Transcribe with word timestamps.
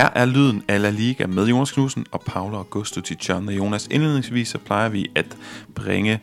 Her 0.00 0.10
er 0.14 0.24
lyden 0.24 0.64
af 0.68 0.82
La 0.82 0.90
Liga 0.90 1.26
med 1.26 1.46
Jonas 1.46 1.72
Knudsen 1.72 2.06
og 2.10 2.20
Paolo 2.20 2.56
Augusto 2.56 3.00
Tichon. 3.00 3.50
Jonas, 3.50 3.88
indledningsvis 3.90 4.48
så 4.48 4.58
plejer 4.58 4.88
vi 4.88 5.10
at 5.14 5.36
bringe 5.74 6.20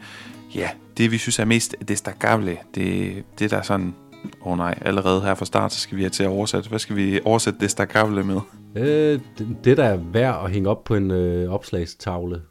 ja, 0.55 0.69
det, 0.97 1.11
vi 1.11 1.17
synes 1.17 1.39
er 1.39 1.45
mest 1.45 1.75
destacable. 1.87 2.57
Det, 2.75 3.23
det 3.39 3.51
der 3.51 3.57
er 3.57 3.61
sådan, 3.61 3.95
åh 4.41 4.51
oh 4.51 4.57
nej, 4.57 4.79
allerede 4.81 5.21
her 5.21 5.35
fra 5.35 5.45
start, 5.45 5.73
så 5.73 5.79
skal 5.79 5.97
vi 5.97 6.01
have 6.01 6.09
til 6.09 6.23
at 6.23 6.29
oversætte. 6.29 6.69
Hvad 6.69 6.79
skal 6.79 6.95
vi 6.95 7.19
oversætte 7.25 7.59
destacable 7.59 8.23
med? 8.23 8.39
Øh, 8.75 9.19
det, 9.37 9.57
det, 9.63 9.77
der 9.77 9.83
er 9.83 9.97
værd 9.97 10.45
at 10.45 10.51
hænge 10.51 10.69
op 10.69 10.83
på 10.83 10.95
en 10.95 11.11
øh, 11.11 11.51
opslagstavle, 11.51 12.41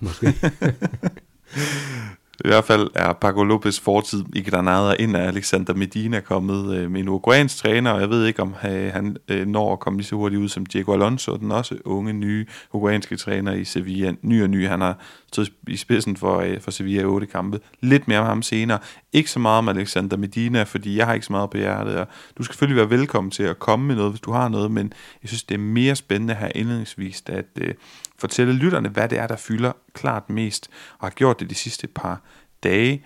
måske. 0.00 0.34
I 2.44 2.48
hvert 2.48 2.64
fald 2.64 2.88
er 2.94 3.12
Paco 3.12 3.42
Lopez 3.42 3.80
fortid 3.80 4.24
i 4.32 4.42
Granada 4.42 4.94
ind 4.98 5.16
af 5.16 5.26
Alexander 5.26 5.74
Medina 5.74 6.20
kommet 6.20 6.76
øh, 6.76 6.90
med 6.90 7.00
en 7.00 7.08
uruguayansk 7.08 7.56
træner, 7.56 7.90
og 7.90 8.00
jeg 8.00 8.10
ved 8.10 8.26
ikke, 8.26 8.42
om 8.42 8.54
øh, 8.64 8.92
han 8.92 9.16
øh, 9.28 9.46
når 9.46 9.72
at 9.72 9.80
komme 9.80 9.98
lige 9.98 10.06
så 10.06 10.16
hurtigt 10.16 10.40
ud 10.40 10.48
som 10.48 10.66
Diego 10.66 10.92
Alonso, 10.92 11.36
den 11.36 11.52
også 11.52 11.76
unge, 11.84 12.12
nye 12.12 12.46
uruguayanske 12.72 13.16
træner 13.16 13.52
i 13.52 13.64
Sevilla. 13.64 14.12
Ny 14.22 14.42
og 14.42 14.50
ny, 14.50 14.68
han 14.68 14.80
har 14.80 14.98
stået 15.32 15.52
i 15.68 15.76
spidsen 15.76 16.16
for, 16.16 16.38
øh, 16.38 16.60
for 16.60 16.70
Sevilla 16.70 17.02
i 17.02 17.04
otte 17.04 17.26
kampe. 17.26 17.60
Lidt 17.80 18.08
mere 18.08 18.18
om 18.18 18.26
ham 18.26 18.42
senere. 18.42 18.78
Ikke 19.12 19.30
så 19.30 19.38
meget 19.38 19.58
om 19.58 19.68
Alexander 19.68 20.16
Medina, 20.16 20.62
fordi 20.62 20.96
jeg 20.96 21.06
har 21.06 21.14
ikke 21.14 21.26
så 21.26 21.32
meget 21.32 21.50
på 21.50 21.56
hjertet, 21.56 21.96
og 21.96 22.06
du 22.38 22.42
skal 22.42 22.54
selvfølgelig 22.54 22.76
være 22.76 22.98
velkommen 22.98 23.30
til 23.30 23.42
at 23.42 23.58
komme 23.58 23.86
med 23.86 23.96
noget, 23.96 24.12
hvis 24.12 24.20
du 24.20 24.32
har 24.32 24.48
noget, 24.48 24.70
men 24.70 24.92
jeg 25.22 25.28
synes, 25.28 25.42
det 25.42 25.54
er 25.54 25.58
mere 25.58 25.96
spændende 25.96 26.34
her 26.34 26.48
indledningsvis, 26.54 27.22
at 27.26 27.46
øh, 27.60 27.74
fortælle 28.20 28.52
lytterne, 28.52 28.88
hvad 28.88 29.08
det 29.08 29.18
er, 29.18 29.26
der 29.26 29.36
fylder 29.36 29.72
klart 29.92 30.30
mest, 30.30 30.70
og 30.98 31.06
har 31.06 31.10
gjort 31.10 31.40
det 31.40 31.50
de 31.50 31.54
sidste 31.54 31.86
par 31.86 32.20
dage 32.62 33.04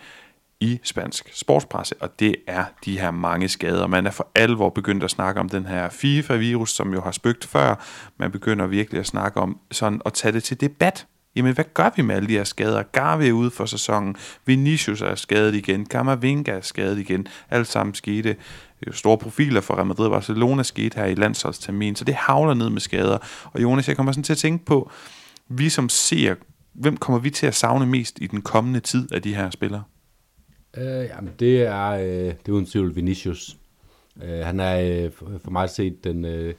i 0.60 0.80
spansk 0.82 1.30
sportspresse, 1.32 1.94
og 2.00 2.20
det 2.20 2.36
er 2.46 2.64
de 2.84 2.98
her 2.98 3.10
mange 3.10 3.48
skader. 3.48 3.86
Man 3.86 4.06
er 4.06 4.10
for 4.10 4.28
alvor 4.34 4.70
begyndt 4.70 5.04
at 5.04 5.10
snakke 5.10 5.40
om 5.40 5.48
den 5.48 5.66
her 5.66 5.88
FIFA-virus, 5.88 6.70
som 6.70 6.92
jo 6.92 7.00
har 7.00 7.10
spøgt 7.10 7.44
før. 7.44 7.84
Man 8.18 8.30
begynder 8.30 8.66
virkelig 8.66 9.00
at 9.00 9.06
snakke 9.06 9.40
om 9.40 9.58
sådan 9.70 10.00
at 10.06 10.12
tage 10.12 10.32
det 10.32 10.44
til 10.44 10.60
debat. 10.60 11.06
Jamen, 11.36 11.54
hvad 11.54 11.64
gør 11.74 11.90
vi 11.96 12.02
med 12.02 12.14
alle 12.14 12.28
de 12.28 12.32
her 12.32 12.44
skader? 12.44 12.82
Gavi 12.82 13.28
er 13.28 13.32
ude 13.32 13.50
for 13.50 13.66
sæsonen, 13.66 14.16
Vinicius 14.46 15.00
er 15.00 15.14
skadet 15.14 15.54
igen, 15.54 15.86
Camavinga 15.86 16.52
er 16.52 16.60
skadet 16.60 16.98
igen. 16.98 17.26
Alt 17.50 17.66
sammen 17.66 17.94
skete 17.94 18.36
store 18.92 19.18
profiler 19.18 19.60
for 19.60 19.74
Real 19.74 19.86
Madrid 19.86 20.06
og 20.06 20.12
Barcelona 20.12 20.62
skete 20.62 20.96
her 20.96 21.04
i 21.04 21.14
landsholdstermin, 21.14 21.96
så 21.96 22.04
det 22.04 22.14
havler 22.14 22.54
ned 22.54 22.70
med 22.70 22.80
skader. 22.80 23.18
Og 23.44 23.62
Jonas, 23.62 23.88
jeg 23.88 23.96
kommer 23.96 24.12
sådan 24.12 24.22
til 24.22 24.32
at 24.32 24.38
tænke 24.38 24.64
på, 24.64 24.90
vi 25.48 25.68
som 25.68 25.88
ser, 25.88 26.34
hvem 26.72 26.96
kommer 26.96 27.18
vi 27.18 27.30
til 27.30 27.46
at 27.46 27.54
savne 27.54 27.86
mest 27.86 28.18
i 28.20 28.26
den 28.26 28.42
kommende 28.42 28.80
tid 28.80 29.12
af 29.12 29.22
de 29.22 29.34
her 29.34 29.50
spillere? 29.50 29.82
Øh, 30.76 30.84
jamen, 30.84 31.32
det 31.38 31.62
er, 31.62 31.88
øh, 31.90 32.04
det 32.06 32.48
er 32.48 32.52
uden 32.52 32.66
tvivl 32.66 32.96
Vinicius. 32.96 33.56
Øh, 34.22 34.38
han 34.38 34.60
er 34.60 34.80
øh, 34.80 35.10
for 35.44 35.50
mig 35.50 35.70
set 35.70 36.04
den, 36.04 36.24
øh, 36.24 36.54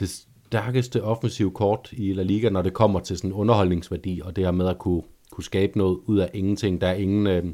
det 0.00 0.24
stærkeste 0.46 1.02
offensive 1.02 1.50
kort 1.50 1.88
i 1.92 2.12
La 2.12 2.22
Liga, 2.22 2.48
når 2.48 2.62
det 2.62 2.72
kommer 2.72 3.00
til 3.00 3.16
sådan 3.16 3.32
underholdningsværdi, 3.32 4.20
og 4.24 4.36
det 4.36 4.44
her 4.44 4.50
med 4.50 4.68
at 4.68 4.78
kunne, 4.78 5.02
kunne 5.30 5.44
skabe 5.44 5.78
noget 5.78 5.98
ud 6.06 6.18
af 6.18 6.30
ingenting. 6.34 6.80
Der 6.80 6.86
er 6.86 6.94
ingen... 6.94 7.26
Øh, 7.26 7.44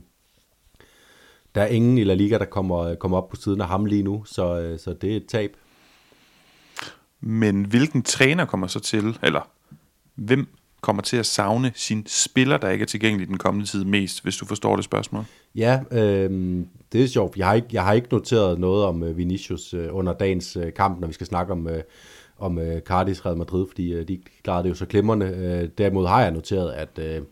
der 1.54 1.62
er 1.62 1.66
ingen 1.66 1.98
i 1.98 2.04
La 2.04 2.14
Liga, 2.14 2.38
der 2.38 2.44
kommer, 2.44 2.94
kommer 2.94 3.18
op 3.18 3.28
på 3.28 3.36
siden 3.36 3.60
af 3.60 3.66
ham 3.66 3.84
lige 3.86 4.02
nu, 4.02 4.24
så, 4.24 4.60
øh, 4.60 4.78
så 4.78 4.92
det 4.92 5.12
er 5.12 5.16
et 5.16 5.26
tab. 5.26 5.56
Men 7.20 7.64
hvilken 7.64 8.02
træner 8.02 8.44
kommer 8.44 8.66
så 8.66 8.80
til, 8.80 9.18
eller 9.22 9.48
hvem 10.14 10.48
kommer 10.80 11.02
til 11.02 11.16
at 11.16 11.26
savne 11.26 11.72
sin 11.74 12.06
spiller, 12.06 12.56
der 12.56 12.70
ikke 12.70 12.82
er 12.82 12.86
tilgængelig 12.86 13.28
den 13.28 13.38
kommende 13.38 13.66
tid 13.66 13.84
mest, 13.84 14.22
hvis 14.22 14.36
du 14.36 14.46
forstår 14.46 14.76
det 14.76 14.84
spørgsmål? 14.84 15.24
Ja, 15.54 15.80
øh, 15.90 16.64
det 16.92 17.02
er 17.02 17.06
sjovt. 17.06 17.36
Jeg 17.36 17.46
har 17.46 17.54
ikke, 17.54 17.68
jeg 17.72 17.84
har 17.84 17.92
ikke 17.92 18.08
noteret 18.10 18.58
noget 18.58 18.84
om 18.84 19.02
uh, 19.02 19.16
Vinicius 19.16 19.74
uh, 19.74 19.84
under 19.90 20.12
dagens 20.12 20.58
kamp, 20.76 21.00
når 21.00 21.06
vi 21.06 21.12
skal 21.12 21.26
snakke 21.26 21.52
om, 21.52 21.68
om 22.38 22.58
Cardis 22.80 23.26
Real 23.26 23.36
Madrid, 23.36 23.66
fordi 23.68 24.04
de 24.04 24.20
klarede 24.42 24.64
det 24.64 24.70
jo 24.70 24.74
så 24.74 24.86
klemrende. 24.86 25.26
Uh, 25.26 25.68
derimod 25.78 26.06
har 26.06 26.22
jeg 26.22 26.30
noteret, 26.30 26.72
at, 26.72 27.22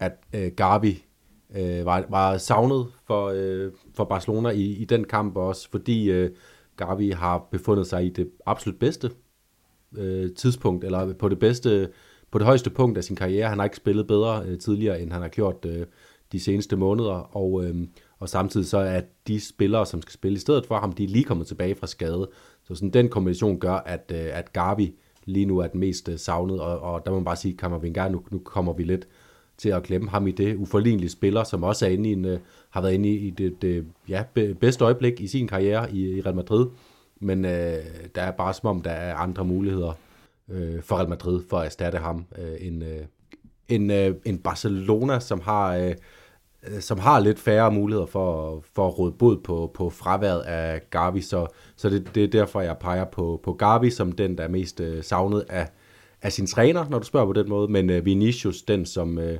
at 0.00 0.56
Gavi 0.56 1.04
øh, 1.56 1.86
var, 1.86 2.04
var 2.08 2.38
savnet 2.38 2.86
for, 3.06 3.32
øh, 3.34 3.72
for 3.94 4.04
Barcelona 4.04 4.48
i, 4.48 4.62
i 4.62 4.84
den 4.84 5.04
kamp 5.04 5.36
også, 5.36 5.70
fordi 5.70 6.10
øh, 6.10 6.30
Gavi 6.76 7.10
har 7.10 7.48
befundet 7.50 7.86
sig 7.86 8.06
i 8.06 8.08
det 8.08 8.30
absolut 8.46 8.78
bedste 8.78 9.10
øh, 9.96 10.34
tidspunkt, 10.34 10.84
eller 10.84 11.14
på 11.14 11.28
det 11.28 11.38
bedste, 11.38 11.88
på 12.30 12.38
det 12.38 12.46
højeste 12.46 12.70
punkt 12.70 12.98
af 12.98 13.04
sin 13.04 13.16
karriere. 13.16 13.48
Han 13.48 13.58
har 13.58 13.64
ikke 13.64 13.76
spillet 13.76 14.06
bedre 14.06 14.44
øh, 14.46 14.58
tidligere, 14.58 15.00
end 15.00 15.12
han 15.12 15.22
har 15.22 15.28
gjort 15.28 15.64
øh, 15.64 15.86
de 16.32 16.40
seneste 16.40 16.76
måneder, 16.76 17.36
og, 17.36 17.64
øh, 17.64 17.74
og 18.18 18.28
samtidig 18.28 18.66
så 18.66 18.78
er 18.78 19.00
de 19.26 19.40
spillere, 19.40 19.86
som 19.86 20.02
skal 20.02 20.12
spille 20.12 20.36
i 20.36 20.40
stedet 20.40 20.66
for 20.66 20.78
ham, 20.78 20.92
de 20.92 21.04
er 21.04 21.08
lige 21.08 21.24
kommet 21.24 21.46
tilbage 21.46 21.74
fra 21.74 21.86
skade. 21.86 22.30
Så 22.64 22.74
sådan 22.74 22.90
den 22.90 23.08
kombination 23.08 23.58
gør, 23.60 23.74
at, 23.74 24.12
øh, 24.14 24.26
at 24.32 24.52
Gavi 24.52 24.94
lige 25.24 25.46
nu 25.46 25.58
er 25.58 25.66
den 25.66 25.80
mest 25.80 26.08
øh, 26.08 26.18
savnet, 26.18 26.60
og, 26.60 26.80
og 26.80 27.04
der 27.04 27.10
må 27.10 27.16
man 27.16 27.24
bare 27.24 27.36
sige, 27.36 27.56
Kammervinger, 27.56 28.08
nu, 28.08 28.22
nu 28.30 28.38
kommer 28.38 28.72
vi 28.72 28.82
lidt 28.82 29.08
til 29.58 29.68
at 29.68 29.82
glemme 29.82 30.10
ham 30.10 30.26
i 30.26 30.30
det 30.30 30.56
uforlignelige 30.56 31.10
spiller, 31.10 31.44
som 31.44 31.62
også 31.64 31.86
er 31.86 31.90
inde 31.90 32.10
i 32.10 32.12
en, 32.12 32.24
øh, 32.24 32.38
har 32.70 32.80
været 32.80 32.94
inde 32.94 33.08
i 33.08 33.30
det, 33.30 33.62
det 33.62 33.68
øh, 33.68 33.84
ja, 34.08 34.24
bedste 34.60 34.84
øjeblik 34.84 35.20
i 35.20 35.26
sin 35.26 35.48
karriere 35.48 35.92
i, 35.92 36.16
i 36.16 36.20
Real 36.20 36.34
Madrid. 36.34 36.66
Men 37.20 37.44
øh, 37.44 37.84
der 38.14 38.22
er 38.22 38.30
bare 38.30 38.54
som 38.54 38.68
om, 38.68 38.82
der 38.82 38.90
er 38.90 39.14
andre 39.14 39.44
muligheder 39.44 39.92
øh, 40.50 40.82
for 40.82 40.96
Real 40.96 41.08
Madrid 41.08 41.42
for 41.50 41.58
at 41.58 41.66
erstatte 41.66 41.98
ham 41.98 42.24
øh, 42.38 42.66
end, 42.66 42.84
øh, 42.84 43.00
end, 43.68 43.92
øh, 43.92 44.14
end 44.24 44.38
Barcelona, 44.38 45.20
som 45.20 45.40
har... 45.40 45.76
Øh, 45.76 45.88
øh 45.90 45.94
som 46.80 46.98
har 46.98 47.20
lidt 47.20 47.38
færre 47.38 47.72
muligheder 47.72 48.06
for, 48.06 48.60
for 48.74 48.86
at 48.86 48.98
råde 48.98 49.12
bod 49.12 49.36
på, 49.36 49.70
på 49.74 49.90
fraværet 49.90 50.40
af 50.40 50.82
Gavi, 50.90 51.20
så, 51.20 51.46
så 51.76 51.90
det, 51.90 52.14
det 52.14 52.24
er 52.24 52.28
derfor, 52.28 52.60
jeg 52.60 52.76
peger 52.78 53.04
på, 53.04 53.40
på 53.42 53.52
Gavi 53.52 53.90
som 53.90 54.12
den, 54.12 54.38
der 54.38 54.44
er 54.44 54.48
mest 54.48 54.80
øh, 54.80 55.04
savnet 55.04 55.44
af, 55.48 55.68
af 56.22 56.32
sin 56.32 56.46
træner, 56.46 56.88
når 56.88 56.98
du 56.98 57.04
spørger 57.04 57.26
på 57.26 57.32
den 57.32 57.48
måde, 57.48 57.68
men 57.68 57.90
øh, 57.90 58.04
Vinicius, 58.04 58.62
den 58.62 58.86
som, 58.86 59.18
øh, 59.18 59.38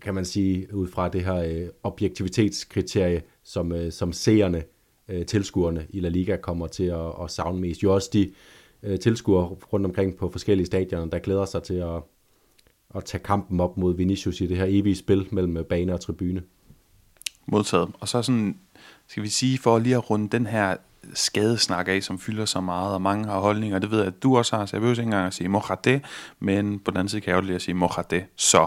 kan 0.00 0.14
man 0.14 0.24
sige, 0.24 0.74
ud 0.74 0.88
fra 0.88 1.08
det 1.08 1.24
her 1.24 1.34
øh, 1.34 1.68
objektivitetskriterie, 1.82 3.22
som, 3.44 3.72
øh, 3.72 3.92
som 3.92 4.12
seerne, 4.12 4.62
øh, 5.08 5.26
tilskuerne 5.26 5.86
i 5.90 6.00
La 6.00 6.08
Liga 6.08 6.36
kommer 6.36 6.66
til 6.66 6.84
at, 6.84 7.12
at 7.22 7.30
savne 7.30 7.60
mest. 7.60 7.82
Jo 7.82 7.94
også 7.94 8.10
de 8.12 8.32
øh, 8.82 8.98
tilskuere 8.98 9.44
rundt 9.44 9.86
omkring 9.86 10.16
på 10.16 10.30
forskellige 10.30 10.66
stadioner, 10.66 11.06
der 11.06 11.18
glæder 11.18 11.44
sig 11.44 11.62
til 11.62 11.74
at, 11.74 12.02
at 12.94 13.04
tage 13.04 13.22
kampen 13.22 13.60
op 13.60 13.76
mod 13.76 13.96
Vinicius 13.96 14.40
i 14.40 14.46
det 14.46 14.56
her 14.56 14.66
evige 14.68 14.96
spil 14.96 15.28
mellem 15.30 15.56
øh, 15.56 15.64
bane 15.64 15.94
og 15.94 16.00
tribune. 16.00 16.42
Modtaget. 17.46 17.90
Og 18.00 18.08
så 18.08 18.22
sådan, 18.22 18.58
skal 19.06 19.22
vi 19.22 19.28
sige, 19.28 19.58
for 19.58 19.78
lige 19.78 19.94
at 19.94 20.10
runde 20.10 20.28
den 20.28 20.46
her 20.46 20.76
skadesnak 21.14 21.88
af, 21.88 22.02
som 22.02 22.18
fylder 22.18 22.44
så 22.44 22.60
meget, 22.60 22.94
og 22.94 23.02
mange 23.02 23.24
har 23.24 23.40
holdninger. 23.40 23.78
Det 23.78 23.90
ved 23.90 23.98
jeg, 23.98 24.06
at 24.06 24.22
du 24.22 24.36
også 24.36 24.56
har, 24.56 24.66
så 24.66 24.76
jeg 24.76 24.80
behøver 24.80 24.94
ikke 24.94 25.02
engang 25.02 25.26
at 25.26 25.34
sige 25.34 25.48
mojate, 25.48 26.00
men 26.40 26.78
på 26.78 26.90
den 26.90 26.98
anden 26.98 27.08
side 27.08 27.20
kan 27.20 27.30
jeg 27.30 27.36
jo 27.36 27.46
lige 27.46 27.54
at 27.54 27.62
sige 27.62 27.74
mojate. 27.74 28.24
Så, 28.36 28.66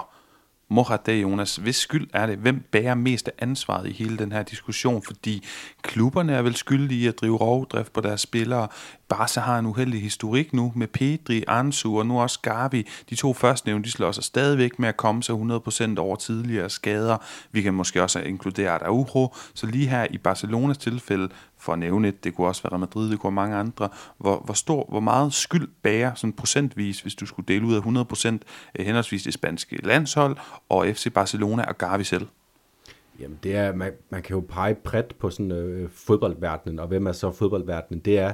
mojate, 0.70 1.12
Jonas, 1.12 1.56
hvis 1.56 1.76
skyld 1.76 2.10
er 2.14 2.26
det? 2.26 2.38
Hvem 2.38 2.64
bærer 2.72 2.96
mest 2.96 3.28
af 3.28 3.32
ansvaret 3.40 3.88
i 3.90 3.92
hele 3.92 4.18
den 4.18 4.32
her 4.32 4.44
diskussion? 4.44 5.02
Fordi 5.04 5.46
klubberne 5.82 6.34
er 6.34 6.42
vel 6.42 6.56
skyldige 6.56 7.04
i 7.04 7.08
at 7.08 7.22
drive 7.22 7.38
rovdrift 7.38 7.94
på 7.94 8.02
deres 8.02 8.22
spillere. 8.22 8.68
Barca 9.10 9.40
har 9.40 9.60
en 9.60 9.66
uheldig 9.66 10.02
historik 10.02 10.54
nu 10.54 10.72
med 10.76 10.88
Pedri, 10.88 11.44
Ansu 11.48 12.00
og 12.00 12.06
nu 12.06 12.22
også 12.22 12.40
Gavi. 12.42 12.88
De 13.10 13.16
to 13.16 13.34
første 13.34 13.68
nævnte, 13.68 13.88
de 13.88 13.92
slår 13.92 14.12
sig 14.12 14.24
stadigvæk 14.24 14.80
med 14.80 14.90
at 14.90 14.98
komme 14.98 15.24
sig 15.24 15.34
100% 15.34 16.00
over 16.00 16.16
tidligere 16.16 16.70
skader. 16.70 17.18
Vi 17.52 17.62
kan 17.62 17.74
måske 17.74 18.04
også 18.04 18.20
inkludere 18.20 18.70
Araujo. 18.70 19.34
Så 19.54 19.68
lige 19.68 19.88
her 19.88 20.08
i 20.10 20.18
Barcelonas 20.18 20.78
tilfælde, 20.78 21.30
for 21.62 21.74
at 21.74 21.80
nævne 21.80 22.08
et, 22.08 22.24
det 22.24 22.36
kunne 22.36 22.48
også 22.48 22.64
være 22.70 22.80
Madrid, 22.80 23.12
det 23.12 23.20
kunne 23.20 23.36
være 23.36 23.46
mange 23.46 23.56
andre, 23.56 23.90
hvor, 24.18 24.42
hvor, 24.46 24.54
stor, 24.54 24.86
hvor 24.90 25.00
meget 25.00 25.34
skyld 25.34 25.68
bærer 25.82 26.14
sådan 26.14 26.34
procentvis, 26.34 27.02
hvis 27.02 27.16
du 27.16 27.26
skulle 27.26 27.48
dele 27.48 27.66
ud 27.66 27.76
af 27.76 27.80
100% 27.80 28.28
øh, 28.80 28.86
henholdsvis 28.86 29.24
det 29.24 29.34
spanske 29.34 29.76
landshold 29.86 30.38
og 30.70 30.88
FC 30.88 31.14
Barcelona 31.14 31.64
og 31.64 31.78
Gavi 31.78 32.04
selv? 32.04 32.28
Jamen, 33.20 33.40
det 33.44 33.56
er, 33.56 33.76
man, 33.76 33.92
man 34.10 34.22
kan 34.22 34.36
jo 34.36 34.46
pege 34.50 34.76
bredt 34.76 35.20
på 35.20 35.30
sådan 35.30 35.52
øh, 35.52 35.90
fodboldverdenen, 35.90 36.80
og 36.80 36.88
hvem 36.88 37.08
er 37.08 37.12
så 37.12 37.32
fodboldverdenen? 37.32 38.00
Det 38.00 38.20
er 38.20 38.34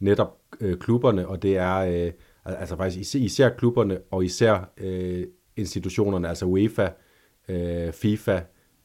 netop 0.00 0.38
øh, 0.60 0.78
klubberne, 0.78 1.28
og 1.28 1.42
det 1.42 1.56
er 1.56 1.76
øh, 1.76 2.12
altså 2.44 2.76
faktisk 2.76 3.00
især, 3.00 3.18
især 3.18 3.48
klubberne, 3.48 3.98
og 4.10 4.24
især 4.24 4.70
øh, 4.76 5.26
institutionerne, 5.56 6.28
altså 6.28 6.46
UEFA, 6.46 6.88
øh, 7.48 7.92
FIFA, 7.92 8.40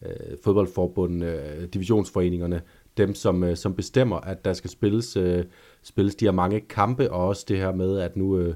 øh, 0.05 0.37
fodboldforbundene, 0.43 1.25
øh, 1.25 1.67
divisionsforeningerne, 1.67 2.61
dem 2.97 3.15
som, 3.15 3.43
øh, 3.43 3.57
som 3.57 3.75
bestemmer, 3.75 4.17
at 4.17 4.45
der 4.45 4.53
skal 4.53 4.69
spilles, 4.69 5.17
øh, 5.17 5.45
spilles 5.83 6.15
de 6.15 6.25
her 6.25 6.31
mange 6.31 6.59
kampe, 6.59 7.11
og 7.11 7.27
også 7.27 7.45
det 7.47 7.57
her 7.57 7.71
med, 7.71 7.99
at 7.99 8.17
nu, 8.17 8.37
øh, 8.37 8.55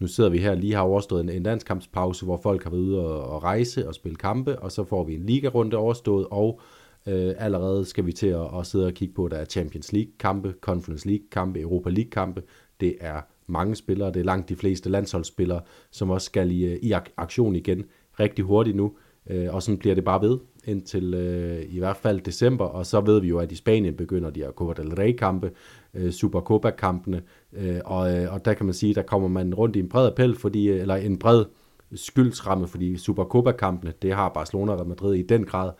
nu 0.00 0.06
sidder 0.06 0.30
vi 0.30 0.38
her 0.38 0.54
lige 0.54 0.74
har 0.74 0.82
overstået 0.82 1.20
en, 1.20 1.28
en 1.28 1.42
landskampspause, 1.42 2.24
hvor 2.24 2.36
folk 2.36 2.64
har 2.64 2.70
været 2.70 2.80
ude 2.82 3.06
og, 3.06 3.22
og 3.22 3.42
rejse 3.42 3.88
og 3.88 3.94
spille 3.94 4.16
kampe, 4.16 4.58
og 4.58 4.72
så 4.72 4.84
får 4.84 5.04
vi 5.04 5.14
en 5.14 5.26
ligarunde 5.26 5.76
overstået, 5.76 6.26
og 6.30 6.60
øh, 7.06 7.34
allerede 7.38 7.84
skal 7.84 8.06
vi 8.06 8.12
til 8.12 8.26
at, 8.26 8.58
at 8.58 8.66
sidde 8.66 8.86
og 8.86 8.92
kigge 8.92 9.14
på, 9.14 9.24
at 9.24 9.30
der 9.30 9.36
er 9.36 9.44
Champions 9.44 9.92
League-kampe, 9.92 10.54
Conference 10.60 11.08
League-kampe, 11.08 11.60
Europa 11.60 11.90
League-kampe. 11.90 12.42
Det 12.80 12.96
er 13.00 13.20
mange 13.46 13.74
spillere, 13.76 14.12
det 14.12 14.20
er 14.20 14.24
langt 14.24 14.48
de 14.48 14.56
fleste 14.56 14.90
landsholdsspillere, 14.90 15.60
som 15.90 16.10
også 16.10 16.24
skal 16.24 16.50
i, 16.50 16.64
øh, 16.64 16.78
i 16.82 16.92
aktion 17.16 17.56
igen 17.56 17.84
rigtig 18.20 18.44
hurtigt 18.44 18.76
nu, 18.76 18.92
øh, 19.30 19.54
og 19.54 19.62
sådan 19.62 19.78
bliver 19.78 19.94
det 19.94 20.04
bare 20.04 20.22
ved 20.22 20.38
indtil 20.66 21.14
øh, 21.14 21.62
i 21.68 21.78
hvert 21.78 21.96
fald 21.96 22.20
december, 22.20 22.64
og 22.64 22.86
så 22.86 23.00
ved 23.00 23.20
vi 23.20 23.28
jo, 23.28 23.38
at 23.38 23.52
i 23.52 23.56
Spanien 23.56 23.94
begynder 23.94 24.30
de 24.30 24.40
her 24.40 24.50
Copa 24.50 24.82
del 24.82 24.94
Rey-kampe, 24.94 25.50
øh, 25.94 26.10
Supercopa-kampene, 26.10 27.22
øh, 27.52 27.80
og, 27.84 28.14
øh, 28.14 28.32
og 28.32 28.44
der 28.44 28.54
kan 28.54 28.66
man 28.66 28.74
sige, 28.74 28.94
der 28.94 29.02
kommer 29.02 29.28
man 29.28 29.54
rundt 29.54 29.76
i 29.76 29.78
en 29.78 29.88
bred 29.88 30.06
appel, 30.06 30.36
fordi, 30.36 30.68
øh, 30.68 30.80
eller 30.80 30.96
en 30.96 31.18
bred 31.18 31.44
skyldsramme, 31.94 32.68
fordi 32.68 32.96
Supercopa-kampene, 32.96 33.92
det 34.02 34.14
har 34.14 34.28
Barcelona 34.28 34.72
og 34.72 34.88
Madrid 34.88 35.14
i 35.14 35.22
den 35.22 35.44
grad 35.44 35.70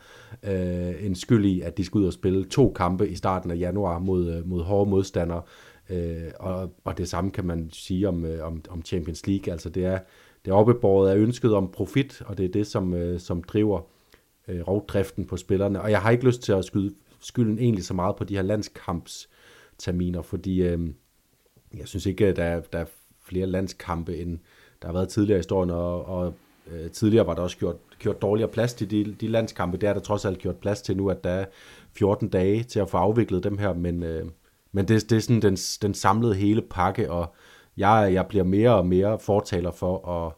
øh, 0.43 1.05
en 1.05 1.15
skyld 1.15 1.45
i, 1.45 1.61
at 1.61 1.77
de 1.77 1.85
skal 1.85 1.99
ud 1.99 2.05
og 2.05 2.13
spille 2.13 2.45
to 2.45 2.73
kampe 2.75 3.09
i 3.09 3.15
starten 3.15 3.51
af 3.51 3.59
januar 3.59 3.99
mod, 3.99 4.33
øh, 4.33 4.49
mod 4.49 4.63
hårde 4.63 4.89
modstandere, 4.89 5.41
øh, 5.89 6.31
og, 6.39 6.73
og 6.83 6.97
det 6.97 7.09
samme 7.09 7.31
kan 7.31 7.45
man 7.45 7.69
sige 7.73 8.07
om, 8.07 8.25
øh, 8.25 8.47
om, 8.47 8.61
om 8.69 8.81
Champions 8.81 9.27
League, 9.27 9.51
altså 9.51 9.69
det 9.69 9.85
er, 9.85 9.99
det 10.45 10.51
er 10.51 10.55
oppebåret 10.55 11.09
af 11.09 11.15
ønsket 11.15 11.53
om 11.53 11.71
profit, 11.71 12.21
og 12.25 12.37
det 12.37 12.45
er 12.45 12.49
det, 12.49 12.67
som, 12.67 12.93
øh, 12.93 13.19
som 13.19 13.43
driver 13.43 13.81
øh, 14.47 14.61
rovdriften 14.61 15.25
på 15.25 15.37
spillerne, 15.37 15.81
og 15.81 15.91
jeg 15.91 16.01
har 16.01 16.11
ikke 16.11 16.25
lyst 16.25 16.41
til 16.41 16.51
at 16.51 16.65
skyde 16.65 16.93
skylden 17.19 17.59
egentlig 17.59 17.85
så 17.85 17.93
meget 17.93 18.15
på 18.15 18.23
de 18.23 18.35
her 18.35 18.41
landskampsterminer, 18.41 20.21
fordi 20.21 20.61
øh, 20.61 20.89
jeg 21.77 21.87
synes 21.87 22.05
ikke, 22.05 22.27
at 22.27 22.35
der, 22.35 22.59
der 22.59 22.79
er 22.79 22.85
flere 23.21 23.45
landskampe 23.45 24.17
end 24.17 24.39
der 24.81 24.87
har 24.87 24.93
været 24.93 25.09
tidligere 25.09 25.37
i 25.37 25.39
historien, 25.39 25.69
og, 25.69 26.05
og 26.05 26.33
øh, 26.71 26.91
tidligere 26.91 27.27
var 27.27 27.33
der 27.33 27.41
også 27.41 27.57
gjort, 27.57 27.75
gjort 27.99 28.21
dårligere 28.21 28.49
plads 28.49 28.73
til 28.73 28.91
de, 28.91 29.15
de 29.21 29.27
landskampe. 29.27 29.77
Det 29.77 29.89
er 29.89 29.93
der 29.93 29.99
trods 29.99 30.25
alt 30.25 30.39
gjort 30.39 30.55
plads 30.55 30.81
til 30.81 30.97
nu, 30.97 31.09
at 31.09 31.23
der 31.23 31.29
er 31.29 31.45
14 31.91 32.29
dage 32.29 32.63
til 32.63 32.79
at 32.79 32.89
få 32.89 32.97
afviklet 32.97 33.43
dem 33.43 33.57
her, 33.57 33.73
men, 33.73 34.03
øh, 34.03 34.25
men 34.71 34.87
det, 34.87 35.09
det 35.09 35.15
er 35.15 35.19
sådan 35.19 35.41
den, 35.41 35.55
den 35.55 35.93
samlede 35.93 36.35
hele 36.35 36.61
pakke, 36.61 37.11
og 37.11 37.35
jeg, 37.77 38.09
jeg 38.13 38.27
bliver 38.27 38.43
mere 38.43 38.75
og 38.75 38.85
mere 38.85 39.19
fortaler 39.19 39.71
for 39.71 40.07
at, 40.07 40.33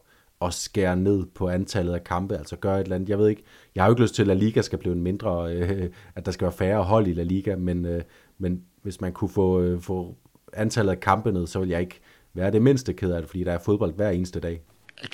at 0.46 0.54
skære 0.54 0.96
ned 0.96 1.26
på 1.26 1.48
antallet 1.48 1.94
af 1.94 2.04
kampe, 2.04 2.36
altså 2.36 2.56
gøre 2.56 2.80
et 2.80 2.84
eller 2.84 2.96
andet. 2.96 3.08
Jeg 3.08 3.18
ved 3.18 3.28
ikke, 3.28 3.42
jeg 3.74 3.82
har 3.82 3.88
jo 3.88 3.92
ikke 3.92 4.02
lyst 4.02 4.14
til, 4.14 4.22
at 4.22 4.28
La 4.28 4.34
Liga 4.34 4.62
skal 4.62 4.78
blive 4.78 4.94
en 4.94 5.02
mindre, 5.02 5.52
øh, 5.52 5.90
at 6.14 6.26
der 6.26 6.32
skal 6.32 6.44
være 6.44 6.52
færre 6.52 6.82
hold 6.82 7.06
i 7.06 7.12
La 7.12 7.22
Liga, 7.22 7.56
men, 7.56 7.84
øh, 7.84 8.02
men 8.38 8.62
hvis 8.82 9.00
man 9.00 9.12
kunne 9.12 9.30
få, 9.30 9.60
øh, 9.60 9.80
få 9.80 10.14
antallet 10.52 10.92
af 10.92 11.00
kampe 11.00 11.32
ned, 11.32 11.46
så 11.46 11.60
vil 11.60 11.68
jeg 11.68 11.80
ikke 11.80 12.00
være 12.34 12.50
det 12.50 12.62
mindste 12.62 12.92
ked 12.92 13.12
af 13.12 13.20
det, 13.20 13.28
fordi 13.28 13.44
der 13.44 13.52
er 13.52 13.58
fodbold 13.58 13.94
hver 13.94 14.10
eneste 14.10 14.40
dag. 14.40 14.60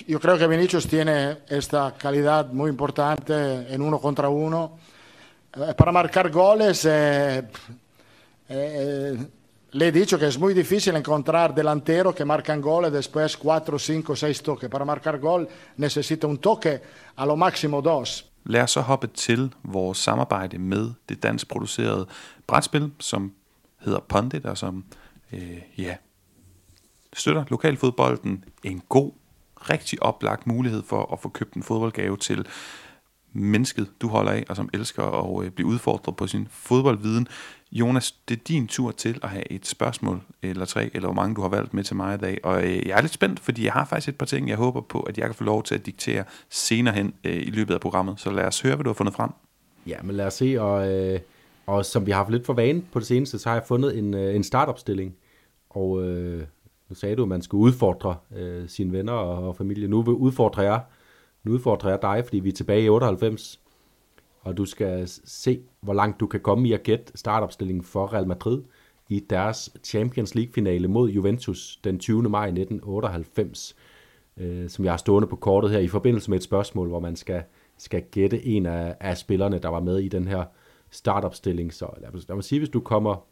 Yo 0.09 0.19
creo 0.19 0.37
que 0.37 0.49
Vinicius 0.49 0.87
tiene 0.87 1.37
esta 1.49 1.91
calidad 1.99 2.53
muy 2.53 2.69
importante 2.69 3.35
en 3.71 3.83
uno 3.83 3.99
contra 3.99 4.29
uno. 4.29 4.79
Eh, 5.57 5.75
para 5.75 5.93
marcar 5.93 6.31
goles, 6.31 6.85
eh, 6.85 7.45
eh, 8.49 9.17
le 9.71 9.89
he 9.89 9.93
dicho 9.93 10.19
que 10.19 10.27
es 10.27 10.39
muy 10.39 10.55
difícil 10.55 10.97
encontrar 10.97 11.55
delantero 11.55 12.13
que 12.13 12.25
marcan 12.25 12.61
gol 12.61 12.91
después 12.91 13.37
4, 13.37 13.79
5, 13.79 14.17
6 14.17 14.43
toques. 14.43 14.69
Para 14.69 14.85
marcar 14.85 15.19
gol 15.19 15.49
necesita 15.77 16.27
un 16.27 16.39
toque, 16.39 16.83
a 17.15 17.25
lo 17.25 17.37
máximo 17.37 17.81
dos. 17.81 18.25
Lad 18.47 18.63
os 18.63 18.71
så 18.71 18.81
hoppe 18.81 19.07
til 19.07 19.55
vores 19.63 19.99
samarbejde 19.99 20.59
med 20.59 20.91
det 21.09 21.23
dansk 21.23 21.49
producerede 21.49 22.07
brætspil, 22.47 22.93
som 23.01 23.33
hedder 23.79 24.01
Pondit, 24.01 24.47
og 24.47 24.59
som 24.59 24.85
øh, 25.33 25.63
ja, 25.79 25.97
støtter 27.13 27.45
lokalfodbolden. 27.49 28.45
En 28.63 28.83
god, 28.89 29.13
rigtig 29.57 30.03
oplagt 30.03 30.47
mulighed 30.47 30.83
for 30.83 31.13
at 31.13 31.21
få 31.21 31.29
købt 31.29 31.55
en 31.55 31.63
fodboldgave 31.63 32.17
til 32.17 32.47
mennesket, 33.37 33.89
du 34.03 34.09
holder 34.09 34.33
af, 34.33 34.45
og 34.49 34.57
som 34.57 34.71
elsker 34.75 35.03
at 35.03 35.45
øh, 35.45 35.51
blive 35.51 35.67
udfordret 35.67 36.17
på 36.17 36.27
sin 36.27 36.49
fodboldviden. 36.51 37.29
Jonas, 37.73 38.13
det 38.29 38.39
er 38.39 38.43
din 38.49 38.67
tur 38.67 38.91
til 38.91 39.19
at 39.23 39.29
have 39.29 39.53
et 39.53 39.67
spørgsmål, 39.67 40.21
eller 40.43 40.65
tre, 40.65 40.91
eller 40.95 41.09
hvor 41.09 41.15
mange 41.15 41.35
du 41.35 41.41
har 41.41 41.49
valgt 41.49 41.75
med 41.75 41.85
til 41.85 41.97
mig 41.97 42.15
i 42.15 42.19
dag. 42.19 42.39
Og 42.43 42.65
øh, 42.65 42.87
jeg 42.87 42.97
er 42.97 43.01
lidt 43.01 43.13
spændt, 43.13 43.41
fordi 43.41 43.65
jeg 43.65 43.73
har 43.73 43.85
faktisk 43.85 44.09
et 44.09 44.19
par 44.19 44.27
ting, 44.27 44.49
jeg 44.49 44.57
håber 44.57 44.81
på, 44.81 45.01
at 45.01 45.19
jeg 45.19 45.27
kan 45.27 45.35
få 45.35 45.45
lov 45.45 45.63
til 45.63 45.75
at 45.75 45.87
diktere 45.87 46.25
senere 46.51 46.95
hen 46.95 47.15
øh, 47.25 47.37
i 47.37 47.51
løbet 47.51 47.75
af 47.75 47.81
programmet. 47.81 48.21
Så 48.21 48.31
lad 48.31 48.45
os 48.45 48.61
høre, 48.61 48.75
hvad 48.75 48.85
du 48.85 48.91
har 48.91 48.95
fundet 48.95 49.15
frem. 49.15 49.31
Ja, 49.87 49.97
men 50.03 50.17
lad 50.17 50.27
os 50.27 50.35
se, 50.35 50.61
og, 50.61 50.93
øh, 50.93 51.21
og 51.67 51.85
som 51.85 52.07
vi 52.07 52.11
har 52.11 52.19
haft 52.19 52.31
lidt 52.31 52.47
for 52.47 52.53
vane 52.53 52.83
på 52.93 52.99
det 52.99 53.07
seneste, 53.07 53.39
så 53.39 53.49
har 53.49 53.57
jeg 53.57 53.65
fundet 53.69 53.99
en, 53.99 54.15
øh, 54.15 54.37
en 54.37 54.45
startopstilling. 54.45 55.15
Og 55.71 56.03
øh, 56.03 56.45
nu 56.89 56.95
sagde 56.95 57.17
du, 57.17 57.23
at 57.23 57.29
man 57.29 57.43
skulle 57.43 57.63
udfordre 57.63 58.17
øh, 58.37 58.69
sine 58.69 58.93
venner 58.93 59.13
og, 59.13 59.49
og 59.49 59.57
familie. 59.57 59.89
Nu 59.89 60.03
udfordrer 60.03 60.63
jeg, 60.63 60.81
nu 61.47 61.53
udfordrer 61.53 61.91
jeg 61.91 62.03
dig, 62.03 62.25
fordi 62.25 62.39
vi 62.39 62.49
er 62.49 62.53
tilbage 62.53 62.85
i 62.85 62.89
98, 62.89 63.61
og 64.41 64.57
du 64.57 64.65
skal 64.65 65.09
se, 65.25 65.61
hvor 65.81 65.95
langt 65.95 66.21
du 66.21 66.27
kan 66.27 66.41
komme 66.41 66.69
i 66.69 66.73
at 66.73 66.83
gætte 66.83 67.13
startopstillingen 67.15 67.85
for 67.85 68.13
Real 68.13 68.27
Madrid 68.27 68.63
i 69.09 69.21
deres 69.31 69.71
Champions 69.85 70.35
League-finale 70.35 70.89
mod 70.89 71.11
Juventus 71.11 71.81
den 71.85 71.99
20. 71.99 72.23
maj 72.23 72.47
1998, 72.47 73.77
øh, 74.37 74.69
som 74.69 74.85
jeg 74.85 74.93
har 74.93 74.97
stående 74.97 75.29
på 75.29 75.37
kortet 75.37 75.71
her 75.71 75.79
i 75.79 75.89
forbindelse 75.89 76.31
med 76.31 76.39
et 76.39 76.45
spørgsmål, 76.45 76.89
hvor 76.89 77.01
man 77.01 77.17
skal, 77.17 77.43
skal 77.79 78.03
gætte 78.03 78.47
en 78.47 78.67
af, 78.67 78.97
af 79.01 79.19
spillerne, 79.19 79.59
der 79.59 79.69
var 79.69 79.81
med 79.81 79.99
i 79.99 80.09
den 80.09 80.29
her 80.29 80.45
startopstilling. 80.91 81.75
Så 81.75 81.87
lad 82.01 82.11
mig, 82.13 82.23
lad 82.29 82.37
mig 82.37 82.45
sige, 82.45 82.59
hvis 82.59 82.69
du 82.69 82.81
kommer 82.81 83.27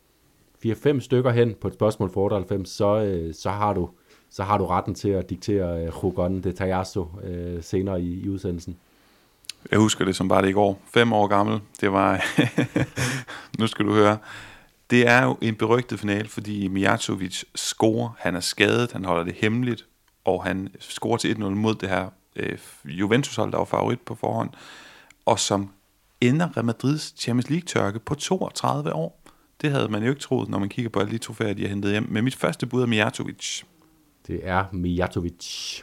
4-5 0.67 1.01
stykker 1.01 1.31
hen 1.31 1.55
på 1.55 1.69
et 1.69 1.75
spørgsmål 1.75 2.11
for 2.11 2.25
98, 2.25 2.69
så, 2.69 3.05
øh, 3.05 3.35
så, 3.35 3.51
har, 3.51 3.73
du, 3.73 3.91
så 4.35 4.43
har 4.43 4.59
du 4.59 4.67
retten 4.67 4.95
til 4.95 5.09
at 5.09 5.31
diktere 5.31 5.85
øh, 5.85 6.05
Rogon 6.05 6.33
Jugon 6.33 6.43
de 6.43 6.53
Tajasso 6.53 7.07
øh, 7.23 7.63
senere 7.63 8.03
i, 8.03 8.21
i 8.25 8.29
udsendelsen. 8.29 8.77
Jeg 9.71 9.79
husker 9.79 10.05
det 10.05 10.17
som 10.17 10.29
bare 10.29 10.43
det 10.43 10.49
i 10.49 10.53
går. 10.53 10.81
Fem 10.95 11.13
år 11.13 11.27
gammel. 11.27 11.61
Det 11.81 11.93
var... 11.93 12.25
nu 13.59 13.67
skal 13.67 13.87
du 13.87 13.93
høre. 13.93 14.19
Det 14.91 15.09
er 15.09 15.25
jo 15.25 15.39
en 15.41 15.55
berygtet 15.55 16.01
finale, 16.01 16.29
fordi 16.29 16.69
Mijatovic 16.69 17.45
scorer. 17.55 18.11
Han 18.19 18.37
er 18.37 18.41
skadet, 18.41 18.93
han 18.93 19.05
holder 19.05 19.25
det 19.25 19.35
hemmeligt, 19.35 19.87
og 20.25 20.45
han 20.45 20.69
scorer 20.79 21.17
til 21.17 21.35
1-0 21.35 21.43
mod 21.43 21.75
det 21.75 21.89
her 21.89 22.09
øh, 22.37 22.59
Juventus-hold, 22.85 23.53
der 23.53 23.59
var 23.59 23.65
favorit 23.65 24.01
på 24.01 24.15
forhånd, 24.15 24.51
og 25.27 25.39
som 25.39 25.71
ender 26.21 26.49
Real 26.57 26.65
Madrids 26.65 27.15
Champions 27.19 27.51
League-tørke 27.51 27.99
på 27.99 28.15
32 28.15 28.93
år. 28.93 29.21
Det 29.63 29.71
havde 29.71 29.89
man 29.89 30.03
jo 30.03 30.09
ikke 30.09 30.21
troet, 30.21 30.49
når 30.49 30.59
man 30.59 30.69
kigger 30.69 30.91
på 30.91 31.01
alle 31.01 31.13
de 31.13 31.19
trofæer, 31.19 31.55
de 31.55 31.63
har 31.63 31.69
hentet 31.69 31.91
hjem. 31.91 32.07
Men 32.11 32.25
mit 32.25 32.37
første 32.37 32.67
bud 32.67 32.83
er 32.83 32.87
Mijatovic. 32.87 33.63
Det 34.27 34.41
er 34.43 34.65
Mijatovic. 34.73 35.83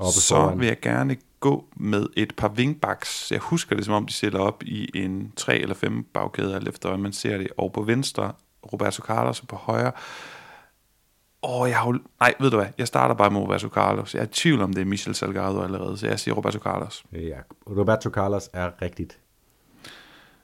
Så 0.00 0.34
foran. 0.34 0.58
vil 0.58 0.66
jeg 0.66 0.80
gerne 0.80 1.16
gå 1.40 1.64
med 1.76 2.06
et 2.16 2.36
par 2.36 2.48
wingbacks. 2.48 3.32
Jeg 3.32 3.40
husker 3.40 3.76
det, 3.76 3.84
som 3.84 3.94
om 3.94 4.06
de 4.06 4.12
sætter 4.12 4.38
op 4.38 4.62
i 4.62 4.90
en 4.94 5.32
3 5.36 5.58
eller 5.58 5.74
5 5.74 6.04
bagkæde, 6.04 6.54
alt 6.54 6.68
efter 6.68 6.96
man 6.96 7.12
ser 7.12 7.38
det. 7.38 7.48
Og 7.56 7.72
på 7.72 7.82
venstre, 7.82 8.32
Roberto 8.72 9.02
Carlos, 9.02 9.40
og 9.40 9.48
på 9.48 9.56
højre, 9.56 9.92
Åh, 11.42 11.60
oh, 11.60 11.68
jeg 11.68 11.78
har 11.78 11.98
Nej, 12.20 12.34
ved 12.40 12.50
du 12.50 12.56
hvad? 12.56 12.66
Jeg 12.78 12.86
starter 12.86 13.14
bare 13.14 13.30
med 13.30 13.40
Roberto 13.40 13.68
Carlos. 13.68 14.14
Jeg 14.14 14.20
er 14.20 14.24
i 14.24 14.28
tvivl 14.32 14.60
om, 14.60 14.72
det 14.72 14.80
er 14.80 14.84
Michel 14.84 15.14
Salgado 15.14 15.62
allerede, 15.62 15.98
så 15.98 16.06
jeg 16.06 16.20
siger 16.20 16.34
Roberto 16.34 16.58
Carlos. 16.58 17.04
Ja, 17.12 17.38
Roberto 17.66 18.10
Carlos 18.10 18.50
er 18.52 18.82
rigtigt 18.82 19.18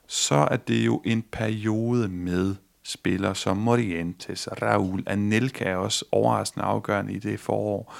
så 0.07 0.35
er 0.35 0.57
det 0.57 0.85
jo 0.85 1.01
en 1.05 1.21
periode 1.31 2.07
med 2.07 2.55
spillere 2.83 3.35
som 3.35 3.57
Morientes, 3.57 4.47
Raul, 4.61 5.03
Anelka 5.07 5.63
er 5.63 5.75
også 5.75 6.05
overraskende 6.11 6.65
afgørende 6.65 7.13
i 7.13 7.19
det 7.19 7.39
forår. 7.39 7.93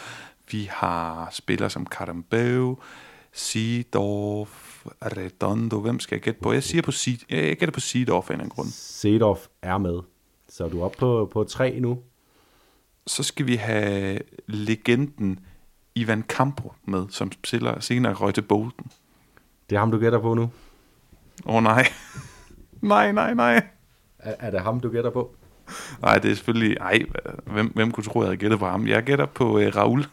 Vi 0.51 0.69
har 0.71 1.29
spillere 1.31 1.69
som 1.69 1.87
Carambeu, 1.87 2.77
Seedorf, 3.31 4.85
Redondo. 4.85 5.79
Hvem 5.79 5.99
skal 5.99 6.15
jeg 6.15 6.21
gætte 6.21 6.41
på? 6.41 6.53
Jeg 6.53 6.63
siger 6.63 6.81
på 6.81 6.91
Seed, 6.91 7.17
jeg 7.29 7.57
gætter 7.57 7.73
på 7.73 7.79
Seedorf 7.79 8.29
af 8.29 8.35
en 8.35 8.49
grund. 8.49 8.67
Seedorf 8.67 9.47
er 9.61 9.77
med. 9.77 9.99
Så 10.49 10.65
er 10.65 10.69
du 10.69 10.83
oppe 10.83 10.97
på, 10.97 11.29
på 11.33 11.43
tre 11.43 11.79
nu. 11.79 11.99
Så 13.07 13.23
skal 13.23 13.47
vi 13.47 13.55
have 13.55 14.19
legenden 14.47 15.39
Ivan 15.95 16.23
Campo 16.27 16.73
med, 16.85 17.05
som 17.09 17.31
spiller 17.31 17.79
senere 17.79 18.13
røg 18.13 18.33
til 18.33 18.41
Bolton. 18.41 18.91
Det 19.69 19.75
er 19.75 19.79
ham, 19.79 19.91
du 19.91 19.99
gætter 19.99 20.19
på 20.19 20.33
nu? 20.33 20.41
Åh 21.45 21.55
oh, 21.55 21.63
nej. 21.71 21.87
nej, 22.81 23.11
nej, 23.11 23.33
nej. 23.33 23.67
Er, 24.23 24.35
er 24.39 24.51
det 24.51 24.59
ham, 24.59 24.79
du 24.79 24.89
gætter 24.89 25.09
på? 25.09 25.35
Nej, 26.01 26.17
det 26.17 26.31
er 26.31 26.35
selvfølgelig... 26.35 26.77
Ej, 26.77 26.99
hvem, 27.53 27.67
hvem 27.67 27.91
kunne 27.91 28.03
tro, 28.03 28.19
at 28.19 28.23
jeg 28.23 28.29
havde 28.29 28.37
gættet 28.37 28.59
på 28.59 28.65
ham? 28.65 28.87
Jeg 28.87 29.03
gætter 29.03 29.25
på 29.25 29.57
uh, 29.57 29.75
Raul. 29.75 30.05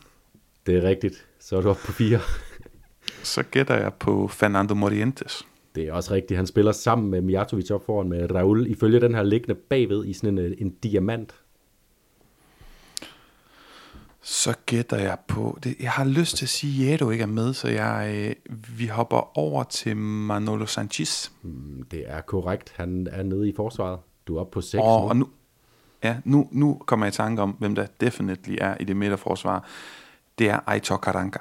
Det 0.67 0.77
er 0.77 0.83
rigtigt. 0.83 1.27
Så 1.41 1.57
er 1.57 1.61
du 1.61 1.71
oppe 1.71 1.83
på 1.87 1.93
fire. 1.93 2.21
Så 3.23 3.43
gætter 3.43 3.75
jeg 3.75 3.95
på 3.95 4.29
Fernando 4.29 4.75
Morientes. 4.75 5.47
Det 5.75 5.89
er 5.89 5.93
også 5.93 6.15
rigtigt. 6.15 6.37
Han 6.37 6.47
spiller 6.47 6.73
sammen 6.73 7.11
med 7.11 7.21
Mijatovic 7.21 7.71
op 7.71 7.87
foran 7.87 8.09
med 8.09 8.35
Raul. 8.35 8.67
Ifølge 8.67 9.01
den 9.01 9.15
her 9.15 9.23
liggende 9.23 9.55
bagved 9.55 10.07
i 10.07 10.13
sådan 10.13 10.39
en, 10.39 10.55
en 10.59 10.71
diamant 10.71 11.35
så 14.23 14.55
gætter 14.67 14.97
jeg 14.97 15.19
på, 15.29 15.59
det, 15.65 15.77
jeg 15.81 15.91
har 15.91 16.05
lyst 16.05 16.37
til 16.37 16.45
at 16.45 16.49
sige, 16.49 16.87
at 16.87 16.93
Jedo 16.93 17.11
ikke 17.11 17.23
er 17.23 17.27
med, 17.27 17.55
så 17.55 17.69
jeg, 17.69 18.13
øh, 18.15 18.57
vi 18.79 18.87
hopper 18.87 19.39
over 19.39 19.65
til 19.65 19.97
Manolo 19.97 20.67
Sanchez. 20.67 21.31
Mm, 21.43 21.83
det 21.91 22.05
er 22.07 22.21
korrekt, 22.21 22.73
han 22.77 23.07
er 23.11 23.23
nede 23.23 23.49
i 23.49 23.53
forsvaret. 23.57 23.99
Du 24.27 24.37
er 24.37 24.41
oppe 24.41 24.53
på 24.53 24.61
6 24.61 24.81
oh, 24.85 25.03
nu. 25.03 25.09
Og 25.09 25.17
nu, 25.17 25.29
ja, 26.05 26.17
nu, 26.25 26.49
nu 26.53 26.81
kommer 26.87 27.07
jeg 27.07 27.15
i 27.15 27.17
tanke 27.17 27.43
om, 27.43 27.51
hvem 27.51 27.75
der 27.75 27.87
definitely 28.01 28.57
er 28.61 28.77
i 28.81 28.85
det 28.85 28.97
midterforsvar. 28.97 29.69
Det 30.39 30.49
er 30.49 30.61
Aitor 30.67 30.97
Karanka. 30.97 31.39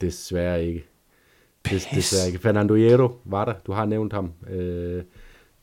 Desværre 0.00 0.64
ikke. 0.64 0.86
Des, 1.70 1.86
desværre 1.94 2.26
ikke. 2.26 2.38
Fernando 2.38 2.74
Hierro 2.74 3.10
var 3.24 3.44
der, 3.44 3.54
du 3.66 3.72
har 3.72 3.84
nævnt 3.84 4.12
ham. 4.12 4.32
Øh, 4.48 5.04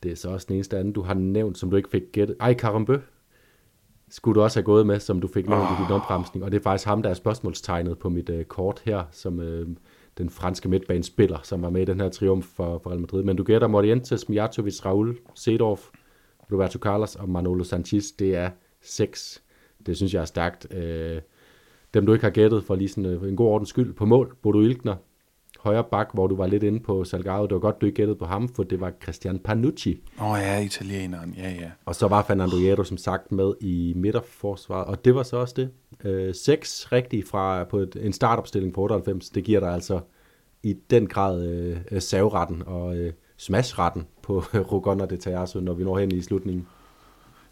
det 0.04 0.12
er 0.12 0.16
så 0.16 0.30
også 0.30 0.46
den 0.48 0.56
eneste 0.56 0.78
anden, 0.78 0.94
du 0.94 1.02
har 1.02 1.14
nævnt, 1.14 1.58
som 1.58 1.70
du 1.70 1.76
ikke 1.76 1.90
fik 1.90 2.04
gættet. 2.12 2.36
Ej, 2.40 2.54
Karambø 2.54 2.98
skulle 4.14 4.36
du 4.36 4.42
også 4.42 4.60
have 4.60 4.66
gået 4.66 4.88
med, 4.88 5.00
som 5.00 5.22
du 5.22 5.28
fik 5.28 5.50
nævnt 5.50 5.64
oh. 5.64 5.80
i 5.80 5.84
din 5.84 5.92
opremsning. 5.92 6.46
Og 6.46 6.52
det 6.52 6.58
er 6.60 6.64
faktisk 6.64 6.88
ham, 6.88 7.02
der 7.02 7.10
er 7.10 7.14
spørgsmålstegnet 7.14 8.00
på 8.00 8.10
mit 8.10 8.30
øh, 8.30 8.46
kort 8.46 8.82
her, 8.86 9.04
som 9.12 9.40
øh, 9.40 9.68
den 10.18 10.30
franske 10.30 10.70
midtbanespiller, 10.70 11.38
som 11.44 11.62
var 11.62 11.70
med 11.70 11.82
i 11.82 11.86
den 11.86 12.00
her 12.00 12.10
triumf 12.10 12.46
for, 12.46 12.80
for 12.84 12.90
Real 12.90 13.00
Madrid. 13.00 13.24
Men 13.24 13.36
du 13.36 13.44
gætter 13.44 13.68
Morientes, 13.68 14.30
Mijatovic, 14.30 14.86
Raul, 14.86 15.18
Sedorf, 15.36 15.90
Roberto 16.52 16.80
Carlos 16.80 17.16
og 17.16 17.30
Manolo 17.30 17.64
Sanchez. 17.64 18.12
Det 18.20 18.36
er 18.36 18.50
seks. 18.82 19.44
Det 19.86 19.98
synes 19.98 20.14
jeg 20.14 20.22
er 20.22 20.26
stærkt. 20.26 20.74
Øh, 20.74 21.22
dem 21.94 22.06
du 22.06 22.14
ikke 22.14 22.26
har 22.26 22.32
gættet 22.32 22.64
for 22.64 22.76
lige 22.76 22.90
sådan 22.90 23.06
øh, 23.06 23.30
en 23.30 23.36
god 23.36 23.48
ordens 23.48 23.70
skyld 23.70 23.94
på 23.94 24.06
mål. 24.06 24.36
Bodo 24.42 24.62
Ilkner, 24.62 24.96
højre 25.64 25.84
bak, 25.84 26.10
hvor 26.14 26.28
du 26.28 26.36
var 26.36 26.48
lidt 26.48 26.64
inde 26.64 26.80
på 26.80 27.04
Salgado. 27.04 27.44
Det 27.44 27.54
var 27.54 27.60
godt, 27.60 27.82
du 27.82 27.86
ikke 27.86 27.96
gættede 27.96 28.18
på 28.18 28.26
ham, 28.26 28.50
for 28.50 28.64
det 28.64 28.82
var 28.82 28.94
Christian 29.04 29.40
Panucci. 29.40 30.02
Åh 30.22 30.32
oh, 30.32 30.40
ja, 30.40 30.60
italieneren, 30.60 31.34
ja 31.38 31.50
ja. 31.50 31.72
Og 31.86 31.96
så 31.96 32.08
var 32.08 32.24
Fernando 32.24 32.58
Hierro 32.58 32.84
som 32.84 32.98
sagt 32.98 33.32
med 33.32 33.54
i 33.62 33.94
midterforsvaret, 33.96 34.88
og 34.88 35.06
det 35.06 35.16
var 35.16 35.24
så 35.24 35.38
også 35.38 35.54
det. 35.58 35.70
Øh, 36.04 36.36
seks 36.36 36.92
rigtige 36.92 37.24
fra 37.26 37.64
på 37.64 37.78
et, 37.78 37.98
en 38.02 38.14
startopstilling 38.14 38.74
på 38.74 38.82
98, 38.82 39.30
det 39.30 39.44
giver 39.44 39.60
dig 39.60 39.74
altså 39.74 40.00
i 40.64 40.76
den 40.90 41.08
grad 41.08 41.48
øh, 41.92 42.02
savretten 42.02 42.64
og 42.66 42.98
øh, 42.98 43.14
smashretten 43.38 44.08
på 44.22 44.40
Rogon 44.72 45.00
de 45.00 45.18
Tajasso, 45.18 45.60
når 45.60 45.74
vi 45.74 45.84
når 45.84 46.00
hen 46.00 46.12
i 46.12 46.22
slutningen. 46.22 46.68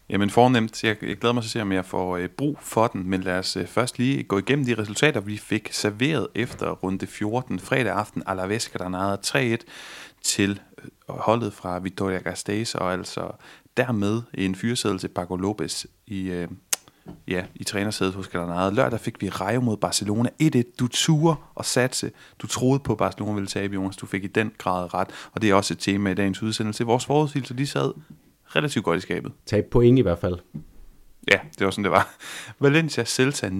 Jamen 0.08 0.30
fornemt. 0.30 0.84
Jeg, 0.84 0.96
jeg 1.02 1.16
glæder 1.16 1.32
mig 1.32 1.42
til 1.42 1.48
at 1.48 1.52
se, 1.52 1.62
om 1.62 1.72
jeg 1.72 1.84
får 1.84 2.16
øh, 2.16 2.28
brug 2.28 2.58
for 2.60 2.86
den, 2.86 3.10
men 3.10 3.20
lad 3.20 3.38
os 3.38 3.56
øh, 3.56 3.66
først 3.66 3.98
lige 3.98 4.22
gå 4.22 4.38
igennem 4.38 4.64
de 4.64 4.74
resultater, 4.74 5.20
vi 5.20 5.36
fik 5.36 5.72
serveret 5.72 6.28
efter 6.34 6.70
runde 6.70 7.06
14. 7.06 7.58
Fredag 7.58 7.92
aften, 7.92 8.22
Alaves 8.26 8.68
Granada 8.68 9.16
3-1 9.26 9.56
til 10.22 10.60
øh, 10.78 10.88
holdet 11.08 11.52
fra 11.52 11.78
Victoria 11.78 12.18
Gasteiz, 12.18 12.74
og 12.74 12.92
altså 12.92 13.30
dermed 13.76 14.22
en 14.34 14.54
fyreseddel 14.54 14.98
til 14.98 15.08
Paco 15.08 15.36
Lopez 15.36 15.84
i, 16.06 16.30
øh, 16.30 16.48
ja, 17.28 17.44
i 17.54 17.64
trænersædet 17.64 18.14
hos 18.14 18.28
Granada. 18.28 18.70
Lørdag 18.70 19.00
fik 19.00 19.22
vi 19.22 19.28
Rayo 19.28 19.60
mod 19.60 19.76
Barcelona 19.76 20.28
1-1. 20.42 20.62
Du 20.78 20.88
turde 20.88 21.36
og 21.54 21.64
satse. 21.64 22.10
Du 22.38 22.46
troede 22.46 22.80
på, 22.80 22.92
at 22.92 22.98
Barcelona 22.98 23.34
ville 23.34 23.48
tabe, 23.48 23.74
Jonas. 23.74 23.96
Du 23.96 24.06
fik 24.06 24.24
i 24.24 24.26
den 24.26 24.52
grad 24.58 24.94
ret, 24.94 25.08
og 25.32 25.42
det 25.42 25.50
er 25.50 25.54
også 25.54 25.74
et 25.74 25.78
tema 25.78 26.10
i 26.10 26.14
dagens 26.14 26.42
udsendelse. 26.42 26.84
Vores 26.84 27.06
forudsigelser, 27.06 27.54
de 27.54 27.66
sad 27.66 27.92
relativt 28.56 28.84
godt 28.84 28.98
i 28.98 29.00
skabet. 29.00 29.32
Tab 29.46 29.64
point 29.70 29.98
i 29.98 30.02
hvert 30.02 30.18
fald. 30.18 30.38
Ja, 31.30 31.38
det 31.58 31.64
var 31.64 31.70
sådan, 31.70 31.84
det 31.84 31.90
var. 31.90 32.08
Valencia 32.60 33.04
Celta 33.04 33.48
0-0 33.48 33.52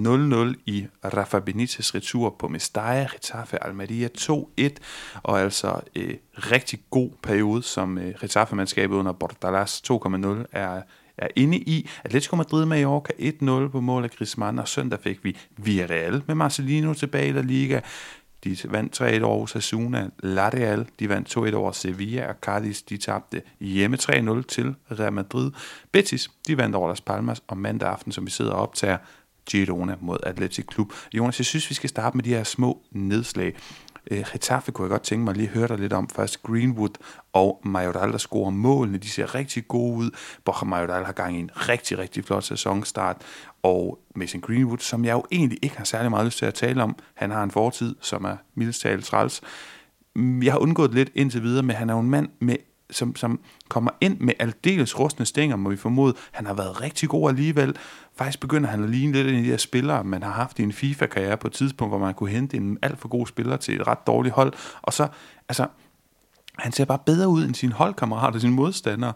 i 0.67 0.87
Rafa 1.05 1.39
Benitez 1.39 1.95
retur 1.95 2.37
på 2.39 2.49
Mestalla, 2.49 3.09
Retafe 3.15 3.65
Almeria 3.65 4.09
2-1, 4.19 4.69
og 5.23 5.41
altså 5.41 5.81
øh, 5.97 6.15
rigtig 6.37 6.81
god 6.91 7.11
periode, 7.23 7.63
som 7.63 7.99
øh, 7.99 8.15
Retafe-mandskabet 8.23 8.95
under 8.97 9.13
Bordalas 9.13 9.83
2.0 9.91 10.45
er, 10.53 10.83
er 11.19 11.29
inde 11.37 11.59
i. 11.59 11.89
Atletico 12.05 12.37
Madrid 12.37 12.61
med 12.61 12.77
Mallorca 12.77 13.13
1-0 13.67 13.69
på 13.69 13.81
mål 13.81 14.05
af 14.05 14.11
Griezmann, 14.11 14.59
og 14.59 14.69
søndag 14.69 14.99
fik 15.01 15.25
vi 15.25 15.37
Villarreal 15.57 16.23
med 16.27 16.35
Marcelino 16.35 16.95
tilbage 16.95 17.29
i 17.29 17.33
La 17.33 17.41
Liga. 17.41 17.81
De 18.45 18.57
vandt 18.65 19.01
3-1 19.01 19.23
over 19.23 19.43
Osasuna. 19.43 20.11
Ladeal, 20.19 20.87
de 20.99 21.09
vandt 21.09 21.37
2-1 21.37 21.55
over 21.55 21.73
Sevilla, 21.73 22.29
og 22.29 22.35
Cardis, 22.43 22.83
de 22.83 22.97
tabte 22.97 23.43
hjemme 23.61 23.97
3-0 24.03 24.43
til 24.43 24.75
Real 24.91 25.13
Madrid. 25.13 25.51
Betis, 25.93 26.31
de 26.47 26.57
vandt 26.57 26.77
over 26.77 26.89
Las 26.89 27.01
Palmas, 27.01 27.43
og 27.47 27.59
mandag 27.59 27.89
aften, 27.89 28.13
som 28.13 28.27
vi 28.27 28.31
sidder 28.31 28.53
og 28.53 28.63
optager, 28.63 28.99
Girona 29.47 29.95
mod 30.01 30.19
Atletic 30.23 30.67
Klub. 30.67 30.93
Jonas, 31.15 31.39
jeg 31.39 31.47
synes, 31.47 31.71
vi 31.71 31.75
skal 31.75 31.89
starte 31.89 32.17
med 32.17 32.25
de 32.25 32.31
her 32.31 32.45
små 32.45 32.83
nedslag. 32.91 33.55
Øh, 34.11 34.25
Getafe 34.33 34.73
kunne 34.73 34.85
jeg 34.85 34.91
godt 34.91 35.03
tænke 35.03 35.25
mig 35.25 35.35
lige 35.35 35.49
at 35.49 35.55
høre 35.55 35.69
dig 35.69 35.79
lidt 35.79 35.93
om. 35.93 36.09
Først 36.09 36.43
Greenwood 36.43 36.91
og 37.33 37.61
Majoral, 37.65 38.13
der 38.13 38.19
scorer 38.19 38.51
målene. 38.51 38.99
De 38.99 39.09
ser 39.09 39.35
rigtig 39.35 39.69
gode 39.69 39.97
ud. 39.97 40.11
Borja 40.45 40.65
Majoral 40.65 41.05
har 41.05 41.13
gang 41.13 41.37
i 41.37 41.41
en 41.41 41.51
rigtig, 41.55 41.99
rigtig 41.99 42.25
flot 42.25 42.45
sæsonstart. 42.45 43.17
Og 43.63 43.99
Mason 44.15 44.41
Greenwood, 44.41 44.79
som 44.79 45.05
jeg 45.05 45.13
jo 45.13 45.25
egentlig 45.33 45.59
ikke 45.63 45.77
har 45.77 45.85
særlig 45.85 46.11
meget 46.11 46.25
lyst 46.25 46.39
til 46.39 46.47
at 46.47 46.55
tale 46.55 46.83
om. 46.83 46.97
Han 47.15 47.31
har 47.31 47.43
en 47.43 47.51
fortid, 47.51 47.97
som 48.01 48.25
er 48.25 48.37
mildest 48.55 48.81
talt 48.81 49.05
træls. 49.05 49.41
Jeg 50.17 50.53
har 50.53 50.59
undgået 50.59 50.95
lidt 50.95 51.11
indtil 51.15 51.43
videre, 51.43 51.63
men 51.63 51.77
han 51.77 51.91
er 51.91 51.95
jo 51.95 52.01
en 52.01 52.11
mand 52.11 52.29
med 52.41 52.57
som, 52.93 53.17
som 53.17 53.41
kommer 53.69 53.91
ind 54.01 54.21
med 54.21 54.35
aldeles 54.39 54.99
rustne 54.99 55.27
stænger, 55.27 55.57
må 55.57 55.71
vi 55.71 55.77
formode. 55.77 56.15
Han 56.33 56.47
har 56.47 56.55
været 56.55 56.81
rigtig 56.81 57.09
god 57.09 57.31
alligevel. 57.31 57.77
Faktisk 58.17 58.41
begynder 58.41 58.71
han 58.71 58.85
at 58.85 58.91
ligne 58.91 59.13
lidt 59.13 59.27
af 59.27 59.33
de 59.33 59.43
her 59.43 59.57
spillere, 59.57 60.05
man 60.05 60.23
har 60.23 60.33
haft 60.33 60.59
i 60.59 60.63
en 60.63 60.73
FIFA-karriere 60.73 61.37
på 61.37 61.47
et 61.47 61.53
tidspunkt, 61.53 61.91
hvor 61.91 61.99
man 61.99 62.15
kunne 62.15 62.31
hente 62.31 62.57
en 62.57 62.79
alt 62.83 62.99
for 62.99 63.09
god 63.09 63.27
spiller 63.27 63.57
til 63.57 63.81
et 63.81 63.87
ret 63.87 64.07
dårligt 64.07 64.35
hold. 64.35 64.53
Og 64.83 64.93
så, 64.93 65.09
altså, 65.49 65.67
han 66.59 66.73
ser 66.73 66.85
bare 66.85 66.99
bedre 67.07 67.29
ud 67.29 67.45
end 67.45 67.55
sine 67.55 67.73
holdkammerater, 67.73 68.39
sine 68.39 68.53
modstandere. 68.53 69.13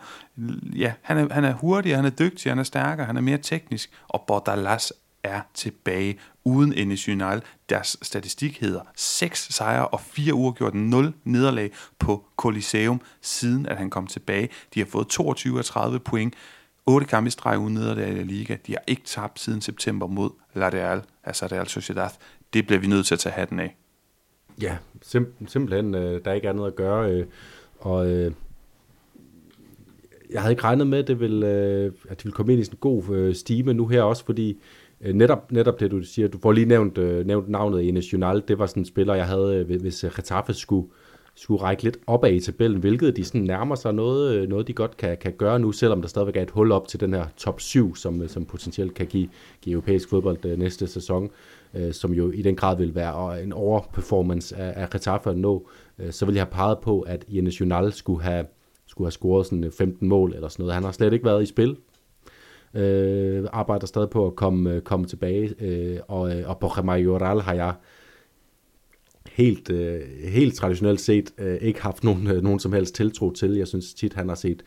Ja, 0.76 0.92
han 1.02 1.18
er, 1.18 1.34
han 1.34 1.44
er 1.44 1.52
hurtig, 1.52 1.96
han 1.96 2.04
er 2.04 2.10
dygtig, 2.10 2.50
han 2.50 2.58
er 2.58 2.62
stærkere, 2.62 3.06
han 3.06 3.16
er 3.16 3.20
mere 3.20 3.38
teknisk, 3.38 3.90
og 4.08 4.24
Bordalas 4.26 4.92
er 5.26 5.40
tilbage 5.54 6.18
uden 6.44 6.72
Enes 6.72 7.08
United. 7.08 7.40
Deres 7.68 7.96
statistik 8.02 8.60
hedder 8.60 8.80
6 8.96 9.48
sejre 9.50 9.88
og 9.88 10.00
4 10.00 10.34
uafgjort 10.34 10.74
0 10.74 11.12
nederlag 11.24 11.70
på 11.98 12.24
Coliseum, 12.36 13.00
siden 13.20 13.66
at 13.66 13.76
han 13.76 13.90
kom 13.90 14.06
tilbage. 14.06 14.48
De 14.74 14.80
har 14.80 14.86
fået 14.86 15.06
22 15.06 15.58
af 15.58 15.64
30 15.64 16.00
point. 16.00 16.34
8 16.86 17.06
kampe 17.06 17.28
i 17.28 17.30
streg 17.30 17.58
uden 17.58 17.74
nederlag 17.74 18.08
i 18.08 18.22
Liga. 18.22 18.56
De 18.66 18.72
har 18.72 18.82
ikke 18.86 19.02
tabt 19.04 19.40
siden 19.40 19.60
september 19.60 20.06
mod 20.06 20.30
La 20.54 20.68
Real, 20.68 21.02
altså 21.24 21.46
Real 21.46 21.66
Sociedad. 21.66 22.10
Det 22.52 22.66
bliver 22.66 22.80
vi 22.80 22.86
nødt 22.86 23.06
til 23.06 23.14
at 23.14 23.18
tage 23.18 23.32
hatten 23.32 23.60
af. 23.60 23.76
Ja, 24.62 24.76
sim- 25.04 25.46
simpelthen, 25.46 25.94
øh, 25.94 26.24
der 26.24 26.30
er 26.30 26.34
ikke 26.34 26.48
andet 26.48 26.66
at 26.66 26.76
gøre. 26.76 27.10
Øh, 27.10 27.26
og 27.78 28.10
øh, 28.10 28.32
jeg 30.30 30.40
havde 30.40 30.52
ikke 30.52 30.64
regnet 30.64 30.86
med, 30.86 30.98
at 30.98 31.08
det 31.08 31.20
ville, 31.20 31.46
øh, 31.46 31.92
at 32.08 32.18
de 32.18 32.24
ville 32.24 32.34
komme 32.34 32.52
ind 32.52 32.60
i 32.60 32.64
sådan 32.64 32.76
en 32.76 32.80
god 32.80 33.16
øh, 33.16 33.34
stime 33.34 33.74
nu 33.74 33.86
her 33.86 34.02
også, 34.02 34.24
fordi 34.24 34.58
Øh, 35.00 35.14
netop, 35.14 35.52
netop 35.52 35.80
det, 35.80 35.90
du 35.90 36.02
siger, 36.02 36.28
du 36.28 36.38
får 36.38 36.52
lige 36.52 36.66
nævnt, 36.66 36.98
øh, 36.98 37.26
nævnt 37.26 37.48
navnet 37.48 37.88
Enes 37.88 38.12
Junal, 38.12 38.42
det 38.48 38.58
var 38.58 38.66
sådan 38.66 38.80
en 38.80 38.86
spiller, 38.86 39.14
jeg 39.14 39.26
havde, 39.26 39.66
øh, 39.70 39.80
hvis 39.80 40.04
øh, 40.04 40.10
Getafe 40.16 40.54
skulle, 40.54 40.88
skulle 41.34 41.62
række 41.62 41.82
lidt 41.82 41.98
opad 42.06 42.32
i 42.32 42.40
tabellen, 42.40 42.80
hvilket 42.80 43.16
de 43.16 43.24
sådan 43.24 43.40
nærmer 43.40 43.74
sig 43.74 43.94
noget, 43.94 44.48
noget 44.48 44.68
de 44.68 44.72
godt 44.72 44.96
kan, 44.96 45.16
kan 45.16 45.32
gøre 45.32 45.58
nu, 45.58 45.72
selvom 45.72 46.00
der 46.00 46.08
stadigvæk 46.08 46.36
er 46.36 46.42
et 46.42 46.50
hul 46.50 46.72
op 46.72 46.88
til 46.88 47.00
den 47.00 47.14
her 47.14 47.24
top 47.36 47.60
7, 47.60 47.96
som, 47.96 48.28
som 48.28 48.44
potentielt 48.44 48.94
kan 48.94 49.06
give, 49.06 49.28
give 49.62 49.72
europæisk 49.72 50.08
fodbold 50.08 50.56
næste 50.56 50.86
sæson 50.86 51.30
øh, 51.76 51.92
som 51.92 52.12
jo 52.12 52.30
i 52.30 52.42
den 52.42 52.56
grad 52.56 52.76
vil 52.76 52.94
være 52.94 53.42
en 53.42 53.52
overperformance 53.52 54.56
af, 54.56 54.82
af 54.82 54.90
Getafe 54.90 55.30
at 55.30 55.38
nå, 55.38 55.68
øh, 55.98 56.12
så 56.12 56.26
vil 56.26 56.34
jeg 56.34 56.42
have 56.44 56.52
peget 56.52 56.78
på, 56.78 57.00
at 57.00 57.24
i 57.28 57.40
Junal 57.60 57.92
skulle 57.92 58.22
have, 58.22 58.46
skulle 58.86 59.06
have 59.06 59.12
scoret 59.12 59.46
sådan 59.46 59.72
15 59.78 60.08
mål 60.08 60.34
eller 60.34 60.48
sådan 60.48 60.62
noget. 60.62 60.74
Han 60.74 60.84
har 60.84 60.92
slet 60.92 61.12
ikke 61.12 61.24
været 61.24 61.42
i 61.42 61.46
spil. 61.46 61.76
Øh, 62.74 63.44
arbejder 63.52 63.86
stadig 63.86 64.10
på 64.10 64.26
at 64.26 64.36
komme, 64.36 64.70
øh, 64.70 64.80
komme 64.82 65.06
tilbage, 65.06 65.54
øh, 65.60 65.98
og, 66.08 66.36
øh, 66.36 66.48
og 66.48 66.58
Borja 66.58 66.82
Majoral 66.82 67.40
har 67.40 67.54
jeg 67.54 67.74
helt, 69.32 69.70
øh, 69.70 70.00
helt 70.28 70.54
traditionelt 70.54 71.00
set 71.00 71.30
øh, 71.38 71.58
ikke 71.60 71.82
haft 71.82 72.04
nogen, 72.04 72.26
øh, 72.26 72.42
nogen 72.42 72.58
som 72.58 72.72
helst 72.72 72.94
tiltro 72.94 73.30
til. 73.30 73.50
Jeg 73.50 73.68
synes 73.68 73.94
tit, 73.94 74.14
han 74.14 74.28
har 74.28 74.36
set 74.36 74.62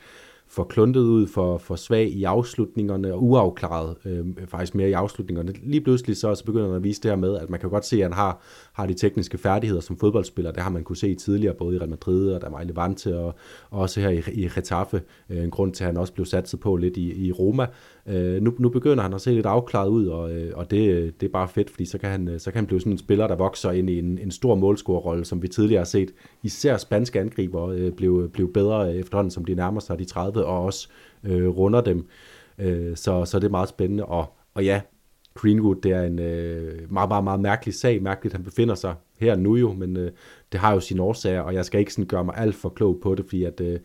for 0.52 0.64
kluntet 0.64 1.02
ud, 1.02 1.28
for, 1.28 1.58
for 1.58 1.76
svag 1.76 2.08
i 2.08 2.24
afslutningerne 2.24 3.14
og 3.14 3.24
uafklaret 3.24 3.96
øh, 4.06 4.26
faktisk 4.48 4.76
mere 4.76 4.90
i 4.90 4.94
afslutningerne. 4.94 5.54
Lige 5.64 5.82
pludselig 5.82 6.18
så, 6.18 6.36
så 6.36 6.46
begynder 6.46 6.68
han 6.68 6.76
at 6.76 6.84
vise 6.84 7.02
det 7.02 7.12
her 7.12 7.16
med, 7.16 7.38
at 7.38 7.50
man 7.50 7.60
kan 7.60 7.70
godt 7.70 7.86
se, 7.86 7.96
at 7.96 8.04
han 8.04 8.14
har, 8.14 8.42
har 8.74 8.86
de 8.86 8.94
tekniske 8.94 9.38
færdigheder 9.38 9.82
som 9.82 9.98
fodboldspiller. 9.98 10.52
Det 10.52 10.64
har 10.64 10.70
man 10.70 10.84
kunne 10.84 10.98
se 10.98 11.16
tidligere, 11.16 11.54
både 11.54 11.76
i 11.76 11.80
Real 11.80 11.90
Madrid 11.90 12.32
og 12.32 12.42
der 12.42 12.50
var 12.50 12.62
i 12.62 12.66
Levante 12.66 13.20
og, 13.20 13.36
og 13.70 13.80
også 13.82 14.00
her 14.00 14.10
i, 14.10 14.24
i 14.34 14.50
Getafe. 14.56 15.02
Øh, 15.30 15.44
en 15.44 15.52
grund 15.52 15.74
til, 15.74 15.84
at 15.84 15.88
han 15.88 15.98
også 15.98 16.14
blev 16.14 16.26
satset 16.26 16.60
på 16.60 16.76
lidt 16.76 16.98
i, 16.98 17.28
i 17.28 17.32
Roma. 17.32 17.68
Øh, 18.10 18.42
nu, 18.42 18.54
nu 18.60 18.70
begynder 18.70 19.04
han 19.04 19.14
at 19.14 19.22
se 19.22 19.32
lidt 19.32 19.46
afklaret 19.46 19.90
ud, 19.90 20.08
og, 20.08 20.32
øh, 20.32 20.52
og 20.56 20.72
det, 20.72 20.90
øh, 20.90 21.12
det 21.20 21.28
er 21.28 21.32
bare 21.32 21.48
fedt, 21.48 21.70
fordi 21.70 21.86
så 21.86 21.98
kan, 21.98 22.10
han, 22.10 22.28
øh, 22.28 22.40
så 22.40 22.52
kan 22.52 22.58
han 22.58 22.66
blive 22.66 22.80
sådan 22.80 22.92
en 22.92 22.98
spiller, 22.98 23.28
der 23.28 23.36
vokser 23.36 23.72
ind 23.72 23.90
i 23.90 24.00
en, 24.00 24.18
en 24.18 24.32
stor 24.32 24.56
målscorerrolle, 24.56 25.26
som 25.26 25.42
vi 25.42 25.48
tidligere 25.48 25.80
har 25.80 25.86
set. 25.86 26.14
Især 26.44 26.78
spanske 26.78 27.20
angriber 27.20 27.68
øh, 27.68 27.92
blev, 27.92 28.30
blev 28.30 28.54
bedre 28.54 28.96
efterhånden, 28.96 29.32
som 29.32 29.46
de 29.46 29.56
nærmer 29.56 29.80
sig 29.80 30.00
de 30.00 30.06
30, 30.06 30.46
og 30.46 30.64
også 30.64 30.90
øh, 31.24 31.48
runder 31.48 31.82
dem. 31.82 32.08
Øh, 32.58 32.98
så, 32.98 33.26
så 33.26 33.40
det 33.40 33.46
er 33.46 33.52
meget 33.52 33.70
spændende, 33.70 34.06
og, 34.06 34.26
og 34.54 34.64
ja, 34.64 34.82
Greenwood, 35.34 35.76
det 35.76 35.92
er 35.92 36.04
en 36.04 36.20
øh, 36.20 36.92
meget, 36.92 37.10
meget, 37.10 37.24
meget 37.24 37.40
mærkelig 37.40 37.74
sag. 37.74 38.02
Mærkeligt, 38.02 38.34
han 38.34 38.44
befinder 38.44 38.76
sig 38.76 38.96
her 39.20 39.36
nu 39.36 39.56
jo, 39.56 39.74
men 39.74 39.98
øh, 39.98 40.12
det 40.52 40.60
har 40.60 40.74
jo 40.74 40.80
sine 40.80 41.02
årsager, 41.02 41.42
og 41.42 41.54
jeg 41.54 41.66
skal 41.66 41.80
ikke 41.80 41.94
sådan 41.94 42.08
gøre 42.08 42.24
mig 42.24 42.38
alt 42.38 42.56
for 42.56 42.70
klog 42.70 43.00
på 43.04 43.16
det, 43.16 43.26
fordi 43.26 43.44
at, 43.44 43.62
øh, 43.62 43.80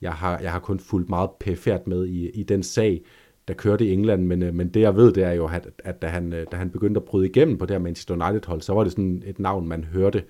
jeg, 0.00 0.12
har, 0.12 0.38
jeg 0.38 0.52
har 0.52 0.58
kun 0.58 0.78
fulgt 0.78 1.08
meget 1.08 1.30
pæfærd 1.40 1.86
med 1.86 2.06
i, 2.06 2.30
i 2.30 2.42
den 2.42 2.62
sag 2.62 3.02
der 3.48 3.54
kørte 3.54 3.86
i 3.86 3.92
England, 3.92 4.26
men, 4.26 4.42
øh, 4.42 4.54
men 4.54 4.68
det 4.68 4.80
jeg 4.80 4.96
ved, 4.96 5.12
det 5.12 5.24
er 5.24 5.32
jo, 5.32 5.46
at, 5.46 5.68
at 5.78 6.02
da, 6.02 6.06
han, 6.06 6.32
øh, 6.32 6.46
da 6.52 6.56
han 6.56 6.70
begyndte 6.70 6.98
at 6.98 7.04
bryde 7.04 7.26
igennem 7.26 7.58
på 7.58 7.66
det 7.66 7.74
her 7.74 7.82
Manchester 7.82 8.14
United-hold, 8.14 8.60
så 8.60 8.74
var 8.74 8.82
det 8.84 8.92
sådan 8.92 9.22
et 9.26 9.38
navn, 9.38 9.68
man 9.68 9.84
hørte 9.84 10.24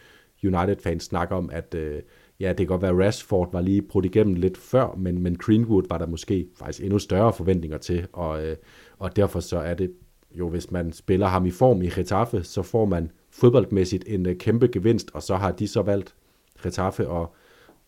United-fans 0.45 1.05
snakke 1.05 1.35
om, 1.35 1.51
at 1.53 1.75
øh, 1.75 2.03
ja, 2.41 2.49
det 2.49 2.57
kan 2.57 2.67
godt 2.67 2.83
være, 2.83 2.91
at 2.91 3.07
Rashford 3.07 3.53
var 3.53 3.61
lige 3.61 3.83
brudt 3.83 4.05
igennem 4.05 4.35
lidt 4.35 4.57
før, 4.57 4.95
men, 4.97 5.23
men 5.23 5.37
Greenwood 5.37 5.83
var 5.89 5.99
der 5.99 6.07
måske 6.07 6.47
faktisk 6.59 6.85
endnu 6.85 6.99
større 6.99 7.33
forventninger 7.33 7.79
til, 7.79 8.07
og, 8.13 8.47
øh, 8.47 8.57
og 8.99 9.17
derfor 9.17 9.41
så 9.41 9.59
er 9.59 9.75
det 9.75 9.93
jo, 10.39 10.49
hvis 10.49 10.71
man 10.71 10.93
spiller 10.93 11.27
ham 11.27 11.47
i 11.47 11.51
form 11.51 11.83
i 11.83 11.89
Getafe, 11.89 12.43
så 12.43 12.63
får 12.63 12.85
man 12.85 13.11
fodboldmæssigt 13.31 14.05
en 14.07 14.27
øh, 14.27 14.37
kæmpe 14.37 14.69
gevinst, 14.69 15.11
og 15.15 15.23
så 15.23 15.37
har 15.37 15.53
de 15.53 15.69
så 15.69 15.83
valgt 15.83 16.15
Getafe 16.63 17.09
og 17.09 17.35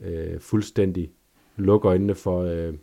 øh, 0.00 0.40
fuldstændig 0.40 1.10
lukke 1.56 1.88
øjnene 1.88 2.14
for, 2.14 2.42
øh, 2.42 2.74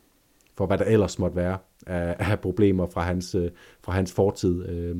for 0.53 0.65
hvad 0.65 0.77
der 0.77 0.85
ellers 0.85 1.19
måtte 1.19 1.35
være 1.35 1.57
af, 1.87 2.15
af 2.31 2.39
problemer 2.39 2.87
fra 2.87 3.01
hans, 3.01 3.35
øh, 3.35 3.51
fra 3.81 3.91
hans 3.91 4.13
fortid. 4.13 4.69
Øh, 4.69 4.95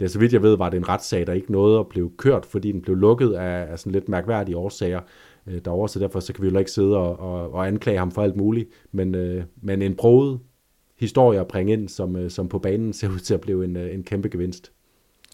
det, 0.00 0.10
så 0.10 0.18
vidt 0.18 0.32
jeg 0.32 0.42
ved, 0.42 0.56
var 0.56 0.68
det 0.70 0.76
en 0.76 0.88
retssag, 0.88 1.26
der 1.26 1.32
ikke 1.32 1.52
nåede 1.52 1.78
at 1.78 1.88
blive 1.88 2.10
kørt, 2.16 2.46
fordi 2.46 2.72
den 2.72 2.82
blev 2.82 2.96
lukket 2.96 3.32
af, 3.32 3.72
af 3.72 3.78
sådan 3.78 3.92
lidt 3.92 4.08
mærkværdige 4.08 4.56
årsager 4.56 5.00
øh, 5.46 5.60
derovre, 5.64 5.88
så 5.88 5.98
derfor 5.98 6.20
så 6.20 6.32
kan 6.32 6.44
vi 6.44 6.48
jo 6.48 6.58
ikke 6.58 6.70
sidde 6.70 6.96
og, 6.96 7.18
og, 7.20 7.54
og 7.54 7.66
anklage 7.66 7.98
ham 7.98 8.10
for 8.10 8.22
alt 8.22 8.36
muligt, 8.36 8.68
men, 8.92 9.14
øh, 9.14 9.44
men 9.62 9.82
en 9.82 9.94
broet 9.94 10.40
historie 10.98 11.40
at 11.40 11.48
bringe 11.48 11.72
ind, 11.72 11.88
som, 11.88 12.16
øh, 12.16 12.30
som 12.30 12.48
på 12.48 12.58
banen 12.58 12.92
ser 12.92 13.08
ud 13.08 13.18
til 13.18 13.34
at 13.34 13.40
blive 13.40 13.64
en, 13.64 13.76
øh, 13.76 13.94
en 13.94 14.04
kæmpe 14.04 14.28
gevinst. 14.28 14.72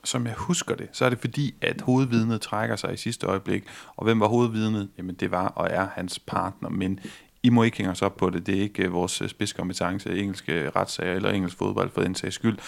Som 0.05 0.27
jeg 0.27 0.35
husker 0.37 0.75
det, 0.75 0.89
så 0.93 1.05
er 1.05 1.09
det 1.09 1.19
fordi, 1.19 1.55
at 1.63 1.81
hovedvidnet 1.81 2.41
trækker 2.41 2.77
sig 2.77 2.95
i 2.95 2.97
sidste 2.97 3.27
øjeblik. 3.27 3.65
Og 3.97 4.05
hvem 4.05 4.21
var 4.21 4.27
hovedvidnet? 4.27 4.89
Jamen 4.99 5.15
det 5.15 5.31
var 5.31 5.49
og 5.49 5.69
er 5.71 5.87
hans 5.95 6.19
partner, 6.19 6.69
men 6.69 7.01
i 7.43 7.51
må 7.51 7.63
ikke 7.63 7.77
hænge 7.77 7.91
os 7.91 8.03
op 8.03 8.17
på 8.17 8.31
det. 8.31 8.47
Det 8.47 8.59
er 8.59 8.63
ikke 8.63 8.85
øh, 8.85 8.93
vores 8.93 9.23
øh, 9.23 9.29
spidskompetence, 9.29 10.19
engelske 10.19 10.53
øh, 10.53 10.69
retssager 10.77 11.15
eller 11.15 11.31
engelsk 11.31 11.57
fodbold 11.57 11.91
for 11.91 12.01
den 12.01 12.15
sags 12.15 12.35
skyld. 12.35 12.59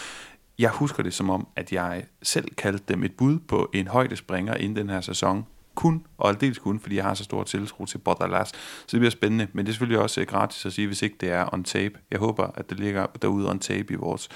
Jeg 0.59 0.71
husker 0.71 1.03
det 1.03 1.15
som 1.15 1.31
om, 1.31 1.47
at 1.57 1.73
jeg 1.73 2.05
selv 2.23 2.55
kaldte 2.55 2.85
dem 2.89 3.05
et 3.05 3.13
bud 3.17 3.39
på 3.39 3.71
en 3.75 3.89
højdespringer 3.89 4.55
inden 4.55 4.77
den 4.77 4.91
her 4.91 5.01
sæson 5.01 5.47
kun, 5.75 6.07
og 6.19 6.29
aldeles 6.29 6.59
kun, 6.59 6.81
fordi 6.81 6.97
jeg 6.97 7.05
har 7.05 7.15
så 7.15 7.25
stor 7.25 7.45
tiltro 7.45 7.87
til 7.87 7.99
Bordalas. 7.99 8.49
Så 8.49 8.87
det 8.91 9.01
bliver 9.01 9.11
spændende, 9.11 9.47
men 9.53 9.67
det 9.67 9.71
er 9.71 9.75
selvfølgelig 9.75 10.01
også 10.01 10.21
eh, 10.21 10.27
gratis 10.27 10.67
at 10.67 10.73
sige, 10.73 10.87
hvis 10.87 11.03
ikke 11.03 11.17
det 11.21 11.31
er 11.31 11.55
on 11.55 11.65
tape. 11.65 11.99
Jeg 12.11 12.19
håber, 12.19 12.47
at 12.55 12.71
det 12.71 12.81
ligger 12.81 13.07
derude 13.23 13.51
on 13.51 13.59
tape 13.59 13.93
i 13.93 13.97
vores 13.97 14.29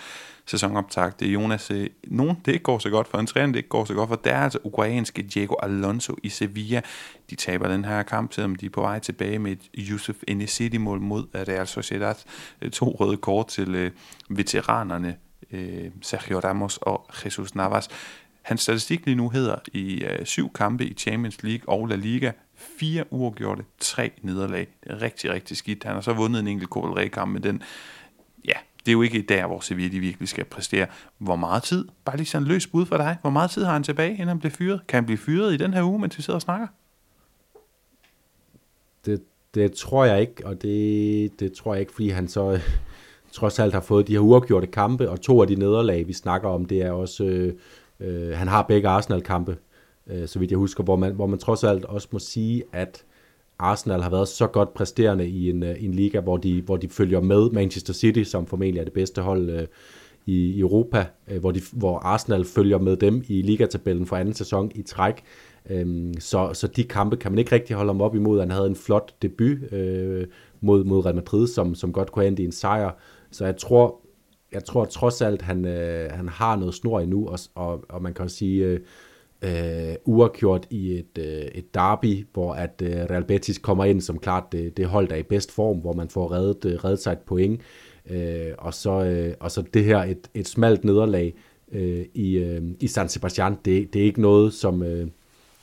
sæsonoptag. 0.47 1.13
Det 1.21 1.29
er 1.29 1.33
Jonas, 1.33 1.71
øh, 1.71 1.87
nogen 2.05 2.37
det 2.45 2.53
ikke 2.53 2.63
går 2.63 2.79
så 2.79 2.91
godt 2.91 3.09
for, 3.09 3.19
en 3.19 3.27
træner 3.27 3.47
det 3.47 3.57
ikke 3.57 3.69
går 3.69 3.85
så 3.85 3.95
godt 3.95 4.09
for, 4.09 4.17
det 4.17 4.33
er 4.33 4.41
altså 4.41 4.59
ukrainske 4.65 5.23
Diego 5.23 5.55
Alonso 5.63 6.17
i 6.23 6.29
Sevilla. 6.29 6.81
De 7.31 7.35
taber 7.35 7.69
den 7.69 7.85
her 7.85 8.03
kamp, 8.03 8.33
selvom 8.33 8.55
de 8.57 8.67
er 8.67 8.71
på 8.71 8.81
vej 8.81 8.99
tilbage 8.99 9.39
med 9.39 9.53
et 9.53 9.89
Yusuf 9.91 10.17
Enesidi-mål 10.29 11.01
mod 11.01 11.27
eh, 11.35 11.41
Real 11.41 11.67
Sociedad. 11.67 12.15
To 12.73 12.97
røde 13.01 13.17
kort 13.17 13.47
til 13.47 13.75
øh, 13.75 13.91
veteranerne 14.29 15.17
Sergio 16.03 16.39
Ramos 16.39 16.79
og 16.83 17.11
Jesus 17.25 17.55
Navas. 17.55 17.89
Hans 18.47 18.61
statistik 18.61 19.07
lige 19.07 19.15
nu 19.15 19.29
hedder 19.29 19.57
i 19.73 20.05
øh, 20.05 20.27
syv 20.27 20.53
kampe 20.53 20.85
i 20.85 20.95
Champions 20.95 21.43
League 21.43 21.69
og 21.69 21.87
La 21.87 21.97
Liga, 21.97 22.33
fire 22.55 23.05
uafgjorte, 23.11 23.65
tre 23.79 24.13
nederlag. 24.23 24.69
Det 24.85 24.91
er 24.93 25.03
rigtig, 25.03 25.31
rigtig 25.31 25.57
skidt. 25.57 25.85
Han 25.85 25.95
har 25.95 26.01
så 26.01 26.13
vundet 26.13 26.41
en 26.41 26.47
enkelt 26.47 26.71
Copa 26.71 27.09
kamp 27.09 27.33
men 27.33 27.43
den, 27.43 27.63
ja, 28.45 28.53
det 28.81 28.89
er 28.89 28.93
jo 28.93 29.03
ikke 29.03 29.23
der, 29.23 29.47
hvor 29.47 29.61
Sevilla 29.61 29.93
de 29.93 30.01
virkelig 30.01 30.29
skal 30.29 30.45
præstere. 30.45 30.87
Hvor 31.19 31.37
meget 31.37 31.63
tid, 31.63 31.89
bare 32.05 32.17
lige 32.17 32.27
sådan 32.27 32.47
en 32.47 32.49
løs 32.49 32.67
bud 32.67 32.87
for 32.87 32.97
dig, 32.97 33.17
hvor 33.21 33.31
meget 33.31 33.51
tid 33.51 33.65
har 33.65 33.73
han 33.73 33.83
tilbage, 33.83 34.11
inden 34.11 34.29
han 34.29 34.39
bliver 34.39 34.53
fyret? 34.53 34.81
Kan 34.89 34.97
han 34.97 35.07
blive 35.07 35.19
fyret 35.19 35.55
i 35.55 35.57
den 35.57 35.75
her 35.75 35.83
uge, 35.83 35.99
mens 35.99 36.19
vi 36.19 36.23
sidder 36.23 36.37
og 36.37 36.43
snakker? 36.43 36.67
Det, 39.07 39.23
det 39.55 39.73
tror 39.73 40.05
jeg 40.05 40.21
ikke, 40.21 40.47
og 40.47 40.63
det, 40.63 41.41
det 41.41 41.53
tror 41.53 41.75
jeg 41.75 41.81
ikke, 41.81 41.93
fordi 41.93 42.09
han 42.09 42.29
så 42.29 42.53
øh, 42.53 42.61
trods 43.33 43.59
alt 43.59 43.73
har 43.73 43.81
fået 43.81 44.09
de 44.09 44.13
her 44.13 44.21
uafgjorte 44.21 44.67
kampe, 44.67 45.11
og 45.11 45.21
to 45.21 45.43
af 45.43 45.49
de 45.49 45.55
nederlag, 45.55 46.07
vi 46.07 46.13
snakker 46.13 46.49
om, 46.49 46.65
det 46.65 46.83
er 46.83 46.91
også 46.91 47.25
øh, 47.25 47.55
Øh, 48.01 48.31
han 48.31 48.49
har 48.49 48.63
begge 48.63 48.89
Arsenal-kampe, 48.89 49.57
øh, 50.07 50.29
så 50.29 50.39
vidt 50.39 50.51
jeg 50.51 50.59
husker, 50.59 50.85
hvor 50.85 50.97
man, 50.97 51.15
hvor 51.15 51.27
man 51.27 51.39
trods 51.39 51.65
alt 51.65 51.85
også 51.85 52.09
må 52.11 52.19
sige, 52.19 52.63
at 52.73 53.05
Arsenal 53.59 54.03
har 54.03 54.11
været 54.11 54.29
så 54.29 54.47
godt 54.47 54.75
præsterende 54.75 55.29
i 55.29 55.51
en, 55.51 55.63
øh, 55.63 55.85
en 55.85 55.95
liga, 55.95 56.21
hvor 56.21 56.37
de, 56.37 56.63
hvor 56.63 56.77
de 56.77 56.89
følger 56.89 57.21
med 57.21 57.51
Manchester 57.51 57.93
City, 57.93 58.23
som 58.23 58.47
formentlig 58.47 58.81
er 58.81 58.85
det 58.85 58.93
bedste 58.93 59.23
hold 59.23 59.51
øh, 59.51 59.67
i 60.27 60.61
Europa, 60.61 61.07
øh, 61.31 61.41
hvor, 61.41 61.51
de, 61.51 61.61
hvor 61.73 61.99
Arsenal 61.99 62.45
følger 62.45 62.79
med 62.79 62.97
dem 62.97 63.25
i 63.29 63.43
ligatabellen 63.43 64.07
for 64.07 64.17
anden 64.17 64.35
sæson 64.35 64.71
i 64.75 64.83
træk. 64.83 65.23
Øh, 65.71 66.15
så, 66.19 66.51
så 66.53 66.67
de 66.67 66.85
kampe 66.85 67.17
kan 67.17 67.33
man 67.33 67.39
ikke 67.39 67.53
rigtig 67.53 67.77
holde 67.77 67.89
ham 67.89 68.01
op 68.01 68.15
imod. 68.15 68.41
Han 68.41 68.51
havde 68.51 68.67
en 68.67 68.77
flot 68.77 69.15
debut 69.23 69.73
øh, 69.73 70.27
mod, 70.61 70.85
mod 70.85 71.05
Real 71.05 71.15
Madrid, 71.15 71.47
som, 71.47 71.75
som 71.75 71.93
godt 71.93 72.13
kunne 72.13 72.27
ende 72.27 72.43
i 72.43 72.45
en 72.45 72.53
sejr. 72.53 72.91
Så 73.31 73.45
jeg 73.45 73.57
tror, 73.57 74.01
jeg 74.53 74.65
tror 74.65 74.85
trods 74.85 75.23
alt, 75.23 75.43
han, 75.43 75.65
øh, 75.65 76.13
han 76.13 76.29
har 76.29 76.57
noget 76.57 76.75
snor 76.75 77.01
endnu, 77.01 77.29
og, 77.29 77.39
og, 77.55 77.85
og 77.89 78.03
man 78.03 78.15
kan 78.15 78.29
sige, 78.29 78.65
øh, 78.65 78.81
øh, 79.43 79.95
uafgjort 80.05 80.67
i 80.71 80.93
et, 80.93 81.19
øh, 81.19 81.45
et 81.55 81.75
derby, 81.75 82.27
hvor 82.33 82.55
at 82.55 82.83
øh, 82.83 82.91
Real 82.91 83.25
Betis 83.25 83.59
kommer 83.59 83.85
ind 83.85 84.01
som 84.01 84.19
klart 84.19 84.53
det, 84.53 84.77
det 84.77 84.87
hold, 84.87 85.09
der 85.09 85.15
er 85.15 85.19
i 85.19 85.23
bedst 85.23 85.53
form, 85.53 85.79
hvor 85.79 85.93
man 85.93 86.09
får 86.09 86.33
reddet, 86.33 86.65
øh, 86.65 86.85
reddet 86.85 86.99
sig 86.99 87.13
et 87.13 87.19
point, 87.19 87.61
øh, 88.11 88.53
og, 88.59 88.75
så, 88.75 89.05
øh, 89.05 89.35
og 89.41 89.51
så 89.51 89.63
det 89.75 89.85
her, 89.85 89.99
et, 89.99 90.31
et 90.35 90.49
smalt 90.49 90.85
nederlag 90.85 91.35
øh, 91.73 92.05
i, 92.15 92.37
øh, 92.37 92.63
i 92.81 92.87
San 92.87 93.09
Sebastian, 93.09 93.57
det, 93.65 93.93
det 93.93 94.01
er 94.01 94.07
ikke 94.07 94.21
noget, 94.21 94.55
som... 94.55 94.83
Øh, 94.83 95.07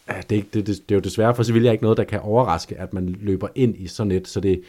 det, 0.08 0.32
er 0.32 0.36
ikke, 0.36 0.50
det, 0.54 0.67
det, 0.67 0.89
det 0.89 0.96
er 0.96 1.00
jo 1.00 1.02
desværre 1.02 1.36
for 1.36 1.43
Sevilla 1.43 1.72
ikke 1.72 1.84
noget, 1.84 1.98
der 1.98 2.04
kan 2.04 2.19
overraske, 2.19 2.80
at 2.80 2.93
man 2.93 3.15
løber 3.22 3.48
ind 3.56 3.76
i 3.78 3.88
sådan 3.88 4.12
et, 4.12 4.28
så 4.28 4.39
det, 4.39 4.62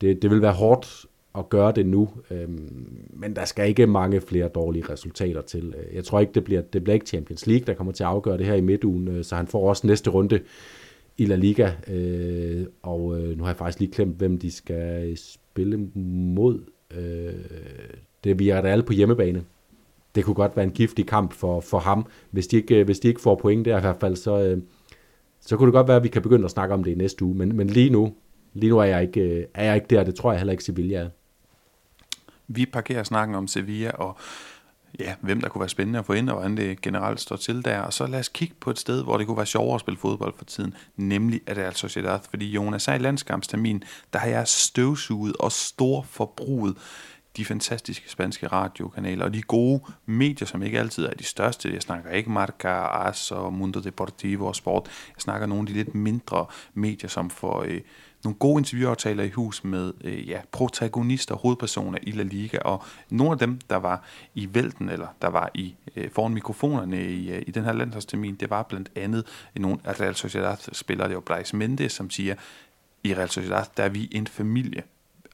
det, 0.00 0.22
det 0.22 0.30
vil 0.30 0.42
være 0.42 0.52
hårdt 0.52 1.06
at 1.38 1.48
gøre 1.48 1.72
det 1.72 1.86
nu, 1.86 2.08
øhm, 2.30 2.96
men 3.10 3.36
der 3.36 3.44
skal 3.44 3.68
ikke 3.68 3.86
mange 3.86 4.20
flere 4.20 4.48
dårlige 4.48 4.84
resultater 4.90 5.40
til. 5.40 5.74
Øh, 5.78 5.94
jeg 5.94 6.04
tror 6.04 6.20
ikke, 6.20 6.32
det 6.32 6.44
bliver, 6.44 6.60
det 6.60 6.84
bliver 6.84 6.94
ikke 6.94 7.06
Champions 7.06 7.46
League, 7.46 7.64
der 7.66 7.74
kommer 7.74 7.92
til 7.92 8.02
at 8.02 8.08
afgøre 8.08 8.38
det 8.38 8.46
her 8.46 8.54
i 8.54 8.60
midtugen, 8.60 9.08
øh, 9.08 9.24
så 9.24 9.36
han 9.36 9.46
får 9.46 9.68
også 9.68 9.86
næste 9.86 10.10
runde 10.10 10.40
i 11.18 11.26
La 11.26 11.36
Liga, 11.36 11.72
øh, 11.88 12.66
og 12.82 13.16
nu 13.36 13.42
har 13.42 13.50
jeg 13.50 13.56
faktisk 13.56 13.80
lige 13.80 13.92
klemt, 13.92 14.16
hvem 14.16 14.38
de 14.38 14.50
skal 14.50 15.16
spille 15.16 15.76
mod. 15.96 16.60
Det 18.24 18.30
er 18.30 18.34
Villarreal 18.34 18.82
på 18.82 18.92
hjemmebane. 18.92 19.44
Det 20.14 20.24
kunne 20.24 20.34
godt 20.34 20.56
være 20.56 20.64
en 20.64 20.70
giftig 20.70 21.06
kamp 21.06 21.32
for, 21.32 21.60
for 21.60 21.78
ham. 21.78 22.06
Hvis 22.30 22.46
de, 22.46 22.56
ikke, 22.56 22.84
hvis 22.84 22.98
de 22.98 23.08
ikke 23.08 23.20
får 23.20 23.34
point 23.34 23.64
der 23.64 23.78
i 23.78 23.80
hvert 23.80 23.96
fald, 24.00 24.16
så, 24.16 24.60
så 25.40 25.56
kunne 25.56 25.66
det 25.66 25.72
godt 25.72 25.88
være, 25.88 25.96
at 25.96 26.02
vi 26.02 26.08
kan 26.08 26.22
begynde 26.22 26.44
at 26.44 26.50
snakke 26.50 26.74
om 26.74 26.84
det 26.84 26.90
i 26.90 26.94
næste 26.94 27.24
uge. 27.24 27.34
Men, 27.34 27.56
men 27.56 27.66
lige 27.66 27.90
nu, 27.90 28.14
lige 28.54 28.70
nu 28.70 28.78
er 28.78 28.84
jeg 28.84 29.02
ikke, 29.02 29.46
er 29.54 29.64
jeg 29.64 29.74
ikke 29.74 29.86
der, 29.90 30.04
det 30.04 30.14
tror 30.14 30.32
jeg 30.32 30.40
heller 30.40 30.52
ikke 30.52 30.64
Sevilla 30.64 30.96
er. 30.96 31.08
Vi 32.52 32.66
parkerer 32.66 33.02
snakken 33.02 33.34
om 33.34 33.48
Sevilla 33.48 33.90
og 33.90 34.18
ja, 34.98 35.14
hvem 35.20 35.40
der 35.40 35.48
kunne 35.48 35.60
være 35.60 35.68
spændende 35.68 35.98
at 35.98 36.06
få 36.06 36.12
ind, 36.12 36.28
og 36.28 36.34
hvordan 36.34 36.56
det 36.56 36.80
generelt 36.80 37.20
står 37.20 37.36
til 37.36 37.64
der. 37.64 37.80
Og 37.80 37.92
så 37.92 38.06
lad 38.06 38.18
os 38.18 38.28
kigge 38.28 38.54
på 38.60 38.70
et 38.70 38.78
sted, 38.78 39.02
hvor 39.02 39.18
det 39.18 39.26
kunne 39.26 39.36
være 39.36 39.46
sjovere 39.46 39.74
at 39.74 39.80
spille 39.80 39.98
fodbold 39.98 40.34
for 40.36 40.44
tiden, 40.44 40.74
nemlig 40.96 41.40
at 41.46 41.56
det 41.56 41.64
er 41.64 41.70
Sociedad. 41.70 42.18
Fordi 42.30 42.50
Jonas, 42.50 42.82
så 42.82 42.92
i 42.92 42.98
landskampstermin, 42.98 43.82
der 44.12 44.18
har 44.18 44.28
jeg 44.28 44.48
støvsuget 44.48 45.36
og 45.36 45.52
stor 45.52 46.02
forbruget 46.02 46.76
de 47.36 47.44
fantastiske 47.44 48.10
spanske 48.10 48.46
radiokanaler, 48.46 49.24
og 49.24 49.34
de 49.34 49.42
gode 49.42 49.82
medier, 50.06 50.46
som 50.46 50.62
ikke 50.62 50.78
altid 50.78 51.04
er 51.04 51.14
de 51.14 51.24
største. 51.24 51.72
Jeg 51.74 51.82
snakker 51.82 52.10
ikke 52.10 52.30
Marca, 52.30 52.68
AS 52.68 53.30
og 53.30 53.52
Mundo 53.52 53.80
Deportivo 53.80 54.46
og 54.46 54.56
Sport. 54.56 54.86
Jeg 55.08 55.22
snakker 55.22 55.46
nogle 55.46 55.62
af 55.62 55.66
de 55.66 55.72
lidt 55.72 55.94
mindre 55.94 56.46
medier, 56.74 57.08
som 57.08 57.30
får 57.30 57.62
øh, 57.68 57.80
nogle 58.24 58.38
gode 58.38 58.60
interviewaftaler 58.60 59.24
i 59.24 59.30
hus 59.30 59.64
med 59.64 59.92
øh, 60.04 60.28
ja, 60.28 60.40
protagonister, 60.52 61.34
hovedpersoner 61.34 61.98
i 62.02 62.10
La 62.10 62.22
Liga, 62.22 62.58
og 62.58 62.82
nogle 63.10 63.32
af 63.32 63.38
dem, 63.38 63.58
der 63.70 63.76
var 63.76 64.04
i 64.34 64.48
vælten, 64.54 64.88
eller 64.88 65.06
der 65.22 65.28
var 65.28 65.50
i 65.54 65.74
øh, 65.96 66.10
foran 66.10 66.34
mikrofonerne 66.34 67.04
i, 67.04 67.30
øh, 67.30 67.42
i 67.46 67.50
den 67.50 67.64
her 67.64 67.72
landsholdstermin, 67.72 68.34
det 68.34 68.50
var 68.50 68.62
blandt 68.62 68.90
andet 68.96 69.26
nogle 69.56 69.78
af 69.84 70.00
Real 70.00 70.14
Sociedad-spillere, 70.14 71.08
det 71.08 71.14
var 71.14 71.20
Brais 71.20 71.52
Mendes, 71.52 71.92
som 71.92 72.10
siger, 72.10 72.34
i 73.04 73.14
Real 73.14 73.30
Sociedad, 73.30 73.64
der 73.76 73.84
er 73.84 73.88
vi 73.88 74.08
en 74.12 74.26
familie. 74.26 74.82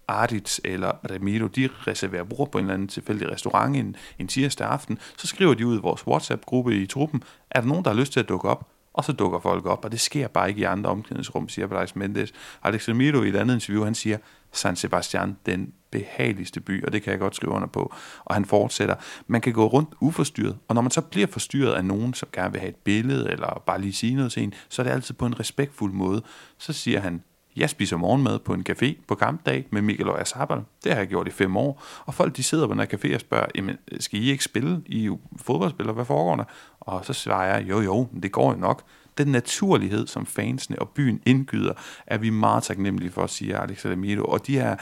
Ardits 0.09 0.61
eller 0.65 0.93
Ramiro, 1.11 1.47
de 1.47 1.69
reserverer 1.87 2.25
bord 2.25 2.51
på 2.51 2.59
en 2.59 2.65
eller 2.65 2.75
anden 2.75 2.89
tilfældig 2.89 3.31
restaurant 3.31 3.77
en, 3.77 3.97
en 4.19 4.29
tirsdag 4.29 4.67
aften, 4.67 4.99
så 5.17 5.27
skriver 5.27 5.55
de 5.55 5.67
ud 5.67 5.79
i 5.79 5.81
vores 5.81 6.07
WhatsApp-gruppe 6.07 6.77
i 6.77 6.87
truppen, 6.87 7.23
er 7.51 7.61
der 7.61 7.69
nogen, 7.69 7.85
der 7.85 7.91
har 7.91 8.01
lyst 8.01 8.13
til 8.13 8.21
at 8.21 8.29
dukke 8.29 8.49
op? 8.49 8.69
Og 8.97 9.05
så 9.05 9.13
dukker 9.13 9.39
folk 9.39 9.67
op, 9.67 9.85
og 9.85 9.93
det 9.93 10.01
sker 10.01 10.29
bare 10.29 10.49
ikke 10.49 10.61
i 10.61 10.65
andre 10.65 10.91
omklædningsrum, 10.91 11.49
siger 11.49 11.67
Blaise 11.67 11.99
Mendes. 11.99 12.33
Alex 12.63 12.89
Ramiro 12.89 13.23
i 13.23 13.29
et 13.29 13.37
andet 13.37 13.55
interview, 13.55 13.85
han 13.85 13.95
siger, 13.95 14.19
San 14.53 14.77
Sebastian, 14.77 15.37
den 15.47 15.73
behageligste 15.91 16.61
by, 16.61 16.85
og 16.85 16.93
det 16.93 17.03
kan 17.03 17.11
jeg 17.11 17.21
godt 17.21 17.37
skrive 17.37 17.53
under 17.53 17.69
på. 17.69 17.95
Og 18.25 18.35
han 18.35 18.45
fortsætter, 18.45 18.95
man 19.27 19.41
kan 19.41 19.53
gå 19.53 19.67
rundt 19.67 19.89
uforstyrret, 20.01 20.59
og 20.69 20.75
når 20.75 20.83
man 20.83 20.91
så 20.91 21.01
bliver 21.01 21.27
forstyrret 21.27 21.75
af 21.75 21.85
nogen, 21.85 22.15
som 22.15 22.29
gerne 22.33 22.53
vil 22.53 22.61
have 22.61 22.69
et 22.69 22.77
billede, 22.77 23.31
eller 23.31 23.63
bare 23.67 23.81
lige 23.81 23.93
sige 23.93 24.15
noget 24.15 24.33
til 24.33 24.43
en, 24.43 24.55
så 24.69 24.83
er 24.83 24.85
det 24.85 24.91
altid 24.91 25.15
på 25.15 25.27
en 25.27 25.41
respektfuld 25.41 25.93
måde. 25.93 26.23
Så 26.59 26.73
siger 26.73 27.01
han, 27.01 27.23
jeg 27.57 27.71
spiser 27.71 27.97
morgenmad 27.97 28.39
på 28.39 28.55
en 28.55 28.67
café 28.71 28.95
på 29.09 29.15
kampdag 29.15 29.67
med 29.71 29.83
Mikkel 29.83 30.09
og 30.09 30.21
Asabal. 30.21 30.61
Det 30.85 30.93
har 30.93 30.99
jeg 30.99 31.09
gjort 31.09 31.29
i 31.29 31.31
fem 31.31 31.57
år. 31.57 31.83
Og 32.05 32.15
folk 32.15 32.37
de 32.37 32.43
sidder 32.43 32.67
på 32.67 32.73
den 32.73 32.81
her 32.81 32.87
café 32.87 33.15
og 33.15 33.21
spørger, 33.21 33.47
jamen, 33.55 33.79
skal 34.01 34.23
I 34.23 34.31
ikke 34.31 34.45
spille? 34.45 34.83
I 34.87 35.05
jo 35.05 35.19
fodboldspiller, 35.37 35.93
hvad 35.93 36.05
foregår 36.05 36.37
der? 36.37 36.45
Og 36.81 37.05
så 37.05 37.13
svarer 37.13 37.57
jeg, 37.57 37.69
jo 37.69 37.81
jo, 37.81 38.09
det 38.23 38.33
går 38.33 38.53
jo 38.53 38.59
nok. 38.59 38.83
Den 39.19 39.29
naturlighed, 39.29 40.07
som 40.07 40.27
fansene 40.27 40.79
og 40.79 40.89
byen 40.89 41.21
indgyder, 41.27 41.73
er 42.07 42.19
vi 42.19 42.31
meget 42.31 42.63
taknemmelige 42.63 43.11
for, 43.11 43.27
siger 43.27 43.61
Alex 43.61 43.85
Alamido. 43.85 44.25
Og 44.25 44.47
de 44.47 44.53
her, 44.53 44.77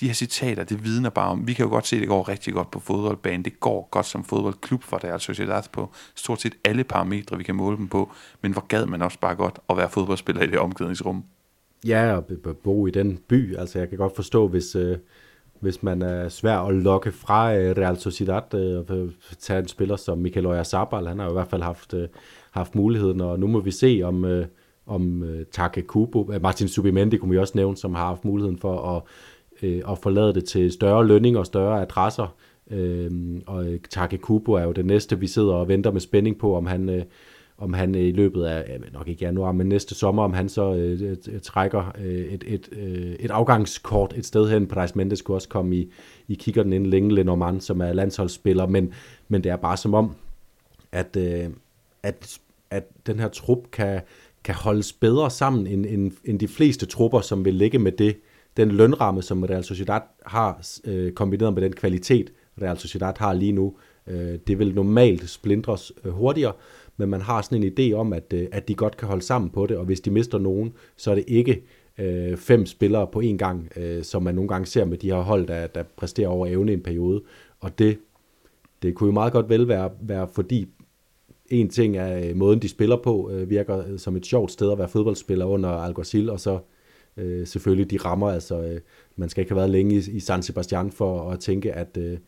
de 0.00 0.06
her 0.06 0.14
citater, 0.14 0.64
det 0.64 0.84
vidner 0.84 1.10
bare 1.10 1.30
om, 1.30 1.46
vi 1.46 1.52
kan 1.52 1.64
jo 1.64 1.70
godt 1.70 1.86
se, 1.86 1.96
at 1.96 2.00
det 2.00 2.08
går 2.08 2.28
rigtig 2.28 2.54
godt 2.54 2.70
på 2.70 2.80
fodboldbanen. 2.80 3.44
Det 3.44 3.60
går 3.60 3.88
godt 3.90 4.06
som 4.06 4.24
fodboldklub 4.24 4.82
for 4.82 4.98
deres 4.98 5.22
Sociedad 5.22 5.62
på 5.72 5.92
stort 6.14 6.40
set 6.40 6.54
alle 6.64 6.84
parametre, 6.84 7.36
vi 7.36 7.44
kan 7.44 7.54
måle 7.54 7.76
dem 7.76 7.88
på. 7.88 8.12
Men 8.42 8.52
hvor 8.52 8.66
gad 8.66 8.86
man 8.86 9.02
også 9.02 9.18
bare 9.18 9.34
godt 9.34 9.58
at 9.70 9.76
være 9.76 9.90
fodboldspiller 9.90 10.42
i 10.42 10.46
det 10.46 10.58
omklædningsrum. 10.58 11.24
Ja, 11.86 12.16
og 12.16 12.24
bo 12.64 12.86
i 12.86 12.90
den 12.90 13.18
by. 13.28 13.56
Altså, 13.56 13.78
jeg 13.78 13.88
kan 13.88 13.98
godt 13.98 14.16
forstå, 14.16 14.48
hvis, 14.48 14.76
øh, 14.76 14.96
hvis 15.60 15.82
man 15.82 16.02
er 16.02 16.28
svær 16.28 16.58
at 16.58 16.74
lokke 16.74 17.12
fra 17.12 17.56
øh, 17.56 17.76
Real 17.76 17.96
Sociedad 17.96 18.54
øh, 18.54 18.78
og 18.78 19.10
tage 19.38 19.58
en 19.58 19.68
spiller 19.68 19.96
som 19.96 20.18
Mikel 20.18 20.46
Oyarzabal. 20.46 21.06
Han 21.06 21.18
har 21.18 21.26
jo 21.26 21.30
i 21.30 21.32
hvert 21.32 21.48
fald 21.48 21.62
haft, 21.62 21.94
øh, 21.94 22.08
haft 22.50 22.74
muligheden, 22.74 23.20
og 23.20 23.40
nu 23.40 23.46
må 23.46 23.60
vi 23.60 23.70
se, 23.70 24.00
om, 24.04 24.24
øh, 24.24 24.46
om 24.86 25.22
øh, 25.22 25.46
Take 25.52 25.82
Kubo, 25.82 26.32
øh, 26.32 26.42
Martin 26.42 26.68
Subimendi 26.68 27.16
kunne 27.16 27.30
vi 27.30 27.38
også 27.38 27.52
nævne, 27.56 27.76
som 27.76 27.94
har 27.94 28.06
haft 28.06 28.24
muligheden 28.24 28.58
for 28.58 28.96
at, 28.96 29.02
øh, 29.62 29.82
at 29.90 29.98
forlade 29.98 30.34
det 30.34 30.44
til 30.44 30.72
større 30.72 31.06
lønning 31.06 31.38
og 31.38 31.46
større 31.46 31.82
adresser. 31.82 32.34
Øhm, 32.70 33.36
øh, 33.36 33.42
og 33.46 33.66
Take 33.90 34.18
Kubo 34.18 34.52
er 34.52 34.62
jo 34.62 34.72
det 34.72 34.86
næste, 34.86 35.20
vi 35.20 35.26
sidder 35.26 35.54
og 35.54 35.68
venter 35.68 35.92
med 35.92 36.00
spænding 36.00 36.38
på, 36.38 36.56
om 36.56 36.66
han, 36.66 36.88
øh, 36.88 37.02
om 37.58 37.72
han 37.72 37.94
i 37.94 38.12
løbet 38.12 38.44
af, 38.44 38.80
nok 38.92 39.08
ikke 39.08 39.24
januar, 39.24 39.52
men 39.52 39.68
næste 39.68 39.94
sommer, 39.94 40.22
om 40.22 40.32
han 40.32 40.48
så 40.48 40.74
øh, 40.74 41.16
øh 41.28 41.40
trækker 41.40 41.92
øh, 41.98 42.24
et, 42.24 42.44
et, 42.46 42.68
øh, 42.72 43.12
et 43.20 43.30
afgangskort 43.30 44.14
et 44.16 44.26
sted 44.26 44.50
hen. 44.50 44.66
Price 44.66 44.98
Mendes 44.98 45.22
kunne 45.22 45.36
også 45.36 45.48
komme 45.48 45.76
i, 45.76 45.92
i 46.28 46.34
kiggerden 46.34 46.72
inden 46.72 46.90
længe, 46.90 47.14
Lenormand, 47.14 47.60
som 47.60 47.80
er 47.80 47.92
landsholdsspiller, 47.92 48.66
men, 48.66 48.92
men 49.28 49.44
det 49.44 49.52
er 49.52 49.56
bare 49.56 49.76
som 49.76 49.94
om, 49.94 50.14
at, 50.92 51.16
øh, 51.16 51.50
at, 52.02 52.38
at 52.70 52.84
den 53.06 53.18
her 53.18 53.28
trup 53.28 53.58
kan, 53.72 54.00
kan 54.44 54.54
holdes 54.54 54.92
bedre 54.92 55.30
sammen 55.30 55.66
end, 55.66 55.86
end, 55.86 56.12
end 56.24 56.38
de 56.38 56.48
fleste 56.48 56.86
trupper, 56.86 57.20
som 57.20 57.44
vil 57.44 57.54
ligge 57.54 57.78
med 57.78 57.92
det, 57.92 58.16
den 58.56 58.70
lønramme, 58.70 59.22
som 59.22 59.42
Real 59.42 59.64
Sociedad 59.64 60.00
har, 60.26 60.78
øh, 60.84 61.12
kombineret 61.12 61.54
med 61.54 61.62
den 61.62 61.72
kvalitet, 61.72 62.32
Real 62.62 62.78
Sociedad 62.78 63.12
har 63.16 63.32
lige 63.32 63.52
nu. 63.52 63.74
Øh, 64.06 64.38
det 64.46 64.58
vil 64.58 64.74
normalt 64.74 65.30
splindres 65.30 65.92
øh, 66.04 66.12
hurtigere, 66.12 66.52
men 66.96 67.08
man 67.08 67.20
har 67.20 67.42
sådan 67.42 67.62
en 67.62 67.72
idé 67.78 67.92
om, 67.92 68.12
at, 68.12 68.32
øh, 68.34 68.46
at 68.52 68.68
de 68.68 68.74
godt 68.74 68.96
kan 68.96 69.08
holde 69.08 69.22
sammen 69.22 69.50
på 69.50 69.66
det, 69.66 69.76
og 69.76 69.84
hvis 69.84 70.00
de 70.00 70.10
mister 70.10 70.38
nogen, 70.38 70.72
så 70.96 71.10
er 71.10 71.14
det 71.14 71.24
ikke 71.26 71.62
øh, 71.98 72.36
fem 72.36 72.66
spillere 72.66 73.06
på 73.06 73.20
én 73.20 73.36
gang, 73.36 73.68
øh, 73.76 74.02
som 74.02 74.22
man 74.22 74.34
nogle 74.34 74.48
gange 74.48 74.66
ser 74.66 74.84
med 74.84 74.98
de 74.98 75.06
her 75.06 75.20
hold, 75.20 75.46
der, 75.46 75.66
der 75.66 75.82
præsterer 75.96 76.28
over 76.28 76.46
evne 76.46 76.72
i 76.72 76.74
en 76.74 76.82
periode. 76.82 77.22
Og 77.60 77.78
det, 77.78 77.98
det 78.82 78.94
kunne 78.94 79.08
jo 79.08 79.12
meget 79.12 79.32
godt 79.32 79.48
vel 79.48 79.68
være, 79.68 79.90
være 80.00 80.28
fordi 80.34 80.68
en 81.50 81.68
ting 81.68 81.96
er 81.96 82.28
øh, 82.28 82.36
måden, 82.36 82.62
de 82.62 82.68
spiller 82.68 82.96
på, 82.96 83.30
øh, 83.30 83.50
virker 83.50 83.78
øh, 83.88 83.98
som 83.98 84.16
et 84.16 84.26
sjovt 84.26 84.52
sted 84.52 84.72
at 84.72 84.78
være 84.78 84.88
fodboldspiller 84.88 85.44
under 85.44 85.68
Alguacil, 85.68 86.30
og 86.30 86.40
så 86.40 86.58
øh, 87.16 87.46
selvfølgelig 87.46 87.90
de 87.90 87.96
rammer, 87.96 88.30
altså 88.30 88.62
øh, 88.62 88.80
man 89.16 89.28
skal 89.28 89.40
ikke 89.40 89.50
have 89.50 89.56
været 89.56 89.70
længe 89.70 89.94
i, 89.94 89.98
i 90.10 90.20
San 90.20 90.42
Sebastian 90.42 90.90
for 90.90 91.30
at 91.30 91.40
tænke, 91.40 91.72
at, 91.72 91.98
øh, 91.98 92.18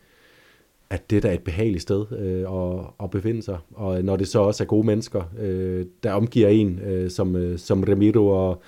at 0.90 1.10
det 1.10 1.24
er 1.24 1.32
et 1.32 1.42
behageligt 1.42 1.82
sted 1.82 2.06
øh, 2.18 2.40
at, 2.40 2.86
at 3.02 3.10
befinde 3.10 3.42
sig. 3.42 3.58
Og 3.74 4.04
når 4.04 4.16
det 4.16 4.28
så 4.28 4.40
også 4.40 4.64
er 4.64 4.66
gode 4.66 4.86
mennesker, 4.86 5.22
øh, 5.38 5.86
der 6.02 6.12
omgiver 6.12 6.48
en, 6.48 6.78
øh, 6.78 7.10
som, 7.10 7.36
øh, 7.36 7.58
som 7.58 7.84
Ramiro 7.88 8.28
og, 8.28 8.62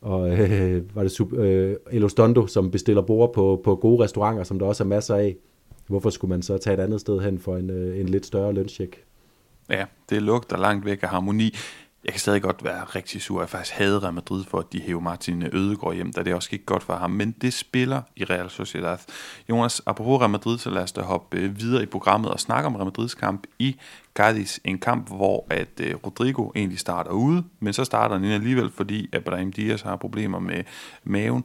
og 0.00 0.30
øh, 0.40 0.96
var 0.96 1.02
det 1.02 1.38
øh, 1.38 1.76
Elostondo, 1.92 2.46
som 2.46 2.70
bestiller 2.70 3.02
bord 3.02 3.34
på, 3.34 3.60
på 3.64 3.76
gode 3.76 4.04
restauranter, 4.04 4.44
som 4.44 4.58
der 4.58 4.66
også 4.66 4.84
er 4.84 4.88
masser 4.88 5.14
af, 5.14 5.36
hvorfor 5.86 6.10
skulle 6.10 6.28
man 6.28 6.42
så 6.42 6.58
tage 6.58 6.74
et 6.74 6.80
andet 6.80 7.00
sted 7.00 7.20
hen 7.20 7.38
for 7.38 7.56
en, 7.56 7.70
øh, 7.70 8.00
en 8.00 8.08
lidt 8.08 8.26
større 8.26 8.52
lønscheck? 8.52 9.04
Ja, 9.70 9.84
det 10.10 10.22
lugter 10.22 10.56
langt 10.56 10.84
væk 10.84 11.02
af 11.02 11.08
harmoni. 11.08 11.54
Jeg 12.04 12.12
kan 12.12 12.20
stadig 12.20 12.42
godt 12.42 12.64
være 12.64 12.84
rigtig 12.84 13.22
sur. 13.22 13.40
Jeg 13.40 13.48
faktisk 13.48 13.74
havde 13.74 13.98
Real 13.98 14.14
Madrid 14.14 14.44
for, 14.44 14.58
at 14.58 14.72
de 14.72 14.80
hævde 14.80 15.04
Martin 15.04 15.42
Ødegaard 15.52 15.94
hjem, 15.94 16.12
da 16.12 16.22
det 16.22 16.34
også 16.34 16.50
gik 16.50 16.66
godt 16.66 16.82
for 16.82 16.94
ham. 16.94 17.10
Men 17.10 17.30
det 17.30 17.52
spiller 17.52 18.02
i 18.16 18.24
Real 18.24 18.50
Sociedad. 18.50 18.98
Jonas, 19.50 19.82
apropos 19.86 20.20
Real 20.20 20.30
Madrid, 20.30 20.58
så 20.58 20.70
lad 20.70 20.82
os 20.82 20.92
da 20.92 21.00
hoppe 21.00 21.38
øh, 21.38 21.60
videre 21.60 21.82
i 21.82 21.86
programmet 21.86 22.30
og 22.30 22.40
snakke 22.40 22.66
om 22.66 22.74
Real 22.76 22.84
Madrids 22.84 23.14
kamp 23.14 23.46
i 23.58 23.76
Cadiz. 24.14 24.58
En 24.64 24.78
kamp, 24.78 25.08
hvor 25.08 25.46
at 25.50 25.80
øh, 25.80 25.94
Rodrigo 25.94 26.50
egentlig 26.56 26.78
starter 26.78 27.10
ude, 27.10 27.44
men 27.60 27.72
så 27.72 27.84
starter 27.84 28.18
han 28.18 28.24
alligevel, 28.24 28.70
fordi 28.70 29.08
Abraham 29.12 29.52
Diaz 29.52 29.82
har 29.82 29.96
problemer 29.96 30.38
med 30.38 30.64
maven 31.04 31.44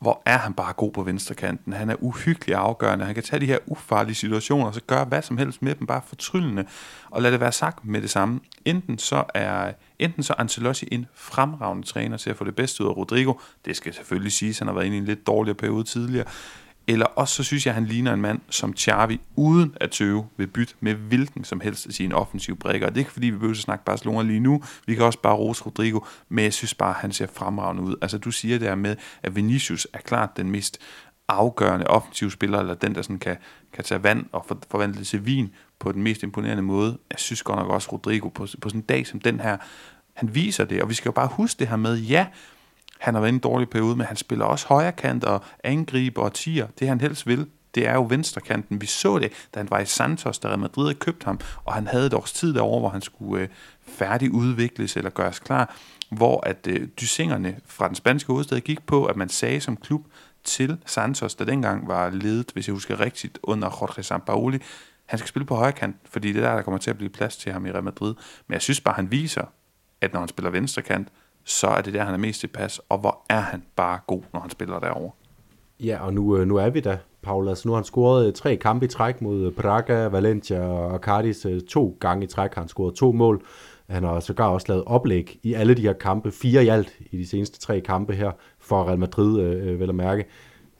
hvor 0.00 0.22
er 0.26 0.38
han 0.38 0.54
bare 0.54 0.72
god 0.72 0.92
på 0.92 1.02
venstrekanten. 1.02 1.72
Han 1.72 1.90
er 1.90 1.96
uhyggelig 1.98 2.54
afgørende. 2.54 3.04
Han 3.04 3.14
kan 3.14 3.24
tage 3.24 3.40
de 3.40 3.46
her 3.46 3.58
ufarlige 3.66 4.14
situationer, 4.14 4.66
og 4.66 4.74
så 4.74 4.80
gøre 4.86 5.04
hvad 5.04 5.22
som 5.22 5.38
helst 5.38 5.62
med 5.62 5.74
dem, 5.74 5.86
bare 5.86 6.02
fortryllende. 6.06 6.64
Og 7.10 7.22
lad 7.22 7.32
det 7.32 7.40
være 7.40 7.52
sagt 7.52 7.84
med 7.84 8.02
det 8.02 8.10
samme. 8.10 8.40
Enten 8.64 8.98
så 8.98 9.24
er 9.34 9.72
enten 9.98 10.22
så 10.22 10.34
Ancelotti 10.38 10.88
en 10.92 11.06
fremragende 11.14 11.86
træner 11.86 12.16
til 12.16 12.30
at 12.30 12.36
få 12.36 12.44
det 12.44 12.56
bedste 12.56 12.84
ud 12.84 12.88
af 12.88 12.96
Rodrigo. 12.96 13.32
Det 13.64 13.76
skal 13.76 13.94
selvfølgelig 13.94 14.32
siges, 14.32 14.58
han 14.58 14.68
har 14.68 14.74
været 14.74 14.86
inde 14.86 14.96
i 14.96 15.00
en 15.00 15.06
lidt 15.06 15.26
dårligere 15.26 15.56
periode 15.56 15.84
tidligere. 15.84 16.26
Eller 16.88 17.06
også 17.06 17.34
så 17.34 17.42
synes 17.42 17.66
jeg, 17.66 17.70
at 17.70 17.74
han 17.74 17.86
ligner 17.86 18.12
en 18.12 18.20
mand 18.20 18.40
som 18.50 18.74
Xavi, 18.76 19.20
uden 19.36 19.76
at 19.80 19.90
tøve 19.90 20.26
vil 20.36 20.46
bytte 20.46 20.74
med 20.80 20.94
hvilken 20.94 21.44
som 21.44 21.60
helst 21.60 21.86
af 21.86 21.92
sine 21.92 22.14
offensive 22.14 22.56
brækker. 22.56 22.86
Og 22.86 22.94
det 22.94 22.96
er 22.96 23.00
ikke 23.00 23.12
fordi, 23.12 23.26
vi 23.26 23.36
behøver 23.36 23.54
at 23.54 23.58
snakke 23.58 23.84
Barcelona 23.84 24.22
lige 24.22 24.40
nu. 24.40 24.62
Vi 24.86 24.94
kan 24.94 25.04
også 25.04 25.20
bare 25.20 25.34
rose 25.34 25.64
Rodrigo, 25.66 26.00
men 26.28 26.44
jeg 26.44 26.52
synes 26.52 26.74
bare, 26.74 26.90
at 26.90 26.96
han 26.96 27.12
ser 27.12 27.26
fremragende 27.34 27.82
ud. 27.82 27.94
Altså 28.02 28.18
du 28.18 28.30
siger 28.30 28.58
der 28.58 28.74
med, 28.74 28.96
at 29.22 29.36
Vinicius 29.36 29.86
er 29.92 29.98
klart 29.98 30.36
den 30.36 30.50
mest 30.50 30.78
afgørende 31.28 31.86
offensive 31.86 32.30
spiller, 32.30 32.58
eller 32.58 32.74
den, 32.74 32.94
der 32.94 33.02
sådan 33.02 33.18
kan, 33.18 33.36
kan 33.72 33.84
tage 33.84 34.02
vand 34.02 34.26
og 34.32 34.44
for, 34.48 34.58
forvandle 34.70 34.98
det 34.98 35.06
til 35.06 35.26
vin 35.26 35.50
på 35.78 35.92
den 35.92 36.02
mest 36.02 36.22
imponerende 36.22 36.62
måde. 36.62 36.98
Jeg 37.10 37.18
synes 37.18 37.42
godt 37.42 37.58
nok 37.58 37.68
også, 37.68 37.92
Rodrigo 37.92 38.28
på, 38.28 38.46
på 38.60 38.68
sådan 38.68 38.80
en 38.80 38.84
dag 38.84 39.06
som 39.06 39.20
den 39.20 39.40
her, 39.40 39.56
han 40.14 40.34
viser 40.34 40.64
det, 40.64 40.82
og 40.82 40.88
vi 40.88 40.94
skal 40.94 41.08
jo 41.08 41.12
bare 41.12 41.28
huske 41.28 41.58
det 41.58 41.68
her 41.68 41.76
med, 41.76 41.98
ja, 41.98 42.26
han 42.98 43.14
har 43.14 43.20
været 43.20 43.32
i 43.32 43.34
en 43.34 43.38
dårlig 43.40 43.70
periode, 43.70 43.96
men 43.96 44.06
han 44.06 44.16
spiller 44.16 44.44
også 44.44 44.66
højre 44.66 44.92
kant 44.92 45.24
og 45.24 45.44
angriber 45.64 46.22
og 46.22 46.32
tiger. 46.32 46.66
Det 46.78 46.88
han 46.88 47.00
helst 47.00 47.26
vil, 47.26 47.46
det 47.74 47.86
er 47.86 47.94
jo 47.94 48.06
venstrekanten. 48.08 48.80
Vi 48.80 48.86
så 48.86 49.18
det, 49.18 49.32
da 49.54 49.60
han 49.60 49.70
var 49.70 49.78
i 49.78 49.86
Santos, 49.86 50.38
da 50.38 50.48
Real 50.48 50.58
Madrid 50.58 50.84
havde 50.84 50.98
købt 50.98 51.24
ham, 51.24 51.40
og 51.64 51.74
han 51.74 51.86
havde 51.86 52.06
et 52.06 52.14
års 52.14 52.32
tid 52.32 52.54
derovre, 52.54 52.80
hvor 52.80 52.88
han 52.88 53.02
skulle 53.02 53.42
øh, 53.42 53.48
færdig 53.86 54.30
udvikles 54.30 54.96
eller 54.96 55.10
gøres 55.10 55.38
klar, 55.38 55.74
hvor 56.10 56.46
at 56.46 56.66
øh, 56.66 56.88
dysingerne 57.00 57.56
fra 57.66 57.88
den 57.88 57.94
spanske 57.94 58.32
hovedstad 58.32 58.60
gik 58.60 58.86
på, 58.86 59.04
at 59.04 59.16
man 59.16 59.28
sagde 59.28 59.60
som 59.60 59.76
klub 59.76 60.06
til 60.44 60.78
Santos, 60.86 61.34
der 61.34 61.44
dengang 61.44 61.88
var 61.88 62.10
ledet, 62.10 62.50
hvis 62.52 62.68
jeg 62.68 62.72
husker 62.72 63.00
rigtigt, 63.00 63.38
under 63.42 63.68
Jorge 63.80 64.02
Sampaoli, 64.02 64.58
han 65.06 65.18
skal 65.18 65.28
spille 65.28 65.46
på 65.46 65.54
højre 65.54 65.72
kant, 65.72 65.96
fordi 66.04 66.32
det 66.32 66.44
er 66.44 66.48
der, 66.48 66.54
der 66.54 66.62
kommer 66.62 66.78
til 66.78 66.90
at 66.90 66.96
blive 66.96 67.10
plads 67.10 67.36
til 67.36 67.52
ham 67.52 67.66
i 67.66 67.72
Real 67.72 67.84
Madrid. 67.84 68.14
Men 68.46 68.52
jeg 68.54 68.62
synes 68.62 68.80
bare, 68.80 68.94
han 68.94 69.10
viser, 69.10 69.44
at 70.00 70.12
når 70.12 70.20
han 70.20 70.28
spiller 70.28 70.50
venstre 70.50 70.82
kant, 70.82 71.08
så 71.48 71.66
er 71.66 71.80
det 71.80 71.94
der, 71.94 72.04
han 72.04 72.14
er 72.14 72.18
mest 72.18 72.40
tilpas, 72.40 72.80
og 72.88 72.98
hvor 72.98 73.18
er 73.28 73.40
han 73.40 73.62
bare 73.76 73.98
god, 74.06 74.22
når 74.32 74.40
han 74.40 74.50
spiller 74.50 74.78
derovre. 74.78 75.10
Ja, 75.80 75.98
og 76.04 76.14
nu, 76.14 76.36
øh, 76.36 76.46
nu 76.46 76.56
er 76.56 76.70
vi 76.70 76.80
der, 76.80 76.96
Paul. 77.22 77.48
Altså, 77.48 77.68
nu 77.68 77.72
har 77.72 77.76
han 77.76 77.84
scoret 77.84 78.26
øh, 78.26 78.32
tre 78.32 78.56
kampe 78.56 78.86
i 78.86 78.88
træk 78.88 79.20
mod 79.20 79.46
øh, 79.46 79.52
Braga, 79.52 80.06
Valencia 80.06 80.60
og 80.68 80.98
Cardis. 80.98 81.46
To 81.68 81.96
gange 82.00 82.24
i 82.24 82.26
træk 82.26 82.54
har 82.54 82.62
han 82.62 82.68
scoret 82.68 82.94
to 82.94 83.12
mål. 83.12 83.42
Han 83.88 84.04
har 84.04 84.20
sågar 84.20 84.48
også 84.48 84.66
lavet 84.68 84.84
oplæg 84.84 85.40
i 85.42 85.54
alle 85.54 85.74
de 85.74 85.82
her 85.82 85.92
kampe, 85.92 86.30
fire 86.30 86.64
i 86.64 86.68
alt 86.68 86.96
i 87.10 87.16
de 87.16 87.26
seneste 87.26 87.60
tre 87.60 87.80
kampe 87.80 88.14
her, 88.14 88.32
for 88.58 88.84
Real 88.84 88.98
Madrid, 88.98 89.40
øh, 89.40 89.80
vel 89.80 89.88
at 89.88 89.94
mærke. 89.94 90.24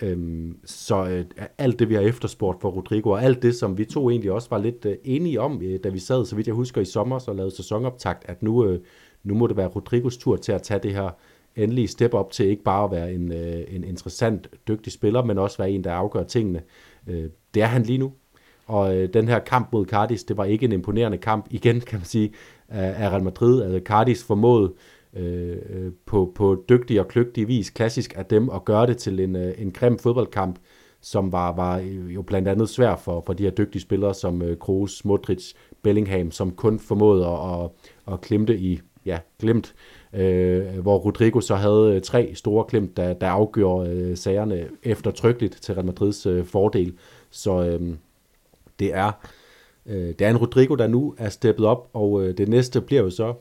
Øhm, 0.02 0.56
så 0.64 1.06
øh, 1.06 1.24
alt 1.58 1.78
det, 1.78 1.88
vi 1.88 1.94
har 1.94 2.00
efterspurgt 2.00 2.60
for 2.60 2.70
Rodrigo, 2.70 3.10
og 3.10 3.22
alt 3.22 3.42
det, 3.42 3.54
som 3.54 3.78
vi 3.78 3.84
to 3.84 4.10
egentlig 4.10 4.32
også 4.32 4.48
var 4.50 4.58
lidt 4.58 4.84
øh, 4.84 4.96
enige 5.04 5.40
om, 5.40 5.62
øh, 5.62 5.80
da 5.84 5.88
vi 5.88 5.98
sad, 5.98 6.24
så 6.24 6.36
vidt 6.36 6.46
jeg 6.46 6.54
husker, 6.54 6.80
i 6.80 6.84
sommer, 6.84 7.18
så 7.18 7.32
lavede 7.32 7.56
sæsonoptakt, 7.56 8.24
at 8.28 8.42
nu, 8.42 8.66
øh, 8.66 8.80
nu 9.22 9.34
må 9.34 9.46
det 9.46 9.56
være 9.56 9.66
Rodrigos 9.66 10.16
tur 10.16 10.36
til 10.36 10.52
at 10.52 10.62
tage 10.62 10.80
det 10.82 10.94
her 10.94 11.10
endelige 11.56 11.88
step 11.88 12.14
op 12.14 12.30
til 12.30 12.46
ikke 12.46 12.62
bare 12.62 12.84
at 12.84 12.90
være 12.90 13.12
en, 13.12 13.32
øh, 13.32 13.64
en 13.68 13.84
interessant, 13.84 14.48
dygtig 14.68 14.92
spiller, 14.92 15.24
men 15.24 15.38
også 15.38 15.58
være 15.58 15.70
en, 15.70 15.84
der 15.84 15.92
afgør 15.92 16.22
tingene. 16.22 16.62
Øh, 17.06 17.24
det 17.54 17.62
er 17.62 17.66
han 17.66 17.82
lige 17.82 17.98
nu. 17.98 18.12
Og 18.66 18.96
øh, 18.96 19.08
den 19.14 19.28
her 19.28 19.38
kamp 19.38 19.68
mod 19.72 19.86
Cardis, 19.86 20.24
det 20.24 20.36
var 20.36 20.44
ikke 20.44 20.64
en 20.64 20.72
imponerende 20.72 21.18
kamp, 21.18 21.46
igen 21.50 21.80
kan 21.80 21.98
man 21.98 22.06
sige, 22.06 22.32
af, 22.68 23.04
af 23.04 23.10
Real 23.10 23.22
Madrid. 23.22 23.62
Altså 23.62 23.80
Cardis 23.84 24.24
formåede 24.24 24.72
øh, 25.16 25.56
øh, 25.70 25.92
på, 26.06 26.32
på 26.34 26.64
dygtig 26.68 27.00
og 27.00 27.08
kløgtig 27.08 27.48
vis, 27.48 27.70
klassisk 27.70 28.12
af 28.16 28.26
dem, 28.26 28.50
at 28.50 28.64
gøre 28.64 28.86
det 28.86 28.96
til 28.96 29.20
en, 29.20 29.36
øh, 29.36 29.54
en 29.58 29.70
grim 29.70 29.98
fodboldkamp, 29.98 30.58
som 31.00 31.32
var, 31.32 31.52
var 31.52 31.78
jo 32.08 32.22
blandt 32.22 32.48
andet 32.48 32.68
svær 32.68 32.96
for, 32.96 33.22
for 33.26 33.32
de 33.32 33.42
her 33.42 33.50
dygtige 33.50 33.82
spillere 33.82 34.14
som 34.14 34.42
øh, 34.42 34.58
Kroos, 34.58 35.04
Modric, 35.04 35.52
Bellingham, 35.82 36.30
som 36.30 36.50
kun 36.50 36.78
formåede 36.78 37.26
at, 37.26 37.64
at, 37.64 37.70
at 38.12 38.20
klimte 38.20 38.58
i 38.58 38.80
ja, 39.08 39.18
glemt, 39.40 39.74
øh, 40.12 40.78
hvor 40.78 40.98
Rodrigo 40.98 41.40
så 41.40 41.54
havde 41.54 41.94
øh, 41.94 42.02
tre 42.02 42.34
store 42.34 42.64
klemt, 42.64 42.96
der, 42.96 43.12
der 43.12 43.28
afgjorde 43.28 43.90
øh, 43.90 44.16
sagerne 44.16 44.68
eftertrykkeligt 44.82 45.62
til 45.62 45.74
Real 45.74 45.86
Madrids 45.86 46.26
øh, 46.26 46.44
fordel. 46.44 46.94
Så 47.30 47.62
øh, 47.64 47.94
det 48.78 48.94
er 48.94 49.12
øh, 49.86 50.08
det 50.18 50.20
er 50.20 50.30
en 50.30 50.36
Rodrigo, 50.36 50.74
der 50.74 50.86
nu 50.86 51.14
er 51.18 51.28
steppet 51.28 51.66
op, 51.66 51.90
og 51.92 52.24
øh, 52.24 52.38
det 52.38 52.48
næste 52.48 52.80
bliver 52.80 53.02
jo 53.02 53.10
så, 53.10 53.34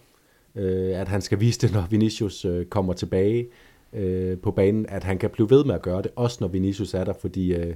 øh, 0.55 0.99
at 0.99 1.07
han 1.07 1.21
skal 1.21 1.39
vise 1.39 1.59
det, 1.59 1.73
når 1.73 1.87
Vinicius 1.89 2.45
øh, 2.45 2.65
kommer 2.65 2.93
tilbage 2.93 3.47
øh, 3.93 4.37
på 4.37 4.51
banen, 4.51 4.85
at 4.89 5.03
han 5.03 5.17
kan 5.17 5.29
blive 5.29 5.49
ved 5.49 5.63
med 5.63 5.75
at 5.75 5.81
gøre 5.81 6.01
det, 6.01 6.11
også 6.15 6.37
når 6.41 6.47
Vinicius 6.47 6.93
er 6.93 7.03
der, 7.03 7.13
fordi 7.13 7.53
øh, 7.53 7.75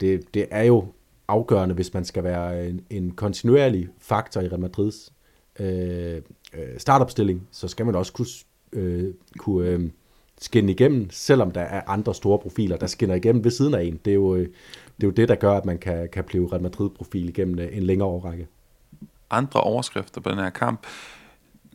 det, 0.00 0.34
det 0.34 0.46
er 0.50 0.62
jo 0.62 0.84
afgørende, 1.28 1.74
hvis 1.74 1.94
man 1.94 2.04
skal 2.04 2.24
være 2.24 2.68
en, 2.68 2.80
en 2.90 3.10
kontinuerlig 3.10 3.88
faktor 3.98 4.40
i 4.40 4.48
Real 4.48 4.60
Madrids 4.60 5.12
Øh, 5.58 6.22
øh, 6.54 6.78
startopstilling, 6.78 7.48
så 7.50 7.68
skal 7.68 7.86
man 7.86 7.94
også 7.94 8.12
kunne, 8.12 8.26
øh, 8.72 9.14
kunne 9.38 9.68
øh, 9.68 9.90
skinne 10.40 10.72
igennem, 10.72 11.10
selvom 11.10 11.50
der 11.50 11.60
er 11.60 11.82
andre 11.86 12.14
store 12.14 12.38
profiler, 12.38 12.76
der 12.76 12.86
skinner 12.86 13.14
igennem 13.14 13.44
ved 13.44 13.50
siden 13.50 13.74
af 13.74 13.82
en. 13.82 14.00
Det 14.04 14.10
er 14.10 14.14
jo, 14.14 14.34
øh, 14.34 14.46
det, 14.96 15.02
er 15.02 15.06
jo 15.06 15.10
det, 15.10 15.28
der 15.28 15.34
gør, 15.34 15.52
at 15.52 15.64
man 15.64 15.78
kan, 15.78 16.08
kan 16.12 16.24
blive 16.24 16.52
Real 16.52 16.62
Madrid-profil 16.62 17.28
igennem 17.28 17.58
øh, 17.58 17.76
en 17.76 17.82
længere 17.82 18.08
årrække. 18.08 18.46
Andre 19.30 19.60
overskrifter 19.60 20.20
på 20.20 20.30
den 20.30 20.38
her 20.38 20.50
kamp 20.50 20.86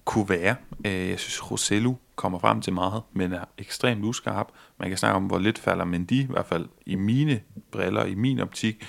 kunne 0.05 0.29
være, 0.29 0.55
øh, 0.85 1.09
jeg 1.09 1.19
synes, 1.19 1.51
Roselu 1.51 1.95
kommer 2.15 2.39
frem 2.39 2.61
til 2.61 2.73
meget, 2.73 3.01
men 3.13 3.33
er 3.33 3.45
ekstremt 3.57 4.05
uskarp. 4.05 4.47
Man 4.79 4.89
kan 4.89 4.97
snakke 4.97 5.15
om, 5.15 5.25
hvor 5.25 5.39
lidt 5.39 5.59
falder 5.59 5.85
Mendy, 5.85 6.11
i 6.11 6.27
hvert 6.29 6.45
fald 6.45 6.65
i 6.85 6.95
mine 6.95 7.39
briller, 7.71 8.05
i 8.05 8.15
min 8.15 8.39
optik, 8.39 8.83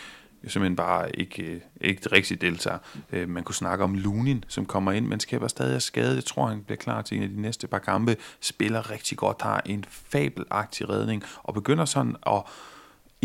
simpelthen 0.51 0.77
bare 0.77 1.17
ikke, 1.17 1.43
øh, 1.43 1.61
ikke 1.81 2.13
rigtig 2.13 2.41
deltager. 2.41 2.79
Øh, 3.13 3.29
man 3.29 3.43
kunne 3.43 3.55
snakke 3.55 3.85
om 3.85 3.95
Lunin, 3.95 4.45
som 4.49 4.67
kommer 4.67 4.93
ind, 4.93 5.07
men 5.07 5.21
skaber 5.21 5.49
stadig 5.49 5.83
skadet. 5.83 6.15
Jeg 6.15 6.25
tror, 6.25 6.47
han 6.47 6.63
bliver 6.63 6.77
klar 6.77 7.03
til 7.03 7.17
en 7.17 7.23
af 7.23 7.29
de 7.29 7.41
næste 7.41 7.67
par 7.67 7.79
kampe. 7.79 8.17
Spiller 8.41 8.91
rigtig 8.91 9.19
godt, 9.19 9.43
har 9.43 9.63
en 9.67 9.85
fabelagtig 9.89 10.89
redning, 10.89 11.23
og 11.43 11.55
begynder 11.55 11.85
sådan 11.85 12.17
at 12.27 12.43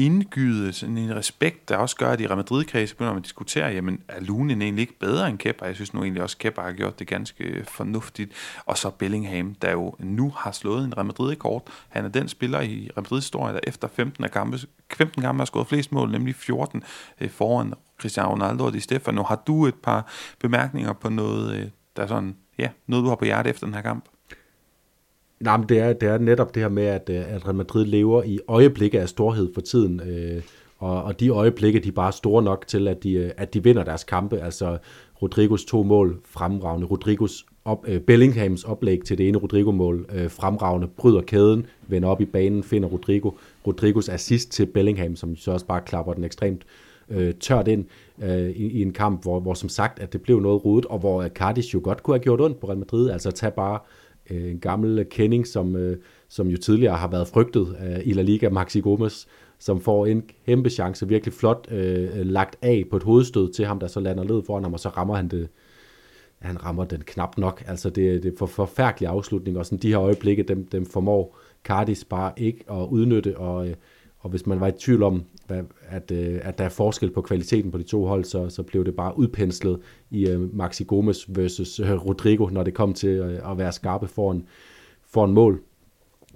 indgyde 0.05 0.73
sådan 0.73 0.97
en 0.97 1.15
respekt, 1.15 1.69
der 1.69 1.77
også 1.77 1.95
gør, 1.95 2.11
at 2.11 2.21
i 2.21 2.27
Real 2.27 2.37
Madrid-kredse 2.37 2.95
begynder 2.95 3.13
man 3.13 3.19
at 3.19 3.25
diskutere, 3.25 3.67
jamen 3.67 4.01
er 4.07 4.19
Lunin 4.19 4.61
egentlig 4.61 4.81
ikke 4.81 4.99
bedre 4.99 5.29
end 5.29 5.37
Kepa? 5.37 5.65
Jeg 5.65 5.75
synes 5.75 5.93
nu 5.93 6.01
egentlig 6.01 6.23
også, 6.23 6.35
at 6.35 6.39
Kepa 6.39 6.61
har 6.61 6.71
gjort 6.71 6.99
det 6.99 7.07
ganske 7.07 7.65
fornuftigt. 7.67 8.31
Og 8.65 8.77
så 8.77 8.89
Bellingham, 8.89 9.55
der 9.55 9.71
jo 9.71 9.95
nu 9.99 10.33
har 10.37 10.51
slået 10.51 10.85
en 10.85 10.97
Real 10.97 11.05
Madrid-rekord. 11.05 11.67
Han 11.89 12.05
er 12.05 12.09
den 12.09 12.27
spiller 12.27 12.61
i 12.61 12.89
Real 12.95 13.03
Madrid-historie, 13.03 13.53
der 13.53 13.59
efter 13.63 13.87
15 13.87 14.23
af 14.23 14.31
kampe, 14.31 14.59
15 14.91 15.21
kampe 15.21 15.39
har 15.39 15.45
skåret 15.45 15.67
flest 15.67 15.91
mål, 15.91 16.11
nemlig 16.11 16.35
14 16.35 16.83
øh, 17.21 17.29
foran 17.29 17.73
Cristiano 17.99 18.31
Ronaldo 18.31 18.65
og 18.65 18.73
Di 18.73 18.79
Stefano. 18.79 19.23
Har 19.23 19.43
du 19.47 19.65
et 19.65 19.75
par 19.75 20.07
bemærkninger 20.39 20.93
på 20.93 21.09
noget, 21.09 21.55
øh, 21.55 21.67
der 21.95 22.03
er 22.03 22.07
sådan, 22.07 22.35
ja, 22.57 22.69
noget 22.87 23.03
du 23.03 23.09
har 23.09 23.15
på 23.15 23.25
hjertet 23.25 23.49
efter 23.49 23.65
den 23.67 23.73
her 23.73 23.81
kamp? 23.81 24.05
Nej, 25.39 25.57
men 25.57 25.69
det 25.69 25.79
er, 25.79 25.93
det 25.93 26.09
er 26.09 26.17
netop 26.17 26.55
det 26.55 26.61
her 26.61 26.69
med, 26.69 26.85
at, 26.85 27.09
øh, 27.09 27.35
at 27.35 27.45
Real 27.45 27.55
Madrid 27.55 27.85
lever 27.85 28.23
i 28.23 28.39
øjeblikke 28.47 29.01
af 29.01 29.09
storhed 29.09 29.53
for 29.53 29.61
tiden, 29.61 29.99
øh, 29.99 30.41
og, 30.77 31.03
og 31.03 31.19
de 31.19 31.29
øjeblikke, 31.29 31.79
de 31.79 31.87
er 31.87 31.91
bare 31.91 32.11
store 32.11 32.43
nok 32.43 32.67
til, 32.67 32.87
at 32.87 33.03
de, 33.03 33.13
øh, 33.13 33.31
at 33.37 33.53
de 33.53 33.63
vinder 33.63 33.83
deres 33.83 34.03
kampe. 34.03 34.39
Altså 34.39 34.77
Rodrigos 35.21 35.65
to 35.65 35.83
mål 35.83 36.19
fremragende, 36.25 36.87
Rodrigos 36.87 37.45
op, 37.65 37.85
øh, 37.87 38.01
Bellinghams 38.01 38.63
oplæg 38.63 39.03
til 39.05 39.17
det 39.17 39.27
ene 39.27 39.37
Rodrigo-mål 39.37 40.05
øh, 40.13 40.29
fremragende, 40.31 40.87
bryder 40.87 41.21
kæden, 41.21 41.65
vender 41.87 42.09
op 42.09 42.21
i 42.21 42.25
banen, 42.25 42.63
finder 42.63 42.89
Rodrigo. 42.89 43.31
Rodrigos 43.67 44.09
assist 44.09 44.51
til 44.51 44.65
Bellingham, 44.65 45.15
som 45.15 45.35
så 45.35 45.51
også 45.51 45.65
bare 45.65 45.81
klapper 45.81 46.13
den 46.13 46.23
ekstremt 46.23 46.65
øh, 47.09 47.33
tørt 47.33 47.67
ind 47.67 47.85
øh, 48.23 48.49
i, 48.49 48.67
i 48.67 48.81
en 48.81 48.93
kamp, 48.93 49.23
hvor, 49.23 49.39
hvor 49.39 49.53
som 49.53 49.69
sagt, 49.69 49.99
at 49.99 50.13
det 50.13 50.21
blev 50.21 50.39
noget 50.39 50.65
rodet, 50.65 50.85
og 50.85 50.99
hvor 50.99 51.27
Cardis 51.27 51.73
jo 51.73 51.81
godt 51.83 52.03
kunne 52.03 52.15
have 52.15 52.23
gjort 52.23 52.41
ondt 52.41 52.59
på 52.59 52.67
Real 52.67 52.77
Madrid, 52.77 53.09
altså 53.09 53.31
tag 53.31 53.53
bare 53.53 53.79
øh, 54.31 54.51
en 54.51 54.59
gammel 54.59 55.05
kending, 55.09 55.47
som, 55.47 55.75
øh, 55.75 55.97
som 56.27 56.47
jo 56.47 56.57
tidligere 56.57 56.95
har 56.97 57.07
været 57.07 57.27
frygtet 57.27 57.75
af 57.79 58.01
i 58.05 58.13
La 58.13 58.21
Liga, 58.21 58.49
Maxi 58.49 58.79
Gomes, 58.79 59.27
som 59.59 59.81
får 59.81 60.05
en 60.05 60.23
kæmpe 60.45 60.69
chance, 60.69 61.07
virkelig 61.07 61.33
flot 61.33 61.67
øh, 61.71 62.09
lagt 62.13 62.57
af 62.61 62.83
på 62.89 62.97
et 62.97 63.03
hovedstød 63.03 63.53
til 63.53 63.65
ham, 63.65 63.79
der 63.79 63.87
så 63.87 63.99
lander 63.99 64.23
led 64.23 64.41
foran 64.45 64.63
ham, 64.63 64.73
og 64.73 64.79
så 64.79 64.89
rammer 64.89 65.15
han 65.15 65.27
det, 65.27 65.47
han 66.39 66.65
rammer 66.65 66.85
den 66.85 67.01
knap 67.05 67.37
nok. 67.37 67.63
Altså 67.67 67.89
det, 67.89 68.23
det 68.23 68.33
er 68.33 68.37
for 68.37 68.45
forfærdelig 68.45 69.09
afslutning, 69.09 69.57
og 69.57 69.65
sådan 69.65 69.77
de 69.77 69.87
her 69.87 70.01
øjeblikke, 70.01 70.43
dem, 70.43 70.67
dem 70.67 70.85
formår 70.85 71.37
Cardis 71.63 72.05
bare 72.05 72.33
ikke 72.37 72.63
at 72.71 72.87
udnytte, 72.89 73.37
og, 73.37 73.67
øh, 73.67 73.75
og 74.19 74.29
hvis 74.29 74.47
man 74.47 74.59
var 74.59 74.67
i 74.67 74.71
tvivl 74.71 75.03
om, 75.03 75.23
hvad, 75.47 75.63
at, 75.87 76.11
øh, 76.11 76.39
at 76.43 76.57
der 76.57 76.63
er 76.63 76.69
forskel 76.69 77.11
på 77.11 77.21
kvaliteten 77.21 77.71
på 77.71 77.77
de 77.77 77.83
to 77.83 78.05
hold, 78.05 78.23
så, 78.23 78.49
så 78.49 78.63
blev 78.63 78.85
det 78.85 78.95
bare 78.95 79.17
udpenslet 79.17 79.79
i 80.09 80.27
øh, 80.27 80.55
Maxi 80.55 80.83
Gomes 80.83 81.25
versus 81.27 81.79
øh, 81.79 82.05
Rodrigo, 82.05 82.49
når 82.49 82.63
det 82.63 82.73
kom 82.73 82.93
til 82.93 83.09
øh, 83.09 83.51
at 83.51 83.57
være 83.57 83.71
skarpe 83.71 84.07
foran, 84.07 84.43
foran 85.07 85.31
mål. 85.31 85.61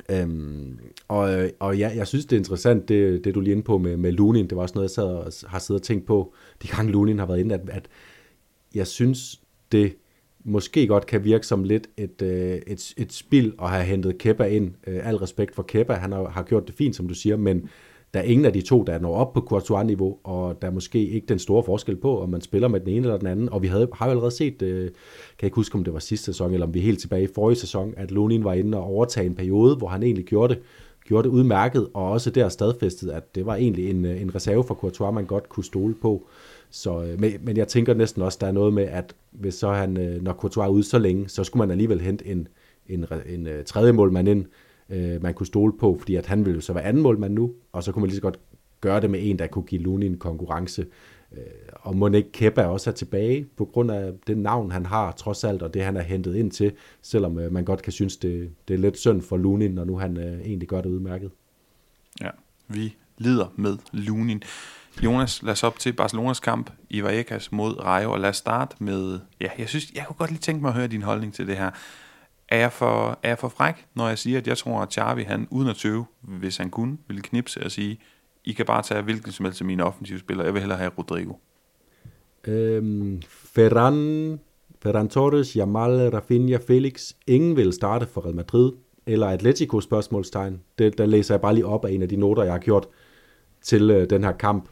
Øhm, 0.09 0.79
og, 1.07 1.33
øh, 1.33 1.49
og 1.59 1.77
ja, 1.77 1.91
jeg 1.95 2.07
synes, 2.07 2.25
det 2.25 2.35
er 2.35 2.39
interessant, 2.39 2.89
det, 2.89 3.23
det 3.23 3.35
du 3.35 3.39
lige 3.39 3.51
inde 3.51 3.63
på 3.63 3.77
med, 3.77 3.97
med 3.97 4.11
Lunin. 4.11 4.47
Det 4.47 4.55
var 4.55 4.61
også 4.61 4.75
noget, 4.75 4.89
jeg 4.89 4.93
sad 4.93 5.03
og, 5.03 5.31
har 5.47 5.59
siddet 5.59 5.81
og 5.81 5.85
tænkt 5.85 6.05
på, 6.05 6.33
de 6.63 6.67
gange 6.67 6.91
Lunin 6.91 7.19
har 7.19 7.25
været 7.25 7.39
inde, 7.39 7.55
at, 7.55 7.69
at 7.69 7.87
jeg 8.75 8.87
synes, 8.87 9.41
det 9.71 9.95
måske 10.43 10.87
godt 10.87 11.05
kan 11.05 11.23
virke 11.23 11.47
som 11.47 11.63
lidt 11.63 11.87
et, 11.97 12.21
øh, 12.21 12.61
et, 12.67 12.93
et 12.97 13.13
spil 13.13 13.53
at 13.61 13.69
have 13.69 13.83
hentet 13.83 14.17
Kepa 14.17 14.43
ind. 14.43 14.71
Øh, 14.87 15.07
al 15.07 15.15
respekt 15.15 15.55
for 15.55 15.63
Kepa, 15.63 15.93
han 15.93 16.11
har, 16.11 16.29
har 16.29 16.43
gjort 16.43 16.67
det 16.67 16.75
fint, 16.75 16.95
som 16.95 17.07
du 17.07 17.13
siger, 17.13 17.37
men 17.37 17.69
der 18.13 18.19
er 18.19 18.23
ingen 18.23 18.45
af 18.45 18.53
de 18.53 18.61
to, 18.61 18.83
der 18.83 18.99
når 18.99 19.15
op 19.15 19.33
på 19.33 19.41
Courtois-niveau, 19.41 20.17
og 20.23 20.61
der 20.61 20.67
er 20.67 20.71
måske 20.71 21.07
ikke 21.07 21.27
den 21.27 21.39
store 21.39 21.63
forskel 21.63 21.95
på, 21.95 22.21
om 22.21 22.29
man 22.29 22.41
spiller 22.41 22.67
med 22.67 22.79
den 22.79 22.89
ene 22.89 22.97
eller 22.97 23.17
den 23.17 23.27
anden. 23.27 23.49
Og 23.49 23.61
vi 23.61 23.67
havde, 23.67 23.87
har 23.93 24.05
jo 24.05 24.09
allerede 24.09 24.31
set, 24.31 24.61
øh, 24.61 24.81
kan 24.81 24.91
jeg 25.41 25.47
ikke 25.47 25.55
huske, 25.55 25.75
om 25.75 25.83
det 25.83 25.93
var 25.93 25.99
sidste 25.99 26.25
sæson, 26.25 26.53
eller 26.53 26.67
om 26.67 26.73
vi 26.73 26.79
er 26.79 26.83
helt 26.83 26.99
tilbage 26.99 27.23
i 27.23 27.27
forrige 27.35 27.57
sæson, 27.57 27.93
at 27.97 28.11
Lunin 28.11 28.43
var 28.43 28.53
inde 28.53 28.77
og 28.77 28.83
overtage 28.83 29.25
en 29.25 29.35
periode, 29.35 29.75
hvor 29.75 29.87
han 29.87 30.03
egentlig 30.03 30.25
gjorde 30.25 30.53
det, 30.53 30.63
gjorde 31.05 31.27
det 31.27 31.33
udmærket, 31.33 31.87
og 31.93 32.11
også 32.11 32.29
der 32.29 32.49
stadfæstet, 32.49 33.09
at 33.09 33.35
det 33.35 33.45
var 33.45 33.55
egentlig 33.55 33.89
en, 33.89 34.05
øh, 34.05 34.21
en 34.21 34.35
reserve 34.35 34.63
for 34.63 34.75
Courtois, 34.75 35.13
man 35.13 35.25
godt 35.25 35.49
kunne 35.49 35.63
stole 35.63 35.95
på. 36.01 36.27
Så, 36.73 37.03
øh, 37.03 37.19
men, 37.19 37.33
men 37.41 37.57
jeg 37.57 37.67
tænker 37.67 37.93
næsten 37.93 38.21
også, 38.21 38.37
der 38.41 38.47
er 38.47 38.51
noget 38.51 38.73
med, 38.73 38.83
at 38.83 39.15
hvis 39.31 39.53
så 39.53 39.71
han, 39.71 39.97
øh, 39.97 40.21
når 40.21 40.33
Courtois 40.33 40.65
er 40.65 40.69
ude 40.69 40.83
så 40.83 40.99
længe, 40.99 41.29
så 41.29 41.43
skulle 41.43 41.61
man 41.61 41.71
alligevel 41.71 42.01
hente 42.01 42.25
en, 42.25 42.47
en, 42.87 43.05
en, 43.25 43.47
en 43.47 43.65
tredje 43.65 43.91
målmand 43.91 44.29
ind, 44.29 44.45
øh, 44.89 45.23
man 45.23 45.33
kunne 45.33 45.47
stole 45.47 45.73
på, 45.77 45.97
fordi 45.99 46.15
at 46.15 46.25
han 46.25 46.45
ville 46.45 46.61
så 46.61 46.73
være 46.73 46.83
anden 46.83 47.03
målmand 47.03 47.33
nu, 47.33 47.53
og 47.71 47.83
så 47.83 47.91
kunne 47.91 48.01
man 48.01 48.07
lige 48.07 48.15
så 48.15 48.21
godt 48.21 48.39
gøre 48.81 49.01
det 49.01 49.09
med 49.09 49.19
en, 49.23 49.39
der 49.39 49.47
kunne 49.47 49.65
give 49.65 49.81
Luni 49.81 50.05
en 50.05 50.17
konkurrence. 50.17 50.85
Øh, 51.31 51.39
og 51.73 51.95
må 51.95 52.07
ikke 52.07 52.31
Kepa 52.31 52.63
også 52.65 52.89
er 52.89 52.93
tilbage 52.93 53.45
på 53.57 53.65
grund 53.65 53.91
af 53.91 54.13
det 54.27 54.37
navn, 54.37 54.71
han 54.71 54.85
har 54.85 55.11
trods 55.11 55.43
alt, 55.43 55.61
og 55.61 55.73
det 55.73 55.83
han 55.83 55.97
er 55.97 56.01
hentet 56.01 56.35
ind 56.35 56.51
til, 56.51 56.71
selvom 57.01 57.39
øh, 57.39 57.51
man 57.51 57.65
godt 57.65 57.81
kan 57.81 57.93
synes, 57.93 58.17
det, 58.17 58.49
det 58.67 58.73
er 58.73 58.77
lidt 58.77 58.97
synd 58.97 59.21
for 59.21 59.37
Lunin, 59.37 59.71
når 59.71 59.85
nu 59.85 59.97
han 59.97 60.17
øh, 60.17 60.41
egentlig 60.41 60.67
gør 60.67 60.81
det 60.81 60.89
udmærket. 60.89 61.31
Ja, 62.21 62.29
vi 62.67 62.95
lider 63.17 63.53
med 63.55 63.77
Lunin. 63.91 64.43
Jonas, 65.01 65.43
lad 65.43 65.51
os 65.51 65.63
op 65.63 65.79
til 65.79 65.93
Barcelonas 65.93 66.39
kamp 66.39 66.71
i 66.89 67.03
Vallecas 67.03 67.51
mod 67.51 67.79
Rayo, 67.79 68.11
og 68.11 68.19
lad 68.19 68.29
os 68.29 68.37
starte 68.37 68.75
med, 68.79 69.19
ja, 69.41 69.49
jeg 69.57 69.69
synes, 69.69 69.91
jeg 69.95 70.03
kunne 70.07 70.15
godt 70.15 70.31
lige 70.31 70.39
tænke 70.39 70.61
mig 70.61 70.69
at 70.69 70.75
høre 70.75 70.87
din 70.87 71.01
holdning 71.01 71.33
til 71.33 71.47
det 71.47 71.57
her. 71.57 71.71
Er 72.49 72.57
jeg, 72.57 72.71
for, 72.71 73.19
er 73.23 73.29
jeg 73.29 73.39
for 73.39 73.47
fræk, 73.47 73.85
når 73.95 74.07
jeg 74.07 74.17
siger, 74.17 74.37
at 74.37 74.47
jeg 74.47 74.57
tror, 74.57 74.81
at 74.81 74.93
Xavi, 74.93 75.23
han 75.23 75.47
uden 75.51 75.69
at 75.69 75.75
tøve, 75.75 76.05
hvis 76.21 76.57
han 76.57 76.69
kunne, 76.69 76.97
ville 77.07 77.21
knipse 77.21 77.63
og 77.63 77.71
sige, 77.71 77.99
I 78.45 78.51
kan 78.51 78.65
bare 78.65 78.83
tage 78.83 79.01
hvilken 79.01 79.31
som 79.31 79.45
helst 79.45 79.61
af 79.61 79.65
mine 79.65 79.83
offensive 79.83 80.19
spillere, 80.19 80.45
jeg 80.45 80.53
vil 80.53 80.61
hellere 80.61 80.77
have 80.77 80.91
Rodrigo. 80.97 81.33
Øhm, 82.47 83.21
Ferran, 83.29 84.39
Ferran 84.83 85.09
Torres, 85.09 85.55
Jamal, 85.55 86.09
Rafinha, 86.09 86.57
Felix, 86.67 87.13
ingen 87.27 87.55
vil 87.55 87.73
starte 87.73 88.07
for 88.07 88.25
Real 88.25 88.35
Madrid, 88.35 88.71
eller 89.05 89.27
Atletico 89.27 89.81
spørgsmålstegn. 89.81 90.61
Det, 90.77 90.97
der 90.97 91.05
læser 91.05 91.33
jeg 91.33 91.41
bare 91.41 91.53
lige 91.53 91.65
op 91.65 91.85
af 91.85 91.91
en 91.91 92.01
af 92.01 92.09
de 92.09 92.15
noter, 92.15 92.43
jeg 92.43 92.53
har 92.53 92.59
gjort 92.59 92.87
til 93.61 93.91
øh, 93.91 94.09
den 94.09 94.23
her 94.23 94.31
kamp. 94.31 94.69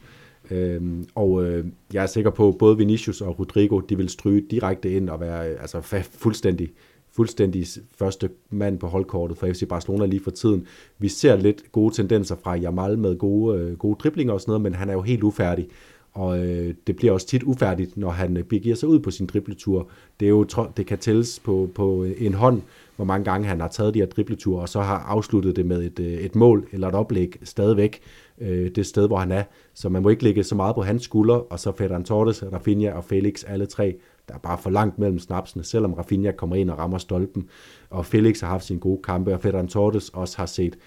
Øhm, 0.52 1.06
og 1.16 1.46
øh, 1.46 1.66
jeg 1.94 2.04
er 2.04 2.08
sikker 2.08 2.32
på, 2.32 2.48
at 2.50 2.58
både 2.58 2.78
Vinicius 2.78 3.22
og 3.22 3.40
Rodrigo, 3.40 3.80
de 3.80 3.98
vil 3.98 4.10
stryge 4.10 4.46
direkte 4.52 4.92
ind 4.92 5.10
og 5.10 5.20
være 5.20 5.50
øh, 5.50 5.62
altså, 5.62 5.82
fuldstændig 6.12 6.70
fuldstændig 7.14 7.66
første 7.98 8.30
mand 8.50 8.80
på 8.80 8.88
holdkortet 8.88 9.38
for 9.38 9.48
FC 9.48 9.68
Barcelona 9.68 10.06
lige 10.06 10.24
for 10.24 10.32
tiden. 10.32 10.68
Vi 11.00 11.08
ser 11.08 11.36
lidt 11.36 11.72
gode 11.72 11.96
tendenser 11.96 12.36
fra 12.44 12.56
Jamal 12.56 12.98
med 12.98 13.18
gode, 13.18 13.60
øh, 13.60 13.78
gode 13.78 13.96
driblinger 14.04 14.34
og 14.34 14.42
sådan 14.42 14.50
noget, 14.50 14.62
men 14.62 14.76
han 14.76 14.90
er 14.90 14.94
jo 14.94 15.02
helt 15.02 15.24
ufærdig. 15.24 15.68
Og 16.14 16.46
øh, 16.46 16.74
det 16.88 16.96
bliver 16.96 17.14
også 17.14 17.28
tit 17.28 17.44
ufærdigt, 17.44 17.98
når 17.98 18.10
han 18.10 18.38
øh, 18.38 18.44
begiver 18.44 18.76
sig 18.76 18.90
ud 18.90 19.00
på 19.00 19.12
sin 19.12 19.26
dribletur. 19.26 19.90
Det, 20.20 20.26
er 20.26 20.30
jo, 20.30 20.46
det 20.78 20.86
kan 20.86 20.98
tælles 20.98 21.40
på, 21.40 21.70
på 21.76 22.04
øh, 22.04 22.12
en 22.18 22.34
hånd, 22.34 22.62
hvor 22.96 23.06
mange 23.06 23.26
gange 23.26 23.48
han 23.48 23.60
har 23.60 23.68
taget 23.68 23.94
de 23.94 24.00
her 24.00 24.06
dribleture, 24.06 24.62
og 24.62 24.70
så 24.70 24.82
har 24.82 24.98
afsluttet 24.98 25.56
det 25.56 25.66
med 25.66 25.84
et, 25.84 26.26
et 26.26 26.36
mål 26.36 26.68
eller 26.72 26.88
et 26.88 26.96
oplæg 26.96 27.36
stadigvæk 27.44 28.02
øh, 28.42 28.72
det 28.76 28.86
sted, 28.86 29.08
hvor 29.08 29.18
han 29.18 29.32
er. 29.32 29.44
Så 29.74 29.90
man 29.90 30.04
må 30.04 30.10
ikke 30.10 30.24
lægge 30.24 30.44
så 30.44 30.56
meget 30.56 30.76
på 30.76 30.82
hans 30.82 31.04
skulder, 31.04 31.36
og 31.36 31.60
så 31.60 31.72
Ferran 31.72 32.04
Torres, 32.04 32.44
Rafinha 32.44 32.92
og 32.92 33.04
Felix, 33.04 33.44
alle 33.48 33.66
tre 33.66 33.98
der 34.28 34.34
er 34.34 34.40
bare 34.40 34.58
for 34.58 34.70
langt 34.70 35.00
mellem 35.00 35.20
snapsene, 35.20 35.64
selvom 35.64 35.94
Rafinha 35.94 36.32
kommer 36.32 36.56
ind 36.56 36.70
og 36.70 36.78
rammer 36.78 36.98
stolpen, 36.98 37.50
og 37.90 38.06
Felix 38.06 38.40
har 38.40 38.48
haft 38.48 38.66
sine 38.66 38.80
gode 38.80 39.02
kampe, 39.04 39.34
og 39.34 39.42
Ferran 39.42 39.68
Torres 39.68 40.10
også 40.10 40.38
har 40.38 40.46
set, 40.46 40.78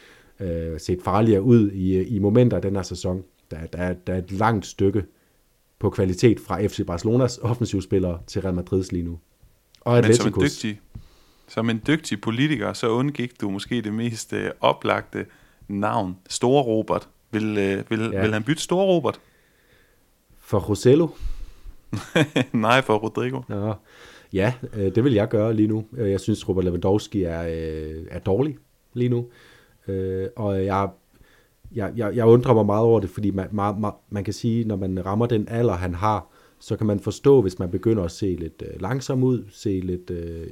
øh, 0.41 0.81
set 0.81 1.03
farligere 1.03 1.43
ud 1.43 1.71
i, 1.71 2.03
i 2.03 2.19
momenter 2.19 2.57
af 2.57 2.63
den 2.63 2.77
her 2.77 2.83
sæson. 2.83 3.23
Der, 3.51 3.67
der, 3.67 3.93
der 3.93 4.13
er 4.13 4.19
et 4.19 4.33
langt 4.33 4.67
stykke 4.67 5.05
på 5.79 5.91
kvalitet 5.91 6.41
fra 6.41 6.67
FC 6.67 6.87
Barcelonas 6.87 7.39
offensivspillere 7.39 8.19
til 8.27 8.43
Real 8.43 8.55
Madrids 8.55 8.93
lige 8.93 9.05
nu. 9.05 9.19
Og 9.81 10.03
Men 10.03 10.15
som 10.15 10.27
en, 10.27 10.41
dygtig, 10.41 10.81
som 11.49 11.71
en 11.71 11.83
dygtig 11.87 12.21
politiker, 12.21 12.73
så 12.73 12.89
undgik 12.89 13.41
du 13.41 13.51
måske 13.51 13.83
det 13.83 13.93
mest 13.93 14.33
øh, 14.33 14.51
oplagte 14.61 15.27
navn, 15.69 16.17
Store 16.29 16.63
Robert. 16.63 17.09
Vil, 17.35 17.59
øh, 17.59 17.91
vil, 17.91 18.11
ja. 18.13 18.21
vil 18.21 18.33
han 18.33 18.43
bytte 18.43 18.63
Store 18.63 18.87
Robert? 18.87 19.21
For 20.39 20.59
Rosello? 20.59 21.09
Nej, 22.53 22.83
for 22.83 22.97
Rodrigo. 22.97 23.41
Ja, 23.49 23.73
ja 24.33 24.53
øh, 24.75 24.95
det 24.95 25.05
vil 25.05 25.13
jeg 25.13 25.29
gøre 25.29 25.55
lige 25.55 25.69
nu. 25.69 25.85
Øh, 25.97 26.11
jeg 26.11 26.21
synes, 26.21 26.49
Robert 26.49 26.65
Lewandowski 26.65 27.23
er, 27.23 27.43
øh, 27.43 28.07
er 28.11 28.19
dårlig 28.19 28.57
lige 28.93 29.09
nu. 29.09 29.27
Og 30.37 30.65
jeg, 30.65 30.89
jeg, 31.75 31.93
jeg, 31.97 32.17
jeg 32.17 32.27
undrer 32.27 32.55
mig 32.55 32.67
meget 32.67 32.85
over 32.85 33.01
det, 33.01 33.11
fordi 33.11 33.31
man, 33.31 33.49
man, 33.53 33.93
man 34.11 34.25
kan 34.25 34.35
sige, 34.35 34.65
når 34.65 34.77
man 34.77 35.07
rammer 35.07 35.27
den 35.27 35.49
alder, 35.49 35.75
han 35.75 35.95
har, 35.95 36.35
så 36.59 36.77
kan 36.77 36.87
man 36.87 37.01
forstå, 37.01 37.43
hvis 37.43 37.59
man 37.59 37.71
begynder 37.71 38.05
at 38.05 38.11
se 38.11 38.37
lidt 38.41 38.63
øh, 38.67 38.81
langsom 38.81 39.25
ud, 39.25 39.45
se 39.51 39.81
lidt, 39.81 40.11
øh, 40.11 40.47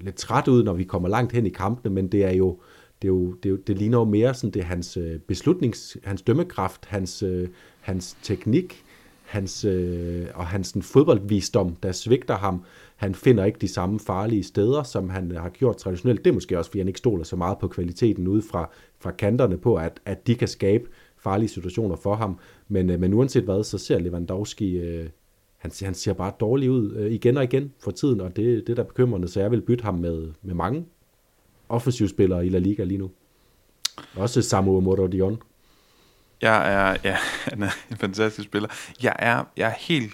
lidt 0.00 0.16
træt 0.16 0.48
ud, 0.48 0.64
når 0.64 0.72
vi 0.72 0.84
kommer 0.84 1.08
langt 1.08 1.32
hen 1.32 1.46
i 1.46 1.50
kampene, 1.50 1.94
men 1.94 2.08
det 2.08 2.24
er 2.24 2.32
jo, 2.32 2.58
det, 3.02 3.08
er 3.08 3.12
jo, 3.12 3.32
det, 3.32 3.46
er 3.46 3.50
jo, 3.50 3.56
det 3.56 3.78
ligner 3.78 3.98
jo 3.98 4.04
mere 4.04 4.34
sådan, 4.34 4.50
det 4.50 4.60
er 4.60 4.66
hans 4.66 4.96
øh, 4.96 5.18
beslutnings, 5.18 5.96
hans 6.04 6.22
dømmekraft, 6.22 6.86
hans, 6.86 7.22
øh, 7.22 7.48
hans 7.80 8.16
teknik, 8.22 8.84
hans, 9.26 9.64
øh, 9.64 10.26
og 10.34 10.46
hans 10.46 10.66
sådan, 10.66 10.82
fodboldvisdom, 10.82 11.76
der 11.76 11.92
svigter 11.92 12.36
ham. 12.36 12.64
Han 12.96 13.14
finder 13.14 13.44
ikke 13.44 13.58
de 13.58 13.68
samme 13.68 14.00
farlige 14.00 14.42
steder, 14.42 14.82
som 14.82 15.10
han 15.10 15.30
har 15.30 15.48
gjort 15.48 15.76
traditionelt. 15.76 16.24
Det 16.24 16.30
er 16.30 16.34
måske 16.34 16.58
også, 16.58 16.70
fordi 16.70 16.80
han 16.80 16.88
ikke 16.88 16.98
stoler 16.98 17.24
så 17.24 17.36
meget 17.36 17.58
på 17.58 17.68
kvaliteten 17.68 18.28
ude 18.28 18.42
fra, 18.42 18.70
fra 19.00 19.10
kanterne 19.10 19.58
på, 19.58 19.76
at, 19.76 20.00
at 20.04 20.26
de 20.26 20.34
kan 20.34 20.48
skabe 20.48 20.84
farlige 21.18 21.48
situationer 21.48 21.96
for 21.96 22.14
ham. 22.14 22.38
Men, 22.68 22.90
øh, 22.90 23.00
men 23.00 23.14
uanset 23.14 23.44
hvad, 23.44 23.64
så 23.64 23.78
ser 23.78 23.98
Lewandowski, 23.98 24.76
øh, 24.76 25.08
han, 25.56 25.72
han 25.82 25.94
ser 25.94 26.12
bare 26.12 26.32
dårlig 26.40 26.70
ud 26.70 26.94
øh, 26.94 27.12
igen 27.12 27.36
og 27.36 27.44
igen 27.44 27.72
for 27.78 27.90
tiden, 27.90 28.20
og 28.20 28.36
det, 28.36 28.66
det 28.66 28.66
der 28.66 28.74
da 28.74 28.82
bekymrende, 28.82 29.28
så 29.28 29.40
jeg 29.40 29.50
vil 29.50 29.60
bytte 29.60 29.84
ham 29.84 29.94
med, 29.94 30.28
med 30.42 30.54
mange 30.54 30.84
offensivspillere 31.68 32.46
i 32.46 32.48
La 32.48 32.58
Liga 32.58 32.84
lige 32.84 32.98
nu. 32.98 33.10
Også 34.14 34.42
Samu 34.42 34.80
Morodion. 34.80 35.42
Jeg 36.42 36.72
er, 36.72 36.96
ja, 37.04 37.16
han 37.50 37.62
er 37.62 37.70
en 37.90 37.96
fantastisk 37.96 38.48
spiller. 38.48 38.68
Jeg 39.02 39.16
er, 39.18 39.44
jeg 39.56 39.68
er 39.68 39.74
helt 39.78 40.12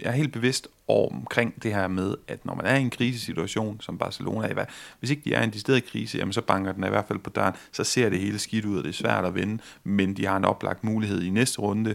jeg 0.00 0.06
er 0.06 0.12
helt 0.12 0.32
bevidst 0.32 0.68
omkring 0.88 1.62
det 1.62 1.74
her 1.74 1.88
med, 1.88 2.14
at 2.28 2.46
når 2.46 2.54
man 2.54 2.66
er 2.66 2.76
i 2.76 2.80
en 2.80 2.90
krisesituation, 2.90 3.80
som 3.80 3.98
Barcelona 3.98 4.48
er, 4.48 4.64
hvis 4.98 5.10
ikke 5.10 5.22
de 5.24 5.34
er 5.34 5.40
i 5.40 5.44
en 5.44 5.50
decideret 5.50 5.84
krise, 5.84 6.18
jamen 6.18 6.32
så 6.32 6.40
banker 6.40 6.72
den 6.72 6.84
i 6.84 6.88
hvert 6.88 7.04
fald 7.08 7.18
på 7.18 7.30
døren, 7.30 7.54
så 7.72 7.84
ser 7.84 8.08
det 8.08 8.18
hele 8.18 8.38
skidt 8.38 8.64
ud, 8.64 8.78
og 8.78 8.84
det 8.84 8.88
er 8.88 8.94
svært 8.94 9.24
at 9.24 9.34
vinde, 9.34 9.62
men 9.84 10.16
de 10.16 10.26
har 10.26 10.36
en 10.36 10.44
oplagt 10.44 10.84
mulighed 10.84 11.22
i 11.22 11.30
næste 11.30 11.60
runde. 11.60 11.94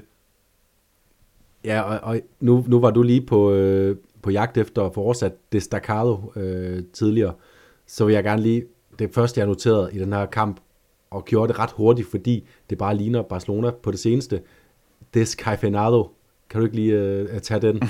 Ja, 1.63 1.81
og, 1.81 1.99
og 1.99 2.21
nu, 2.39 2.65
nu 2.67 2.79
var 2.79 2.91
du 2.91 3.03
lige 3.03 3.21
på, 3.21 3.53
øh, 3.53 3.97
på 4.21 4.29
jagt 4.29 4.57
efter 4.57 4.83
at 4.83 4.93
få 4.93 5.01
oversat 5.01 5.51
Destacado 5.51 6.33
øh, 6.35 6.83
tidligere, 6.93 7.33
så 7.87 8.05
vil 8.05 8.13
jeg 8.13 8.23
gerne 8.23 8.41
lige, 8.41 8.63
det 8.99 9.13
første 9.13 9.39
jeg 9.39 9.47
noterede 9.47 9.89
i 9.93 9.99
den 9.99 10.13
her 10.13 10.25
kamp, 10.25 10.59
og 11.11 11.25
gjorde 11.25 11.53
det 11.53 11.59
ret 11.59 11.71
hurtigt, 11.71 12.11
fordi 12.11 12.47
det 12.69 12.77
bare 12.77 12.97
ligner 12.97 13.21
Barcelona 13.21 13.71
på 13.71 13.91
det 13.91 13.99
seneste, 13.99 14.41
Descafeinado 15.13 16.11
kan 16.49 16.59
du 16.59 16.65
ikke 16.65 16.75
lige 16.75 17.23
uh, 17.33 17.39
tage 17.39 17.61
den? 17.61 17.81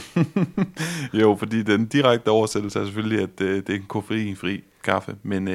jo, 1.21 1.35
fordi 1.39 1.63
den 1.63 1.85
direkte 1.85 2.29
oversættelse 2.29 2.79
er 2.79 2.83
selvfølgelig, 2.83 3.21
at 3.21 3.41
uh, 3.41 3.47
det 3.47 3.69
er 3.69 3.75
en 3.75 3.85
koffeinfri 3.87 4.63
kaffe, 4.83 5.15
men 5.23 5.47
uh, 5.47 5.53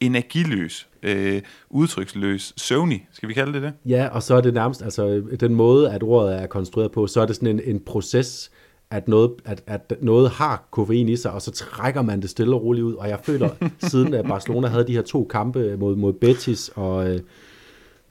energiløs, 0.00 0.88
uh, 1.06 1.38
udtryksløs, 1.70 2.54
søvnig, 2.56 3.08
skal 3.12 3.28
vi 3.28 3.34
kalde 3.34 3.52
det 3.52 3.62
det? 3.62 3.72
Ja, 3.84 4.08
og 4.08 4.22
så 4.22 4.34
er 4.34 4.40
det 4.40 4.54
nærmest, 4.54 4.82
altså 4.82 5.22
den 5.40 5.54
måde, 5.54 5.92
at 5.92 6.02
ordet 6.02 6.42
er 6.42 6.46
konstrueret 6.46 6.92
på, 6.92 7.06
så 7.06 7.20
er 7.20 7.26
det 7.26 7.36
sådan 7.36 7.48
en, 7.48 7.60
en 7.64 7.80
proces, 7.80 8.50
at 8.90 9.08
noget, 9.08 9.30
at, 9.44 9.62
at 9.66 9.92
noget 10.00 10.30
har 10.30 10.68
koffein 10.70 11.08
i 11.08 11.16
sig, 11.16 11.32
og 11.32 11.42
så 11.42 11.50
trækker 11.50 12.02
man 12.02 12.22
det 12.22 12.30
stille 12.30 12.54
og 12.54 12.62
roligt 12.62 12.84
ud. 12.84 12.94
Og 12.94 13.08
jeg 13.08 13.18
føler, 13.22 13.48
siden 13.90 14.14
at 14.14 14.24
Barcelona 14.24 14.66
havde 14.66 14.86
de 14.86 14.92
her 14.92 15.02
to 15.02 15.24
kampe 15.24 15.76
mod, 15.76 15.96
mod 15.96 16.12
Betis 16.12 16.70
og, 16.74 17.10
øh, 17.10 17.20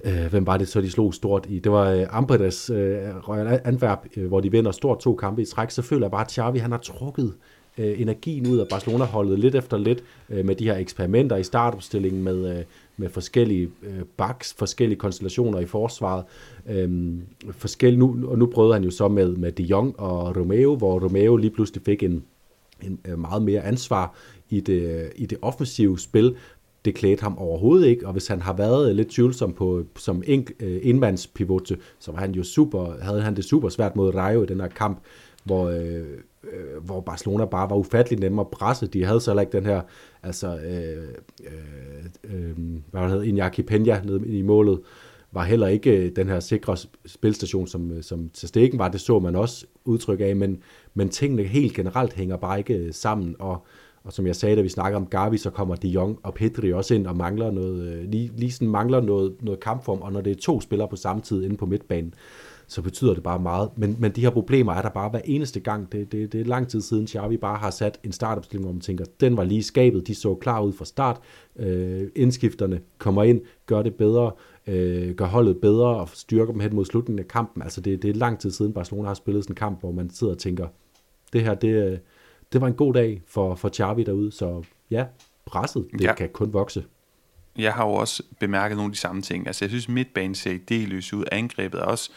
øh, 0.04 0.26
hvem 0.30 0.48
var 0.48 0.58
det 0.58 0.68
så, 0.68 0.82
de 0.82 0.92
slog 0.92 1.14
stort 1.14 1.46
i? 1.50 1.60
Det 1.60 1.72
var 1.72 1.90
øh, 1.90 2.06
Ambredes 2.10 2.70
øh, 2.70 2.98
Royal 3.30 3.62
Antwerp, 3.64 4.00
øh, 4.18 4.28
hvor 4.28 4.40
de 4.40 4.52
vinder 4.52 4.72
stort 4.72 5.00
to 5.00 5.16
kampe 5.16 5.42
i 5.42 5.46
træk. 5.46 5.72
Så 5.72 5.82
føler 5.82 6.06
jeg 6.06 6.12
bare, 6.12 6.26
at 6.26 6.32
Xavi 6.32 6.60
han 6.60 6.72
har 6.72 6.78
trukket 6.78 7.34
øh, 7.78 8.02
energien 8.02 8.48
ud 8.48 8.58
af 8.58 8.68
Barcelona-holdet 8.68 9.40
lidt 9.40 9.56
efter 9.56 9.78
lidt 9.78 10.04
øh, 10.30 10.46
med 10.46 10.56
de 10.56 10.64
her 10.64 10.76
eksperimenter 10.76 11.36
i 11.36 11.44
startopstillingen 11.44 12.24
med, 12.24 12.58
øh, 12.58 12.64
med 12.98 13.10
forskellige 13.10 13.70
øh, 13.84 14.02
backs, 14.18 14.54
forskellige 14.54 15.00
konstellationer 15.00 15.60
i 15.60 15.66
forsvaret. 15.66 16.24
Øhm, 16.70 17.22
forskellige, 17.52 18.00
nu, 18.00 18.28
og 18.28 18.38
nu 18.38 18.46
prøvede 18.46 18.74
han 18.74 18.84
jo 18.84 18.92
så 18.92 19.08
med, 19.08 19.36
med 19.36 19.52
De 19.52 19.64
Jong 19.64 20.00
og 20.00 20.38
Romeo, 20.38 20.76
hvor 20.76 21.00
Romeo 21.00 21.36
lige 21.36 21.52
pludselig 21.52 21.84
fik 21.86 22.04
en, 22.04 22.24
en 22.82 23.00
øh, 23.08 23.20
meget 23.20 23.42
mere 23.42 23.62
ansvar 23.62 24.16
i 24.50 24.60
det, 24.60 24.82
øh, 24.82 25.10
i 25.16 25.26
det 25.26 25.38
offensive 25.42 26.00
spil, 26.00 26.36
det 26.86 26.96
klædte 26.96 27.24
ham 27.24 27.38
overhovedet 27.38 27.88
ikke, 27.88 28.08
og 28.08 28.12
hvis 28.12 28.28
han 28.28 28.42
har 28.42 28.54
været 28.54 28.90
øh, 28.90 28.96
lidt 28.96 29.10
tvivlsom 29.10 29.54
på, 29.54 29.84
som 29.96 30.24
en, 30.26 30.48
øh, 30.60 30.80
indmandspivote, 30.82 31.78
så 32.00 32.12
var 32.12 32.20
han 32.20 32.32
jo 32.32 32.44
super, 32.44 33.02
havde 33.02 33.22
han 33.22 33.36
det 33.36 33.46
super 33.46 33.70
svært 33.70 33.96
mod 33.96 34.16
Rayo 34.16 34.44
i 34.44 34.46
den 34.46 34.60
her 34.60 34.68
kamp, 34.68 35.00
hvor, 35.44 35.70
øh, 35.70 36.04
øh, 36.52 36.84
hvor 36.84 37.02
Barcelona 37.02 37.46
bare 37.46 37.70
var 37.70 37.76
ufattelig 37.76 38.20
nemme 38.20 38.42
at 38.42 38.48
presse. 38.48 38.88
De 38.88 39.06
havde 39.06 39.22
så 39.22 39.32
heller 39.32 39.42
ikke 39.42 39.58
den 39.58 39.66
her, 39.66 39.82
altså, 40.24 40.58
øh, 40.58 41.08
øh, 41.44 42.34
øh, 42.36 42.58
hvad 42.92 43.10
hedder 43.10 43.50
Iñaki 43.50 43.72
Peña 43.72 44.06
nede 44.06 44.28
i 44.28 44.42
målet, 44.42 44.80
var 45.32 45.44
heller 45.44 45.68
ikke 45.68 45.98
øh, 45.98 46.12
den 46.16 46.28
her 46.28 46.40
sikre 46.40 46.78
spilstation, 47.06 47.68
som, 47.68 47.92
øh, 47.92 48.04
som 48.04 48.30
til 48.34 48.48
stikken 48.48 48.80
var. 48.80 48.88
Det 48.88 49.02
så 49.02 49.20
man 49.20 49.36
også 49.36 49.66
udtryk 49.86 50.22
af, 50.22 50.36
men, 50.36 50.62
men 50.94 51.10
tingene 51.10 51.44
helt 51.44 51.74
generelt 51.74 52.14
hænger 52.14 52.38
bare 52.38 52.58
ikke 52.58 52.74
øh, 52.74 52.94
sammen, 52.94 53.36
og 53.40 53.66
og 54.06 54.14
som 54.14 54.28
jeg 54.28 54.36
sagde, 54.36 54.56
da 54.56 54.62
vi 54.62 54.70
snakker 54.70 54.98
om 54.98 55.06
Gavi, 55.06 55.38
så 55.38 55.50
kommer 55.50 55.76
De 55.76 55.88
Jong 55.88 56.20
og 56.24 56.34
Pedri 56.34 56.74
også 56.74 56.96
ind 56.96 57.08
og 57.08 57.18
mangler 57.18 57.52
noget, 57.52 58.10
lige, 58.10 58.32
lige 58.38 58.52
sådan 58.52 58.68
mangler 58.68 59.02
noget, 59.02 59.36
noget 59.42 59.60
kampform. 59.60 60.02
Og 60.02 60.14
når 60.14 60.22
det 60.22 60.32
er 60.32 60.42
to 60.42 60.62
spillere 60.62 60.88
på 60.88 60.96
samme 60.96 61.22
tid 61.22 61.44
inde 61.44 61.58
på 61.58 61.66
midtbanen, 61.66 62.14
så 62.68 62.82
betyder 62.82 63.14
det 63.14 63.24
bare 63.24 63.40
meget. 63.40 63.70
Men, 63.76 63.96
men 64.00 64.12
de 64.12 64.22
her 64.22 64.30
problemer 64.30 64.74
er 64.74 64.82
der 64.82 64.90
bare 64.90 65.10
hver 65.10 65.22
eneste 65.26 65.60
gang. 65.60 65.92
Det, 65.92 66.12
det, 66.12 66.34
det 66.34 66.42
er 66.42 66.46
lang 66.46 66.68
tid 66.68 66.82
siden, 66.82 67.08
Xavi 67.08 67.38
bare 67.38 67.58
har 67.58 67.70
sat 67.70 68.00
en 68.04 68.12
startopstilling, 68.12 68.66
hvor 68.66 68.74
man 68.74 68.82
tænker, 68.82 69.06
den 69.20 69.38
var 69.38 69.44
lige 69.44 69.64
skabet, 69.64 70.08
de 70.08 70.16
så 70.16 70.36
klar 70.36 70.62
ud 70.62 70.74
fra 70.74 70.86
start. 70.86 71.20
Øh, 71.56 72.08
indskifterne 72.16 72.82
kommer 72.98 73.24
ind, 73.24 73.42
gør 73.66 73.82
det 73.82 73.96
bedre, 73.96 74.32
øh, 74.68 75.16
gør 75.16 75.26
holdet 75.26 75.58
bedre 75.62 75.88
og 75.88 76.10
styrker 76.14 76.52
dem 76.52 76.62
hen 76.62 76.76
mod 76.76 76.86
slutningen 76.86 77.20
af 77.20 77.28
kampen. 77.28 77.64
Altså 77.64 77.82
det, 77.82 78.02
det 78.02 78.10
er 78.10 78.14
lang 78.14 78.40
tid 78.40 78.52
siden, 78.52 78.74
Barcelona 78.74 79.08
har 79.08 79.16
spillet 79.16 79.44
sådan 79.44 79.52
en 79.52 79.56
kamp, 79.56 79.80
hvor 79.80 79.92
man 79.92 80.10
sidder 80.10 80.34
og 80.34 80.40
tænker, 80.40 80.68
det 81.34 81.42
her, 81.42 81.54
det, 81.54 82.00
det 82.54 82.62
var 82.62 82.68
en 82.68 82.74
god 82.74 82.94
dag 82.94 83.22
for, 83.28 83.56
for 83.56 83.70
Xavi 83.70 84.04
derude, 84.04 84.32
så 84.32 84.64
ja, 84.92 85.06
presset, 85.46 85.88
det 85.92 86.02
ja. 86.02 86.14
kan 86.14 86.30
kun 86.30 86.54
vokse. 86.54 86.84
Jeg 87.58 87.74
har 87.74 87.86
jo 87.86 87.94
også 87.94 88.24
bemærket 88.40 88.78
nogle 88.78 88.90
af 88.90 88.94
de 88.94 89.00
samme 89.00 89.22
ting. 89.22 89.48
Altså 89.48 89.66
jeg 89.66 89.70
synes, 89.70 89.90
midtbanen 89.90 90.36
ser 90.36 90.52
idéløs 90.52 91.16
ud. 91.16 91.24
Angrebet 91.32 91.80
er 91.80 91.86
også 91.86 92.12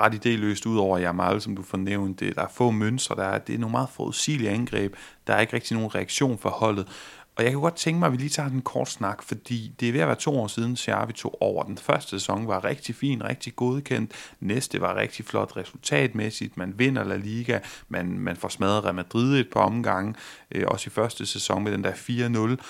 ret 0.00 0.14
idéløst 0.14 0.68
ud 0.68 0.78
over 0.78 0.98
Jamal, 0.98 1.40
som 1.40 1.56
du 1.56 1.62
fornævnte. 1.62 2.34
Der 2.34 2.42
er 2.42 2.48
få 2.48 2.70
mønstre, 2.70 3.16
der 3.16 3.24
er, 3.24 3.38
det 3.38 3.54
er 3.54 3.58
nogle 3.58 3.72
meget 3.72 3.88
forudsigelige 3.88 4.50
angreb. 4.50 4.94
Der 5.26 5.34
er 5.34 5.40
ikke 5.40 5.52
rigtig 5.52 5.76
nogen 5.76 5.94
reaktion 5.94 6.38
for 6.38 6.48
holdet. 6.48 6.88
Og 7.36 7.44
jeg 7.44 7.52
kan 7.52 7.60
godt 7.60 7.76
tænke 7.76 7.98
mig, 7.98 8.06
at 8.06 8.12
vi 8.12 8.16
lige 8.16 8.28
tager 8.28 8.48
en 8.48 8.62
kort 8.62 8.88
snak, 8.88 9.22
fordi 9.22 9.74
det 9.80 9.88
er 9.88 9.92
ved 9.92 10.00
at 10.00 10.06
være 10.06 10.16
to 10.16 10.38
år 10.38 10.46
siden, 10.46 10.78
vi 11.06 11.12
tog 11.12 11.42
over. 11.42 11.62
Den 11.62 11.78
første 11.78 12.10
sæson 12.10 12.48
var 12.48 12.64
rigtig 12.64 12.94
fin, 12.94 13.24
rigtig 13.24 13.56
godkendt. 13.56 14.12
Næste 14.40 14.80
var 14.80 14.96
rigtig 14.96 15.24
flot 15.24 15.56
resultatmæssigt. 15.56 16.56
Man 16.56 16.74
vinder 16.76 17.04
La 17.04 17.16
Liga, 17.16 17.58
man, 17.88 18.18
man 18.18 18.36
får 18.36 18.48
smadret 18.48 18.84
Real 18.84 18.94
Madrid 18.94 19.40
et 19.40 19.50
par 19.52 19.60
omgange, 19.60 20.14
øh, 20.54 20.64
også 20.66 20.88
i 20.88 20.90
første 20.90 21.26
sæson 21.26 21.64
med 21.64 21.72
den 21.72 21.84
der 21.84 21.92
4-0. 22.58 22.62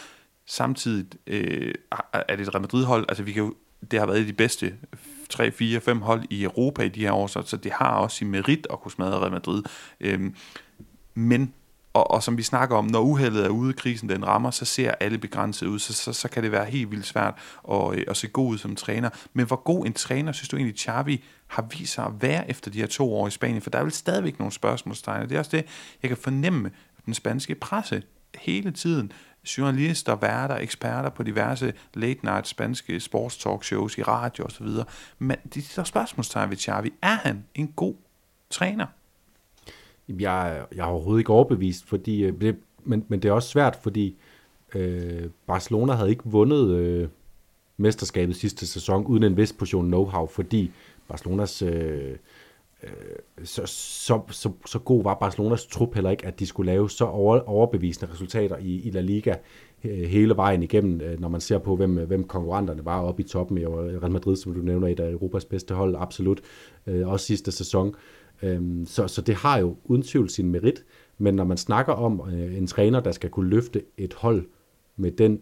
Samtidig 0.47 1.07
øh, 1.27 1.75
er 2.13 2.37
det 2.37 2.49
et 2.49 2.55
Real 2.55 2.61
Madrid-hold, 2.63 3.05
altså 3.09 3.23
vi 3.23 3.33
kan 3.33 3.43
jo, 3.43 3.55
det 3.91 3.99
har 3.99 4.07
været 4.07 4.29
de 4.29 4.33
bedste 4.33 4.75
3, 5.33 5.51
4, 5.51 5.81
5 5.81 6.01
hold 6.01 6.23
i 6.31 6.43
Europa 6.45 6.83
i 6.83 6.89
de 6.89 7.01
her 7.01 7.13
år, 7.13 7.27
så, 7.27 7.43
så 7.47 7.57
det 7.57 7.73
har 7.73 7.95
også 7.95 8.25
i 8.25 8.29
merit 8.29 8.67
at 8.71 8.81
kunne 8.81 8.93
smadre 8.93 9.19
Real 9.19 9.33
Madrid. 9.33 9.63
Øhm, 10.01 10.35
men 11.15 11.53
og, 11.95 12.11
og 12.11 12.23
som 12.23 12.37
vi 12.37 12.43
snakker 12.43 12.77
om, 12.77 12.85
når 12.85 13.01
uheldet 13.01 13.45
er 13.45 13.49
ude, 13.49 13.73
krisen 13.73 14.09
den 14.09 14.27
rammer, 14.27 14.51
så 14.51 14.65
ser 14.65 14.91
alle 15.01 15.19
begrænset 15.19 15.67
ud, 15.67 15.79
så, 15.79 15.93
så, 15.93 16.13
så 16.13 16.29
kan 16.29 16.43
det 16.43 16.53
være 16.53 16.65
helt 16.65 16.91
vildt 16.91 17.07
svært 17.07 17.35
at, 17.71 17.95
øh, 17.95 18.05
at 18.09 18.17
se 18.17 18.29
god 18.29 18.49
ud 18.49 18.59
som 18.59 18.77
træner. 18.77 19.11
Men 19.33 19.47
hvor 19.47 19.57
god 19.57 19.87
en 19.87 19.93
træner, 19.93 20.33
synes 20.33 20.49
du 20.49 20.57
egentlig, 20.57 20.79
Xavi 20.79 21.25
har 21.47 21.67
vist 21.79 21.93
sig 21.93 22.05
at 22.05 22.13
være 22.21 22.51
efter 22.51 22.71
de 22.71 22.79
her 22.79 22.87
to 22.87 23.15
år 23.15 23.27
i 23.27 23.31
Spanien? 23.31 23.63
For 23.63 23.71
der 23.71 23.79
er 23.79 23.83
vel 23.83 23.93
stadigvæk 23.93 24.39
nogle 24.39 24.53
spørgsmålstegn, 24.53 25.29
det 25.29 25.35
er 25.35 25.39
også 25.39 25.57
det, 25.57 25.67
jeg 26.03 26.09
kan 26.09 26.17
fornemme 26.17 26.71
den 27.07 27.15
spanske 27.15 27.55
presse 27.55 28.03
hele 28.35 28.71
tiden. 28.71 29.13
Journalister, 29.45 30.17
værter, 30.17 30.57
eksperter 30.57 31.11
på 31.11 31.23
diverse 31.23 31.73
late-night 31.97 32.43
spanske 32.45 33.01
sports 33.01 33.37
talk 33.37 33.65
shows 33.65 33.99
i 33.99 34.03
radio 34.03 34.45
osv. 34.45 34.67
Men 35.19 35.37
de 35.55 35.63
der 35.77 35.85
spørgsmålstegn 35.85 36.51
ved 36.51 36.57
Xavi, 36.57 36.93
er 37.03 37.15
han 37.15 37.45
en 37.55 37.73
god 37.77 37.95
træner? 38.51 38.87
Jeg, 40.09 40.65
jeg 40.75 40.83
er 40.83 40.91
overhovedet 40.91 41.21
ikke 41.21 41.33
overbevist, 41.33 41.87
fordi, 41.87 42.23
øh, 42.23 42.41
det, 42.41 42.57
men, 42.85 43.05
men 43.09 43.23
det 43.23 43.29
er 43.29 43.33
også 43.33 43.49
svært, 43.49 43.77
fordi 43.83 44.17
øh, 44.75 45.31
Barcelona 45.47 45.93
havde 45.93 46.11
ikke 46.11 46.23
vundet 46.25 46.71
øh, 46.71 47.09
mesterskabet 47.77 48.37
sidste 48.37 48.67
sæson 48.67 49.07
uden 49.07 49.23
en 49.23 49.37
vis 49.37 49.53
portion 49.53 49.95
know-how, 49.95 50.27
fordi 50.27 50.71
Barcelonas 51.09 51.63
øh, 51.63 52.17
Øh, 52.83 53.45
så, 53.45 53.63
så, 53.67 54.21
så, 54.31 54.51
så 54.67 54.79
god 54.79 55.03
var 55.03 55.15
Barcelonas 55.15 55.67
trup 55.67 55.95
heller 55.95 56.11
ikke, 56.11 56.27
at 56.27 56.41
de 56.41 56.47
skulle 56.47 56.73
lave 56.73 56.91
så 56.91 57.05
over, 57.05 57.41
overbevisende 57.41 58.13
resultater 58.13 58.57
i, 58.57 58.81
i 58.81 58.91
La 58.91 59.01
Liga 59.01 59.35
øh, 59.85 59.99
hele 59.99 60.37
vejen 60.37 60.63
igennem, 60.63 61.01
øh, 61.01 61.21
når 61.21 61.29
man 61.29 61.41
ser 61.41 61.59
på, 61.59 61.77
hvem, 61.77 62.07
hvem 62.07 62.25
konkurrenterne 62.25 62.85
var 62.85 63.01
oppe 63.01 63.23
i 63.23 63.27
toppen. 63.27 63.59
i 63.59 63.67
Real 63.67 64.11
Madrid, 64.11 64.37
som 64.37 64.55
du 64.55 64.61
nævner, 64.61 64.89
et 64.89 65.01
af 65.01 65.11
Europas 65.11 65.45
bedste 65.45 65.75
hold, 65.75 65.97
absolut. 65.99 66.41
Også 66.87 67.27
sidste 67.27 67.53
sæson. 67.53 67.95
Øhm, 68.43 68.87
så, 68.87 69.09
så 69.09 69.23
det 69.23 69.35
har 69.35 69.59
jo 69.59 69.77
uden 69.85 70.03
tvivl 70.03 70.31
sin 70.31 70.51
merit, 70.51 70.85
men 71.19 71.35
når 71.35 71.45
man 71.45 71.57
snakker 71.57 71.93
om 71.93 72.21
en 72.35 72.67
træner, 72.67 73.01
der 73.01 73.13
skal 73.13 73.31
kunne 73.31 73.51
løfte 73.51 73.83
et 73.97 74.15
hold 74.15 74.47
med 74.97 75.11
den 75.11 75.41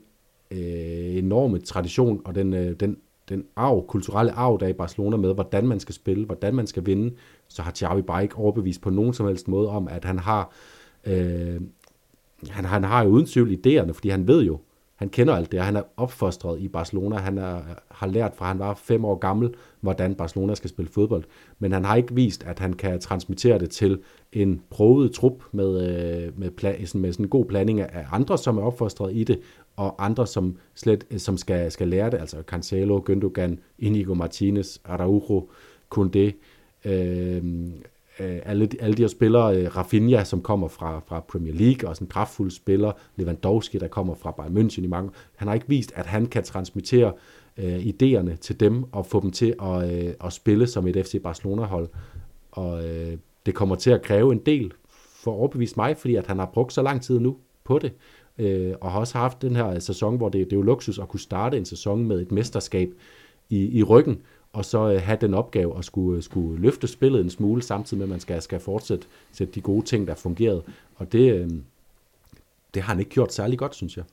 enorme 0.51 1.59
tradition 1.59 2.23
og 2.25 2.35
den, 2.35 2.53
den, 2.81 2.97
den 3.31 3.45
arv, 3.57 3.87
kulturelle 3.87 4.33
arv, 4.33 4.61
der 4.61 4.67
er 4.67 4.71
i 4.71 4.73
Barcelona 4.73 5.17
med, 5.17 5.35
hvordan 5.35 5.67
man 5.67 5.81
skal 5.81 5.95
spille, 5.95 6.27
hvordan 6.27 6.55
man 6.55 6.67
skal 6.67 6.87
vinde, 6.87 7.15
så 7.49 7.63
har 7.63 7.73
Xavi 7.73 8.03
bare 8.03 8.23
ikke 8.23 8.37
overbevist 8.37 8.81
på 8.81 8.91
nogen 8.91 9.15
som 9.15 9.27
helst 9.27 9.49
måde 9.49 9.69
om, 9.69 9.89
at 9.89 10.05
han 10.05 10.19
har, 10.19 10.53
øh, 11.07 11.61
han, 12.49 12.65
han 12.65 12.85
har 12.85 13.05
jo 13.05 13.11
uden 13.11 13.27
tvivl 13.27 13.59
idéerne, 13.67 13.93
fordi 13.93 14.09
han 14.09 14.29
ved 14.29 14.43
jo, 14.43 14.59
han 15.01 15.09
kender 15.09 15.35
alt 15.35 15.53
det, 15.53 15.61
han 15.61 15.77
er 15.77 15.83
opfostret 15.97 16.61
i 16.61 16.69
Barcelona, 16.69 17.17
han 17.17 17.39
er, 17.39 17.61
har 17.91 18.07
lært 18.07 18.33
fra 18.37 18.47
han 18.47 18.59
var 18.59 18.75
fem 18.75 19.05
år 19.05 19.15
gammel, 19.19 19.55
hvordan 19.81 20.15
Barcelona 20.15 20.55
skal 20.55 20.71
spille 20.71 20.91
fodbold, 20.91 21.25
men 21.59 21.73
han 21.73 21.85
har 21.85 21.97
ikke 21.97 22.15
vist, 22.15 22.45
at 22.45 22.59
han 22.59 22.73
kan 22.73 23.01
transmittere 23.01 23.59
det 23.59 23.71
til 23.71 24.01
en 24.33 24.61
prøvet 24.71 25.13
trup 25.13 25.43
med, 25.53 25.69
øh, 25.69 26.39
med, 26.39 26.49
pla- 26.49 26.99
med 26.99 27.13
sådan 27.13 27.25
en 27.25 27.29
god 27.29 27.45
blanding 27.45 27.81
af 27.81 28.07
andre, 28.13 28.39
som 28.39 28.59
er 28.59 28.63
opfostret 28.63 29.17
i 29.17 29.25
det, 29.25 29.41
og 29.81 30.05
andre, 30.05 30.27
som, 30.27 30.57
slet, 30.75 31.07
øh, 31.11 31.19
som 31.19 31.37
skal, 31.37 31.71
skal 31.71 31.89
lære 31.89 32.11
det, 32.11 32.19
altså 32.19 32.43
Cancelo, 32.47 33.01
Gündogan, 33.11 33.57
Inigo 33.79 34.15
Martinez, 34.15 34.79
Araujo, 34.85 35.51
Koundé, 35.95 36.33
øh, 36.85 37.37
øh 38.21 38.41
alle, 38.45 38.67
de, 38.67 38.83
alle 38.83 38.97
de 38.97 39.03
her 39.03 39.09
spillere, 39.09 39.57
øh, 39.57 39.77
Rafinha, 39.77 40.25
som 40.25 40.43
kommer 40.43 40.69
fra, 40.69 41.01
fra 41.07 41.21
Premier 41.21 41.55
League, 41.55 41.89
og 41.89 41.97
sådan 41.97 42.05
en 42.05 42.11
kraftfuld 42.11 42.51
spiller, 42.51 42.93
Lewandowski, 43.17 43.79
der 43.79 43.89
kommer 43.89 44.15
fra 44.15 44.31
Bayern 44.31 44.57
München 44.57 44.85
i 44.85 44.87
mange, 44.87 45.11
han 45.37 45.49
har 45.49 45.55
ikke 45.55 45.69
vist, 45.69 45.93
at 45.95 46.07
han 46.07 46.27
kan 46.27 46.45
transmittere 46.45 47.13
øh, 47.57 47.79
idéerne 47.79 48.37
til 48.37 48.61
dem 48.61 48.85
og 48.93 49.07
få 49.07 49.21
dem 49.21 49.31
til 49.31 49.55
at, 49.63 49.93
øh, 49.93 50.15
at 50.25 50.33
spille 50.33 50.67
som 50.67 50.87
et 50.87 51.07
FC 51.07 51.23
Barcelona-hold. 51.23 51.89
Og 52.51 52.89
øh, 52.89 53.17
det 53.47 53.55
kommer 53.55 53.77
til 53.77 53.91
at 53.91 54.03
kræve 54.03 54.33
en 54.33 54.41
del 54.47 54.73
for 55.25 55.31
at 55.33 55.37
overbevise 55.37 55.75
mig, 55.77 55.97
fordi 55.97 56.15
at 56.15 56.27
han 56.27 56.39
har 56.39 56.51
brugt 56.55 56.73
så 56.73 56.83
lang 56.83 57.03
tid 57.03 57.19
nu 57.19 57.37
på 57.65 57.79
det, 57.79 57.93
øh, 57.93 58.20
øh, 58.41 58.75
og 58.81 58.93
har 58.93 59.01
også 59.01 59.19
haft 59.19 59.43
den 59.43 59.57
her 59.57 59.79
sæson, 59.79 60.17
hvor 60.17 60.29
det, 60.29 60.45
det 60.45 60.53
er 60.53 60.57
jo 60.57 60.63
luksus 60.63 60.99
at 60.99 61.09
kunne 61.09 61.21
starte 61.21 61.57
en 61.57 61.65
sæson 61.65 62.07
med 62.07 62.21
et 62.21 62.33
mesterskab 62.33 62.91
i, 63.51 63.79
i 63.79 63.83
ryggen, 63.83 64.23
og 64.53 64.65
så 64.65 64.93
øh, 64.93 65.03
have 65.03 65.19
den 65.21 65.35
opgave 65.35 65.79
at 65.79 65.85
skulle, 65.85 66.17
øh, 66.17 66.23
skulle 66.23 66.61
løfte 66.61 66.87
spillet 66.87 67.21
en 67.21 67.31
smule, 67.31 67.63
samtidig 67.63 67.99
med, 67.99 68.07
at 68.07 68.11
man 68.11 68.21
skal, 68.21 68.43
skal 68.43 68.61
fortsætte 68.61 69.07
sætte 69.33 69.55
de 69.55 69.61
gode 69.61 69.87
ting, 69.87 70.07
der 70.07 70.15
fungerede. 70.15 70.63
Og 70.97 71.13
det, 71.13 71.35
øh, 71.35 71.51
det 72.75 72.83
har 72.83 72.93
han 72.93 72.99
ikke 72.99 73.11
gjort 73.11 73.35
særlig 73.35 73.59
godt, 73.59 73.75
synes 73.75 73.97
jeg. 73.97 74.05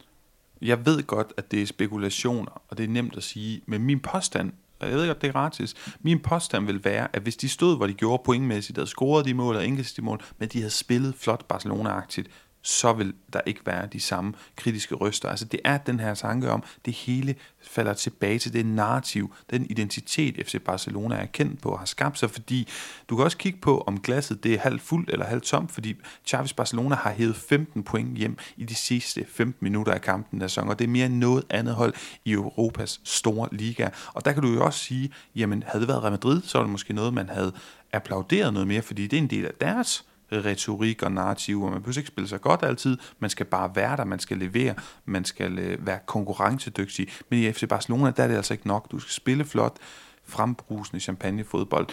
Jeg 0.61 0.85
ved 0.85 1.03
godt, 1.03 1.33
at 1.37 1.51
det 1.51 1.61
er 1.61 1.65
spekulationer, 1.65 2.61
og 2.67 2.77
det 2.77 2.83
er 2.83 2.87
nemt 2.87 3.17
at 3.17 3.23
sige, 3.23 3.61
men 3.65 3.81
min 3.83 3.99
påstand, 3.99 4.51
og 4.79 4.87
jeg 4.87 4.95
ved 4.95 5.07
godt, 5.07 5.21
det 5.21 5.27
er 5.27 5.31
gratis, 5.31 5.75
min 6.01 6.19
påstand 6.19 6.65
vil 6.65 6.83
være, 6.83 7.07
at 7.15 7.21
hvis 7.21 7.37
de 7.37 7.49
stod, 7.49 7.77
hvor 7.77 7.87
de 7.87 7.93
gjorde 7.93 8.23
pointmæssigt, 8.25 8.77
havde 8.77 8.89
scoret 8.89 9.25
de 9.25 9.33
mål 9.33 9.55
og 9.55 9.67
enkelte 9.67 9.93
de 9.97 10.01
mål, 10.01 10.21
men 10.37 10.49
de 10.49 10.57
havde 10.57 10.71
spillet 10.71 11.15
flot 11.15 11.45
Barcelona-agtigt, 11.53 12.27
så 12.61 12.93
vil 12.93 13.13
der 13.33 13.41
ikke 13.45 13.61
være 13.65 13.87
de 13.93 13.99
samme 13.99 14.33
kritiske 14.55 14.95
røster. 14.95 15.29
Altså 15.29 15.45
det 15.45 15.59
er 15.65 15.77
den 15.77 15.99
her 15.99 16.13
tanke 16.13 16.51
om, 16.51 16.63
det 16.85 16.93
hele 16.93 17.35
falder 17.61 17.93
tilbage 17.93 18.39
til 18.39 18.53
det 18.53 18.65
narrativ, 18.65 19.33
den 19.49 19.65
identitet 19.69 20.47
FC 20.47 20.61
Barcelona 20.65 21.15
er 21.15 21.25
kendt 21.25 21.61
på 21.61 21.69
og 21.69 21.79
har 21.79 21.85
skabt 21.85 22.19
sig, 22.19 22.31
fordi 22.31 22.67
du 23.09 23.15
kan 23.15 23.25
også 23.25 23.37
kigge 23.37 23.59
på, 23.59 23.83
om 23.87 23.99
glasset 23.99 24.43
det 24.43 24.53
er 24.53 24.59
halvt 24.59 24.81
fuldt 24.81 25.09
eller 25.09 25.25
halvt 25.25 25.43
tomt, 25.43 25.71
fordi 25.71 25.95
Chavis 26.25 26.53
Barcelona 26.53 26.95
har 26.95 27.11
hævet 27.11 27.35
15 27.35 27.83
point 27.83 28.17
hjem 28.17 28.37
i 28.57 28.63
de 28.63 28.75
sidste 28.75 29.25
15 29.29 29.65
minutter 29.65 29.93
af 29.93 30.01
kampen 30.01 30.41
der 30.41 30.47
sæson, 30.47 30.69
og 30.69 30.79
det 30.79 30.85
er 30.85 30.89
mere 30.89 31.05
end 31.05 31.15
noget 31.15 31.43
andet 31.49 31.75
hold 31.75 31.93
i 32.25 32.31
Europas 32.31 33.01
store 33.03 33.49
liga. 33.51 33.89
Og 34.13 34.25
der 34.25 34.31
kan 34.31 34.43
du 34.43 34.53
jo 34.53 34.65
også 34.65 34.79
sige, 34.79 35.11
jamen 35.35 35.63
havde 35.67 35.81
det 35.81 35.87
været 35.87 36.01
Real 36.01 36.11
Madrid, 36.11 36.41
så 36.41 36.57
var 36.57 36.65
det 36.65 36.71
måske 36.71 36.93
noget, 36.93 37.13
man 37.13 37.29
havde 37.29 37.53
applauderet 37.93 38.53
noget 38.53 38.67
mere, 38.67 38.81
fordi 38.81 39.07
det 39.07 39.17
er 39.17 39.21
en 39.21 39.29
del 39.29 39.45
af 39.45 39.53
deres 39.61 40.05
retorik 40.31 41.03
og 41.03 41.11
narrativ, 41.11 41.61
og 41.61 41.71
man 41.71 41.81
behøver 41.81 41.97
ikke 41.97 42.07
spille 42.07 42.27
sig 42.27 42.41
godt 42.41 42.63
altid, 42.63 42.97
man 43.19 43.29
skal 43.29 43.45
bare 43.45 43.75
være 43.75 43.97
der, 43.97 44.03
man 44.03 44.19
skal 44.19 44.37
levere, 44.37 44.75
man 45.05 45.25
skal 45.25 45.59
øh, 45.59 45.87
være 45.87 45.99
konkurrencedygtig, 46.05 47.07
men 47.29 47.39
i 47.39 47.51
FC 47.51 47.67
Barcelona, 47.69 48.11
der 48.11 48.23
er 48.23 48.27
det 48.27 48.35
altså 48.35 48.53
ikke 48.53 48.67
nok, 48.67 48.91
du 48.91 48.99
skal 48.99 49.11
spille 49.11 49.45
flot, 49.45 49.77
frembrusende 50.23 50.99
champagnefodbold. 50.99 51.87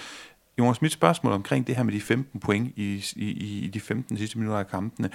Jonas, 0.59 0.82
mit 0.82 0.93
spørgsmål 0.93 1.32
omkring 1.32 1.66
det 1.66 1.76
her 1.76 1.82
med 1.82 1.93
de 1.93 2.01
15 2.01 2.41
point 2.41 2.72
i, 2.76 3.05
i, 3.16 3.30
i 3.64 3.70
de 3.74 3.80
15 3.80 4.16
sidste 4.16 4.39
minutter 4.39 4.59
af 4.59 4.68
kampene, 4.68 5.11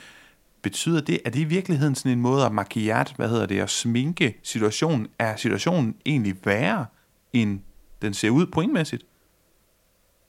betyder 0.62 1.02
det, 1.02 1.20
er 1.26 1.30
det 1.30 1.40
i 1.40 1.44
virkeligheden 1.44 1.96
sådan 1.96 2.12
en 2.12 2.22
måde 2.22 2.46
at 2.46 2.52
maquillage, 2.52 3.16
hvad 3.16 3.30
hedder 3.30 3.46
det, 3.46 3.60
at 3.60 3.70
sminke 3.70 4.40
situationen? 4.44 5.08
Er 5.20 5.36
situationen 5.36 5.96
egentlig 6.06 6.36
værre, 6.46 6.86
end 7.34 7.60
den 8.02 8.14
ser 8.14 8.30
ud 8.30 8.46
pointmæssigt? 8.46 9.06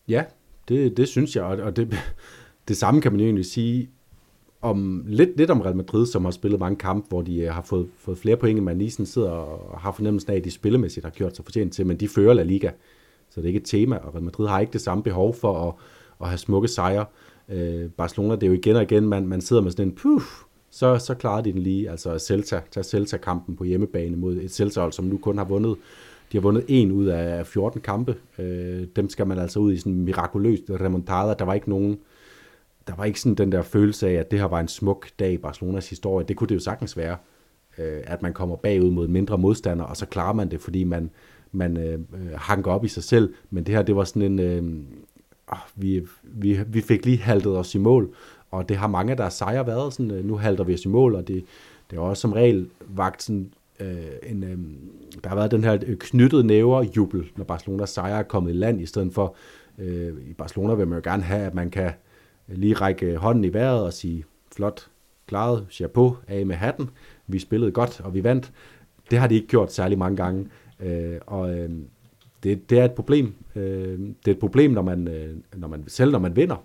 Ja, 0.09 0.25
det, 0.69 0.97
det 0.97 1.09
synes 1.09 1.37
jeg, 1.37 1.45
og 1.45 1.77
det, 1.77 1.99
det 2.71 2.79
samme 2.79 3.01
kan 3.01 3.13
man 3.13 3.21
jo 3.21 3.25
egentlig 3.25 3.47
sige 3.47 3.91
om 4.61 5.05
lidt, 5.07 5.37
lidt 5.37 5.51
om 5.51 5.61
Real 5.61 5.77
Madrid, 5.77 6.07
som 6.07 6.25
har 6.25 6.33
spillet 6.33 6.61
mange 6.61 6.77
kampe, 6.77 7.09
hvor 7.09 7.23
de 7.23 7.41
øh, 7.41 7.53
har 7.53 7.63
fået, 7.63 7.89
fået 7.99 8.19
flere 8.19 8.37
point, 8.37 8.57
end 8.57 8.65
man 8.65 8.79
lige 8.79 9.07
sidder 9.07 9.31
og 9.31 9.81
har 9.81 9.93
fornemmelsen 9.93 10.33
af, 10.33 10.37
at 10.37 10.45
de 10.45 10.51
spillemæssigt 10.51 11.05
har 11.05 11.11
gjort 11.11 11.37
sig 11.37 11.45
fortjent 11.45 11.73
til, 11.73 11.87
men 11.87 11.97
de 11.97 12.09
fører 12.09 12.35
La 12.35 12.43
Liga, 12.43 12.71
så 13.31 13.41
det 13.41 13.43
er 13.43 13.47
ikke 13.47 13.61
et 13.61 13.65
tema, 13.65 13.97
og 13.97 14.15
Real 14.15 14.23
Madrid 14.23 14.49
har 14.49 14.61
ikke 14.61 14.73
det 14.73 14.81
samme 14.81 15.03
behov 15.03 15.35
for 15.35 15.69
at, 15.69 15.75
at 16.21 16.29
have 16.29 16.39
smukke 16.39 16.69
sejre. 16.69 17.05
Øh, 17.49 17.91
Barcelona, 17.91 18.35
det 18.35 18.43
er 18.43 18.47
jo 18.47 18.53
igen 18.53 18.77
og 18.77 18.83
igen, 18.83 19.09
man, 19.09 19.27
man 19.27 19.41
sidder 19.41 19.63
med 19.63 19.71
sådan 19.71 19.89
en 19.89 19.95
puff, 19.95 20.25
så, 20.71 20.99
så 20.99 21.15
klarer 21.15 21.43
de 21.43 21.53
den 21.53 21.63
lige, 21.63 21.91
altså 21.91 22.19
Celta, 22.19 22.61
tager 22.71 22.83
Celta-kampen 22.83 23.57
på 23.57 23.65
hjemmebane 23.65 24.17
mod 24.17 24.37
et 24.37 24.53
celta 24.53 24.91
som 24.91 25.05
nu 25.05 25.19
kun 25.19 25.39
har 25.39 25.45
vundet 25.45 25.77
de 26.33 26.37
har 26.37 26.43
vundet 26.43 26.65
en 26.69 26.93
ud 26.93 27.07
af 27.07 27.47
14 27.47 27.81
kampe. 27.81 28.17
Øh, 28.39 28.87
dem 28.97 29.09
skal 29.09 29.27
man 29.27 29.39
altså 29.39 29.61
ud 29.61 29.73
i 29.73 29.77
sådan 29.77 29.93
en 29.93 30.05
mirakuløst 30.05 30.63
remontada. 30.71 31.35
Der 31.35 31.45
var 31.45 31.55
ikke 31.55 31.71
nogen 31.71 31.99
der 32.91 32.97
var 32.97 33.05
ikke 33.05 33.21
sådan 33.21 33.35
den 33.35 33.53
der 33.53 33.63
følelse 33.63 34.09
af, 34.09 34.13
at 34.13 34.31
det 34.31 34.39
her 34.39 34.47
var 34.47 34.61
en 34.61 34.69
smuk 34.69 35.09
dag 35.19 35.33
i 35.33 35.37
Barcelonas 35.37 35.91
historie. 35.91 36.27
Det 36.27 36.37
kunne 36.37 36.49
det 36.49 36.55
jo 36.55 36.61
sagtens 36.61 36.97
være, 36.97 37.17
øh, 37.79 38.01
at 38.05 38.23
man 38.23 38.33
kommer 38.33 38.57
bagud 38.57 38.91
mod 38.91 39.09
mindre 39.09 39.39
modstander, 39.39 39.85
og 39.85 39.97
så 39.97 40.07
klarer 40.07 40.33
man 40.33 40.51
det, 40.51 40.61
fordi 40.61 40.85
man, 40.85 41.11
man 41.53 41.77
øh, 41.77 41.93
øh, 41.93 42.33
hanker 42.37 42.71
op 42.71 42.85
i 42.85 42.89
sig 42.89 43.03
selv. 43.03 43.35
Men 43.51 43.65
det 43.65 43.75
her, 43.75 43.83
det 43.83 43.97
var 43.97 44.05
sådan 44.05 44.23
en... 44.23 44.39
Øh, 44.39 44.83
ah, 45.49 45.59
vi, 45.77 46.07
vi, 46.23 46.59
vi 46.67 46.81
fik 46.81 47.05
lige 47.05 47.19
haltet 47.19 47.57
os 47.57 47.75
i 47.75 47.79
mål, 47.79 48.15
og 48.51 48.69
det 48.69 48.77
har 48.77 48.87
mange 48.87 49.11
af 49.11 49.17
deres 49.17 49.35
sejre 49.35 49.67
været 49.67 49.93
sådan, 49.93 50.11
øh, 50.11 50.25
nu 50.25 50.37
halter 50.37 50.65
vi 50.65 50.75
os 50.75 50.85
i 50.85 50.89
mål, 50.89 51.15
og 51.15 51.29
det, 51.29 51.45
det 51.91 51.99
har 51.99 52.07
også 52.07 52.21
som 52.21 52.33
regel 52.33 52.69
vagt 52.89 53.23
sådan, 53.23 53.53
øh, 53.81 53.97
en, 54.23 54.45
øh, 54.45 54.59
der 55.23 55.29
har 55.29 55.37
været 55.37 55.51
den 55.51 55.65
her 55.65 55.79
knyttede 55.99 56.45
næver 56.47 56.83
jubel, 56.97 57.31
når 57.37 57.45
Barcelonas 57.45 57.91
sejre 57.91 58.19
er 58.19 58.23
kommet 58.23 58.51
i 58.51 58.55
land, 58.55 58.81
i 58.81 58.87
stedet 58.87 59.13
for, 59.13 59.35
øh, 59.79 60.13
i 60.31 60.33
Barcelona 60.33 60.75
vil 60.75 60.89
man 60.89 60.99
jo 60.99 61.11
gerne 61.11 61.23
have, 61.23 61.47
at 61.47 61.55
man 61.55 61.71
kan 61.71 61.91
lige 62.51 62.75
række 62.75 63.17
hånden 63.17 63.45
i 63.45 63.53
vejret 63.53 63.85
og 63.85 63.93
sige, 63.93 64.25
flot, 64.53 64.91
klaret, 65.27 65.67
chapeau, 65.71 66.17
af 66.29 66.47
med 66.47 66.57
hatten, 66.57 66.91
vi 67.27 67.39
spillede 67.39 67.73
godt, 67.73 68.01
og 68.01 68.15
vi 68.15 68.25
vandt. 68.25 68.53
Det 69.11 69.19
har 69.19 69.27
de 69.27 69.35
ikke 69.35 69.47
gjort 69.47 69.73
særlig 69.73 69.99
mange 69.99 70.17
gange, 70.17 70.47
øh, 70.81 71.19
og 71.27 71.55
øh, 71.55 71.71
det, 72.43 72.71
det 72.71 72.79
er 72.79 72.85
et 72.85 72.93
problem. 72.93 73.35
Øh, 73.57 73.99
det 73.99 74.29
er 74.29 74.33
et 74.33 74.39
problem, 74.39 74.71
når 74.71 74.83
man, 74.83 75.09
øh, 75.09 75.37
når 75.57 75.69
man, 75.69 75.85
selv 75.87 76.13
når 76.13 76.19
man 76.19 76.37
vinder. 76.37 76.65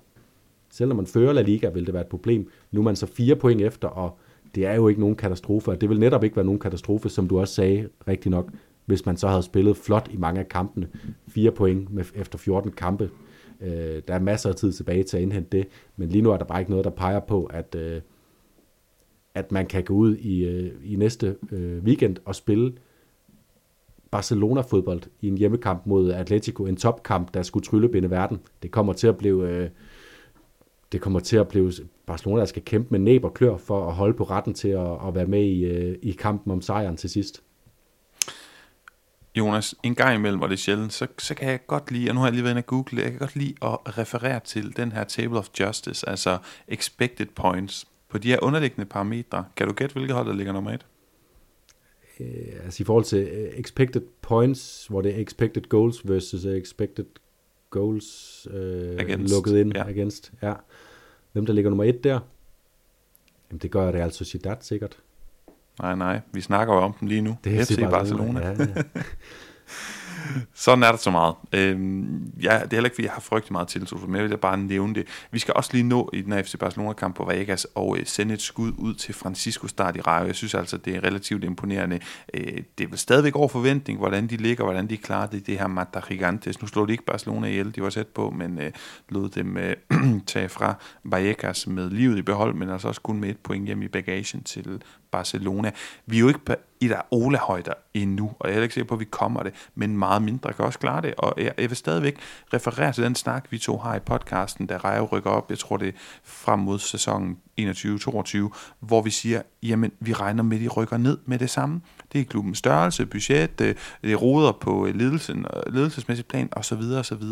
Selv 0.70 0.88
når 0.88 0.96
man 0.96 1.08
fører 1.08 1.34
La 1.34 1.42
Liga, 1.42 1.70
vil 1.70 1.86
det 1.86 1.94
være 1.94 2.04
et 2.04 2.08
problem. 2.08 2.50
Nu 2.72 2.80
er 2.80 2.84
man 2.84 2.96
så 2.96 3.06
fire 3.06 3.36
point 3.36 3.62
efter, 3.62 3.88
og 3.88 4.18
det 4.56 4.66
er 4.66 4.74
jo 4.74 4.88
ikke 4.88 5.02
nogen 5.02 5.16
katastrofe, 5.16 5.72
og 5.72 5.82
det 5.82 5.90
vil 5.90 6.00
netop 6.00 6.24
ikke 6.24 6.36
være 6.36 6.46
nogen 6.46 6.60
katastrofe, 6.60 7.10
som 7.10 7.28
du 7.28 7.40
også 7.40 7.54
sagde 7.54 7.90
rigtig 8.08 8.32
nok, 8.32 8.50
hvis 8.86 9.06
man 9.06 9.18
så 9.18 9.28
havde 9.28 9.44
spillet 9.44 9.78
flot 9.78 10.10
i 10.12 10.18
mange 10.18 10.40
af 10.40 10.50
kampene. 10.50 10.88
Fire 11.28 11.52
point 11.52 11.94
med, 11.94 12.06
efter 12.16 12.38
14 12.38 12.72
kampe, 12.72 13.10
Øh, 13.62 14.02
der 14.08 14.14
er 14.14 14.20
masser 14.20 14.50
af 14.50 14.56
tid 14.56 14.72
tilbage 14.72 15.04
til 15.04 15.18
at 15.18 15.24
indhente 15.24 15.58
det, 15.58 15.68
men 15.96 16.10
lige 16.10 16.22
nu 16.22 16.32
er 16.32 16.38
der 16.38 16.46
bare 16.46 16.60
ikke 16.60 16.72
noget, 16.72 16.86
der 16.86 16.92
peger 16.92 17.20
på, 17.20 17.46
at, 17.46 17.76
øh, 17.76 18.02
at 19.36 19.52
man 19.52 19.66
kan 19.66 19.84
gå 19.84 19.94
ud 19.94 20.16
i, 20.16 20.46
øh, 20.46 20.72
i 20.84 20.96
næste 20.96 21.36
øh, 21.52 21.84
weekend 21.84 22.18
og 22.26 22.36
spille 22.36 22.74
Barcelona-fodbold 24.12 25.02
i 25.22 25.28
en 25.28 25.38
hjemmekamp 25.38 25.86
mod 25.86 26.12
Atletico, 26.12 26.66
en 26.66 26.76
topkamp, 26.76 27.34
der 27.34 27.44
skulle 27.44 27.66
tryllebinde 27.66 28.10
verden. 28.10 28.40
Det 28.64 28.72
kommer 28.72 28.94
til 28.94 29.08
at 29.08 29.18
blive... 29.18 29.50
Øh, 29.50 29.70
det 30.92 31.02
kommer 31.02 31.20
til 31.20 31.38
at 31.38 31.48
blive 31.48 31.72
Barcelona, 32.06 32.40
der 32.40 32.46
skal 32.46 32.62
kæmpe 32.62 32.88
med 32.92 33.00
næb 33.00 33.24
og 33.24 33.34
klør 33.34 33.58
for 33.58 33.88
at 33.88 33.94
holde 33.94 34.14
på 34.14 34.24
retten 34.24 34.54
til 34.54 34.70
at, 34.70 35.08
at 35.08 35.16
være 35.16 35.26
med 35.26 35.44
i, 35.44 35.66
øh, 35.66 35.98
i 36.02 36.12
kampen 36.12 36.52
om 36.52 36.62
sejren 36.62 36.98
til 36.98 37.10
sidst. 37.10 37.44
Jonas, 39.38 39.76
en 39.84 39.96
gang 39.96 40.16
imellem, 40.16 40.42
og 40.42 40.50
det 40.50 40.56
er 40.56 40.58
sjældent, 40.58 40.94
så, 40.94 41.08
så 41.18 41.36
kan 41.36 41.50
jeg 41.50 41.60
godt 41.68 41.92
lide, 41.92 42.10
og 42.10 42.16
nu 42.16 42.20
har 42.20 42.28
jeg 42.28 42.34
lige 42.34 42.44
været 42.44 42.54
inde 42.54 42.60
og 42.60 42.66
google, 42.66 43.02
jeg 43.02 43.12
kan 43.12 43.20
godt 43.20 43.36
lide 43.36 43.56
at 43.62 43.98
referere 43.98 44.40
til 44.40 44.78
den 44.78 44.92
her 44.92 45.04
Table 45.04 45.38
of 45.38 45.48
Justice, 45.60 46.10
altså 46.10 46.38
expected 46.68 47.26
points, 47.26 47.88
på 48.10 48.18
de 48.18 48.28
her 48.28 48.40
underliggende 48.42 48.86
parametre. 48.86 49.46
Kan 49.56 49.68
du 49.68 49.74
gætte, 49.74 49.94
hvilket 49.94 50.16
hold, 50.16 50.28
der 50.28 50.34
ligger 50.34 50.54
nummer 50.54 50.72
et? 50.72 50.86
Uh, 52.20 52.26
altså 52.64 52.84
i 52.84 52.86
forhold 52.86 53.06
til 53.06 53.24
uh, 53.24 53.60
expected 53.60 54.02
points, 54.22 54.88
hvor 54.88 55.02
det 55.02 55.16
er 55.16 55.22
expected 55.22 55.62
goals 55.62 56.10
versus 56.10 56.46
expected 56.46 57.06
goals 57.70 58.48
uh, 58.50 58.56
against, 59.00 59.34
lukket 59.34 59.58
ind 59.58 59.76
ja. 59.76 59.88
against. 59.88 60.32
Ja. 60.42 60.54
Hvem 61.32 61.46
der 61.46 61.54
ligger 61.54 61.70
nummer 61.70 61.84
et 61.84 62.04
der? 62.04 62.20
Jamen 63.50 63.60
det 63.60 63.72
gør 63.72 63.92
Real 63.92 64.12
Sociedad 64.12 64.58
sikkert. 64.62 64.98
Nej, 65.82 65.96
nej. 65.96 66.20
Vi 66.32 66.42
snakker 66.42 66.74
jo 66.74 66.80
om 66.80 66.94
dem 67.00 67.08
lige 67.08 67.22
nu. 67.22 67.38
Det 67.44 67.60
er 67.60 67.66
FC 67.66 67.80
Barcelona. 67.80 68.40
Barcelona. 68.40 68.40
Ja, 68.40 68.82
ja. 68.96 69.02
Sådan 70.54 70.84
er 70.84 70.92
der 70.92 70.98
så 70.98 71.12
meget. 71.12 71.36
Øhm, 71.54 72.32
ja, 72.42 72.54
det 72.54 72.62
er 72.64 72.68
heller 72.72 72.86
ikke, 72.86 72.96
fordi 72.96 73.06
jeg 73.06 73.14
har 73.14 73.22
frygtet 73.22 73.52
meget 73.52 73.68
tiltro, 73.68 73.98
men 74.08 74.16
jeg 74.16 74.30
vil 74.30 74.38
bare 74.38 74.58
nævne 74.58 74.96
det. 74.96 75.08
Vi 75.32 75.40
skal 75.40 75.54
også 75.54 75.70
lige 75.74 75.84
nå 75.84 76.10
i 76.14 76.22
den 76.22 76.34
her 76.34 76.44
FC 76.44 76.58
Barcelona-kamp 76.60 77.16
på 77.16 77.26
Vegas 77.26 77.68
og 77.76 77.98
øh, 78.00 78.06
sende 78.06 78.34
et 78.34 78.42
skud 78.42 78.72
ud 78.78 78.94
til 78.94 79.14
Francisco 79.14 79.68
Start 79.68 79.96
i 79.96 80.02
Rayo. 80.02 80.26
Jeg 80.26 80.36
synes 80.36 80.54
altså, 80.54 80.78
det 80.78 80.96
er 80.96 81.04
relativt 81.04 81.44
imponerende. 81.44 82.00
Øh, 82.34 82.58
det 82.78 82.84
er 82.84 82.88
vel 82.88 82.98
stadigvæk 82.98 83.36
over 83.36 83.48
forventning, 83.48 84.00
hvordan 84.00 84.28
de 84.28 84.38
ligger, 84.38 84.64
hvordan 84.64 84.90
de 84.90 84.98
klarer 84.98 85.28
det, 85.28 85.48
det 85.48 85.60
her 85.60 85.68
Mata 85.68 86.00
Gigantes. 86.00 86.62
Nu 86.62 86.68
slår 86.68 86.86
de 86.86 86.92
ikke 86.92 87.06
Barcelona 87.06 87.48
ihjel, 87.48 87.76
de 87.76 87.82
var 87.82 87.90
tæt 87.90 88.08
på, 88.08 88.30
men 88.30 88.60
øh, 88.60 88.72
lod 89.10 89.30
dem 89.30 89.58
øh, 89.58 89.76
tage 90.28 90.50
fra 90.50 90.76
Vallecas 91.04 91.68
med 91.68 91.90
livet 91.90 92.18
i 92.18 92.22
behold, 92.22 92.54
men 92.54 92.70
altså 92.70 92.88
også 92.88 93.02
kun 93.02 93.20
med 93.20 93.30
et 93.30 93.38
point 93.38 93.66
hjem 93.66 93.82
i 93.82 93.88
bagagen 93.88 94.44
til 94.44 94.82
Barcelona. 95.16 95.72
Vi 96.06 96.16
er 96.16 96.20
jo 96.20 96.28
ikke 96.28 96.46
på 96.46 96.54
i 96.80 96.88
der 96.88 97.02
Ola-højder 97.12 97.74
endnu, 97.94 98.32
og 98.40 98.50
jeg 98.50 98.58
er 98.58 98.62
ikke 98.62 98.74
sikker 98.74 98.88
på, 98.88 98.94
at 98.94 99.00
vi 99.00 99.06
kommer 99.06 99.44
det, 99.44 99.54
men 99.76 99.98
meget 99.98 100.22
mindre 100.22 100.54
kan 100.54 100.66
også 100.66 100.80
klare 100.80 101.02
det, 101.02 101.14
og 101.18 101.34
jeg, 101.38 101.54
jeg 101.58 101.70
vil 101.70 101.78
stadigvæk 101.78 102.18
referere 102.54 102.94
til 102.94 103.04
den 103.04 103.16
snak, 103.16 103.46
vi 103.50 103.58
to 103.58 103.78
har 103.78 103.96
i 103.96 104.00
podcasten, 104.00 104.70
der 104.70 104.86
Rejo 104.86 105.06
rykker 105.12 105.30
op, 105.30 105.50
jeg 105.50 105.60
tror 105.60 105.78
det 105.78 105.88
er 105.88 105.92
frem 106.24 106.60
mod 106.60 106.80
sæsonen 106.80 107.38
21-22, 107.62 108.50
hvor 108.80 109.02
vi 109.02 109.10
siger, 109.10 109.42
jamen 109.64 109.92
vi 110.00 110.14
regner 110.14 110.44
med, 110.44 110.58
at 110.58 110.64
de 110.64 110.68
rykker 110.68 110.98
ned 110.98 111.18
med 111.26 111.40
det 111.40 111.50
samme. 111.50 111.82
Det 112.14 112.22
er 112.22 112.26
klubbens 112.26 112.58
størrelse, 112.58 113.06
budget, 113.06 113.62
øh, 113.62 113.68
det, 113.68 113.78
det 114.04 114.22
roder 114.22 114.52
på 114.52 114.90
ledelsen, 114.94 115.46
øh, 115.56 115.74
ledelsesmæssigt 115.74 116.28
plan 116.28 116.50
osv. 116.52 116.82
osv. 117.00 117.24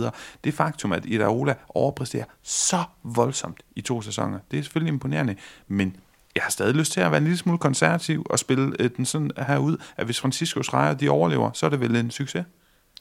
Det 0.43 0.53
faktum, 0.53 0.91
at 0.91 1.05
Ida 1.05 1.27
Ola 1.27 1.55
overpræsterer 1.69 2.25
så 2.43 2.83
voldsomt 3.03 3.63
i 3.75 3.81
to 3.81 4.01
sæsoner, 4.01 4.39
det 4.51 4.59
er 4.59 4.63
selvfølgelig 4.63 4.93
imponerende, 4.93 5.35
men 5.67 5.95
jeg 6.35 6.43
har 6.43 6.51
stadig 6.51 6.75
lyst 6.75 6.91
til 6.91 7.01
at 7.01 7.11
være 7.11 7.17
en 7.17 7.23
lille 7.23 7.37
smule 7.37 7.57
konservativ 7.57 8.25
og 8.29 8.39
spille 8.39 8.75
øh, 8.79 8.89
den 8.97 9.05
sådan 9.05 9.31
her 9.37 9.57
ud, 9.57 9.77
at 9.97 10.05
hvis 10.05 10.19
Franciscos 10.19 10.65
Schreier 10.65 10.93
de 10.93 11.09
overlever, 11.09 11.51
så 11.53 11.65
er 11.65 11.69
det 11.69 11.79
vel 11.79 11.95
en 11.95 12.11
succes? 12.11 12.45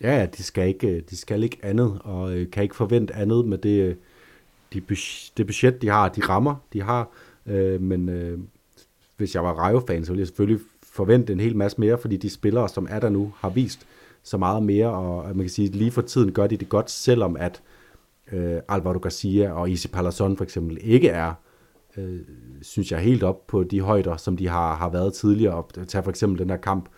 Ja, 0.01 0.19
ja, 0.19 0.27
de 0.27 0.43
skal 0.43 0.69
ikke, 0.69 0.89
øh, 0.89 1.03
de 1.11 1.17
skal 1.17 1.43
ikke 1.43 1.59
andet, 1.63 1.99
og 2.05 2.37
øh, 2.37 2.51
kan 2.51 2.63
ikke 2.63 2.77
forvente 2.77 3.15
andet 3.15 3.45
med 3.45 3.59
det, 3.59 3.83
øh, 3.83 3.95
de, 4.73 4.81
det 5.37 5.47
budget, 5.47 5.83
de 5.83 5.89
har, 5.89 6.09
de 6.09 6.21
rammer, 6.21 6.55
de 6.73 6.83
har. 6.83 7.09
Øh, 7.47 7.81
men 7.81 8.09
øh, 8.09 8.39
hvis 9.17 9.35
jeg 9.35 9.45
var 9.45 9.53
Rayo-fan, 9.53 10.05
så 10.05 10.13
ville 10.13 10.21
jeg 10.21 10.27
selvfølgelig 10.27 10.61
forvente 10.83 11.33
en 11.33 11.41
hel 11.41 11.57
masse 11.57 11.81
mere, 11.81 11.99
fordi 11.99 12.17
de 12.17 12.31
spillere, 12.31 12.69
som 12.69 12.87
er 12.91 13.01
der 13.01 13.09
nu, 13.09 13.33
har 13.37 13.49
vist 13.49 13.87
så 14.23 14.37
meget 14.37 14.63
mere, 14.63 14.89
og 14.89 15.29
øh, 15.29 15.37
man 15.37 15.45
kan 15.45 15.51
sige, 15.51 15.69
lige 15.69 15.91
for 15.91 16.03
tiden 16.03 16.33
gør 16.33 16.47
de 16.47 16.57
det 16.57 16.69
godt, 16.69 16.91
selvom 16.91 17.37
at 17.37 17.63
øh, 18.33 18.57
Alvaro 18.69 18.99
Garcia 18.99 19.53
og 19.53 19.71
Isi 19.71 19.89
Palazon 19.89 20.37
for 20.37 20.45
eksempel 20.45 20.79
ikke 20.81 21.09
er, 21.09 21.29
øh, 21.29 21.35
øh, 21.97 22.21
synes 22.63 22.93
jeg, 22.93 23.01
helt 23.01 23.23
op 23.23 23.47
på 23.47 23.63
de 23.63 23.81
højder, 23.81 24.17
som 24.17 24.37
de 24.37 24.49
har, 24.49 24.75
har 24.75 24.91
været 24.91 25.15
tidligere. 25.15 25.65
Tag 25.89 26.05
for 26.05 26.11
eksempel 26.11 26.39
den 26.39 26.49
der 26.49 26.57
kamp 26.57 26.89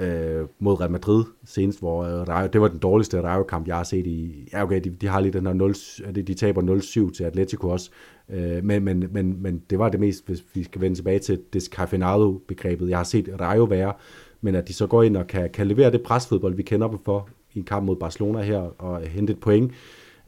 øh, 0.00 0.46
mod 0.58 0.80
Real 0.80 0.90
Madrid 0.90 1.24
senest, 1.44 1.78
hvor 1.78 2.04
øh, 2.04 2.28
Rayo, 2.28 2.48
det 2.52 2.60
var 2.60 2.68
den 2.68 2.78
dårligste 2.78 3.22
Rayo-kamp, 3.22 3.68
jeg 3.68 3.76
har 3.76 3.84
set 3.84 4.06
i... 4.06 4.48
Ja, 4.52 4.62
okay, 4.62 4.80
de, 4.84 4.90
de 4.90 5.06
har 5.06 5.20
lige 5.20 5.32
den 5.32 5.46
her 5.46 5.52
0, 5.52 5.74
de 6.14 6.34
taber 6.34 6.62
0-7 7.10 7.16
til 7.16 7.24
Atletico 7.24 7.68
også, 7.68 7.90
øh, 8.30 8.64
men, 8.64 8.84
men, 8.84 9.04
men, 9.10 9.42
men 9.42 9.62
det 9.70 9.78
var 9.78 9.88
det 9.88 10.00
mest, 10.00 10.26
hvis 10.26 10.44
vi 10.54 10.62
skal 10.62 10.80
vende 10.80 10.96
tilbage 10.96 11.18
til 11.18 11.40
Descafeinado-begrebet, 11.52 12.88
jeg 12.88 12.98
har 12.98 13.04
set 13.04 13.28
Rayo 13.40 13.64
være, 13.64 13.92
men 14.40 14.54
at 14.54 14.68
de 14.68 14.72
så 14.72 14.86
går 14.86 15.02
ind 15.02 15.16
og 15.16 15.26
kan, 15.26 15.50
kan 15.50 15.66
levere 15.66 15.92
det 15.92 16.02
presfodbold, 16.02 16.54
vi 16.54 16.62
kender 16.62 16.88
dem 16.88 16.98
for 17.04 17.28
i 17.54 17.58
en 17.58 17.64
kamp 17.64 17.86
mod 17.86 17.96
Barcelona 17.96 18.42
her, 18.42 18.58
og 18.58 19.00
hente 19.00 19.32
et 19.32 19.40
point, 19.40 19.72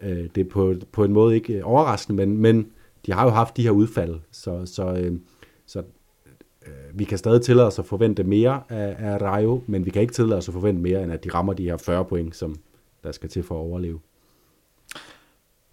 øh, 0.02 0.28
det 0.34 0.38
er 0.38 0.50
på, 0.50 0.74
på 0.92 1.04
en 1.04 1.12
måde 1.12 1.34
ikke 1.34 1.64
overraskende, 1.64 2.26
men, 2.26 2.36
men 2.36 2.66
de 3.08 3.12
har 3.12 3.24
jo 3.24 3.30
haft 3.30 3.56
de 3.56 3.62
her 3.62 3.70
udfald, 3.70 4.20
så, 4.30 4.66
så, 4.66 4.92
øh, 4.92 5.20
så 5.66 5.82
øh, 6.66 6.98
vi 6.98 7.04
kan 7.04 7.18
stadig 7.18 7.42
tillade 7.42 7.66
os 7.66 7.78
at 7.78 7.86
forvente 7.86 8.24
mere 8.24 8.62
af, 8.68 8.96
af 8.98 9.22
Rayo, 9.22 9.62
men 9.66 9.86
vi 9.86 9.90
kan 9.90 10.02
ikke 10.02 10.14
tillade 10.14 10.38
os 10.38 10.48
at 10.48 10.54
forvente 10.54 10.82
mere, 10.82 11.02
end 11.02 11.12
at 11.12 11.24
de 11.24 11.30
rammer 11.34 11.52
de 11.52 11.64
her 11.64 11.76
40 11.76 12.04
point, 12.04 12.36
som 12.36 12.56
der 13.02 13.12
skal 13.12 13.28
til 13.28 13.42
for 13.42 13.54
at 13.54 13.58
overleve. 13.58 14.00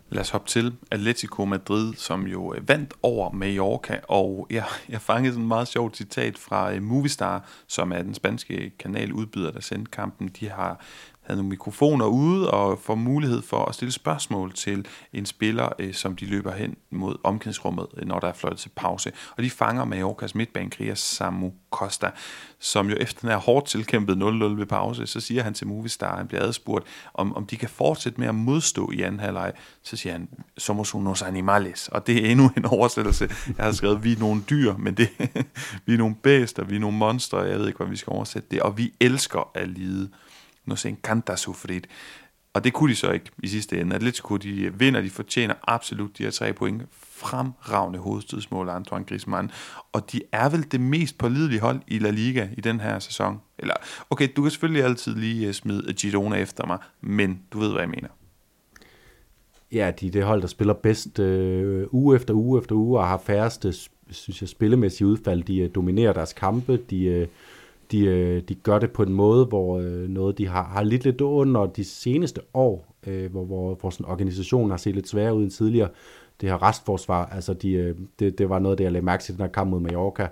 Lad 0.09 0.21
os 0.21 0.29
hoppe 0.29 0.47
til 0.49 0.73
Atletico 0.91 1.45
Madrid, 1.45 1.93
som 1.93 2.27
jo 2.27 2.53
øh, 2.53 2.69
vandt 2.69 2.93
over 3.03 3.31
Mallorca, 3.31 3.99
og 4.07 4.47
jeg, 4.49 4.65
jeg 4.89 5.01
fangede 5.01 5.33
sådan 5.33 5.43
et 5.43 5.47
meget 5.47 5.67
sjovt 5.67 5.97
citat 5.97 6.37
fra 6.37 6.73
øh, 6.73 6.83
Movistar, 6.83 7.49
som 7.67 7.91
er 7.91 8.01
den 8.01 8.13
spanske 8.13 8.71
kanaludbyder, 8.79 9.51
der 9.51 9.61
sendte 9.61 9.91
kampen. 9.91 10.27
De 10.39 10.49
har 10.49 10.81
havde 11.25 11.37
nogle 11.37 11.49
mikrofoner 11.49 12.05
ude 12.05 12.51
og 12.51 12.79
får 12.79 12.95
mulighed 12.95 13.41
for 13.41 13.65
at 13.65 13.75
stille 13.75 13.91
spørgsmål 13.91 14.53
til 14.53 14.87
en 15.13 15.25
spiller, 15.25 15.69
øh, 15.79 15.93
som 15.93 16.15
de 16.15 16.25
løber 16.25 16.51
hen 16.51 16.75
mod 16.91 17.15
omklædningsrummet, 17.23 17.87
øh, 17.97 18.07
når 18.07 18.19
der 18.19 18.27
er 18.27 18.33
fløjtet 18.33 18.59
til 18.59 18.71
pause. 18.75 19.11
Og 19.37 19.43
de 19.43 19.49
fanger 19.49 19.85
Mallorcas 19.85 20.35
midtbanekriger 20.35 20.95
Samu 20.95 21.53
Costa, 21.71 22.11
som 22.59 22.89
jo 22.89 22.95
efter 22.99 23.21
den 23.21 23.29
her 23.29 23.37
hårdt 23.37 23.67
tilkæmpet 23.67 24.17
0-0 24.17 24.19
ved 24.59 24.65
pause, 24.65 25.07
så 25.07 25.19
siger 25.19 25.43
han 25.43 25.53
til 25.53 25.67
Movistar, 25.67 26.17
han 26.17 26.27
bliver 26.27 26.43
adspurgt, 26.43 26.85
om, 27.13 27.35
om 27.35 27.45
de 27.45 27.57
kan 27.57 27.69
fortsætte 27.69 28.19
med 28.19 28.27
at 28.27 28.35
modstå 28.35 28.91
i 28.91 29.01
anden 29.01 29.19
halvleg. 29.19 29.53
Så 29.83 29.97
siger 29.97 30.13
han, 30.13 30.29
somos 30.57 30.95
unos 30.95 31.21
animales. 31.21 31.87
Og 31.87 32.07
det 32.07 32.25
er 32.25 32.31
endnu 32.31 32.51
en 32.57 32.65
oversættelse. 32.65 33.29
Jeg 33.57 33.65
har 33.65 33.71
skrevet, 33.71 34.03
vi 34.03 34.11
er 34.11 34.19
nogle 34.19 34.41
dyr, 34.49 34.73
men 34.77 34.93
det, 34.93 35.09
vi 35.85 35.93
er 35.93 35.97
nogle 35.97 36.15
bæster, 36.15 36.63
vi 36.63 36.75
er 36.75 36.79
nogle 36.79 36.97
monstre, 36.97 37.37
jeg 37.37 37.59
ved 37.59 37.67
ikke, 37.67 37.77
hvad 37.77 37.87
vi 37.87 37.95
skal 37.95 38.11
oversætte 38.11 38.47
det. 38.51 38.61
Og 38.61 38.77
vi 38.77 38.93
elsker 38.99 39.51
at 39.53 39.67
lide 39.69 40.09
nos 40.65 40.85
encanta 40.85 41.35
sufrir. 41.35 41.81
Og 42.55 42.63
det 42.63 42.73
kunne 42.73 42.91
de 42.91 42.95
så 42.95 43.11
ikke 43.11 43.31
i 43.43 43.47
sidste 43.47 43.81
ende. 43.81 43.95
Atletico, 43.95 44.37
de 44.37 44.73
vinder, 44.79 45.01
de 45.01 45.09
fortjener 45.09 45.53
absolut 45.63 46.17
de 46.17 46.23
her 46.23 46.31
tre 46.31 46.53
point. 46.53 46.83
Fremragende 46.91 47.99
hovedstødsmål 47.99 48.69
Antoine 48.69 49.05
Griezmann. 49.05 49.51
Og 49.93 50.11
de 50.11 50.21
er 50.31 50.49
vel 50.49 50.71
det 50.71 50.81
mest 50.81 51.17
pålidelige 51.17 51.59
hold 51.59 51.79
i 51.87 51.99
La 51.99 52.09
Liga 52.09 52.47
i 52.57 52.61
den 52.61 52.79
her 52.79 52.99
sæson. 52.99 53.41
Eller, 53.59 53.73
okay, 54.09 54.29
du 54.35 54.41
kan 54.41 54.51
selvfølgelig 54.51 54.83
altid 54.83 55.15
lige 55.15 55.47
øh, 55.47 55.53
smide 55.53 55.93
Girona 55.93 56.35
efter 56.35 56.65
mig, 56.65 56.77
men 57.01 57.41
du 57.53 57.59
ved, 57.59 57.71
hvad 57.71 57.81
jeg 57.81 57.89
mener. 57.89 58.09
Ja, 59.71 59.91
de 59.99 60.07
er 60.07 60.11
det 60.11 60.23
hold, 60.23 60.41
der 60.41 60.47
spiller 60.47 60.73
bedst 60.73 61.19
øh, 61.19 61.87
uge 61.91 62.15
efter 62.15 62.33
uge 62.33 62.59
efter 62.59 62.75
uge, 62.75 62.99
og 62.99 63.07
har 63.07 63.17
færreste, 63.25 63.73
synes 64.11 64.41
jeg, 64.41 64.49
spillemæssige 64.49 65.07
udfald. 65.07 65.43
De 65.43 65.57
øh, 65.57 65.69
dominerer 65.75 66.13
deres 66.13 66.33
kampe, 66.33 66.77
de... 66.89 67.03
Øh, 67.03 67.27
de, 67.91 68.05
øh, 68.05 68.41
de 68.41 68.55
gør 68.55 68.79
det 68.79 68.91
på 68.91 69.03
en 69.03 69.13
måde, 69.13 69.45
hvor 69.45 69.79
øh, 69.79 70.09
noget 70.09 70.37
de 70.37 70.47
har, 70.47 70.63
har 70.63 70.83
lidt 70.83 71.03
lidt 71.03 71.21
under 71.21 71.65
de 71.65 71.83
seneste 71.83 72.41
år, 72.53 72.95
øh, 73.07 73.31
hvor, 73.31 73.45
hvor, 73.45 73.75
hvor 73.75 73.89
sådan 73.89 74.05
organisationen 74.05 74.69
har 74.69 74.77
set 74.77 74.95
lidt 74.95 75.09
sværere 75.09 75.35
ud 75.35 75.43
end 75.43 75.51
tidligere. 75.51 75.89
Det 76.41 76.49
her 76.49 76.63
restforsvar, 76.63 77.25
altså 77.25 77.53
de, 77.53 77.95
det, 78.19 78.37
det 78.37 78.49
var 78.49 78.59
noget, 78.59 78.77
det 78.77 78.83
jeg 78.83 78.91
lagde 78.91 79.05
mærke 79.05 79.23
til 79.23 79.33
den 79.33 79.41
her 79.41 79.51
kamp 79.51 79.69
mod 79.69 79.79
Mallorca. 79.79 80.27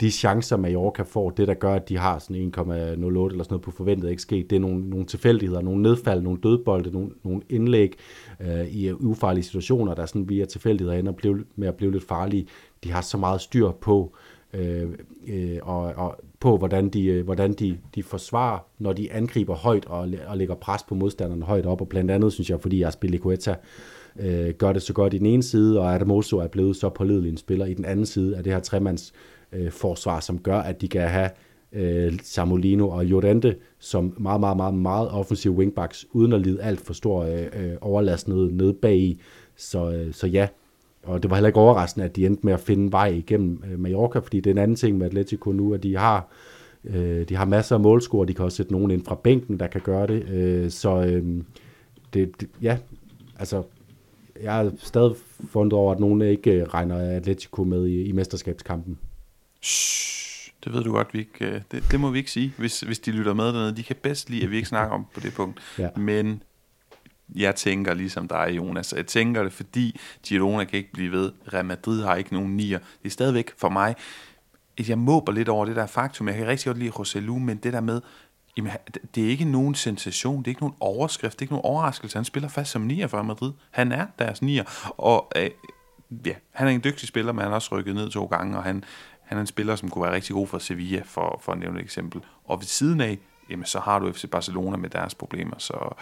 De 0.00 0.10
chancer, 0.10 0.56
Mallorca 0.56 1.02
får, 1.02 1.30
det 1.30 1.48
der 1.48 1.54
gør, 1.54 1.74
at 1.74 1.88
de 1.88 1.98
har 1.98 2.18
sådan 2.18 2.52
1,08 2.58 2.64
eller 2.66 3.08
sådan 3.08 3.46
noget 3.50 3.62
på 3.62 3.70
forventet 3.70 4.20
XG, 4.20 4.30
det 4.30 4.52
er 4.52 4.58
nogle, 4.58 4.90
nogle 4.90 5.06
tilfældigheder, 5.06 5.62
nogle 5.62 5.82
nedfald, 5.82 6.22
nogle 6.22 6.38
dødbolde, 6.42 6.90
nogle, 6.90 7.10
nogle 7.24 7.42
indlæg 7.48 7.94
øh, 8.40 8.66
i 8.66 8.92
ufarlige 8.92 9.44
situationer, 9.44 9.94
der 9.94 10.06
sådan 10.06 10.28
via 10.28 10.44
tilfældigheder 10.44 10.98
ender 10.98 11.42
med 11.56 11.68
at 11.68 11.74
blive 11.74 11.92
lidt 11.92 12.04
farlige. 12.04 12.46
De 12.84 12.92
har 12.92 13.00
så 13.00 13.18
meget 13.18 13.40
styr 13.40 13.70
på, 13.70 14.12
øh, 14.14 14.35
Øh, 14.56 14.88
øh, 15.28 15.58
og, 15.62 15.82
og 15.82 16.20
på, 16.40 16.56
hvordan 16.56 16.88
de, 16.88 17.06
øh, 17.06 17.24
hvordan 17.24 17.52
de, 17.52 17.78
de 17.94 18.02
forsvarer, 18.02 18.58
når 18.78 18.92
de 18.92 19.12
angriber 19.12 19.54
højt 19.54 19.84
og, 19.84 20.08
og 20.26 20.36
lægger 20.36 20.54
pres 20.54 20.82
på 20.82 20.94
modstanderne 20.94 21.44
højt 21.44 21.66
op. 21.66 21.80
Og 21.80 21.88
blandt 21.88 22.10
andet, 22.10 22.32
synes 22.32 22.50
jeg, 22.50 22.60
fordi 22.60 22.82
Aspilicueta 22.82 23.54
øh, 24.18 24.50
gør 24.50 24.72
det 24.72 24.82
så 24.82 24.92
godt 24.92 25.14
i 25.14 25.18
den 25.18 25.26
ene 25.26 25.42
side, 25.42 25.80
og 25.80 25.94
Adamoso 25.94 26.38
er 26.38 26.48
blevet 26.48 26.76
så 26.76 26.88
pålidelig 26.88 27.30
en 27.30 27.36
spiller 27.36 27.66
i 27.66 27.74
den 27.74 27.84
anden 27.84 28.06
side 28.06 28.36
af 28.36 28.44
det 28.44 28.52
her 28.52 28.60
tremands 28.60 29.12
øh, 29.52 29.70
forsvar, 29.70 30.20
som 30.20 30.38
gør, 30.38 30.58
at 30.58 30.80
de 30.80 30.88
kan 30.88 31.08
have 31.08 31.30
øh, 31.72 32.18
Samolino 32.22 32.88
og 32.88 33.04
Jorente 33.04 33.56
som 33.78 34.14
meget, 34.18 34.40
meget, 34.40 34.56
meget, 34.56 34.74
meget 34.74 35.10
offensive 35.10 35.54
wingbacks, 35.54 36.06
uden 36.12 36.32
at 36.32 36.40
lide 36.40 36.62
alt 36.62 36.80
for 36.80 36.92
stor 36.92 37.24
øh, 37.24 37.40
øh 37.40 37.72
overlast 37.80 38.28
nede, 38.28 38.56
nede 38.56 38.74
bag 38.74 38.96
i. 38.96 39.20
Så, 39.56 39.90
øh, 39.90 40.12
så 40.12 40.26
ja, 40.26 40.48
og 41.06 41.22
det 41.22 41.30
var 41.30 41.36
heller 41.36 41.48
ikke 41.48 41.60
overraskende, 41.60 42.04
at 42.04 42.16
de 42.16 42.26
endte 42.26 42.46
med 42.46 42.52
at 42.52 42.60
finde 42.60 42.92
vej 42.92 43.06
igennem 43.06 43.62
øh, 43.72 43.80
Mallorca, 43.80 44.18
fordi 44.18 44.40
det 44.40 44.50
er 44.50 44.54
en 44.54 44.58
anden 44.58 44.76
ting 44.76 44.98
med 44.98 45.06
Atletico 45.06 45.52
nu, 45.52 45.74
at 45.74 45.82
de 45.82 45.96
har, 45.96 46.28
øh, 46.84 47.28
de 47.28 47.36
har 47.36 47.44
masser 47.44 47.74
af 47.76 47.80
målscore, 47.80 48.26
de 48.26 48.34
kan 48.34 48.44
også 48.44 48.56
sætte 48.56 48.72
nogen 48.72 48.90
ind 48.90 49.04
fra 49.04 49.14
bænken, 49.14 49.60
der 49.60 49.66
kan 49.66 49.80
gøre 49.80 50.06
det. 50.06 50.28
Øh, 50.28 50.70
så 50.70 51.02
øh, 51.02 51.42
det, 52.14 52.40
det, 52.40 52.48
ja, 52.62 52.78
altså, 53.38 53.62
jeg 54.42 54.64
er 54.64 54.70
stadig 54.78 55.12
fundet 55.50 55.72
over, 55.72 55.92
at 55.92 56.00
nogen 56.00 56.22
ikke 56.22 56.50
øh, 56.50 56.62
regner 56.62 57.16
Atletico 57.16 57.64
med 57.64 57.86
i, 57.86 58.04
i 58.04 58.12
mesterskabskampen. 58.12 58.98
Shh, 59.62 60.52
det 60.64 60.72
ved 60.72 60.82
du 60.82 60.92
godt, 60.92 61.14
vi 61.14 61.18
ikke, 61.18 61.62
det, 61.72 61.84
det 61.90 62.00
må 62.00 62.10
vi 62.10 62.18
ikke 62.18 62.30
sige, 62.30 62.52
hvis, 62.58 62.80
hvis 62.80 62.98
de 62.98 63.10
lytter 63.10 63.34
med 63.34 63.44
dernede. 63.44 63.76
De 63.76 63.82
kan 63.82 63.96
bedst 64.02 64.30
lide, 64.30 64.44
at 64.44 64.50
vi 64.50 64.56
ikke 64.56 64.68
snakker 64.68 64.94
om 64.94 65.06
på 65.14 65.20
det 65.20 65.34
punkt. 65.34 65.60
Ja. 65.78 65.88
Men 65.96 66.42
jeg 67.34 67.54
tænker 67.56 67.94
ligesom 67.94 68.28
dig, 68.28 68.52
Jonas. 68.56 68.94
Jeg 68.96 69.06
tænker 69.06 69.42
det, 69.42 69.52
fordi 69.52 70.00
Girona 70.22 70.64
kan 70.64 70.76
ikke 70.76 70.92
blive 70.92 71.12
ved. 71.12 71.32
Real 71.52 71.64
Madrid 71.64 72.02
har 72.02 72.14
ikke 72.14 72.32
nogen 72.32 72.56
nier. 72.56 72.78
Det 72.78 73.08
er 73.08 73.10
stadigvæk 73.10 73.52
for 73.56 73.68
mig, 73.68 73.94
at 74.78 74.88
jeg 74.88 74.98
måber 74.98 75.32
lidt 75.32 75.48
over 75.48 75.64
det 75.64 75.76
der 75.76 75.86
faktum. 75.86 76.28
Jeg 76.28 76.36
kan 76.36 76.46
rigtig 76.46 76.66
godt 76.66 76.78
lide 76.78 76.90
Roselu, 76.90 77.38
men 77.38 77.56
det 77.56 77.72
der 77.72 77.80
med, 77.80 78.00
jamen, 78.56 78.72
det 79.14 79.24
er 79.24 79.28
ikke 79.28 79.44
nogen 79.44 79.74
sensation, 79.74 80.38
det 80.38 80.46
er 80.46 80.50
ikke 80.50 80.62
nogen 80.62 80.76
overskrift, 80.80 81.32
det 81.32 81.38
er 81.38 81.44
ikke 81.44 81.52
nogen 81.52 81.64
overraskelse. 81.64 82.18
Han 82.18 82.24
spiller 82.24 82.48
fast 82.48 82.70
som 82.70 82.82
nier 82.82 83.06
for 83.06 83.22
Madrid. 83.22 83.52
Han 83.70 83.92
er 83.92 84.06
deres 84.18 84.42
nier, 84.42 84.92
og 84.96 85.32
øh, 85.36 85.50
ja, 86.26 86.34
han 86.52 86.68
er 86.68 86.70
en 86.70 86.84
dygtig 86.84 87.08
spiller, 87.08 87.32
men 87.32 87.40
han 87.40 87.48
har 87.48 87.54
også 87.54 87.78
rykket 87.78 87.94
ned 87.94 88.10
to 88.10 88.26
gange, 88.26 88.56
og 88.56 88.64
han, 88.64 88.84
han 89.22 89.38
er 89.38 89.40
en 89.40 89.46
spiller, 89.46 89.76
som 89.76 89.88
kunne 89.88 90.04
være 90.04 90.14
rigtig 90.14 90.34
god 90.34 90.46
for 90.46 90.58
Sevilla, 90.58 91.02
for, 91.04 91.40
for 91.42 91.52
at 91.52 91.58
nævne 91.58 91.78
et 91.78 91.84
eksempel. 91.84 92.20
Og 92.44 92.60
ved 92.60 92.66
siden 92.66 93.00
af, 93.00 93.18
jamen, 93.50 93.64
så 93.64 93.80
har 93.80 93.98
du 93.98 94.12
FC 94.12 94.30
Barcelona 94.30 94.76
med 94.76 94.90
deres 94.90 95.14
problemer, 95.14 95.54
så 95.58 95.94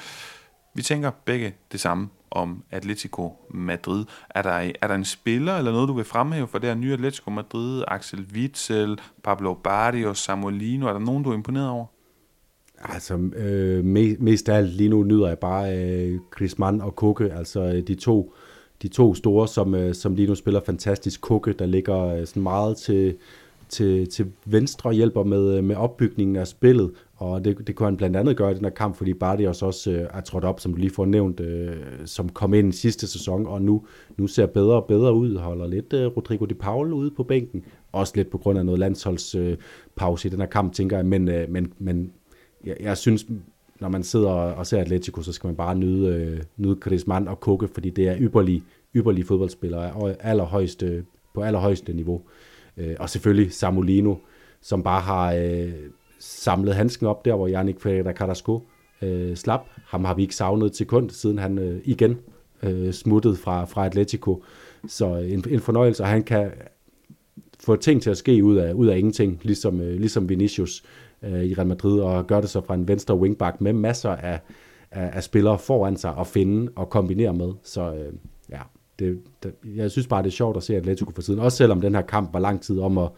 vi 0.75 0.83
tænker 0.83 1.11
begge 1.25 1.55
det 1.73 1.81
samme 1.81 2.09
om 2.31 2.63
Atletico 2.71 3.33
Madrid. 3.51 4.05
Er 4.31 4.43
der, 4.43 4.73
er 4.81 4.87
der 4.89 4.95
en 4.95 5.05
spiller 5.05 5.59
eller 5.59 5.73
noget, 5.73 5.89
du 5.89 5.93
vil 5.93 6.05
fremhæve 6.05 6.49
for 6.49 6.59
det 6.59 6.69
her 6.69 6.77
nye 6.77 6.93
Atletico 6.93 7.31
Madrid? 7.31 7.85
Axel 7.89 8.27
Witzel, 8.35 8.99
Pablo 9.23 9.55
Barrios, 9.55 10.19
Samuelino. 10.19 10.87
Er 10.87 10.93
der 10.93 11.01
nogen, 11.01 11.23
du 11.23 11.31
er 11.31 11.35
imponeret 11.35 11.69
over? 11.69 11.87
Altså, 12.85 13.15
øh, 13.37 13.85
mest 14.21 14.49
af 14.49 14.57
alt 14.57 14.71
lige 14.71 14.89
nu 14.89 15.03
nyder 15.03 15.29
jeg 15.29 15.39
bare 15.39 15.79
øh, 15.79 16.19
Griezmann 16.31 16.81
og 16.81 16.97
Koke, 16.97 17.33
altså 17.33 17.61
øh, 17.61 17.87
de 17.87 17.95
to, 17.95 18.35
de 18.83 18.89
to 18.89 19.15
store, 19.15 19.49
som, 19.49 19.75
øh, 19.75 19.95
som 19.95 20.15
lige 20.15 20.29
nu 20.29 20.35
spiller 20.35 20.61
fantastisk. 20.67 21.21
Koke, 21.21 21.53
der 21.53 21.67
ligger 21.67 22.07
øh, 22.07 22.27
sådan 22.27 22.43
meget 22.43 22.77
til, 22.77 23.17
til, 23.69 24.11
til 24.11 24.33
venstre 24.45 24.91
og 24.91 24.95
hjælper 24.95 25.23
med, 25.23 25.57
øh, 25.57 25.65
med 25.65 25.77
opbygningen 25.77 26.37
af 26.37 26.47
spillet, 26.47 26.91
og 27.25 27.45
det, 27.45 27.67
det 27.67 27.75
kunne 27.75 27.87
han 27.87 27.97
blandt 27.97 28.17
andet 28.17 28.37
gøre 28.37 28.51
i 28.51 28.55
den 28.55 28.65
her 28.65 28.71
kamp, 28.71 28.97
fordi 28.97 29.15
Bardios 29.15 29.63
også 29.63 29.91
øh, 29.91 30.09
er 30.15 30.21
trådt 30.21 30.45
op, 30.45 30.61
som 30.61 30.75
du 30.75 30.81
lige 30.81 30.91
får 30.91 31.05
nævnt, 31.05 31.41
øh, 31.41 31.77
som 32.05 32.29
kom 32.29 32.55
ind 32.55 32.69
i 32.69 32.77
sidste 32.77 33.07
sæson, 33.07 33.47
og 33.47 33.63
nu, 33.63 33.87
nu 34.17 34.27
ser 34.27 34.47
bedre 34.47 34.75
og 34.75 34.85
bedre 34.85 35.15
ud, 35.15 35.37
holder 35.37 35.67
lidt 35.67 35.93
øh, 35.93 36.07
Rodrigo 36.07 36.45
de 36.45 36.55
Paul 36.55 36.93
ude 36.93 37.11
på 37.11 37.23
bænken, 37.23 37.65
også 37.93 38.13
lidt 38.17 38.31
på 38.31 38.39
grund 38.39 38.59
af 38.59 38.67
noget 38.67 38.79
landsholdspause 38.79 40.29
øh, 40.29 40.31
i 40.31 40.33
den 40.33 40.41
her 40.41 40.47
kamp, 40.47 40.73
tænker 40.73 40.97
jeg, 40.97 41.07
men, 41.07 41.29
øh, 41.29 41.51
men, 41.51 41.73
men 41.79 42.13
jeg, 42.65 42.77
jeg 42.81 42.97
synes, 42.97 43.27
når 43.81 43.89
man 43.89 44.03
sidder 44.03 44.31
og 44.31 44.67
ser 44.67 44.81
Atletico, 44.81 45.23
så 45.23 45.33
skal 45.33 45.49
man 45.49 45.57
bare 45.57 45.75
nyde, 45.75 46.09
øh, 46.09 46.43
nyde 46.57 46.77
Griezmann 46.77 47.29
og 47.29 47.41
Koke, 47.41 47.69
fordi 47.69 47.91
det 47.91 48.09
er 48.09 48.17
ypperlige, 48.21 48.63
ypperlige 48.97 49.25
fodboldspillere 49.25 50.15
allerhøjeste, 50.21 51.05
på 51.35 51.43
allerhøjeste 51.43 51.93
niveau. 51.93 52.23
Øh, 52.77 52.97
og 53.01 53.11
selvfølgelig 53.11 53.53
Samulino, 53.53 54.15
som 54.61 54.83
bare 54.83 55.01
har 55.01 55.35
øh, 55.35 55.73
samlet 56.25 56.75
handsken 56.75 57.07
op 57.07 57.25
der, 57.25 57.35
hvor 57.35 57.47
Jannik 57.47 57.81
Ferreira 57.81 58.13
Carrasco 58.13 58.67
øh, 59.03 59.37
slap. 59.37 59.61
Ham 59.87 60.05
har 60.05 60.15
vi 60.15 60.23
ikke 60.23 60.37
savnet 60.37 60.73
til 60.73 60.87
kund, 60.87 61.11
siden 61.11 61.39
han 61.39 61.59
øh, 61.59 61.81
igen 61.85 62.19
øh, 62.63 62.93
smuttede 62.93 63.37
fra, 63.37 63.65
fra 63.65 63.87
Atletico. 63.87 64.43
Så 64.89 65.19
øh, 65.21 65.33
en, 65.33 65.45
en 65.51 65.61
fornøjelse, 65.61 66.03
og 66.03 66.09
han 66.09 66.23
kan 66.23 66.51
få 67.61 67.77
ting 67.77 68.03
til 68.03 68.11
at 68.11 68.17
ske 68.17 68.45
ud 68.45 68.57
af, 68.57 68.73
ud 68.73 68.87
af 68.87 68.99
ingenting, 68.99 69.41
ligesom, 69.43 69.81
øh, 69.81 70.01
ligesom 70.01 70.29
Vinicius 70.29 70.83
øh, 71.23 71.45
i 71.45 71.55
Real 71.55 71.67
Madrid, 71.67 72.01
og 72.01 72.27
gør 72.27 72.41
det 72.41 72.51
så 72.51 72.61
fra 72.61 72.75
en 72.75 72.89
venstre 72.89 73.19
wingback 73.19 73.61
med 73.61 73.73
masser 73.73 74.11
af, 74.11 74.41
af, 74.91 75.11
af 75.13 75.25
spillere 75.25 75.59
foran 75.59 75.97
sig 75.97 76.15
at 76.21 76.27
finde 76.27 76.73
og 76.77 76.91
kombinere 76.91 77.35
med. 77.35 77.53
Så 77.63 77.95
øh, 77.95 78.13
ja, 78.51 78.61
det, 78.99 79.21
det, 79.43 79.55
jeg 79.77 79.91
synes 79.91 80.07
bare, 80.07 80.23
det 80.23 80.29
er 80.29 80.33
sjovt 80.33 80.57
at 80.57 80.63
se 80.63 80.77
Atletico 80.77 81.11
for 81.15 81.23
tiden, 81.23 81.41
også 81.41 81.57
selvom 81.57 81.81
den 81.81 81.95
her 81.95 82.03
kamp 82.03 82.33
var 82.33 82.41
lang 82.41 82.61
tid 82.61 82.81
om 82.81 82.99
at, 82.99 83.09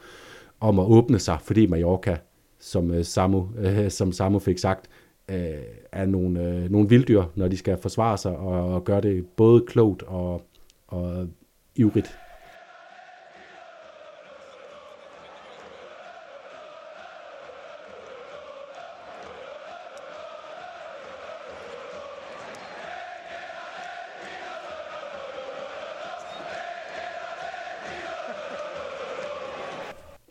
om 0.61 0.79
at 0.79 0.85
åbne 0.87 1.19
sig, 1.19 1.39
fordi 1.43 1.67
Mallorca, 1.67 2.17
som 2.59 2.91
øh, 2.91 3.05
Samu, 3.05 3.49
øh, 3.59 3.91
som 3.91 4.13
Samu 4.13 4.39
fik 4.39 4.59
sagt, 4.59 4.91
øh, 5.29 5.37
er 5.93 6.07
nogle, 6.07 6.43
øh, 6.43 6.71
nogle 6.71 6.89
vilddyr, 6.89 7.23
når 7.35 7.49
de 7.49 7.57
skal 7.57 7.79
forsvare 7.79 8.19
sig, 8.19 8.37
og, 8.37 8.75
og 8.75 8.85
gøre 8.85 9.01
det 9.01 9.27
både 9.27 9.65
klogt 9.67 10.03
og, 10.03 10.43
og 10.87 11.29
ivrigt. 11.77 12.19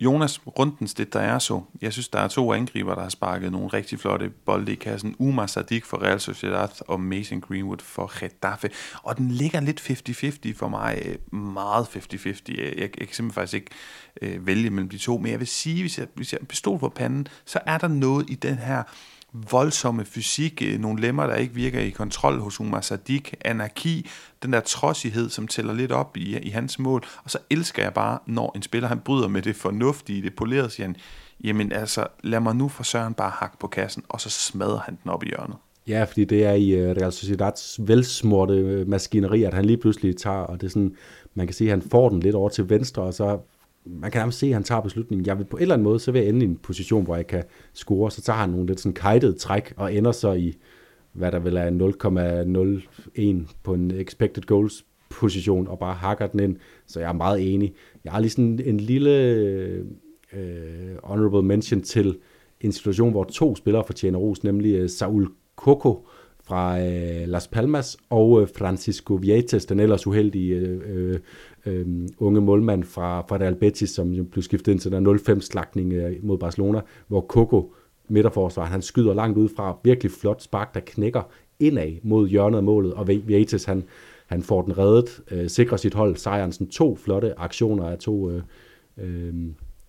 Jonas 0.06 0.47
Rundens, 0.47 0.93
det 0.93 1.14
der 1.14 1.20
er 1.20 1.39
så. 1.39 1.62
Jeg 1.82 1.93
synes, 1.93 2.08
der 2.08 2.20
er 2.20 2.28
to 2.28 2.53
angriber, 2.53 2.95
der 2.95 3.01
har 3.01 3.10
sparket 3.10 3.51
nogle 3.51 3.68
rigtig 3.68 3.99
flotte 3.99 4.30
bolde 4.30 4.72
i 4.72 4.76
kassen. 4.76 5.16
Umar 5.20 5.47
Sadik 5.47 5.86
for 5.86 6.03
Real 6.03 6.20
Sociedad 6.20 6.70
og 6.88 6.99
Mason 6.99 7.41
Greenwood 7.41 7.78
for 7.82 8.20
Getafe. 8.20 8.70
Og 9.03 9.18
den 9.18 9.32
ligger 9.32 9.60
lidt 9.60 9.82
50-50 10.51 10.58
for 10.58 10.68
mig. 10.68 11.01
Øh, 11.06 11.39
meget 11.39 11.86
50-50. 11.86 12.26
Jeg, 12.26 12.58
jeg, 12.58 12.76
jeg 12.78 12.91
kan 12.91 12.99
simpelthen 12.99 13.32
faktisk 13.32 13.53
ikke 13.53 13.72
øh, 14.22 14.47
vælge 14.47 14.70
mellem 14.70 14.89
de 14.89 14.97
to. 14.97 15.18
Men 15.18 15.32
jeg 15.32 15.39
vil 15.39 15.47
sige, 15.47 15.82
hvis 15.82 15.99
jeg, 15.99 16.08
hvis 16.14 16.34
jeg 16.34 16.39
pistol 16.49 16.80
på 16.80 16.89
panden, 16.89 17.28
så 17.45 17.60
er 17.66 17.78
der 17.78 17.88
noget 17.88 18.30
i 18.30 18.36
den 18.36 18.58
her 18.58 18.84
voldsomme 19.52 20.06
fysik, 20.06 20.64
øh, 20.66 20.80
nogle 20.80 21.02
lemmer, 21.02 21.28
der 21.28 21.36
ikke 21.36 21.54
virker 21.54 21.80
i 21.80 21.90
kontrol 21.90 22.40
hos 22.40 22.60
Umar 22.60 22.82
Sadik, 22.82 23.34
anarki, 23.46 24.10
den 24.44 24.54
der 24.54 24.60
trodsighed, 24.60 25.30
som 25.30 25.48
tæller 25.48 25.74
lidt 25.74 25.92
op 25.92 26.18
i, 26.18 26.38
i 26.38 26.50
hans 26.50 26.80
mål, 26.80 27.04
og 27.24 27.32
så 27.32 27.38
elsker 27.50 27.84
jeg 27.84 27.94
bare, 27.94 28.20
når 28.26 28.52
en 28.56 28.62
spiller 28.62 28.88
han 28.88 29.00
bryder 29.00 29.28
med 29.28 29.42
det 29.42 29.56
fornuftige, 29.56 30.22
det 30.22 30.36
polerede, 30.36 30.70
siger 30.70 30.88
han, 30.88 30.96
jamen 31.44 31.72
altså, 31.72 32.08
lad 32.24 32.40
mig 32.40 32.56
nu 32.56 32.68
for 32.68 32.84
Søren 32.84 33.14
bare 33.14 33.32
hakke 33.36 33.58
på 33.60 33.68
kassen, 33.68 34.04
og 34.10 34.22
så 34.22 34.30
smadrer 34.30 34.80
han 34.80 34.98
den 35.04 35.12
op 35.12 35.24
i 35.24 35.28
hjørnet. 35.28 35.58
Ja, 35.88 36.04
fordi 36.04 36.26
det 36.26 36.46
er 36.46 36.54
i 36.54 36.70
øh, 36.70 36.96
Real 37.02 37.12
Sociedads 37.12 37.80
velsmorte 37.80 38.54
øh, 38.54 38.88
maskineri, 38.88 39.44
at 39.44 39.54
han 39.54 39.66
lige 39.66 39.78
pludselig 39.78 40.18
tager, 40.18 40.38
og 40.38 40.62
det 40.62 40.68
er 40.68 40.72
sådan, 40.72 40.96
man 41.34 41.48
kan 41.48 41.54
se, 41.54 41.64
at 41.64 41.70
han 41.70 41.82
får 41.82 42.10
den 42.10 42.20
lidt 42.20 42.36
over 42.36 42.50
til 42.50 42.70
venstre, 42.70 43.04
og 43.04 43.14
så 43.14 43.40
man 43.86 44.12
kan 44.12 44.20
nærmest 44.20 44.40
se, 44.40 44.48
at 44.48 44.54
han 44.54 44.64
tager 44.64 44.82
beslutningen. 44.82 45.26
Jeg 45.26 45.38
vil 45.38 45.46
på 45.46 45.58
en 45.58 45.62
eller 45.62 45.76
anden 45.76 45.84
måde, 45.84 46.00
så 46.00 46.12
vil 46.12 46.22
jeg 46.22 46.30
ende 46.30 46.46
i 46.46 46.50
en 46.50 46.58
position, 46.58 47.04
hvor 47.04 47.16
jeg 47.16 47.28
kan 47.28 47.44
score. 47.74 48.12
Så 48.12 48.22
tager 48.22 48.38
han 48.38 48.50
nogle 48.50 48.68
lidt 48.68 48.80
sådan 48.80 48.94
kajtede 48.94 49.34
træk, 49.34 49.74
og 49.78 49.94
ender 49.94 50.12
så 50.12 50.34
i, 50.34 50.54
hvad 51.14 51.32
der 51.32 51.40
vil 51.40 51.58
er 51.58 53.44
0,01 53.46 53.54
på 53.64 53.74
en 53.74 53.92
expected 53.92 54.44
goals 54.44 54.86
position, 55.10 55.68
og 55.68 55.80
bare 55.80 55.94
hakker 55.94 56.28
den 56.28 56.40
ind. 56.40 56.56
Så 56.88 57.00
jeg 57.00 57.10
er 57.10 57.14
meget 57.14 57.54
enig. 57.54 57.74
Jeg 58.04 58.12
har 58.12 58.20
lige 58.20 58.32
sådan 58.32 58.60
en 58.66 58.80
lille 58.80 59.12
øh, 60.34 60.98
honorable 61.04 61.44
mention 61.44 61.82
til 61.82 62.18
en 62.62 62.72
situation, 62.72 63.12
hvor 63.12 63.24
to 63.24 63.56
spillere 63.56 63.84
fortjener 63.86 64.20
ros, 64.20 64.44
nemlig 64.44 64.76
øh, 64.76 64.90
Saul 64.90 65.28
Koko, 65.56 66.08
fra 66.48 66.80
øh, 66.80 67.28
Las 67.28 67.48
Palmas, 67.48 67.98
og 68.10 68.41
øh, 68.41 68.48
Francisco 68.58 69.14
Vietes, 69.14 69.66
den 69.66 69.80
ellers 69.80 70.08
uheldige 70.08 70.56
øh, 70.56 70.82
øh, 70.86 71.20
øh, 71.66 71.86
unge 72.18 72.41
målmand 72.41 72.84
fra, 72.84 73.22
fra 73.22 73.38
Real 73.38 73.56
Betis, 73.56 73.89
som 73.89 74.12
jo 74.12 74.24
blev 74.24 74.43
skiftet 74.43 74.72
ind 74.72 74.80
til 74.80 74.91
den 74.91 75.08
0-5-slagning 75.08 75.93
øh, 75.93 76.16
mod 76.24 76.38
Barcelona, 76.38 76.82
hvor 77.08 77.22
Coco, 77.22 77.74
midterforsvar, 78.08 78.66
han 78.66 78.82
skyder 78.82 79.14
langt 79.14 79.38
ud 79.38 79.50
fra, 79.56 79.78
virkelig 79.84 80.12
flot 80.12 80.41
spark, 80.41 80.74
der 80.74 80.80
knækker 80.80 81.22
indad 81.60 81.91
mod 82.04 82.28
hjørnet 82.28 82.58
af 82.58 82.64
målet, 82.64 82.93
og 82.93 83.08
Vietes, 83.08 83.66
han, 83.66 83.84
han 84.28 84.41
får 84.41 84.62
den 84.62 84.78
reddet, 84.78 85.22
øh, 85.32 85.50
sikrer 85.50 85.78
sit 85.78 85.93
hold 85.93 86.16
sejren, 86.16 86.52
sådan 86.52 86.68
to 86.68 86.96
flotte 86.96 87.39
aktioner 87.39 87.89
af 87.89 87.98
to, 87.98 88.32
øh, 88.32 88.41
øh, 88.98 89.34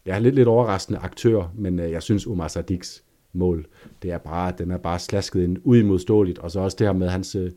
ja, 0.06 0.18
lidt, 0.18 0.34
lidt 0.34 0.48
overraskende 0.48 0.98
aktører, 0.98 1.52
men 1.54 1.80
øh, 1.80 1.90
jeg 1.90 2.02
synes 2.02 2.26
Omar 2.26 2.48
Sadiks 2.48 3.04
mål, 3.36 3.66
det 4.02 4.10
er 4.10 4.18
bare, 4.18 4.52
den 4.58 4.70
er 4.70 4.78
bare 4.78 4.98
slasket 4.98 5.42
ind 5.42 5.58
uimodståeligt, 5.64 6.38
og 6.38 6.50
så 6.50 6.60
også 6.60 6.76
det 6.78 6.86
her 6.86 6.92
med 6.92 7.08
hans, 7.08 7.34
øh, 7.34 7.50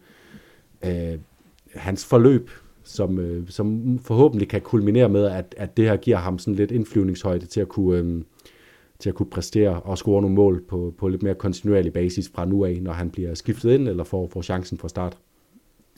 øh, 0.85 1.19
hans 1.75 2.05
forløb, 2.05 2.49
som, 2.83 3.19
øh, 3.19 3.49
som 3.49 3.99
forhåbentlig 3.99 4.49
kan 4.49 4.61
kulminere 4.61 5.09
med, 5.09 5.25
at, 5.25 5.55
at 5.57 5.77
det 5.77 5.85
her 5.85 5.97
giver 5.97 6.17
ham 6.17 6.39
sådan 6.39 6.55
lidt 6.55 6.71
indflyvningshøjde 6.71 7.45
til 7.45 7.61
at 7.61 7.67
kunne, 7.67 7.99
øh, 7.99 8.21
til 8.99 9.09
at 9.09 9.15
kunne 9.15 9.29
præstere 9.29 9.81
og 9.81 9.97
score 9.97 10.21
nogle 10.21 10.35
mål 10.35 10.63
på, 10.67 10.93
på 10.97 11.07
lidt 11.07 11.23
mere 11.23 11.35
kontinuerlig 11.35 11.93
basis 11.93 12.29
fra 12.33 12.45
nu 12.45 12.65
af, 12.65 12.79
når 12.81 12.91
han 12.91 13.09
bliver 13.09 13.33
skiftet 13.33 13.71
ind 13.71 13.87
eller 13.87 14.03
får, 14.03 14.27
får 14.27 14.41
chancen 14.41 14.77
fra 14.77 14.89
start. 14.89 15.17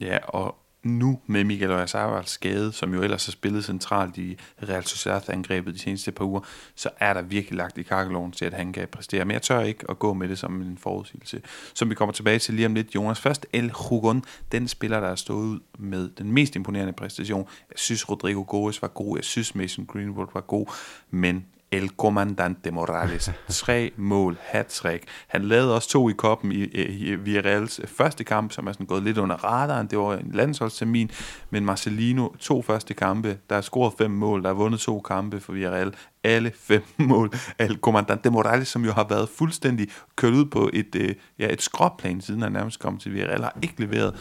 Ja, 0.02 0.18
og 0.28 0.56
nu 0.84 1.20
med 1.26 1.44
Miguel 1.44 1.72
Oyarzabal 1.72 2.26
skade, 2.26 2.72
som 2.72 2.94
jo 2.94 3.02
ellers 3.02 3.26
har 3.26 3.32
spillet 3.32 3.66
centralt 3.66 4.18
i 4.18 4.38
Real 4.70 4.84
Sociedad-angrebet 4.84 5.74
de 5.74 5.80
seneste 5.80 6.12
par 6.12 6.26
uger, 6.26 6.42
så 6.76 6.90
er 7.00 7.14
der 7.14 7.22
virkelig 7.22 7.58
lagt 7.58 7.78
i 7.78 7.84
kakkeloven 7.84 8.32
til, 8.32 8.46
at 8.46 8.54
han 8.54 8.74
kan 8.74 8.88
præstere. 8.88 9.26
Men 9.26 9.34
jeg 9.34 9.42
tør 9.42 9.60
ikke 9.60 9.86
at 9.90 10.00
gå 10.00 10.14
med 10.14 10.30
det 10.30 10.40
som 10.40 10.62
en 10.62 10.78
forudsigelse. 10.78 11.42
Som 11.74 11.90
vi 11.90 11.96
kommer 11.96 12.14
tilbage 12.14 12.40
til 12.40 12.54
lige 12.54 12.66
om 12.66 12.74
lidt. 12.74 12.96
Jonas, 12.96 13.20
først 13.20 13.46
El 13.54 13.72
Hugon, 13.72 14.24
den 14.52 14.68
spiller, 14.68 15.00
der 15.00 15.08
har 15.08 15.16
stået 15.16 15.46
ud 15.46 15.60
med 15.80 16.10
den 16.10 16.32
mest 16.32 16.56
imponerende 16.56 16.94
præstation. 16.94 17.48
Jeg 17.70 17.80
synes, 17.80 18.10
Rodrigo 18.10 18.44
Goes 18.48 18.82
var 18.82 18.88
god. 18.88 19.18
Jeg 19.18 19.24
synes, 19.24 19.56
Mason 19.56 19.86
Greenwood 19.86 20.28
var 20.34 20.42
god. 20.42 20.66
Men 21.10 21.46
El 21.72 21.90
Comandante 21.90 22.72
Morales. 22.72 23.32
Tre 23.50 23.92
mål, 23.98 24.38
hat 24.42 24.66
-trick. 24.66 25.04
Han 25.28 25.44
lavede 25.44 25.76
også 25.76 25.90
to 25.90 26.10
i 26.10 26.14
koppen 26.14 26.52
i, 26.52 26.56
i, 26.56 26.82
i 26.82 27.16
Villarreals 27.16 27.82
første 27.86 28.24
kamp, 28.24 28.52
som 28.52 28.68
er 28.68 28.72
sådan 28.72 28.86
gået 28.86 29.04
lidt 29.04 29.18
under 29.18 29.36
radaren. 29.36 29.88
Det 29.88 30.00
var 30.00 30.14
en 30.14 30.32
landsholdstermin, 30.34 31.12
men 31.50 31.66
Marcelino, 31.66 32.30
to 32.40 32.62
første 32.62 32.94
kampe, 32.94 33.38
der 33.50 33.56
har 33.56 33.62
scoret 33.62 33.94
fem 33.98 34.12
mål, 34.12 34.42
der 34.42 34.50
har 34.50 34.54
vundet 34.54 34.80
to 34.80 35.00
kampe 35.00 35.40
for 35.40 35.54
Villarreal. 35.54 35.94
Alle 36.24 36.52
fem 36.56 36.84
mål. 37.10 37.32
El 37.60 37.78
Comandante 37.82 38.30
Morales, 38.30 38.68
som 38.68 38.86
jo 38.86 38.92
har 38.92 39.08
været 39.10 39.30
fuldstændig 39.30 39.88
kørt 40.16 40.34
ud 40.34 40.46
på 40.46 40.70
et, 40.74 40.96
øh, 40.96 41.16
ja, 41.40 41.54
et 41.54 41.62
skråplan, 41.62 42.22
siden 42.22 42.42
han 42.42 42.52
nærmest 42.52 42.80
kom 42.80 42.98
til 42.98 43.14
Villarreal, 43.14 43.42
har 43.42 43.58
ikke 43.62 43.82
leveret 43.86 44.16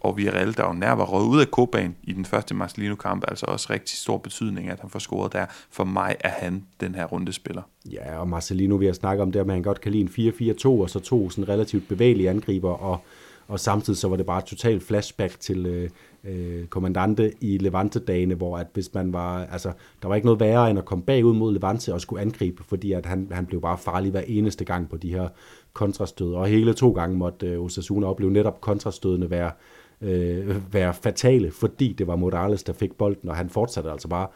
og 0.00 0.16
Villarreal, 0.16 0.56
der 0.56 0.66
jo 0.66 0.72
nær 0.72 0.92
var 0.92 1.04
røget 1.04 1.28
ud 1.28 1.40
af 1.40 1.50
kobanen 1.50 1.96
i 2.02 2.12
den 2.12 2.24
første 2.24 2.54
Marcelino-kamp, 2.54 3.24
altså 3.28 3.46
også 3.46 3.66
rigtig 3.70 3.98
stor 3.98 4.18
betydning, 4.18 4.70
at 4.70 4.80
han 4.80 4.90
får 4.90 4.98
scoret 4.98 5.32
der. 5.32 5.46
For 5.70 5.84
mig 5.84 6.16
er 6.20 6.28
han 6.28 6.64
den 6.80 6.94
her 6.94 7.04
rundespiller. 7.04 7.62
Ja, 7.92 8.18
og 8.18 8.28
Marcelino, 8.28 8.76
vi 8.76 8.86
har 8.86 8.92
snakket 8.92 9.22
om 9.22 9.32
det, 9.32 9.40
at 9.40 9.50
han 9.50 9.62
godt 9.62 9.80
kan 9.80 9.92
lide 9.92 10.02
en 10.20 10.54
4-4-2, 10.56 10.68
og 10.68 10.90
så 10.90 11.00
to 11.00 11.30
sådan 11.30 11.48
relativt 11.48 11.88
bevægelige 11.88 12.30
angriber, 12.30 12.70
og, 12.70 13.00
og 13.48 13.60
samtidig 13.60 13.98
så 13.98 14.08
var 14.08 14.16
det 14.16 14.26
bare 14.26 14.38
et 14.38 14.44
totalt 14.44 14.82
flashback 14.82 15.40
til 15.40 15.66
øh, 15.66 15.90
øh, 16.24 16.66
kommandante 16.66 17.32
i 17.40 17.58
Levante-dagene, 17.58 18.34
hvor 18.34 18.58
at 18.58 18.66
hvis 18.72 18.94
man 18.94 19.12
var, 19.12 19.46
altså, 19.46 19.72
der 20.02 20.08
var 20.08 20.14
ikke 20.14 20.26
noget 20.26 20.40
værre 20.40 20.70
end 20.70 20.78
at 20.78 20.84
komme 20.84 21.04
bagud 21.04 21.34
mod 21.34 21.52
Levante 21.52 21.94
og 21.94 22.00
skulle 22.00 22.22
angribe, 22.22 22.64
fordi 22.64 22.92
at 22.92 23.06
han, 23.06 23.28
han 23.32 23.46
blev 23.46 23.60
bare 23.60 23.78
farlig 23.78 24.10
hver 24.10 24.22
eneste 24.26 24.64
gang 24.64 24.88
på 24.88 24.96
de 24.96 25.12
her 25.12 25.28
kontrastød, 25.72 26.34
og 26.34 26.46
hele 26.46 26.74
to 26.74 26.92
gange 26.92 27.16
måtte 27.16 27.46
øh, 27.46 27.64
Osasuna 27.64 28.06
opleve 28.06 28.32
netop 28.32 28.60
kontrastødene 28.60 29.30
være 29.30 29.46
øh, 29.46 29.52
øh, 30.00 30.74
være 30.74 30.94
fatale, 30.94 31.50
fordi 31.50 31.92
det 31.92 32.06
var 32.06 32.16
Morales, 32.16 32.62
der 32.62 32.72
fik 32.72 32.92
bolden, 32.92 33.28
og 33.28 33.36
han 33.36 33.50
fortsatte 33.50 33.90
altså 33.90 34.08
bare 34.08 34.26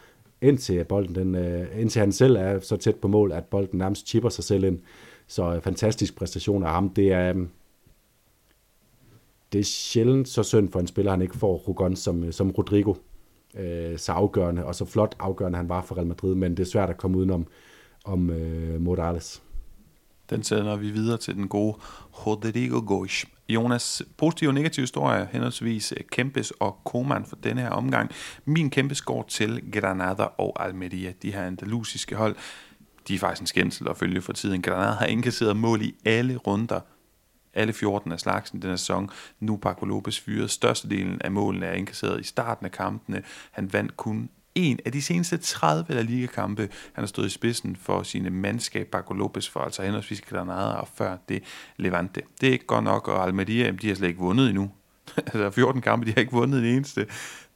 indtil, 0.43 0.85
bolden, 0.85 1.15
den, 1.15 1.35
øh, 1.35 1.81
indtil 1.81 2.01
han 2.01 2.13
selv 2.13 2.37
er 2.37 2.61
så 2.61 2.77
tæt 2.77 2.97
på 2.97 3.09
mål, 3.09 3.33
at 3.33 3.45
bolden 3.45 3.79
nærmest 3.79 4.09
chipper 4.09 4.29
sig 4.29 4.45
selv 4.45 4.65
ind. 4.65 4.79
Så 5.27 5.55
øh, 5.55 5.63
fantastisk 5.63 6.17
præstation 6.17 6.63
af 6.63 6.71
ham. 6.71 6.89
Det 6.89 7.13
er, 7.13 7.37
øh, 7.37 7.47
det 9.53 9.59
er 9.59 9.65
sjældent 9.65 10.29
så 10.29 10.43
synd 10.43 10.69
for 10.69 10.81
en 10.81 10.87
spiller, 10.87 11.11
han 11.11 11.23
ikke 11.23 11.37
får 11.37 11.57
Rugon 11.57 11.97
som, 11.97 12.25
øh, 12.25 12.33
som 12.33 12.51
Rodrigo. 12.51 12.95
Øh, 13.59 13.99
så 13.99 14.13
afgørende, 14.13 14.65
og 14.65 14.75
så 14.75 14.85
flot 14.85 15.17
afgørende 15.19 15.57
han 15.57 15.69
var 15.69 15.83
for 15.83 15.97
Real 15.97 16.07
Madrid, 16.07 16.35
men 16.35 16.51
det 16.51 16.61
er 16.61 16.71
svært 16.71 16.91
at 16.91 16.97
komme 16.97 17.19
udenom 17.19 17.47
om 18.05 18.31
øh, 18.31 18.81
Morales. 18.81 19.43
Den 20.33 20.43
sender 20.43 20.77
vi 20.77 20.91
videre 20.91 21.19
til 21.19 21.35
den 21.35 21.49
gode 21.49 21.77
Rodrigo 22.27 22.83
Goisch. 22.87 23.25
Jonas, 23.49 24.03
positive 24.17 24.51
og 24.51 24.55
negative 24.55 24.83
historier, 24.83 25.27
henholdsvis 25.33 25.95
Kempes 26.13 26.51
og 26.51 26.79
Koman 26.85 27.25
for 27.25 27.37
denne 27.37 27.61
her 27.61 27.71
omgang. 27.71 28.11
Min 28.45 28.71
Kempes 28.71 29.03
går 29.03 29.25
til 29.29 29.73
Granada 29.73 30.23
og 30.23 30.65
Almeria, 30.67 31.13
de 31.23 31.33
her 31.33 31.43
andalusiske 31.43 32.17
hold. 32.17 32.37
De 33.09 33.15
er 33.15 33.19
faktisk 33.19 33.41
en 33.41 33.47
skændsel 33.47 33.89
at 33.89 33.97
følge 33.97 34.23
for 34.23 34.33
tiden. 34.33 34.63
Granada 34.63 34.93
har 34.93 35.07
indkasseret 35.07 35.57
mål 35.57 35.83
i 35.83 35.95
alle 36.05 36.37
runder, 36.37 36.81
alle 37.55 37.73
14 37.73 38.13
af 38.13 38.21
slagsen 38.21 38.63
den 38.63 38.79
sæson. 38.79 39.11
Nu 39.41 39.57
Paco 39.57 39.85
Lopez 39.85 40.21
fyret. 40.21 40.51
Størstedelen 40.51 41.23
af 41.23 41.31
målene 41.31 41.67
er 41.67 41.73
indkasseret 41.73 42.21
i 42.21 42.25
starten 42.25 42.67
af 42.67 42.73
kampene. 42.73 43.23
Han 43.51 43.73
vandt 43.73 43.97
kun 43.97 44.31
en 44.55 44.79
af 44.85 44.93
de 44.93 45.03
seneste 45.03 45.37
30 45.37 45.95
La 45.95 46.03
Liga-kampe. 46.03 46.63
Han 46.93 47.03
har 47.03 47.07
stået 47.07 47.27
i 47.27 47.31
spidsen 47.31 47.77
for 47.77 48.03
sine 48.03 48.31
mandskab, 48.31 48.87
Paco 48.93 49.15
Lopez, 49.15 49.49
for 49.49 49.61
altså 49.61 49.83
henholdsvis 49.83 50.21
Granada 50.21 50.75
og 50.75 50.89
før 50.95 51.17
det 51.29 51.43
Levante. 51.77 52.23
Det 52.41 52.49
er 52.49 52.53
ikke 52.53 52.67
godt 52.67 52.85
nok, 52.85 53.09
og 53.09 53.23
Almeria, 53.23 53.71
de 53.71 53.89
har 53.89 53.95
slet 53.95 54.09
ikke 54.09 54.21
vundet 54.21 54.49
endnu. 54.49 54.71
altså 55.17 55.51
14 55.51 55.83
kampe, 55.83 56.07
de 56.07 56.13
har 56.13 56.21
ikke 56.21 56.33
vundet 56.33 56.63
den 56.63 56.75
eneste. 56.77 57.07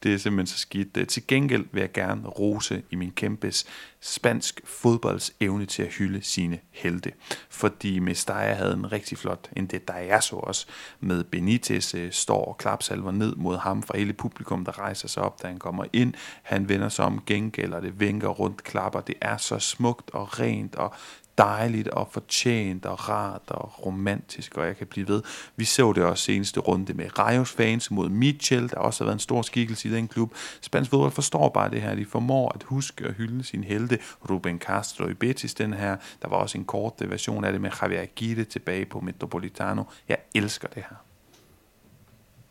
Det 0.03 0.15
er 0.15 0.19
simpelthen 0.19 0.47
så 0.47 0.59
skidt. 0.59 0.97
Øh, 0.97 1.07
til 1.07 1.27
gengæld 1.27 1.65
vil 1.73 1.81
jeg 1.81 1.93
gerne 1.93 2.29
rose 2.29 2.83
i 2.91 2.97
min 2.97 3.11
kæmpes 3.11 3.67
spansk 4.01 4.61
fodbolds 4.65 5.33
evne 5.41 5.67
til 5.67 5.83
at 5.83 5.93
hylde 5.93 6.23
sine 6.23 6.59
helte. 6.71 7.13
Fordi 7.51 7.99
Mestalla 7.99 8.55
havde 8.55 8.73
en 8.73 8.93
rigtig 8.93 9.19
flot, 9.19 9.51
en 9.57 9.67
det 9.67 9.89
der 9.89 9.95
er 9.95 10.21
så 10.21 10.37
også, 10.37 10.67
med 11.01 11.25
Benitez 11.25 11.95
øh, 11.95 12.13
står 12.13 12.45
og 12.45 12.59
klapsalver 12.59 13.11
ned 13.11 13.37
mod 13.37 13.57
ham 13.57 13.83
fra 13.83 13.99
hele 13.99 14.13
publikum, 14.13 14.65
der 14.65 14.79
rejser 14.79 15.09
sig 15.09 15.23
op, 15.23 15.43
da 15.43 15.49
han 15.49 15.59
kommer 15.59 15.85
ind. 15.93 16.15
Han 16.43 16.69
vender 16.69 16.89
sig 16.89 17.05
om, 17.05 17.23
gengælder 17.27 17.81
det, 17.81 18.01
vinker 18.01 18.29
rundt, 18.29 18.65
klapper. 18.65 19.01
Det 19.01 19.15
er 19.21 19.37
så 19.37 19.59
smukt 19.59 20.11
og 20.11 20.41
rent 20.41 20.75
og 20.75 20.95
dejligt 21.39 21.89
og 21.89 22.09
fortjent 22.11 22.87
og 22.87 23.09
rart 23.09 23.43
og 23.47 23.87
romantisk, 23.87 24.59
og 24.59 24.67
jeg 24.67 24.77
kan 24.77 24.87
blive 24.87 25.09
ved. 25.09 25.23
Vi 25.57 25.65
så 25.65 25.93
det 25.93 26.05
også 26.05 26.25
seneste 26.25 26.61
runde 26.61 26.95
med 26.95 27.19
Rajos 27.19 27.51
fans 27.51 27.91
mod 27.91 28.09
Mitchell, 28.09 28.71
der 28.71 28.77
også 28.77 29.05
har 29.05 29.07
været 29.07 29.17
en 29.17 29.21
stor 29.21 29.43
skikkelse 29.43 29.89
i 29.89 29.93
den 29.93 30.09
klub. 30.09 30.35
Spansk 30.61 30.91
fodbold 30.91 31.13
forstår 31.13 31.49
bare 31.49 31.71
det 31.71 31.83
her. 31.83 31.95
De 31.95 32.05
formår 32.05 32.53
at 32.55 32.63
huske 32.63 33.09
og 33.09 33.13
hylde 33.13 33.45
sin 33.45 33.65
helte. 33.65 33.99
Ruben 34.31 34.59
Castro 34.59 35.09
i 35.09 35.15
Betis, 35.15 35.55
den 35.55 35.73
her. 35.73 35.97
Der 36.23 36.29
var 36.29 36.37
også 36.37 36.59
en 36.59 36.65
kort 36.65 36.93
version 37.01 37.45
af 37.45 37.53
det 37.53 37.61
med 37.61 37.71
Javier 37.83 38.01
Aguirre 38.01 38.45
tilbage 38.45 38.85
på 38.85 39.01
Metropolitano. 39.01 39.83
Jeg 40.09 40.17
elsker 40.35 40.69
det 40.69 40.83
her. 40.91 40.97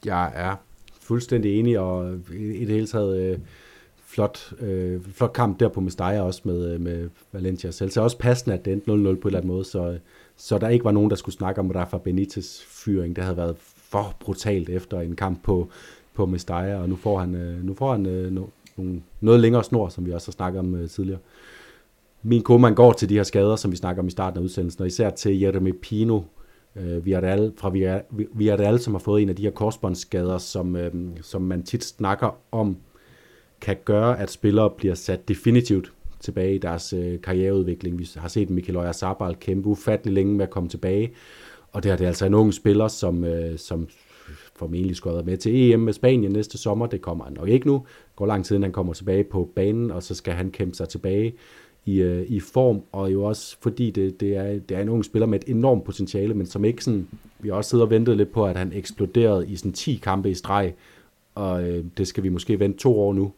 Jeg 0.05 0.31
er 0.35 0.55
fuldstændig 1.01 1.59
enig, 1.59 1.79
og 1.79 2.19
i 2.33 2.65
det 2.65 2.69
hele 2.69 2.87
taget... 2.87 3.31
Øh 3.31 3.39
flot, 4.15 4.53
øh, 4.59 5.01
flot 5.01 5.33
kamp 5.33 5.59
der 5.59 5.67
på 5.67 5.81
Mestalla 5.81 6.21
også 6.21 6.41
med, 6.43 6.73
øh, 6.73 6.81
med 6.81 7.09
Valencia 7.31 7.71
selv. 7.71 7.89
Så 7.89 8.01
også 8.01 8.17
passende, 8.17 8.55
at 8.55 8.65
det 8.65 8.73
endte 8.73 8.91
0-0 8.91 8.91
på 8.91 8.91
en 8.93 9.17
eller 9.25 9.39
anden 9.39 9.47
måde, 9.47 9.65
så, 9.65 9.97
så 10.37 10.57
der 10.57 10.69
ikke 10.69 10.85
var 10.85 10.91
nogen, 10.91 11.09
der 11.09 11.15
skulle 11.15 11.35
snakke 11.35 11.61
om 11.61 11.71
Rafa 11.71 11.97
Benitez 11.97 12.61
fyring. 12.61 13.15
Det 13.15 13.23
havde 13.23 13.37
været 13.37 13.55
for 13.59 14.15
brutalt 14.19 14.69
efter 14.69 14.99
en 14.99 15.15
kamp 15.15 15.43
på, 15.43 15.69
på 16.13 16.25
Mestalla, 16.25 16.75
og 16.75 16.89
nu 16.89 16.95
får 16.95 17.19
han, 17.19 17.35
øh, 17.35 17.63
nu 17.63 17.73
får 17.73 17.91
han 17.91 18.05
øh, 18.05 18.31
no, 18.31 18.43
no, 18.77 18.99
noget 19.21 19.39
længere 19.39 19.63
snor, 19.63 19.89
som 19.89 20.05
vi 20.05 20.11
også 20.11 20.27
har 20.27 20.31
snakket 20.31 20.59
om 20.59 20.75
øh, 20.75 20.89
tidligere. 20.89 21.19
Min 22.23 22.43
man 22.49 22.75
går 22.75 22.93
til 22.93 23.09
de 23.09 23.15
her 23.15 23.23
skader, 23.23 23.55
som 23.55 23.71
vi 23.71 23.77
snakker 23.77 24.01
om 24.01 24.07
i 24.07 24.11
starten 24.11 24.39
af 24.39 24.43
udsendelsen, 24.43 24.81
og 24.81 24.87
især 24.87 25.09
til 25.09 25.39
Jeremy 25.39 25.75
Pino, 25.81 26.21
øh, 26.75 27.05
Villarreal, 27.05 27.53
fra 27.57 27.69
Villarreal, 28.33 28.79
som 28.79 28.93
har 28.93 28.99
fået 28.99 29.21
en 29.21 29.29
af 29.29 29.35
de 29.35 29.43
her 29.43 29.51
korsbåndsskader, 29.51 30.37
som, 30.37 30.75
øh, 30.75 30.93
som 31.21 31.41
man 31.41 31.63
tit 31.63 31.83
snakker 31.83 32.37
om, 32.51 32.77
kan 33.65 33.77
gøre, 33.85 34.19
at 34.19 34.31
spillere 34.31 34.69
bliver 34.69 34.95
sat 34.95 35.27
definitivt 35.27 35.93
tilbage 36.19 36.55
i 36.55 36.57
deres 36.57 36.93
øh, 36.93 37.21
karriereudvikling. 37.21 37.99
Vi 37.99 38.09
har 38.15 38.27
set 38.27 38.49
Mikel 38.49 38.77
Oyarzabal 38.77 39.35
kæmpe 39.35 39.69
ufattelig 39.69 40.13
længe 40.13 40.33
med 40.33 40.45
at 40.45 40.51
komme 40.51 40.69
tilbage, 40.69 41.11
og 41.71 41.83
det 41.83 41.91
er 41.91 41.95
det 41.95 42.05
altså 42.05 42.25
en 42.25 42.33
ung 42.33 42.53
spiller, 42.53 42.87
som, 42.87 43.23
øh, 43.23 43.57
som 43.57 43.87
formentlig 44.55 44.95
skal 44.95 45.25
med 45.25 45.37
til 45.37 45.55
EM 45.55 45.79
med 45.79 45.93
Spanien 45.93 46.31
næste 46.31 46.57
sommer. 46.57 46.85
Det 46.85 47.01
kommer 47.01 47.23
han 47.23 47.33
nok 47.33 47.49
ikke 47.49 47.67
nu. 47.67 47.73
Det 47.73 48.15
går 48.15 48.25
lang 48.25 48.45
tid, 48.45 48.55
inden 48.55 48.63
han 48.63 48.71
kommer 48.71 48.93
tilbage 48.93 49.23
på 49.23 49.49
banen, 49.55 49.91
og 49.91 50.03
så 50.03 50.15
skal 50.15 50.33
han 50.33 50.51
kæmpe 50.51 50.75
sig 50.75 50.89
tilbage 50.89 51.33
i, 51.85 52.01
øh, 52.01 52.25
i 52.27 52.39
form, 52.39 52.81
og 52.91 53.13
jo 53.13 53.23
også 53.23 53.57
fordi 53.61 53.91
det, 53.91 54.19
det, 54.19 54.35
er, 54.35 54.59
det 54.59 54.77
er 54.77 54.81
en 54.81 54.89
ung 54.89 55.05
spiller 55.05 55.25
med 55.25 55.39
et 55.39 55.49
enormt 55.49 55.83
potentiale, 55.83 56.33
men 56.33 56.45
som 56.45 56.65
ikke 56.65 56.83
sådan, 56.83 57.07
vi 57.39 57.49
har 57.49 57.55
også 57.55 57.69
siddet 57.69 57.83
og 57.83 57.89
ventet 57.89 58.17
lidt 58.17 58.31
på, 58.31 58.45
at 58.45 58.57
han 58.57 58.71
eksploderede 58.73 59.47
i 59.47 59.55
sådan 59.55 59.73
10 59.73 59.95
kampe 59.95 60.29
i 60.29 60.33
streg, 60.33 60.73
og 61.35 61.63
øh, 61.63 61.85
det 61.97 62.07
skal 62.07 62.23
vi 62.23 62.29
måske 62.29 62.59
vente 62.59 62.79
to 62.79 62.99
år 62.99 63.13
nu, 63.13 63.31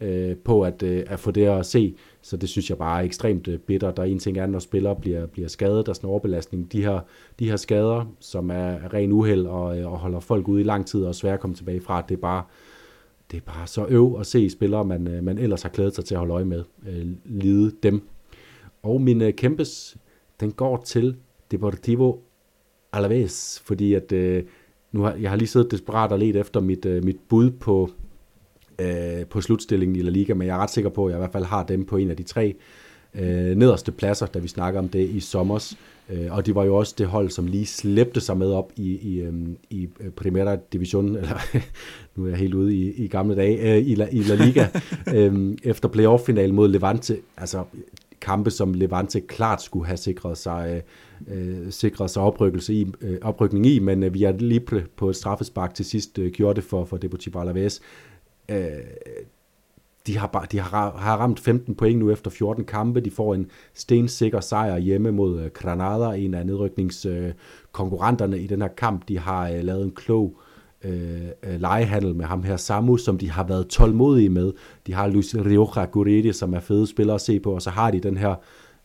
øh, 0.00 0.36
på 0.36 0.62
at, 0.62 0.82
øh, 0.82 1.04
at 1.06 1.20
få 1.20 1.30
det 1.30 1.46
at 1.46 1.66
se. 1.66 1.94
Så 2.22 2.36
det 2.36 2.48
synes 2.48 2.70
jeg 2.70 2.78
bare 2.78 3.00
er 3.00 3.04
ekstremt 3.04 3.48
øh, 3.48 3.58
bitter. 3.58 3.90
Der 3.90 4.02
er 4.02 4.06
en 4.06 4.18
ting 4.18 4.38
er, 4.38 4.46
når 4.46 4.58
spillere 4.58 4.96
bliver, 4.96 5.26
bliver 5.26 5.48
skadet, 5.48 5.86
der 5.86 5.90
er 5.90 5.94
sådan 5.94 6.08
en 6.08 6.10
overbelastning. 6.10 6.72
De 6.72 6.84
her, 6.84 7.00
de 7.38 7.48
her 7.48 7.56
skader, 7.56 8.14
som 8.20 8.50
er, 8.50 8.94
ren 8.94 9.12
uheld 9.12 9.46
og, 9.46 9.78
øh, 9.78 9.92
og 9.92 9.98
holder 9.98 10.20
folk 10.20 10.48
ude 10.48 10.60
i 10.60 10.64
lang 10.64 10.86
tid 10.86 11.04
og 11.04 11.14
svært 11.14 11.34
at 11.34 11.40
komme 11.40 11.56
tilbage 11.56 11.80
fra, 11.80 12.02
det 12.08 12.14
er 12.14 12.20
bare, 12.20 12.42
det 13.30 13.36
er 13.36 13.52
bare 13.52 13.66
så 13.66 13.86
øv 13.88 14.16
at 14.20 14.26
se 14.26 14.50
spillere, 14.50 14.84
man, 14.84 15.08
øh, 15.08 15.24
man 15.24 15.38
ellers 15.38 15.62
har 15.62 15.68
klædet 15.68 15.94
sig 15.94 16.04
til 16.04 16.14
at 16.14 16.18
holde 16.18 16.34
øje 16.34 16.44
med, 16.44 16.64
øh, 16.88 17.06
lide 17.24 17.72
dem. 17.82 18.08
Og 18.82 19.00
min 19.00 19.22
øh, 19.22 19.34
kæmpes, 19.34 19.96
den 20.40 20.52
går 20.52 20.82
til 20.86 21.16
Deportivo 21.50 22.16
Alaves, 22.92 23.62
fordi 23.64 23.94
at 23.94 24.12
øh, 24.12 24.44
nu 24.92 25.02
har, 25.02 25.14
jeg 25.14 25.30
har 25.30 25.36
lige 25.36 25.48
siddet 25.48 25.70
desperat 25.70 26.12
og 26.12 26.18
let 26.18 26.36
efter 26.36 26.60
mit, 26.60 26.86
øh, 26.86 27.04
mit 27.04 27.16
bud 27.28 27.50
på, 27.50 27.90
øh, 28.80 29.26
på 29.26 29.40
slutstillingen 29.40 29.96
i 29.96 30.02
La 30.02 30.10
Liga, 30.10 30.34
men 30.34 30.46
jeg 30.46 30.54
er 30.54 30.58
ret 30.58 30.70
sikker 30.70 30.90
på, 30.90 31.06
at 31.06 31.10
jeg 31.10 31.18
i 31.18 31.20
hvert 31.20 31.32
fald 31.32 31.44
har 31.44 31.62
dem 31.62 31.84
på 31.84 31.96
en 31.96 32.10
af 32.10 32.16
de 32.16 32.22
tre 32.22 32.54
øh, 33.14 33.56
nederste 33.56 33.92
pladser, 33.92 34.26
da 34.26 34.38
vi 34.38 34.48
snakker 34.48 34.80
om 34.80 34.88
det 34.88 35.08
i 35.10 35.20
sommers. 35.20 35.78
Øh, 36.10 36.36
og 36.36 36.46
det 36.46 36.54
var 36.54 36.64
jo 36.64 36.76
også 36.76 36.94
det 36.98 37.06
hold, 37.06 37.30
som 37.30 37.46
lige 37.46 37.66
slæbte 37.66 38.20
sig 38.20 38.36
med 38.36 38.52
op 38.52 38.72
i, 38.76 38.98
i, 38.98 39.20
øhm, 39.20 39.56
i 39.70 39.88
øh, 40.00 40.10
Primera 40.10 40.56
Division, 40.72 41.16
eller 41.16 41.38
nu 42.16 42.24
er 42.24 42.28
jeg 42.28 42.38
helt 42.38 42.54
ude 42.54 42.74
i, 42.74 42.92
i 43.04 43.08
gamle 43.08 43.36
dage, 43.36 43.74
øh, 43.74 43.88
i, 43.88 43.94
La, 43.94 44.08
i 44.12 44.22
La 44.22 44.34
Liga, 44.34 44.66
øh, 45.16 45.56
efter 45.62 45.88
playoff-finalen 45.88 46.54
mod 46.54 46.68
Levante. 46.68 47.16
Altså 47.36 47.64
kampe, 48.20 48.50
som 48.50 48.74
Levante 48.74 49.20
klart 49.20 49.62
skulle 49.62 49.86
have 49.86 49.96
sikret 49.96 50.38
sig, 50.38 50.82
øh, 51.28 51.70
sikret 51.70 52.10
sig 52.10 52.22
oprykkelse 52.22 52.74
i, 52.74 52.92
øh, 53.00 53.18
oprykning 53.22 53.66
i, 53.66 53.78
men 53.78 54.02
øh, 54.02 54.14
vi 54.14 54.24
er 54.24 54.32
lige 54.32 54.60
på 54.96 55.10
et 55.10 55.16
straffespark 55.16 55.74
til 55.74 55.84
sidst 55.84 56.18
øh, 56.18 56.32
gjorde 56.32 56.56
det 56.56 56.64
for, 56.64 56.84
for 56.84 56.96
Deportivo 56.96 57.40
Alaves 57.40 57.80
øh, 58.50 58.56
de, 60.06 60.18
har, 60.18 60.26
bare, 60.26 60.46
de 60.52 60.60
har, 60.60 60.90
har 60.90 61.16
ramt 61.16 61.40
15 61.40 61.74
point 61.74 61.98
nu 61.98 62.10
efter 62.10 62.30
14 62.30 62.64
kampe. 62.64 63.00
De 63.00 63.10
får 63.10 63.34
en 63.34 63.46
stensikker 63.74 64.40
sejr 64.40 64.78
hjemme 64.78 65.10
mod 65.10 65.40
øh, 65.40 65.50
Granada, 65.50 66.18
en 66.18 66.34
af 66.34 66.46
nedrykningskonkurrenterne 66.46 68.36
øh, 68.36 68.42
i 68.42 68.46
den 68.46 68.62
her 68.62 68.68
kamp. 68.68 69.08
De 69.08 69.18
har 69.18 69.50
øh, 69.50 69.64
lavet 69.64 69.84
en 69.84 69.90
klog 69.90 70.40
øh, 70.84 70.90
lejehandel 70.90 71.60
legehandel 71.60 72.14
med 72.14 72.24
ham 72.24 72.42
her 72.42 72.56
Samu, 72.56 72.96
som 72.96 73.18
de 73.18 73.30
har 73.30 73.44
været 73.44 73.68
tålmodige 73.68 74.28
med. 74.28 74.52
De 74.86 74.94
har 74.94 75.08
Luis 75.08 75.36
Rioja 75.36 75.84
Guridi, 75.84 76.32
som 76.32 76.54
er 76.54 76.60
fede 76.60 76.86
spillere 76.86 77.14
at 77.14 77.20
se 77.20 77.40
på, 77.40 77.54
og 77.54 77.62
så 77.62 77.70
har 77.70 77.90
de 77.90 78.00
den 78.00 78.16
her 78.16 78.34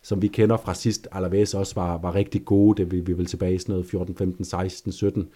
som 0.06 0.22
vi 0.22 0.28
kender 0.28 0.58
fra 0.58 0.74
sidst, 0.74 1.08
Alaves 1.12 1.54
også 1.54 1.76
var, 1.76 1.98
var 1.98 2.16
rigtig 2.16 2.46
gode, 2.46 2.84
det 2.84 2.92
vi, 2.92 3.00
vi 3.00 3.14
vil 3.14 3.26
tilbage 3.26 3.56
i 3.56 3.58
sådan 3.58 3.74
noget 3.74 3.86
14, 3.86 4.16
15, 4.16 4.46
16, 4.46 4.92
17 4.92 5.28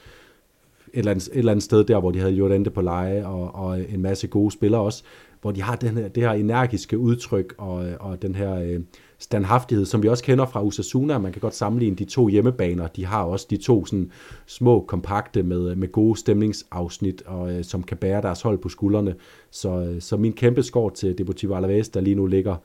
eller, 0.93 1.11
andet, 1.11 1.27
et 1.27 1.37
eller 1.37 1.51
andet 1.51 1.63
sted 1.63 1.83
der, 1.83 1.99
hvor 1.99 2.11
de 2.11 2.19
havde 2.19 2.33
Jordan 2.33 2.63
på 2.63 2.81
leje, 2.81 3.25
og, 3.25 3.55
og 3.55 3.79
en 3.89 4.01
masse 4.01 4.27
gode 4.27 4.51
spillere 4.51 4.81
også, 4.81 5.03
hvor 5.41 5.51
de 5.51 5.61
har 5.61 5.75
den 5.75 5.97
her, 5.97 6.07
det 6.07 6.23
her 6.23 6.31
energiske 6.31 6.97
udtryk, 6.97 7.53
og, 7.57 7.85
og 7.99 8.21
den 8.21 8.35
her 8.35 8.55
øh, 8.55 8.79
standhaftighed, 9.19 9.85
som 9.85 10.03
vi 10.03 10.07
også 10.07 10.23
kender 10.23 10.45
fra 10.45 10.63
Usasuna. 10.63 11.17
Man 11.17 11.31
kan 11.31 11.41
godt 11.41 11.55
sammenligne 11.55 11.95
de 11.95 12.05
to 12.05 12.27
hjemmebaner. 12.27 12.87
De 12.87 13.05
har 13.05 13.23
også 13.23 13.47
de 13.49 13.57
to 13.57 13.85
sådan, 13.85 14.11
små, 14.45 14.85
kompakte 14.87 15.43
med, 15.43 15.75
med 15.75 15.91
gode 15.91 16.19
stemningsafsnit, 16.19 17.23
og, 17.25 17.53
øh, 17.53 17.63
som 17.63 17.83
kan 17.83 17.97
bære 17.97 18.21
deres 18.21 18.41
hold 18.41 18.57
på 18.57 18.69
skuldrene. 18.69 19.15
Så, 19.51 19.69
øh, 19.69 20.01
så 20.01 20.17
min 20.17 20.33
kæmpe 20.33 20.63
skår 20.63 20.89
til 20.89 21.17
Deportivo 21.17 21.55
Alaves, 21.55 21.89
der 21.89 22.01
lige 22.01 22.15
nu 22.15 22.25
ligger, 22.25 22.55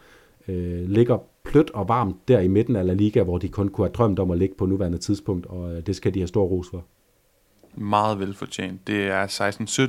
øh, 0.48 0.88
ligger 0.88 1.18
plødt 1.44 1.70
og 1.70 1.88
varmt 1.88 2.28
der 2.28 2.40
i 2.40 2.48
midten 2.48 2.76
af 2.76 2.86
La 2.86 2.92
Liga, 2.92 3.22
hvor 3.22 3.38
de 3.38 3.48
kun 3.48 3.68
kunne 3.68 3.86
have 3.86 3.92
drømt 3.92 4.18
om 4.18 4.30
at 4.30 4.38
ligge 4.38 4.54
på 4.58 4.66
nuværende 4.66 4.98
tidspunkt, 4.98 5.46
og 5.46 5.76
øh, 5.76 5.86
det 5.86 5.96
skal 5.96 6.14
de 6.14 6.18
have 6.18 6.28
stor 6.28 6.44
ros 6.44 6.68
for 6.70 6.84
meget 7.76 8.20
velfortjent. 8.20 8.86
Det 8.86 9.06
er 9.06 9.26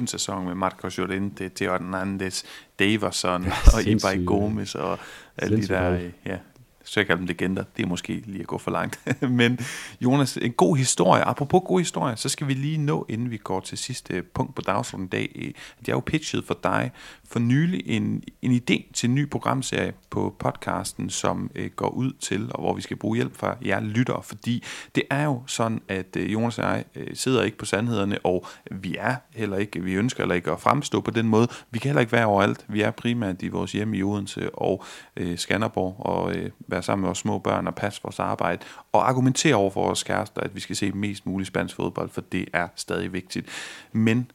16-17 0.01 0.05
sæson 0.05 0.45
med 0.45 0.55
Marcos 0.55 0.97
Llorente, 0.97 1.51
Theo 1.55 1.71
Hernandez, 1.71 2.43
Daverson 2.79 3.45
og 3.75 3.83
Ibai 3.83 4.25
Gomes 4.25 4.75
og 4.75 4.99
alle 5.37 5.61
de 5.61 5.67
der 5.67 5.99
ja, 6.25 6.37
så 6.85 6.99
jeg 6.99 7.07
kalder 7.07 7.17
dem 7.17 7.27
legender. 7.27 7.63
Det 7.77 7.83
er 7.83 7.87
måske 7.87 8.23
lige 8.25 8.41
at 8.41 8.47
gå 8.47 8.57
for 8.57 8.71
langt. 8.71 8.99
Men 9.29 9.59
Jonas, 10.01 10.37
en 10.37 10.51
god 10.51 10.77
historie. 10.77 11.23
Apropos 11.23 11.61
god 11.65 11.79
historie, 11.79 12.17
så 12.17 12.29
skal 12.29 12.47
vi 12.47 12.53
lige 12.53 12.77
nå, 12.77 13.05
inden 13.09 13.31
vi 13.31 13.37
går 13.37 13.59
til 13.59 13.77
sidste 13.77 14.21
punkt 14.21 14.55
på 14.55 14.61
dagsordenen 14.61 15.07
i 15.07 15.09
dag, 15.09 15.31
øh, 15.35 15.47
at 15.79 15.87
jeg 15.87 15.93
har 15.93 15.97
jo 15.97 16.03
pitchet 16.05 16.43
for 16.45 16.59
dig 16.63 16.91
for 17.27 17.39
nylig 17.39 17.83
en, 17.85 18.23
en 18.41 18.51
idé 18.51 18.91
til 18.93 19.09
en 19.09 19.15
ny 19.15 19.29
programserie 19.29 19.93
på 20.09 20.35
podcasten, 20.39 21.09
som 21.09 21.51
øh, 21.55 21.69
går 21.75 21.89
ud 21.89 22.11
til, 22.19 22.49
og 22.53 22.61
hvor 22.61 22.73
vi 22.73 22.81
skal 22.81 22.97
bruge 22.97 23.15
hjælp 23.15 23.37
fra 23.37 23.57
jer 23.65 23.79
lyttere, 23.79 24.23
fordi 24.23 24.63
det 24.95 25.03
er 25.09 25.23
jo 25.23 25.41
sådan, 25.47 25.81
at 25.87 26.15
øh, 26.17 26.33
Jonas 26.33 26.59
og 26.59 26.65
jeg 26.65 26.83
øh, 26.95 27.07
sidder 27.13 27.43
ikke 27.43 27.57
på 27.57 27.65
sandhederne, 27.65 28.17
og 28.23 28.45
vi 28.71 28.95
er 28.99 29.15
heller 29.33 29.57
ikke, 29.57 29.83
vi 29.83 29.93
ønsker 29.93 30.23
heller 30.23 30.35
ikke 30.35 30.51
at 30.51 30.59
fremstå 30.59 31.01
på 31.01 31.11
den 31.11 31.27
måde. 31.27 31.47
Vi 31.71 31.79
kan 31.79 31.89
heller 31.89 32.01
ikke 32.01 32.11
være 32.11 32.25
overalt. 32.25 32.65
Vi 32.67 32.81
er 32.81 32.91
primært 32.91 33.41
i 33.41 33.47
vores 33.47 33.71
hjem 33.71 33.93
i 33.93 34.03
Odense 34.03 34.55
og 34.55 34.83
øh, 35.17 35.37
Skanderborg, 35.37 35.95
og 35.99 36.35
øh, 36.35 36.49
være 36.75 36.83
sammen 36.83 37.01
med 37.01 37.07
vores 37.07 37.17
små 37.17 37.39
børn 37.39 37.67
og 37.67 37.75
passe 37.75 38.01
vores 38.03 38.19
arbejde, 38.19 38.65
og 38.91 39.09
argumentere 39.09 39.55
over 39.55 39.71
for 39.71 39.85
vores 39.85 40.03
kærester, 40.03 40.41
at 40.41 40.55
vi 40.55 40.59
skal 40.59 40.75
se 40.75 40.91
mest 40.91 41.25
muligt 41.25 41.47
spansk 41.47 41.75
fodbold, 41.75 42.09
for 42.09 42.21
det 42.21 42.45
er 42.53 42.67
stadig 42.75 43.13
vigtigt. 43.13 43.47
Men 43.91 44.31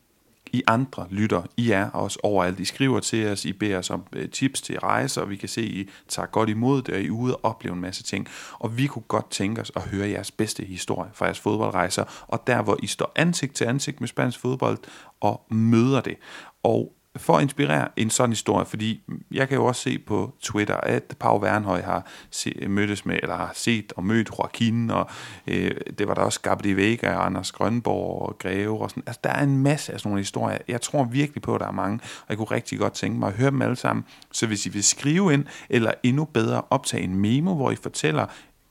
i 0.53 0.63
andre 0.67 1.07
lytter. 1.11 1.43
I 1.57 1.71
er 1.71 1.91
også 1.91 2.19
overalt. 2.23 2.61
I 2.61 2.65
skriver 2.65 3.01
til 3.01 3.29
os, 3.29 3.45
I 3.45 3.53
beder 3.53 3.79
os 3.79 3.91
om 3.91 4.03
øh, 4.13 4.29
tips 4.29 4.61
til 4.61 4.81
rejser, 4.81 5.23
og 5.23 5.31
vi 5.31 5.37
kan 5.37 5.49
se, 5.49 5.61
at 5.61 5.67
I 5.67 5.89
tager 6.09 6.27
godt 6.27 6.49
imod 6.49 6.83
det, 6.83 6.95
og 6.95 7.01
I 7.01 7.07
er 7.07 7.11
ude 7.11 7.37
og 7.37 7.45
opleve 7.45 7.75
en 7.75 7.81
masse 7.81 8.03
ting. 8.03 8.29
Og 8.59 8.77
vi 8.77 8.87
kunne 8.87 9.03
godt 9.09 9.31
tænke 9.31 9.61
os 9.61 9.73
at 9.77 9.83
høre 9.83 10.09
jeres 10.09 10.31
bedste 10.31 10.65
historie 10.65 11.11
fra 11.15 11.25
jeres 11.25 11.41
fodboldrejser, 11.41 12.25
og 12.29 12.47
der 12.47 12.63
hvor 12.63 12.77
I 12.83 12.87
står 12.87 13.13
ansigt 13.17 13.55
til 13.55 13.65
ansigt 13.65 14.01
med 14.01 14.09
spansk 14.09 14.41
fodbold 14.41 14.79
og 15.21 15.47
møder 15.51 16.01
det. 16.01 16.17
Og 16.63 16.93
for 17.17 17.37
at 17.37 17.43
inspirere 17.43 17.89
en 17.97 18.11
sådan 18.11 18.31
historie, 18.31 18.67
fordi 18.67 19.03
jeg 19.31 19.49
kan 19.49 19.59
jo 19.59 19.65
også 19.65 19.83
se 19.83 19.99
på 19.99 20.35
Twitter, 20.41 20.77
at 20.77 21.17
Pau 21.21 21.43
Wernhøj 21.43 21.83
har 21.83 22.07
se, 22.31 22.67
mødtes 22.69 23.07
med, 23.07 23.19
eller 23.23 23.37
har 23.37 23.51
set 23.55 23.93
og 23.97 24.05
mødt 24.05 24.31
Joaquin, 24.39 24.91
og 24.91 25.11
øh, 25.47 25.71
det 25.99 26.09
var 26.09 26.15
der 26.15 26.23
også 26.23 26.41
Gabriel 26.41 26.77
Vega 26.77 27.15
og 27.15 27.27
Anders 27.27 27.53
Grønborg 27.53 28.29
og 28.29 28.39
Greve 28.39 28.81
og 28.81 28.91
sådan. 28.91 29.03
Altså, 29.07 29.21
der 29.25 29.31
er 29.31 29.43
en 29.43 29.59
masse 29.59 29.93
af 29.93 30.01
sådan 30.01 30.11
nogle 30.11 30.21
historier. 30.21 30.59
Jeg 30.69 30.81
tror 30.81 31.05
virkelig 31.05 31.43
på, 31.43 31.55
at 31.55 31.61
der 31.61 31.67
er 31.67 31.73
mange, 31.73 32.01
og 32.03 32.27
jeg 32.29 32.37
kunne 32.37 32.51
rigtig 32.51 32.79
godt 32.79 32.93
tænke 32.93 33.19
mig 33.19 33.29
at 33.29 33.35
høre 33.35 33.51
dem 33.51 33.63
alle 33.63 33.77
sammen. 33.77 34.05
Så 34.33 34.47
hvis 34.47 34.67
I 34.67 34.69
vil 34.69 34.85
skrive 34.85 35.33
ind, 35.33 35.45
eller 35.69 35.93
endnu 36.03 36.25
bedre 36.25 36.63
optage 36.71 37.03
en 37.03 37.17
memo, 37.17 37.55
hvor 37.55 37.71
I 37.71 37.77
fortæller 37.77 38.27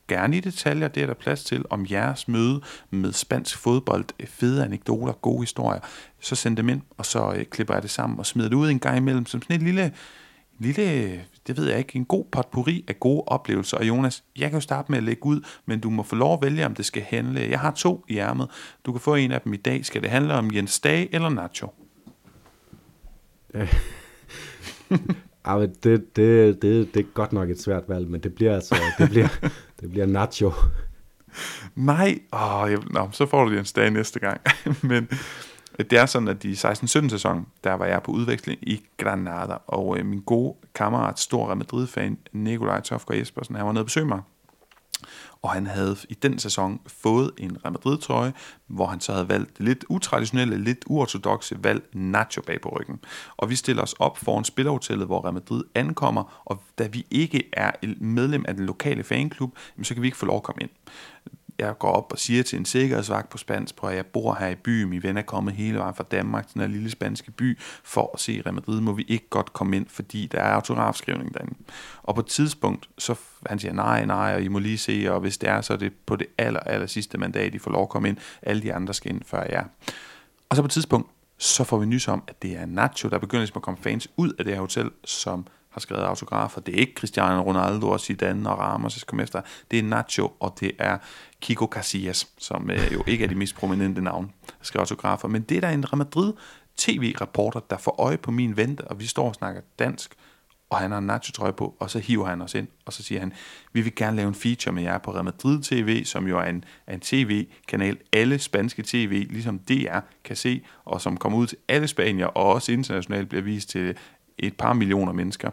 gerne 0.10 0.38
i 0.38 0.40
detaljer, 0.40 0.88
det 0.88 1.04
er 1.04 1.08
der 1.08 1.14
plads 1.14 1.44
til, 1.44 1.66
om 1.70 1.86
jeres 1.92 2.28
møde 2.28 2.62
med 2.90 3.14
spansk 3.14 3.58
fodbold, 3.58 4.06
øh, 4.20 4.28
fede 4.28 4.66
anekdoter, 4.66 5.14
gode 5.14 5.42
historier, 5.42 5.80
så 6.20 6.36
send 6.36 6.58
dem 6.58 6.70
ind, 6.70 6.82
og 6.98 7.06
så 7.06 7.34
øh, 7.34 7.46
klipper 7.46 7.74
jeg 7.74 7.84
det 7.84 7.92
sammen 7.92 8.20
og 8.20 8.26
smider 8.26 8.50
det 8.50 8.56
ud 8.56 8.70
en 8.70 8.80
gang 8.80 8.98
imellem, 8.98 9.26
som 9.26 9.42
sådan 9.42 9.56
et 9.56 9.62
lille, 9.62 9.94
lille, 10.60 11.22
det 11.48 11.58
ved 11.58 11.70
jeg 11.70 11.78
ikke, 11.78 11.96
en 11.96 12.06
god 12.06 12.26
potpourri 12.32 12.86
af 12.88 13.00
gode 13.00 13.24
oplevelser. 13.28 13.78
Og 13.78 13.88
Jonas, 13.88 14.24
jeg 14.38 14.50
kan 14.50 14.58
jo 14.58 14.62
starte 14.62 14.92
med 14.92 14.98
at 14.98 15.04
lægge 15.04 15.26
ud, 15.26 15.42
men 15.66 15.80
du 15.80 15.90
må 15.90 16.04
få 16.04 16.16
lov 16.16 16.34
at 16.34 16.42
vælge, 16.42 16.66
om 16.66 16.76
det 16.76 16.86
skal 16.86 17.02
handle. 17.02 17.48
Jeg 17.50 17.60
har 17.60 17.72
to 17.72 18.06
i 18.08 18.18
ærmet. 18.18 18.50
Du 18.86 18.92
kan 18.92 19.02
få 19.02 19.16
en 19.16 19.32
af 19.32 19.42
dem 19.42 19.54
i 19.54 19.58
dag. 19.58 19.86
Skal 19.86 20.02
det 20.02 20.10
handle 20.10 20.34
om 20.34 20.54
Jens 20.54 20.80
Dag 20.80 21.10
eller 21.12 21.30
Nacho? 21.30 21.74
Ja, 25.48 25.58
men 25.58 25.74
det, 25.84 26.16
det, 26.16 26.62
det, 26.62 26.94
det 26.94 27.00
er 27.00 27.14
godt 27.14 27.34
nok 27.34 27.50
et 27.50 27.62
svært 27.62 27.84
valg, 27.88 28.08
men 28.08 28.22
det 28.22 28.36
bliver 28.36 28.56
altså, 28.56 28.76
det 28.98 29.10
bliver, 29.10 29.28
det 29.82 29.92
bliver 29.92 30.06
Nacho. 30.06 30.52
Nej, 31.76 32.20
åh, 32.34 32.72
jeg, 32.72 32.80
nå, 32.92 33.10
så 33.12 33.26
får 33.26 33.46
du 33.46 33.52
Jens 33.52 33.74
Dag 33.74 33.92
næste 33.92 34.20
gang. 34.20 34.42
men 34.90 35.08
øh, 35.80 35.86
det 35.90 36.00
er 36.00 36.06
sådan, 36.06 36.28
at 36.28 36.44
i 36.44 36.54
16-17 36.54 37.10
sæson, 37.10 37.46
der 37.64 37.74
var 37.74 37.86
jeg 37.86 38.04
på 38.04 38.12
udveksling 38.12 38.60
i 38.62 38.82
Granada, 38.98 39.58
og 39.68 39.98
øh, 40.00 40.06
min 40.06 40.22
gode 40.22 40.56
kammerat, 40.76 41.20
stor 41.20 41.48
Real 41.48 41.58
Madrid-fan, 41.58 42.18
Nikolaj 42.34 42.82
Tofgaard 42.82 43.20
Jespersen, 43.20 43.56
han 43.56 43.66
var 43.66 43.72
nede 43.72 43.82
og 43.82 43.86
besøge 43.86 44.06
mig 44.06 44.22
og 45.42 45.52
han 45.52 45.68
havde 45.68 45.96
i 46.10 46.14
den 46.14 46.40
sæson 46.40 46.80
fået 46.88 47.32
en 47.38 47.58
Real 47.66 47.72
Madrid-trøje, 47.72 48.34
hvor 48.68 48.86
han 48.86 49.00
så 49.00 49.12
havde 49.12 49.30
valgt 49.30 49.58
det 49.58 49.66
lidt 49.66 49.86
utraditionelle, 49.90 50.64
lidt 50.64 50.86
uortodoxe 50.88 51.64
valg 51.64 51.84
Nacho 51.94 52.42
bag 52.42 52.62
på 52.62 52.70
ryggen. 52.80 53.00
Og 53.38 53.50
vi 53.50 53.56
stiller 53.56 53.84
os 53.84 53.94
op 53.94 54.18
foran 54.18 54.44
spillerhotellet, 54.44 55.08
hvor 55.08 55.24
Real 55.24 55.34
Madrid 55.34 55.64
ankommer, 55.76 56.42
og 56.46 56.64
da 56.78 56.88
vi 56.88 57.06
ikke 57.12 57.50
er 57.54 57.72
medlem 57.98 58.46
af 58.48 58.56
den 58.56 58.66
lokale 58.66 59.04
fanklub, 59.04 59.58
så 59.84 59.94
kan 59.94 60.02
vi 60.02 60.08
ikke 60.08 60.18
få 60.18 60.26
lov 60.26 60.38
at 60.38 60.44
komme 60.44 60.62
ind 60.62 60.70
jeg 61.60 61.78
går 61.78 61.92
op 61.92 62.12
og 62.12 62.20
siger 62.20 62.44
til 62.44 62.60
en 62.60 62.66
sikkerhedsvagt 62.66 63.30
på 63.30 63.38
spansk, 63.38 63.76
at 63.84 63.96
jeg 63.96 64.06
bor 64.06 64.38
her 64.40 64.48
i 64.48 64.56
byen, 64.56 64.90
min 64.90 65.04
ven 65.04 65.18
er 65.18 65.22
kommet 65.22 65.54
hele 65.54 65.78
vejen 65.78 65.96
fra 65.96 66.04
Danmark 66.12 66.48
til 66.48 66.54
den 66.54 66.62
her 66.62 66.70
lille 66.70 66.92
spanske 66.92 67.32
by, 67.32 67.60
for 67.84 68.12
at 68.14 68.20
se 68.20 68.42
Real 68.46 68.54
Madrid, 68.54 68.82
må 68.82 68.94
vi 68.94 69.06
ikke 69.08 69.30
godt 69.30 69.54
komme 69.54 69.76
ind, 69.76 69.86
fordi 69.90 70.28
der 70.28 70.40
er 70.40 70.54
autografskrivning 70.54 71.34
derinde. 71.34 71.54
Og 72.04 72.16
på 72.16 72.22
et 72.22 72.28
tidspunkt, 72.28 72.90
så 72.98 73.16
han 73.46 73.60
siger 73.60 73.74
nej, 73.74 74.06
nej, 74.06 74.34
og 74.36 74.42
I 74.42 74.48
må 74.48 74.60
lige 74.60 74.78
se, 74.78 75.08
og 75.10 75.20
hvis 75.20 75.38
det 75.38 75.50
er, 75.50 75.62
så 75.62 75.74
er 75.74 75.78
det 75.78 75.94
på 76.06 76.16
det 76.16 76.28
aller, 76.38 76.60
aller 76.60 76.88
sidste 76.88 77.18
mandat, 77.18 77.56
I 77.56 77.58
får 77.58 77.72
lov 77.72 77.84
at 77.84 77.90
komme 77.90 78.10
ind. 78.10 78.18
Alle 78.42 78.62
de 78.62 78.74
andre 78.74 78.94
skal 78.94 79.12
ind 79.12 79.22
før 79.26 79.44
jer. 79.44 79.64
Og 80.50 80.56
så 80.56 80.62
på 80.62 80.66
et 80.66 80.72
tidspunkt, 80.72 81.10
så 81.38 81.64
får 81.64 81.78
vi 81.78 81.86
nys 81.86 82.08
om, 82.08 82.24
at 82.28 82.42
det 82.42 82.58
er 82.58 82.66
Nacho, 82.66 83.10
der 83.10 83.18
begynder 83.18 83.42
ligesom 83.42 83.58
at 83.58 83.62
komme 83.62 83.80
fans 83.82 84.08
ud 84.18 84.34
af 84.40 84.46
det 84.46 84.54
her 84.54 84.62
hotel, 84.62 84.92
som 85.06 85.48
har 85.70 85.80
skrevet 85.82 86.04
autografer. 86.04 86.62
Det 86.62 86.76
er 86.76 86.80
ikke 86.80 86.94
Cristiano 86.94 87.42
Ronaldo 87.42 87.90
og 87.90 88.00
Zidane 88.00 88.50
og 88.50 88.60
Ramos, 88.60 88.96
jeg 88.96 89.00
skal 89.00 89.08
komme 89.08 89.24
efter. 89.24 89.42
Det 89.72 89.80
er 89.80 89.84
Nacho, 89.84 90.32
og 90.40 90.58
det 90.60 90.72
er 90.80 90.98
Kiko 91.42 91.66
Casillas, 91.66 92.28
som 92.38 92.72
øh, 92.72 92.94
jo 92.94 93.04
ikke 93.08 93.24
er 93.24 93.28
de 93.28 93.36
mest 93.36 93.56
prominente 93.56 94.02
navne, 94.02 94.28
der 94.48 94.54
skriver 94.62 94.82
autografer. 94.82 95.28
Men 95.28 95.42
det 95.42 95.58
er 95.58 95.62
der 95.62 95.70
en 95.70 95.86
Real 95.86 95.98
Madrid 95.98 96.34
tv-reporter, 96.78 97.60
der 97.60 97.78
får 97.78 98.02
øje 98.02 98.18
på 98.18 98.32
min 98.32 98.58
vente, 98.58 98.82
og 98.88 99.00
vi 99.00 99.06
står 99.06 99.28
og 99.28 99.36
snakker 99.36 99.62
dansk, 99.80 100.16
og 100.70 100.78
han 100.78 100.92
har 100.92 100.98
en 100.98 101.06
nacho-trøje 101.06 101.54
på, 101.54 101.76
og 101.80 101.90
så 101.90 102.00
hiver 102.00 102.26
han 102.26 102.42
os 102.42 102.54
ind, 102.54 102.68
og 102.86 102.94
så 102.94 103.04
siger 103.04 103.20
han, 103.20 103.34
vi 103.74 103.82
vil 103.82 103.96
gerne 103.96 104.18
lave 104.18 104.28
en 104.28 104.36
feature 104.36 104.74
med 104.74 104.84
jer 104.84 104.98
på 104.98 105.14
Real 105.14 105.26
Madrid 105.26 105.62
TV, 105.62 106.06
som 106.06 106.28
jo 106.28 106.40
er 106.40 106.44
en, 106.44 106.64
er 106.88 106.94
en 106.94 107.00
tv-kanal, 107.00 107.98
alle 108.14 108.40
spanske 108.40 108.84
tv, 108.86 109.28
ligesom 109.30 109.60
DR 109.60 110.00
kan 110.24 110.36
se, 110.36 110.66
og 110.86 111.02
som 111.02 111.18
kommer 111.18 111.38
ud 111.38 111.48
til 111.48 111.58
alle 111.68 111.88
Spanier, 111.88 112.26
og 112.26 112.46
også 112.54 112.72
internationalt 112.72 113.30
bliver 113.30 113.42
vist 113.42 113.70
til 113.70 113.98
et 114.40 114.58
par 114.58 114.74
millioner 114.74 115.14
mennesker. 115.14 115.50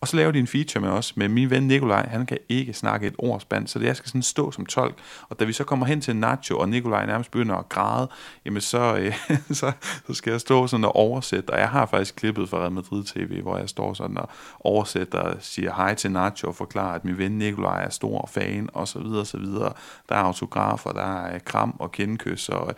Og 0.00 0.08
så 0.08 0.16
laver 0.16 0.32
de 0.32 0.38
en 0.38 0.46
feature 0.46 0.80
med 0.80 0.90
os, 0.90 1.16
med 1.16 1.28
min 1.28 1.50
ven 1.50 1.62
Nikolaj, 1.62 2.08
han 2.08 2.26
kan 2.26 2.38
ikke 2.48 2.72
snakke 2.72 3.06
et 3.06 3.14
ord 3.18 3.40
spansk, 3.40 3.72
så 3.72 3.78
det 3.78 3.86
jeg 3.86 3.96
skal 3.96 4.08
sådan 4.08 4.22
stå 4.22 4.50
som 4.50 4.66
tolk. 4.66 4.94
Og 5.28 5.40
da 5.40 5.44
vi 5.44 5.52
så 5.52 5.64
kommer 5.64 5.86
hen 5.86 6.00
til 6.00 6.16
Nacho, 6.16 6.58
og 6.58 6.68
Nikolaj 6.68 7.06
nærmest 7.06 7.30
begynder 7.30 7.54
at 7.54 7.68
græde, 7.68 8.08
jamen 8.44 8.60
så, 8.60 8.96
øh, 8.96 9.14
så, 9.60 9.72
så 10.06 10.14
skal 10.14 10.30
jeg 10.30 10.40
stå 10.40 10.66
sådan 10.66 10.84
og 10.84 10.96
oversætte, 10.96 11.50
og 11.50 11.58
jeg 11.58 11.68
har 11.68 11.86
faktisk 11.86 12.16
klippet 12.16 12.48
fra 12.48 12.58
Real 12.58 12.72
Madrid 12.72 13.04
TV, 13.04 13.42
hvor 13.42 13.58
jeg 13.58 13.68
står 13.68 13.94
sådan 13.94 14.18
og 14.18 14.28
oversætter 14.60 15.18
og 15.18 15.36
siger 15.40 15.74
hej 15.74 15.94
til 15.94 16.12
Nacho 16.12 16.48
og 16.48 16.54
forklarer, 16.54 16.94
at 16.94 17.04
min 17.04 17.18
ven 17.18 17.38
Nikolaj 17.38 17.84
er 17.84 17.90
stor 17.90 18.28
fan, 18.32 18.68
og 18.72 18.88
så 18.88 18.98
videre, 18.98 19.20
og 19.20 19.26
så 19.26 19.38
videre. 19.38 19.72
Der 20.08 20.14
er 20.14 20.22
autografer, 20.22 20.92
der 20.92 21.22
er 21.22 21.38
kram 21.38 21.76
og 21.78 21.92
kendekys, 21.92 22.48
og 22.48 22.74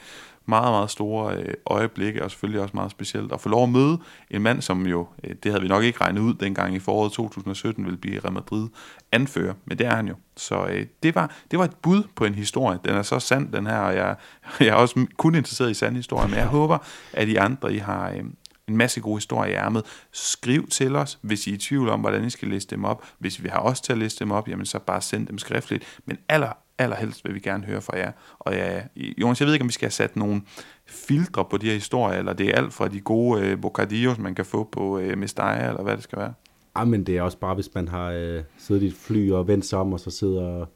meget, 0.49 0.72
meget 0.72 0.90
store 0.90 1.34
øh, 1.36 1.55
øjeblikke, 1.66 2.24
og 2.24 2.30
selvfølgelig 2.30 2.62
også 2.62 2.76
meget 2.76 2.90
specielt. 2.90 3.32
At 3.32 3.40
få 3.40 3.49
lov 3.49 3.62
at 3.62 3.68
møde 3.68 3.99
en 4.30 4.42
mand, 4.42 4.62
som 4.62 4.86
jo, 4.86 5.07
øh, 5.24 5.34
det 5.42 5.53
havde 5.53 5.62
vi 5.62 5.68
nok 5.68 5.84
ikke 5.84 6.01
regnet 6.01 6.20
ud 6.20 6.34
dengang 6.34 6.74
i 6.74 6.78
foråret 6.78 7.12
2017, 7.12 7.84
ville 7.84 7.99
blive 7.99 8.20
Real 8.20 8.32
Madrid 8.32 8.68
anfører, 9.12 9.55
men 9.64 9.78
det 9.78 9.86
er 9.86 9.96
han 9.96 10.09
jo. 10.09 10.14
Så 10.36 10.66
øh, 10.66 10.86
det, 11.03 11.14
var, 11.14 11.32
det 11.51 11.59
var 11.59 11.64
et 11.64 11.76
bud 11.82 12.03
på 12.16 12.24
en 12.24 12.34
historie. 12.34 12.78
Den 12.84 12.94
er 12.94 13.03
så 13.03 13.18
sand, 13.18 13.53
den 13.53 13.66
her, 13.66 13.78
og 13.78 13.94
jeg, 13.94 14.16
jeg 14.61 14.68
er 14.68 14.74
også 14.74 15.07
kun 15.16 15.34
interesseret 15.34 15.70
i 15.70 15.74
sand 15.74 15.96
historie, 15.96 16.28
men 16.28 16.38
jeg 16.38 16.46
håber, 16.46 16.78
at 17.12 17.28
I 17.28 17.36
andre, 17.36 17.74
I 17.74 17.78
har, 17.78 18.11
øh, 18.11 18.24
en 18.68 18.76
masse 18.76 19.01
gode 19.01 19.16
historier 19.16 19.53
i 19.53 19.55
ærmet. 19.55 19.84
Skriv 20.12 20.68
til 20.68 20.96
os, 20.96 21.18
hvis 21.22 21.46
I 21.46 21.51
er 21.51 21.55
i 21.55 21.59
tvivl 21.59 21.88
om, 21.88 22.01
hvordan 22.01 22.24
I 22.24 22.30
skal 22.30 22.49
læse 22.49 22.66
dem 22.66 22.84
op. 22.84 23.05
Hvis 23.18 23.42
vi 23.42 23.49
har 23.49 23.59
også 23.59 23.82
til 23.82 23.92
at 23.92 23.99
læse 23.99 24.18
dem 24.18 24.30
op, 24.30 24.49
jamen 24.49 24.66
så 24.66 24.78
bare 24.78 25.01
send 25.01 25.26
dem 25.26 25.38
skriftligt. 25.38 26.01
Men 26.05 26.18
aller, 26.28 26.53
allerhelst 26.78 27.24
vil 27.24 27.34
vi 27.34 27.40
gerne 27.40 27.64
høre 27.64 27.80
fra 27.80 27.96
jer. 27.96 28.12
Og 28.38 28.54
ja, 28.54 28.80
Jonas, 28.96 29.40
jeg 29.40 29.46
ved 29.46 29.54
ikke, 29.54 29.62
om 29.62 29.68
vi 29.68 29.72
skal 29.72 29.86
have 29.86 29.90
sat 29.90 30.16
nogle 30.16 30.42
filtre 30.86 31.44
på 31.50 31.56
de 31.56 31.66
her 31.66 31.74
historier, 31.74 32.18
eller 32.18 32.32
det 32.32 32.48
er 32.48 32.54
alt 32.54 32.72
fra 32.72 32.88
de 32.88 33.00
gode 33.00 33.40
øh, 33.42 33.60
bocadillos, 33.60 34.18
man 34.18 34.34
kan 34.34 34.44
få 34.44 34.68
på 34.72 34.98
øh, 34.98 35.18
Mestalla, 35.18 35.68
eller 35.68 35.82
hvad 35.82 35.96
det 35.96 36.02
skal 36.02 36.18
være. 36.18 36.32
Ja, 36.78 36.84
men 36.84 37.04
det 37.04 37.16
er 37.16 37.22
også 37.22 37.38
bare, 37.38 37.54
hvis 37.54 37.74
man 37.74 37.88
har 37.88 38.10
øh, 38.10 38.42
siddet 38.58 38.82
i 38.82 38.86
et 38.86 38.94
fly 38.94 39.32
og 39.32 39.48
vendt 39.48 39.64
sig 39.64 39.78
om, 39.78 39.92
og 39.92 40.00
så 40.00 40.10
sidder 40.10 40.66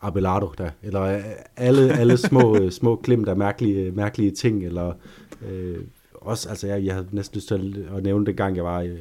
Abelardo 0.00 0.52
der, 0.58 0.70
eller 0.82 1.02
øh, 1.02 1.24
alle, 1.56 1.92
alle 1.92 2.16
små, 2.16 2.56
øh, 2.60 2.70
små 2.70 2.96
glimt 2.96 3.28
af 3.28 3.36
mærkelige, 3.36 3.90
mærkelige 3.90 4.30
ting, 4.30 4.64
eller 4.64 4.92
øh, 5.48 5.78
også, 6.14 6.48
altså 6.48 6.66
jeg, 6.66 6.84
jeg 6.84 6.94
havde 6.94 7.08
næsten 7.12 7.36
lyst 7.36 7.48
til 7.48 7.86
at 7.96 8.02
nævne 8.02 8.26
den 8.26 8.36
gang, 8.36 8.56
jeg 8.56 8.64
var 8.64 8.80
i 8.80 8.96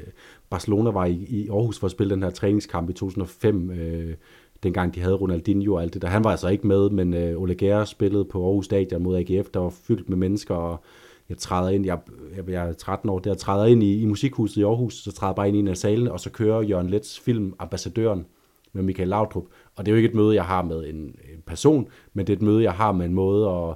Barcelona, 0.49 0.89
var 0.89 1.05
i, 1.05 1.25
i 1.29 1.49
Aarhus 1.49 1.79
for 1.79 1.85
at 1.85 1.91
spille 1.91 2.13
den 2.13 2.23
her 2.23 2.29
træningskamp 2.29 2.89
i 2.89 2.93
2005, 2.93 3.71
øh, 3.71 4.15
dengang 4.63 4.95
de 4.95 4.99
havde 4.99 5.15
Ronaldinho 5.15 5.73
og 5.73 5.81
alt 5.81 5.93
det 5.93 6.01
der. 6.01 6.07
Han 6.07 6.23
var 6.23 6.31
altså 6.31 6.47
ikke 6.47 6.67
med, 6.67 6.89
men 6.89 7.13
øh, 7.13 7.41
Ole 7.41 7.55
Gere 7.55 7.85
spillede 7.85 8.25
på 8.25 8.45
Aarhus 8.45 8.65
Stadion 8.65 9.03
mod 9.03 9.17
AGF, 9.17 9.49
der 9.49 9.59
var 9.59 9.69
fyldt 9.69 10.09
med 10.09 10.17
mennesker, 10.17 10.55
og 10.55 10.83
jeg 11.29 11.37
træder 11.37 11.69
ind, 11.69 11.85
jeg, 11.85 11.99
jeg, 12.35 12.49
jeg 12.49 12.69
er 12.69 12.73
13 12.73 13.09
år, 13.09 13.19
der 13.19 13.33
træder 13.33 13.65
ind 13.65 13.83
i, 13.83 14.01
i 14.01 14.05
musikhuset 14.05 14.57
i 14.57 14.63
Aarhus, 14.63 14.93
så 14.93 15.11
træder 15.11 15.33
bare 15.33 15.47
ind 15.47 15.57
i 15.57 15.59
en 15.59 15.67
af 15.67 15.77
salen, 15.77 16.07
og 16.07 16.19
så 16.19 16.29
kører 16.29 16.61
Jørgen 16.61 16.89
Lets 16.89 17.19
film 17.19 17.53
Ambassadøren 17.59 18.25
med 18.73 18.83
Michael 18.83 19.09
Laudrup. 19.09 19.45
Og 19.75 19.85
det 19.85 19.91
er 19.91 19.95
jo 19.95 19.97
ikke 19.97 20.09
et 20.09 20.15
møde, 20.15 20.35
jeg 20.35 20.45
har 20.45 20.61
med 20.63 20.89
en, 20.89 20.95
en 20.95 21.41
person, 21.45 21.87
men 22.13 22.27
det 22.27 22.33
er 22.33 22.37
et 22.37 22.41
møde, 22.41 22.63
jeg 22.63 22.73
har 22.73 22.91
med 22.91 23.05
en 23.05 23.13
måde 23.13 23.49
at, 23.49 23.75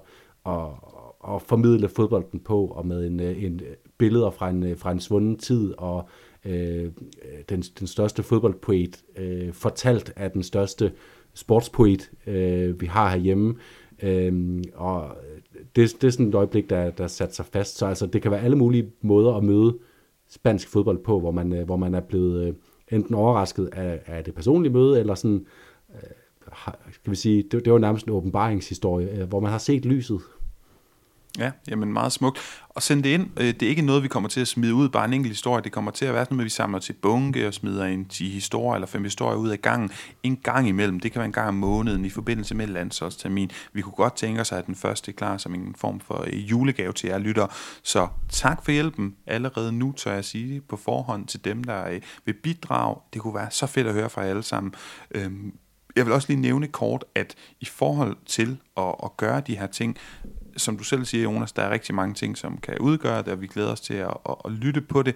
at, 0.53 0.67
at 1.35 1.41
formidle 1.41 1.89
fodbolden 1.89 2.39
på, 2.39 2.65
og 2.65 2.87
med 2.87 3.07
en, 3.07 3.19
øh, 3.19 3.43
en 3.43 3.53
øh, 3.53 3.75
billeder 3.97 4.29
fra 4.29 4.49
en, 4.49 4.63
øh, 4.63 4.77
fra 4.77 4.91
en 4.91 4.99
svunden 4.99 5.37
tid, 5.37 5.73
og 5.77 6.09
Øh, 6.45 6.83
øh, 6.83 6.91
den, 7.49 7.61
den 7.61 7.87
største 7.87 8.23
fodboldpoet, 8.23 9.03
øh, 9.17 9.53
fortalt 9.53 10.13
af 10.15 10.31
den 10.31 10.43
største 10.43 10.91
sportspoet, 11.33 12.11
øh, 12.27 12.81
vi 12.81 12.85
har 12.85 13.09
herhjemme. 13.09 13.55
Øh, 14.03 14.61
og 14.73 15.17
det, 15.75 15.95
det 16.01 16.07
er 16.07 16.11
sådan 16.11 16.27
et 16.27 16.35
øjeblik, 16.35 16.69
der, 16.69 16.89
der 16.89 17.07
sat 17.07 17.35
sig 17.35 17.45
fast. 17.45 17.77
Så 17.77 17.85
altså, 17.85 18.05
det 18.05 18.21
kan 18.21 18.31
være 18.31 18.41
alle 18.41 18.57
mulige 18.57 18.91
måder 19.01 19.33
at 19.33 19.43
møde 19.43 19.77
spansk 20.29 20.67
fodbold 20.67 21.03
på, 21.03 21.19
hvor 21.19 21.31
man, 21.31 21.53
øh, 21.53 21.65
hvor 21.65 21.77
man 21.77 21.95
er 21.95 22.01
blevet 22.01 22.47
øh, 22.47 22.53
enten 22.91 23.15
overrasket 23.15 23.69
af, 23.71 24.01
af 24.05 24.23
det 24.23 24.33
personlige 24.33 24.73
møde, 24.73 24.99
eller 24.99 25.15
sådan, 25.15 25.45
øh, 25.93 26.73
skal 26.91 27.11
vi 27.11 27.15
sige, 27.15 27.43
det, 27.43 27.65
det 27.65 27.73
var 27.73 27.79
nærmest 27.79 28.05
en 28.05 28.13
åbenbaringshistorie, 28.13 29.21
øh, 29.21 29.29
hvor 29.29 29.39
man 29.39 29.51
har 29.51 29.57
set 29.57 29.85
lyset 29.85 30.21
Ja, 31.39 31.51
jamen 31.67 31.93
meget 31.93 32.11
smukt. 32.11 32.39
Og 32.69 32.83
send 32.83 33.03
det 33.03 33.09
ind. 33.09 33.29
Øh, 33.37 33.45
det 33.45 33.63
er 33.63 33.69
ikke 33.69 33.81
noget, 33.81 34.03
vi 34.03 34.07
kommer 34.07 34.29
til 34.29 34.41
at 34.41 34.47
smide 34.47 34.73
ud, 34.73 34.89
bare 34.89 35.05
en 35.05 35.13
enkelt 35.13 35.31
historie. 35.31 35.63
Det 35.63 35.71
kommer 35.71 35.91
til 35.91 36.05
at 36.05 36.13
være 36.13 36.25
sådan 36.25 36.35
noget, 36.35 36.45
vi 36.45 36.49
samler 36.49 36.79
til 36.79 36.93
bunke 36.93 37.47
og 37.47 37.53
smider 37.53 37.85
en 37.85 38.05
10 38.05 38.29
historier 38.29 38.75
eller 38.75 38.87
fem 38.87 39.03
historier 39.03 39.37
ud 39.37 39.49
af 39.49 39.61
gangen. 39.61 39.91
En 40.23 40.37
gang 40.37 40.67
imellem. 40.67 40.99
Det 40.99 41.11
kan 41.11 41.19
være 41.19 41.25
en 41.25 41.31
gang 41.31 41.47
om 41.47 41.53
måneden 41.53 42.05
i 42.05 42.09
forbindelse 42.09 42.55
med 42.55 42.67
landsholdstermin. 42.67 43.51
Vi 43.73 43.81
kunne 43.81 43.93
godt 43.93 44.15
tænke 44.15 44.41
os, 44.41 44.51
at 44.51 44.65
den 44.65 44.75
første 44.75 45.11
er 45.11 45.15
klar 45.15 45.37
som 45.37 45.53
en 45.53 45.75
form 45.77 45.99
for 45.99 46.23
øh, 46.27 46.51
julegave 46.51 46.93
til 46.93 47.07
jer 47.07 47.17
lytter. 47.17 47.47
Så 47.83 48.07
tak 48.29 48.65
for 48.65 48.71
hjælpen. 48.71 49.15
Allerede 49.27 49.71
nu 49.71 49.91
tør 49.91 50.13
jeg 50.13 50.25
sige 50.25 50.61
på 50.61 50.77
forhånd 50.77 51.27
til 51.27 51.45
dem, 51.45 51.63
der 51.63 51.87
øh, 51.89 52.01
vil 52.25 52.33
bidrage. 52.33 52.95
Det 53.13 53.21
kunne 53.21 53.35
være 53.35 53.51
så 53.51 53.67
fedt 53.67 53.87
at 53.87 53.93
høre 53.93 54.09
fra 54.09 54.21
jer 54.21 54.29
alle 54.29 54.43
sammen. 54.43 54.73
Øhm, 55.11 55.53
jeg 55.95 56.05
vil 56.05 56.13
også 56.13 56.27
lige 56.29 56.41
nævne 56.41 56.67
kort, 56.67 57.05
at 57.15 57.35
i 57.61 57.65
forhold 57.65 58.17
til 58.25 58.57
at, 58.77 58.95
at 59.03 59.17
gøre 59.17 59.41
de 59.41 59.57
her 59.57 59.67
ting, 59.67 59.97
som 60.57 60.77
du 60.77 60.83
selv 60.83 61.05
siger, 61.05 61.23
Jonas, 61.23 61.51
der 61.51 61.61
er 61.61 61.69
rigtig 61.69 61.95
mange 61.95 62.13
ting, 62.13 62.37
som 62.37 62.57
kan 62.57 62.79
udgøre 62.79 63.17
det, 63.17 63.27
og 63.27 63.41
vi 63.41 63.47
glæder 63.47 63.71
os 63.71 63.81
til 63.81 63.93
at, 63.93 64.17
at, 64.29 64.35
at 64.45 64.51
lytte 64.51 64.81
på 64.81 65.03
det. 65.03 65.15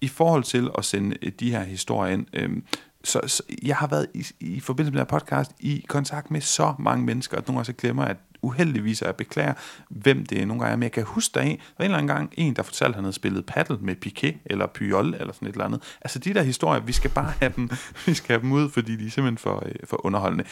I 0.00 0.08
forhold 0.08 0.44
til 0.44 0.70
at 0.78 0.84
sende 0.84 1.16
øh, 1.22 1.32
de 1.40 1.50
her 1.50 1.62
historier 1.62 2.12
ind, 2.12 2.26
øh, 2.32 2.50
så, 3.04 3.20
så 3.26 3.42
jeg 3.62 3.76
har 3.76 3.86
været 3.86 4.06
i, 4.14 4.26
i 4.40 4.60
forbindelse 4.60 4.92
med 4.92 5.00
den 5.00 5.06
her 5.10 5.18
podcast 5.18 5.52
i 5.60 5.84
kontakt 5.88 6.30
med 6.30 6.40
så 6.40 6.74
mange 6.78 7.04
mennesker, 7.04 7.36
at 7.36 7.48
nogle 7.48 7.58
gange 7.58 7.66
så 7.66 7.72
glemmer, 7.72 8.04
at 8.04 8.16
uheldigvis, 8.44 9.02
og 9.02 9.06
jeg 9.06 9.16
beklager, 9.16 9.54
hvem 9.88 10.26
det 10.26 10.42
er 10.42 10.46
nogle 10.46 10.62
gange, 10.62 10.76
men 10.76 10.82
jeg 10.82 10.92
kan 10.92 11.04
huske, 11.04 11.34
der 11.34 11.40
en, 11.40 11.56
der 11.56 11.62
var 11.78 11.84
en 11.84 11.90
eller 11.90 11.98
anden 11.98 12.16
gang 12.16 12.32
en, 12.36 12.56
der 12.56 12.62
fortalte, 12.62 12.88
at 12.88 12.94
han 12.94 13.04
havde 13.04 13.12
spillet 13.12 13.46
paddle 13.46 13.78
med 13.80 13.96
Piquet, 13.96 14.38
eller 14.46 14.66
Puyol, 14.66 15.14
eller 15.14 15.32
sådan 15.32 15.48
et 15.48 15.52
eller 15.52 15.64
andet. 15.64 15.82
Altså 16.00 16.18
de 16.18 16.34
der 16.34 16.42
historier, 16.42 16.80
vi 16.80 16.92
skal 16.92 17.10
bare 17.10 17.32
have 17.40 17.52
dem, 17.56 17.70
vi 18.06 18.14
skal 18.14 18.34
have 18.34 18.42
dem 18.42 18.52
ud, 18.52 18.70
fordi 18.70 18.96
de 18.96 19.06
er 19.06 19.10
simpelthen 19.10 19.38
for, 19.38 19.62
øh, 19.66 19.74
for 19.84 20.06
underholdende. 20.06 20.44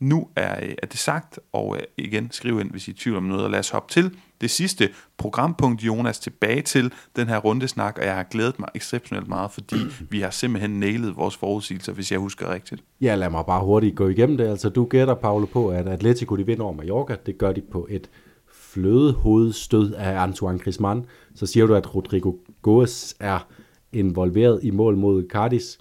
Nu 0.00 0.28
er, 0.36 0.64
øh, 0.64 0.74
er 0.82 0.86
det 0.86 0.98
sagt, 0.98 1.40
og 1.52 1.76
øh, 1.76 1.82
igen, 1.96 2.30
skriv 2.30 2.60
ind, 2.60 2.70
hvis 2.70 2.88
I 2.88 2.90
er 2.90 2.94
tvivl 2.98 3.16
om 3.16 3.22
noget, 3.22 3.44
og 3.44 3.50
lad 3.50 3.58
os 3.58 3.70
hoppe 3.70 3.92
til 3.92 4.10
det 4.40 4.50
sidste 4.50 4.88
programpunkt, 5.16 5.82
Jonas, 5.82 6.18
tilbage 6.18 6.62
til 6.62 6.92
den 7.16 7.28
her 7.28 7.38
rundesnak, 7.38 7.98
og 7.98 8.04
jeg 8.04 8.14
har 8.14 8.22
glædet 8.22 8.58
mig 8.58 8.68
exceptionelt 8.74 9.28
meget, 9.28 9.50
fordi 9.50 9.76
vi 10.10 10.20
har 10.20 10.30
simpelthen 10.30 10.80
nailet 10.80 11.16
vores 11.16 11.36
forudsigelser, 11.36 11.92
hvis 11.92 12.12
jeg 12.12 12.20
husker 12.20 12.52
rigtigt. 12.52 12.82
Ja, 13.00 13.14
lad 13.14 13.30
mig 13.30 13.44
bare 13.46 13.64
hurtigt 13.64 13.96
gå 13.96 14.08
igennem 14.08 14.36
det. 14.36 14.48
Altså, 14.48 14.68
du 14.68 14.84
gætter, 14.84 15.14
Paolo, 15.14 15.46
på, 15.46 15.68
at 15.68 15.88
Atletico 15.88 16.36
de 16.36 16.46
vinder 16.46 16.64
over 16.64 16.74
Mallorca. 16.74 17.16
Det 17.26 17.38
gør 17.38 17.52
de 17.52 17.60
på 17.60 17.86
et 17.90 18.10
flødehovedstød 18.52 19.94
af 19.94 20.22
Antoine 20.22 20.58
Griezmann. 20.58 21.06
Så 21.34 21.46
siger 21.46 21.66
du, 21.66 21.74
at 21.74 21.94
Rodrigo 21.94 22.32
Goes 22.62 23.16
er 23.20 23.46
involveret 23.92 24.60
i 24.62 24.70
mål 24.70 24.96
mod 24.96 25.28
Cardis. 25.30 25.78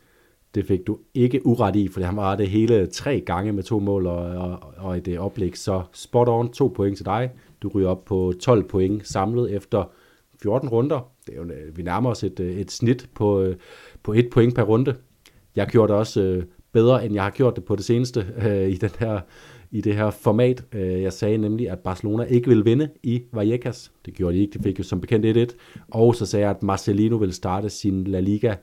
Det 0.56 0.66
fik 0.66 0.88
du 0.88 0.98
ikke 1.14 1.46
uret 1.46 1.76
i, 1.76 1.88
for 1.88 2.02
han 2.02 2.16
var 2.16 2.36
det 2.36 2.48
hele 2.48 2.88
tre 2.88 3.20
gange 3.20 3.54
med 3.54 3.64
to 3.64 3.80
mål 3.80 4.08
og, 4.08 4.18
og, 4.18 4.60
og 4.78 4.98
et 4.98 5.08
øh, 5.08 5.20
oplæg. 5.20 5.58
Så 5.58 5.82
spot 5.94 6.28
on, 6.30 6.52
to 6.52 6.68
point 6.68 6.98
til 6.98 7.06
dig. 7.06 7.32
Du 7.62 7.68
ryger 7.68 7.90
op 7.90 8.06
på 8.06 8.34
12 8.42 8.64
point 8.64 9.08
samlet 9.08 9.56
efter 9.56 9.92
14 10.42 10.70
runder. 10.70 11.12
Det 11.28 11.34
er 11.34 11.38
jo, 11.38 11.44
øh, 11.44 11.78
vi 11.78 11.84
nærmer 11.84 12.10
os 12.10 12.24
et, 12.24 12.40
øh, 12.40 12.58
et 12.58 12.72
snit 12.72 13.10
på, 13.16 13.54
på 14.04 14.14
et 14.14 14.30
point 14.32 14.56
per 14.56 14.64
runde. 14.64 14.96
Jeg 15.56 15.68
gjorde 15.68 15.92
det 15.92 16.00
også 16.00 16.42
bedre, 16.72 17.06
end 17.06 17.14
jeg 17.14 17.24
har 17.24 17.30
gjort 17.32 17.56
det 17.56 17.64
på 17.64 17.76
det 17.76 17.86
seneste 17.86 18.26
øh, 18.46 18.70
i, 18.70 18.76
den 18.76 18.92
her, 19.00 19.20
i 19.72 19.82
det 19.82 19.96
her 19.96 20.10
format. 20.10 20.64
Jeg 20.74 21.14
sagde 21.14 21.38
nemlig, 21.38 21.70
at 21.70 21.80
Barcelona 21.80 22.24
ikke 22.24 22.48
ville 22.48 22.64
vinde 22.64 22.90
i 23.04 23.24
Vallecas. 23.34 23.92
Det 24.06 24.14
gjorde 24.14 24.36
de 24.36 24.42
ikke, 24.42 24.58
de 24.58 24.64
fik 24.64 24.80
jo 24.80 24.84
som 24.84 25.02
bekendt 25.02 25.52
1-1. 25.52 25.56
Og 25.92 26.16
så 26.16 26.26
sagde 26.26 26.46
jeg, 26.46 26.56
at 26.56 26.64
Marcelino 26.64 27.18
vil 27.18 27.34
starte 27.34 27.70
sin 27.70 28.04
La 28.04 28.20
Liga 28.20 28.56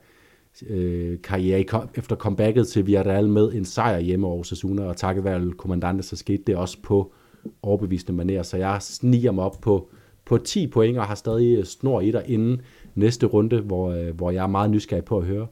øh, 0.67 1.21
karriere 1.21 1.87
efter 1.95 2.15
comebacket 2.15 2.67
til 2.67 2.85
Villarreal 2.85 3.29
med 3.29 3.53
en 3.53 3.65
sejr 3.65 3.99
hjemme 3.99 4.27
over 4.27 4.39
Osasuna, 4.39 4.83
og 4.83 4.97
takket 4.97 5.23
være 5.23 5.51
kommandante, 5.51 6.03
så 6.03 6.15
skete 6.15 6.43
det 6.47 6.55
også 6.55 6.77
på 6.83 7.13
overbevisende 7.61 8.13
maner, 8.13 8.43
så 8.43 8.57
jeg 8.57 8.77
sniger 8.81 9.31
mig 9.31 9.43
op 9.43 9.57
på, 9.61 9.89
på 10.25 10.37
10 10.37 10.67
point, 10.67 10.97
og 10.97 11.05
har 11.05 11.15
stadig 11.15 11.57
øh, 11.57 11.63
snor 11.63 12.01
i 12.01 12.11
dig 12.11 12.23
inden 12.27 12.61
næste 12.95 13.25
runde, 13.25 13.61
hvor, 13.61 13.91
øh, 13.91 14.15
hvor 14.15 14.31
jeg 14.31 14.43
er 14.43 14.47
meget 14.47 14.69
nysgerrig 14.69 15.05
på 15.05 15.17
at 15.17 15.25
høre 15.25 15.47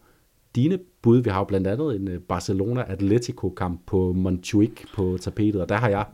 dine 0.56 0.80
bud. 1.02 1.18
Vi 1.18 1.30
har 1.30 1.40
jo 1.40 1.44
blandt 1.44 1.68
andet 1.68 1.96
en 1.96 2.08
øh, 2.08 2.20
Barcelona-Atletico-kamp 2.28 3.82
på 3.86 4.14
Montjuic 4.14 4.72
på 4.96 5.18
tapetet, 5.22 5.62
og 5.62 5.70
der 5.70 5.76
har 5.76 5.90
jeg 5.90 6.06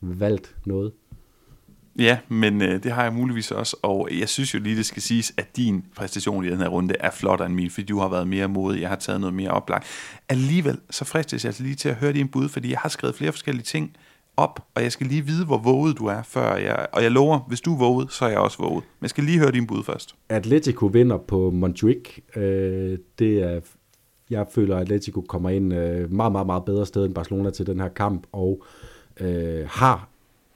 valgt 0.00 0.56
noget. 0.66 0.92
Ja, 1.98 2.18
men 2.28 2.62
øh, 2.62 2.82
det 2.82 2.92
har 2.92 3.02
jeg 3.02 3.12
muligvis 3.12 3.50
også, 3.50 3.76
og 3.82 4.08
jeg 4.18 4.28
synes 4.28 4.54
jo 4.54 4.58
lige, 4.58 4.76
det 4.76 4.86
skal 4.86 5.02
siges, 5.02 5.32
at 5.36 5.56
din 5.56 5.84
præstation 5.96 6.44
i 6.44 6.50
den 6.50 6.58
her 6.58 6.68
runde 6.68 6.94
er 7.00 7.10
flottere 7.10 7.46
end 7.46 7.54
min, 7.54 7.70
fordi 7.70 7.86
du 7.86 7.98
har 7.98 8.08
været 8.08 8.28
mere 8.28 8.48
modig, 8.48 8.80
jeg 8.80 8.88
har 8.88 8.96
taget 8.96 9.20
noget 9.20 9.34
mere 9.34 9.50
oplagt. 9.50 9.86
Alligevel, 10.28 10.78
så 10.90 11.04
fristes 11.04 11.44
jeg 11.44 11.48
altså 11.48 11.62
lige 11.62 11.74
til 11.74 11.88
at 11.88 11.94
høre 11.94 12.12
din 12.12 12.28
bud, 12.28 12.48
fordi 12.48 12.70
jeg 12.70 12.78
har 12.78 12.88
skrevet 12.88 13.16
flere 13.16 13.32
forskellige 13.32 13.64
ting 13.64 13.96
op, 14.36 14.66
og 14.74 14.82
jeg 14.82 14.92
skal 14.92 15.06
lige 15.06 15.26
vide, 15.26 15.44
hvor 15.44 15.58
våget 15.58 15.98
du 15.98 16.06
er, 16.06 16.22
før 16.22 16.56
jeg... 16.56 16.86
Og 16.92 17.02
jeg 17.02 17.10
lover, 17.10 17.38
hvis 17.48 17.60
du 17.60 17.74
er 17.74 17.78
våget, 17.78 18.12
så 18.12 18.24
er 18.24 18.28
jeg 18.28 18.38
også 18.38 18.58
våget. 18.58 18.84
Men 18.84 19.02
jeg 19.02 19.10
skal 19.10 19.24
lige 19.24 19.38
høre 19.38 19.52
din 19.52 19.66
bud 19.66 19.84
først. 19.84 20.14
Atletico 20.28 20.86
vinder 20.86 21.18
på 21.18 21.50
Montjuic. 21.50 22.18
Øh, 22.36 22.98
det 23.18 23.42
er... 23.42 23.60
Jeg 24.30 24.46
føler, 24.54 24.76
at 24.76 24.82
Atletico 24.82 25.20
kommer 25.20 25.50
ind 25.50 25.74
øh, 25.74 26.12
meget, 26.12 26.32
meget, 26.32 26.46
meget 26.46 26.64
bedre 26.64 26.86
sted 26.86 27.04
end 27.04 27.14
Barcelona 27.14 27.50
til 27.50 27.66
den 27.66 27.80
her 27.80 27.88
kamp, 27.88 28.26
og 28.32 28.64
øh, 29.20 29.66
har 29.68 30.08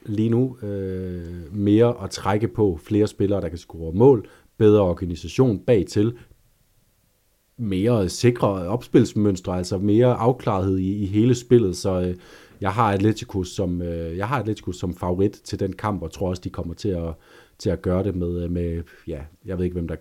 lige 0.06 0.28
nu 0.28 0.56
øh, 0.62 1.54
mere 1.54 2.04
at 2.04 2.10
trække 2.10 2.48
på. 2.48 2.78
Flere 2.82 3.06
spillere, 3.06 3.40
der 3.40 3.48
kan 3.48 3.58
score 3.58 3.92
mål, 3.92 4.28
bedre 4.58 4.80
organisation 4.80 5.58
bag 5.58 5.86
til, 5.86 6.14
mere 7.60 8.08
sikre 8.08 8.48
opspilsmønstre, 8.48 9.56
altså 9.56 9.78
mere 9.78 10.14
afklarethed 10.14 10.78
i, 10.78 11.02
i 11.02 11.06
hele 11.06 11.34
spillet, 11.34 11.76
så 11.76 12.00
øh, 12.00 12.16
jeg 12.60 12.70
har 12.70 12.92
Atletico 12.92 13.44
som 13.44 13.82
øh, 13.82 14.16
jeg 14.16 14.28
har 14.28 14.38
Atletico 14.38 14.72
som 14.72 14.94
favorit 14.94 15.32
til 15.32 15.60
den 15.60 15.72
kamp 15.72 16.02
og 16.02 16.12
tror 16.12 16.28
også 16.28 16.42
de 16.44 16.50
kommer 16.50 16.74
til 16.74 16.88
at 16.88 17.14
til 17.58 17.70
at 17.70 17.82
gøre 17.82 18.04
det 18.04 18.16
med 18.16 18.42
øh, 18.44 18.50
med 18.50 18.82
ja, 19.06 19.20
jeg 19.44 19.58
ved 19.58 19.64
ikke 19.64 19.74
hvem 19.74 19.88
der 19.88 19.96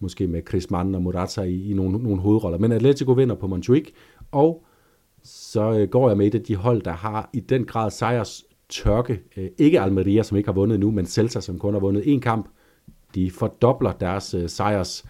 måske 0.00 0.26
med 0.26 0.42
Chris 0.48 0.70
Mann 0.70 0.94
og 0.94 1.02
Morata 1.02 1.42
i, 1.42 1.70
i 1.70 1.74
nogle, 1.74 1.98
nogle 1.98 2.20
hovedroller, 2.20 2.58
men 2.58 2.72
Atletico 2.72 3.12
vinder 3.12 3.34
på 3.34 3.46
Montjuic 3.46 3.90
og 4.32 4.64
så 5.24 5.72
øh, 5.72 5.88
går 5.88 6.08
jeg 6.08 6.16
med 6.16 6.26
et 6.26 6.34
af 6.34 6.42
de 6.42 6.56
hold, 6.56 6.82
der 6.82 6.92
har 6.92 7.30
i 7.32 7.40
den 7.40 7.64
grad 7.64 7.90
sejrs 7.90 8.44
tørke. 8.68 9.20
Øh, 9.36 9.48
ikke 9.58 9.80
Almeria, 9.80 10.22
som 10.22 10.36
ikke 10.36 10.48
har 10.48 10.54
vundet 10.54 10.80
nu, 10.80 10.90
men 10.90 11.06
Celta, 11.06 11.40
som 11.40 11.58
kun 11.58 11.74
har 11.74 11.80
vundet 11.80 12.02
én 12.02 12.20
kamp. 12.20 12.48
De 13.14 13.30
fordobler 13.30 13.92
deres 13.92 14.34
øh, 14.34 14.48
sejrs, 14.48 15.04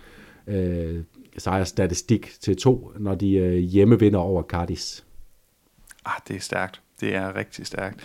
øh, 0.46 1.04
sejrsstatistik 1.38 2.32
til 2.40 2.56
to, 2.56 2.92
når 2.98 3.14
de 3.14 3.32
øh, 3.32 3.56
hjemme 3.56 3.98
vinder 3.98 4.18
over 4.18 4.42
Cardis. 4.42 5.04
Ah, 6.04 6.20
det 6.28 6.36
er 6.36 6.40
stærkt. 6.40 6.82
Det 7.00 7.14
er 7.14 7.36
rigtig 7.36 7.66
stærkt. 7.66 8.00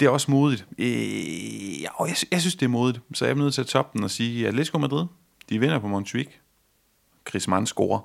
Det 0.00 0.06
er 0.06 0.10
også 0.10 0.30
modigt. 0.30 0.66
Øh, 0.78 1.88
og 1.94 2.08
jeg, 2.08 2.16
jeg 2.30 2.40
synes, 2.40 2.54
det 2.54 2.66
er 2.66 2.70
modigt. 2.70 3.00
Så 3.14 3.24
jeg 3.24 3.32
er 3.32 3.36
nødt 3.36 3.54
til 3.54 3.60
at 3.60 3.66
toppe 3.66 3.98
den 3.98 4.04
og 4.04 4.10
sige, 4.10 4.42
at 4.42 4.48
Atletico 4.48 4.78
Madrid, 4.78 5.06
de 5.48 5.58
vinder 5.58 5.78
på 5.78 5.86
Montjuic. 5.86 6.28
Chris 7.28 7.48
Mann 7.48 7.66
scorer. 7.66 8.00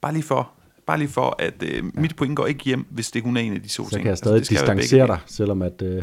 Bare 0.00 0.12
lige 0.12 0.22
for, 0.22 0.52
bare 0.86 0.98
lige 0.98 1.08
for 1.08 1.36
at 1.38 1.62
øh, 1.62 1.74
ja. 1.74 1.82
mit 1.94 2.16
point 2.16 2.36
går 2.36 2.46
ikke 2.46 2.64
hjem, 2.64 2.86
hvis 2.90 3.10
det 3.10 3.22
kun 3.22 3.36
er 3.36 3.40
en 3.40 3.52
af 3.52 3.62
de 3.62 3.68
to 3.68 3.84
så 3.84 3.90
ting. 3.90 3.90
Så 3.90 3.98
kan 3.98 4.08
jeg 4.08 4.18
stadig 4.18 4.36
altså, 4.36 4.54
distancere 4.54 5.06
dig, 5.06 5.18
selvom 5.26 5.62
at, 5.62 5.82
øh, 5.82 6.02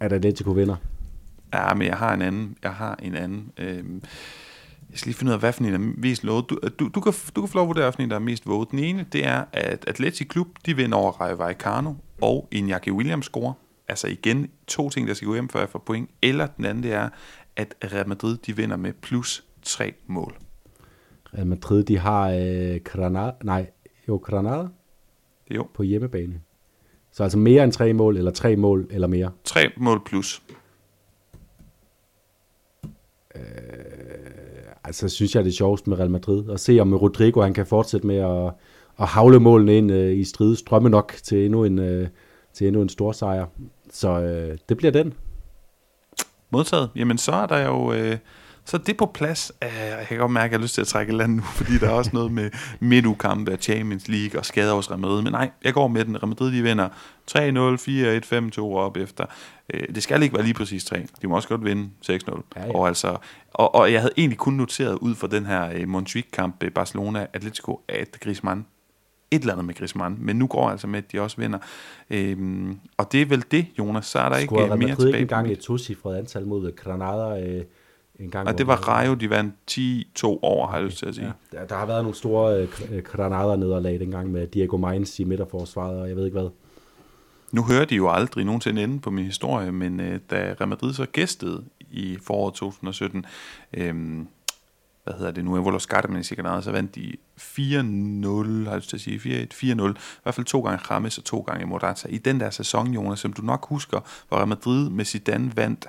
at 0.00 0.12
Atletico 0.12 0.50
vinder. 0.50 0.76
Ja, 1.54 1.74
men 1.74 1.86
jeg 1.86 1.96
har 1.96 2.14
en 2.14 2.22
anden. 2.22 2.56
Jeg 2.62 2.70
har 2.70 2.98
en 3.02 3.14
anden. 3.14 3.52
Øh, 3.58 3.84
jeg 4.90 4.98
skal 4.98 5.08
lige 5.08 5.16
finde 5.16 5.30
ud 5.30 5.34
af, 5.34 5.40
hvad 5.40 5.52
for 5.52 5.64
en 5.64 5.74
er 5.74 5.78
mest 5.78 6.24
lovet. 6.24 6.50
Du, 6.50 6.58
du, 6.78 6.88
du, 6.94 7.00
kan, 7.00 7.12
du 7.36 7.40
kan 7.40 7.48
få 7.48 7.54
lov 7.54 7.64
at 7.64 7.68
vurdere, 7.68 8.02
en 8.02 8.10
der 8.10 8.16
er 8.16 8.20
mest 8.20 8.46
våget. 8.46 8.70
Den 8.70 8.78
ene, 8.78 9.06
det 9.12 9.26
er, 9.26 9.44
at 9.52 9.84
Atletic 9.86 10.28
Klub, 10.28 10.48
de 10.66 10.76
vinder 10.76 10.98
over 10.98 11.12
Rayo 11.12 11.34
Vallecano, 11.34 11.94
og 12.20 12.48
Iñaki 12.54 12.90
Williams 12.90 13.26
scorer. 13.26 13.52
Altså 13.88 14.06
igen, 14.06 14.50
to 14.66 14.90
ting, 14.90 15.08
der 15.08 15.14
skal 15.14 15.26
gå 15.26 15.34
hjem, 15.34 15.48
før 15.48 15.60
jeg 15.60 15.68
får 15.68 15.78
point. 15.86 16.10
Eller 16.22 16.46
den 16.46 16.64
anden, 16.64 16.82
det 16.82 16.92
er, 16.92 17.08
at 17.56 17.74
Real 17.92 18.08
Madrid, 18.08 18.36
de 18.36 18.56
vinder 18.56 18.76
med 18.76 18.92
plus 18.92 19.44
tre 19.62 19.94
mål. 20.06 20.36
Real 21.34 21.46
Madrid, 21.46 21.84
de 21.84 21.98
har 21.98 22.30
øh, 22.30 22.80
Granada, 22.84 23.32
nej, 23.42 23.70
jo, 24.08 24.16
Granada 24.16 24.68
jo. 25.50 25.66
på 25.74 25.82
hjemmebane. 25.82 26.40
Så 27.12 27.22
altså 27.22 27.38
mere 27.38 27.64
end 27.64 27.72
tre 27.72 27.92
mål, 27.92 28.16
eller 28.16 28.30
tre 28.30 28.56
mål, 28.56 28.86
eller 28.90 29.06
mere? 29.06 29.30
Tre 29.44 29.70
mål 29.76 30.04
plus. 30.04 30.42
Øh, 33.34 33.42
altså 34.84 35.08
synes 35.08 35.34
jeg, 35.34 35.44
det 35.44 35.50
er 35.50 35.54
sjovest 35.54 35.86
med 35.86 35.98
Real 35.98 36.10
Madrid. 36.10 36.50
At 36.50 36.60
se 36.60 36.80
om 36.80 36.94
Rodrigo 36.94 37.42
han 37.42 37.54
kan 37.54 37.66
fortsætte 37.66 38.06
med 38.06 38.16
at, 38.16 38.52
at 39.00 39.06
havle 39.06 39.40
målene 39.40 39.76
ind 39.76 39.92
øh, 39.92 40.16
i 40.16 40.24
strid. 40.24 40.56
Strømme 40.56 40.88
nok 40.88 41.14
til 41.22 41.44
endnu 41.44 41.64
en, 41.64 41.78
øh, 41.78 42.08
til 42.52 42.66
endnu 42.66 42.82
en 42.82 42.88
stor 42.88 43.12
sejr. 43.12 43.46
Så 43.90 44.20
øh, 44.20 44.58
det 44.68 44.76
bliver 44.76 44.92
den. 44.92 45.14
Modtaget. 46.50 46.90
Jamen 46.96 47.18
så 47.18 47.32
er 47.32 47.46
der 47.46 47.66
jo... 47.66 47.92
Øh, 47.92 48.16
så 48.68 48.76
er 48.76 48.80
det 48.80 48.96
på 48.96 49.06
plads. 49.06 49.52
Uh, 49.64 49.78
jeg 49.78 50.06
kan 50.08 50.18
godt 50.18 50.30
mærke, 50.30 50.44
at 50.44 50.52
jeg 50.52 50.58
har 50.58 50.62
lyst 50.62 50.74
til 50.74 50.80
at 50.80 50.86
trække 50.86 51.12
land 51.12 51.34
nu, 51.34 51.42
fordi 51.58 51.78
der 51.78 51.86
er 51.88 51.92
også 51.92 52.10
noget 52.14 52.32
med 52.32 52.50
midtukampe 52.80 53.52
af 53.52 53.58
Champions 53.58 54.08
League 54.08 54.40
og 54.40 54.46
skader 54.46 54.74
hos 54.74 54.90
Real 54.90 55.00
Madrid. 55.00 55.22
Men 55.22 55.32
nej, 55.32 55.50
jeg 55.64 55.74
går 55.74 55.88
med 55.88 56.04
den. 56.04 56.16
Real 56.16 56.28
Madrid, 56.28 56.52
de 56.52 56.62
vinder 56.62 56.88
3-0, 57.30 58.54
4-1, 58.54 58.58
5-2 58.58 58.62
op 58.62 58.96
efter. 58.96 59.24
Uh, 59.74 59.94
det 59.94 60.02
skal 60.02 60.22
ikke 60.22 60.34
være 60.34 60.44
lige 60.44 60.54
præcis 60.54 60.84
3. 60.84 61.06
De 61.22 61.28
må 61.28 61.36
også 61.36 61.48
godt 61.48 61.64
vinde 61.64 61.90
6-0. 62.06 62.10
Ja, 62.56 62.66
ja. 62.66 62.74
Og, 62.74 62.88
altså, 62.88 63.16
og, 63.54 63.74
og 63.74 63.92
jeg 63.92 64.00
havde 64.00 64.12
egentlig 64.16 64.38
kun 64.38 64.54
noteret 64.54 64.94
ud 64.94 65.14
for 65.14 65.26
den 65.26 65.46
her 65.46 65.82
uh, 65.82 65.88
Montjuic-kamp 65.88 66.64
Barcelona-Atletico, 66.74 67.80
at 67.88 68.16
Griezmann 68.20 68.66
et 69.30 69.40
eller 69.40 69.52
andet 69.52 69.66
med 69.66 69.74
Griezmann, 69.74 70.16
men 70.20 70.36
nu 70.36 70.46
går 70.46 70.68
altså 70.70 70.86
med, 70.86 70.98
at 70.98 71.12
de 71.12 71.20
også 71.20 71.36
vinder. 71.36 71.58
Øhm, 72.10 72.78
og 72.96 73.12
det 73.12 73.22
er 73.22 73.26
vel 73.26 73.44
det, 73.50 73.66
Jonas. 73.78 74.06
Så 74.06 74.18
er 74.18 74.28
der 74.28 74.40
Skulle 74.40 74.62
ikke 74.64 74.76
mere 74.76 74.88
tilbage. 74.88 75.08
ikke 75.08 75.18
engang 75.18 75.50
et 75.50 75.58
tocifret 75.58 76.16
antal 76.16 76.46
mod 76.46 76.76
Granada 76.76 77.46
øh, 77.46 77.64
en 78.18 78.30
gang. 78.30 78.48
Og 78.48 78.58
det 78.58 78.66
var 78.66 78.76
Rayo, 78.76 79.14
de 79.14 79.30
vandt 79.30 79.54
10-2 79.70 80.26
over, 80.42 80.66
har 80.66 80.76
jeg 80.76 80.86
lyst 80.86 80.98
til 80.98 81.06
at 81.06 81.14
sige. 81.14 81.32
Ja, 81.52 81.58
der, 81.58 81.66
der 81.66 81.76
har 81.76 81.86
været 81.86 82.02
nogle 82.02 82.16
store 82.16 82.68
øh, 82.90 83.02
Granada-nederlag 83.02 84.00
dengang 84.00 84.32
med 84.32 84.46
Diego 84.46 84.76
Mainz 84.76 85.18
i 85.18 85.24
midterforsvaret, 85.24 86.00
og 86.00 86.08
jeg 86.08 86.16
ved 86.16 86.24
ikke 86.24 86.38
hvad. 86.38 86.50
Nu 87.52 87.62
hører 87.62 87.84
de 87.84 87.94
jo 87.94 88.10
aldrig 88.10 88.44
nogensinde 88.44 88.82
ende 88.82 89.00
på 89.00 89.10
min 89.10 89.24
historie, 89.24 89.72
men 89.72 90.00
øh, 90.00 90.20
da 90.30 90.54
Real 90.60 90.68
Madrid 90.68 90.94
så 90.94 91.06
gæstede 91.06 91.64
i 91.90 92.18
foråret 92.22 92.54
2017, 92.54 93.26
øh, 93.74 93.94
hvad 95.04 95.18
hedder 95.18 95.32
det 95.32 95.44
nu, 95.44 95.56
Evolos 95.56 95.86
Gardemen 95.86 96.24
i 96.30 96.34
Granada, 96.34 96.62
så 96.62 96.72
vandt 96.72 96.94
de 96.94 97.12
4-0, 97.38 98.64
har 98.64 98.70
jeg 98.70 98.76
lyst 98.76 98.88
til 98.88 98.96
at 98.96 99.00
sige, 99.00 99.18
4-1, 99.18 99.54
4-0, 99.54 99.90
i 99.90 99.94
hvert 100.22 100.34
fald 100.34 100.46
to 100.46 100.60
gange 100.60 100.78
Rames 100.78 101.18
og 101.18 101.24
to 101.24 101.40
gange 101.40 101.66
Morata. 101.66 102.08
I 102.08 102.18
den 102.18 102.40
der 102.40 102.50
sæson, 102.50 102.94
Jonas, 102.94 103.18
som 103.18 103.32
du 103.32 103.42
nok 103.42 103.68
husker, 103.68 104.00
hvor 104.28 104.36
Real 104.36 104.48
Madrid 104.48 104.90
med 104.90 105.04
Zidane 105.04 105.56
vandt, 105.56 105.86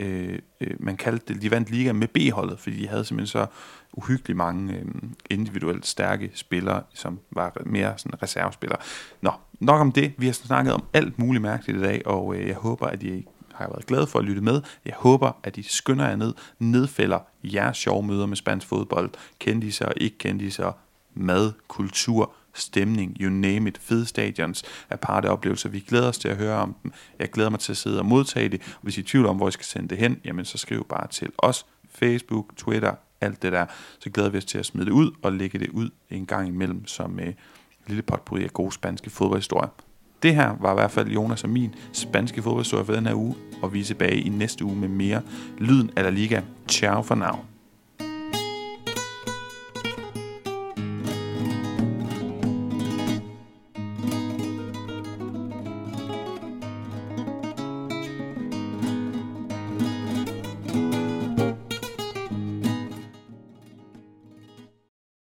Øh, 0.00 0.38
øh, 0.60 0.74
man 0.78 0.96
kaldte 0.96 1.34
det, 1.34 1.42
de 1.42 1.50
vandt 1.50 1.70
liga 1.70 1.92
med 1.92 2.08
B-holdet, 2.08 2.58
fordi 2.58 2.76
de 2.76 2.88
havde 2.88 3.04
simpelthen 3.04 3.26
så 3.26 3.46
uhyggeligt 3.92 4.36
mange 4.36 4.74
øh, 4.74 4.84
individuelt 5.30 5.86
stærke 5.86 6.30
spillere, 6.34 6.82
som 6.94 7.18
var 7.30 7.56
mere 7.66 7.94
sådan 7.98 8.22
reservespillere. 8.22 8.78
Nå, 9.20 9.30
nok 9.60 9.80
om 9.80 9.92
det. 9.92 10.12
Vi 10.18 10.26
har 10.26 10.32
snakket 10.32 10.74
om 10.74 10.84
alt 10.92 11.18
muligt 11.18 11.42
mærkeligt 11.42 11.78
i 11.78 11.82
dag, 11.82 12.02
og 12.06 12.36
øh, 12.36 12.48
jeg 12.48 12.56
håber, 12.56 12.86
at 12.86 13.02
I 13.02 13.26
har 13.54 13.68
været 13.68 13.86
glade 13.86 14.06
for 14.06 14.18
at 14.18 14.24
lytte 14.24 14.42
med. 14.42 14.62
Jeg 14.84 14.94
håber, 14.96 15.32
at 15.42 15.56
I 15.56 15.62
skynder 15.62 16.08
jer 16.08 16.16
ned, 16.16 16.34
nedfælder 16.58 17.18
jeres 17.44 17.76
sjove 17.76 18.02
møder 18.02 18.26
med 18.26 18.36
spansk 18.36 18.66
fodbold, 18.66 19.10
kendiser 19.38 19.86
og 19.86 19.94
ikke 19.96 20.18
kendiser, 20.18 20.72
mad, 21.14 21.52
kultur, 21.68 22.34
stemning, 22.54 23.16
you 23.20 23.30
name 23.30 23.68
it, 23.68 23.78
fede 23.78 24.06
stadions, 24.06 24.64
aparte 24.90 25.26
oplevelser. 25.26 25.68
Vi 25.68 25.80
glæder 25.80 26.08
os 26.08 26.18
til 26.18 26.28
at 26.28 26.36
høre 26.36 26.56
om 26.56 26.76
dem. 26.82 26.92
Jeg 27.18 27.30
glæder 27.30 27.50
mig 27.50 27.60
til 27.60 27.72
at 27.72 27.76
sidde 27.76 27.98
og 27.98 28.06
modtage 28.06 28.48
det. 28.48 28.60
Og 28.60 28.82
hvis 28.82 28.98
I 28.98 29.00
er 29.00 29.04
i 29.04 29.06
tvivl 29.06 29.26
om, 29.26 29.36
hvor 29.36 29.48
I 29.48 29.52
skal 29.52 29.66
sende 29.66 29.88
det 29.88 29.98
hen, 29.98 30.20
jamen 30.24 30.44
så 30.44 30.58
skriv 30.58 30.86
bare 30.88 31.08
til 31.08 31.28
os, 31.38 31.66
Facebook, 31.90 32.56
Twitter, 32.56 32.94
alt 33.20 33.42
det 33.42 33.52
der. 33.52 33.66
Så 33.98 34.10
glæder 34.10 34.30
vi 34.30 34.38
os 34.38 34.44
til 34.44 34.58
at 34.58 34.66
smide 34.66 34.86
det 34.86 34.92
ud 34.92 35.10
og 35.22 35.32
lægge 35.32 35.58
det 35.58 35.68
ud 35.68 35.90
en 36.10 36.26
gang 36.26 36.48
imellem 36.48 36.86
som 36.86 37.20
øh, 37.20 37.32
lille 37.86 38.02
potpourri 38.02 38.44
af 38.44 38.52
gode 38.52 38.72
spanske 38.72 39.10
fodboldhistorier. 39.10 39.68
Det 40.22 40.34
her 40.34 40.56
var 40.60 40.70
i 40.70 40.74
hvert 40.74 40.90
fald 40.90 41.08
Jonas 41.08 41.44
og 41.44 41.50
min 41.50 41.74
spanske 41.92 42.42
fodboldhistorie 42.42 42.84
for 42.84 42.92
den 42.92 43.06
her 43.06 43.14
uge, 43.14 43.34
og 43.62 43.74
vi 43.74 43.80
er 43.80 43.84
tilbage 43.84 44.20
i 44.20 44.28
næste 44.28 44.64
uge 44.64 44.76
med 44.76 44.88
mere 44.88 45.22
Lyden 45.58 45.90
af 45.96 46.02
La 46.02 46.10
Liga. 46.10 46.40
Ciao 46.68 47.02
for 47.02 47.14
now. 47.14 47.49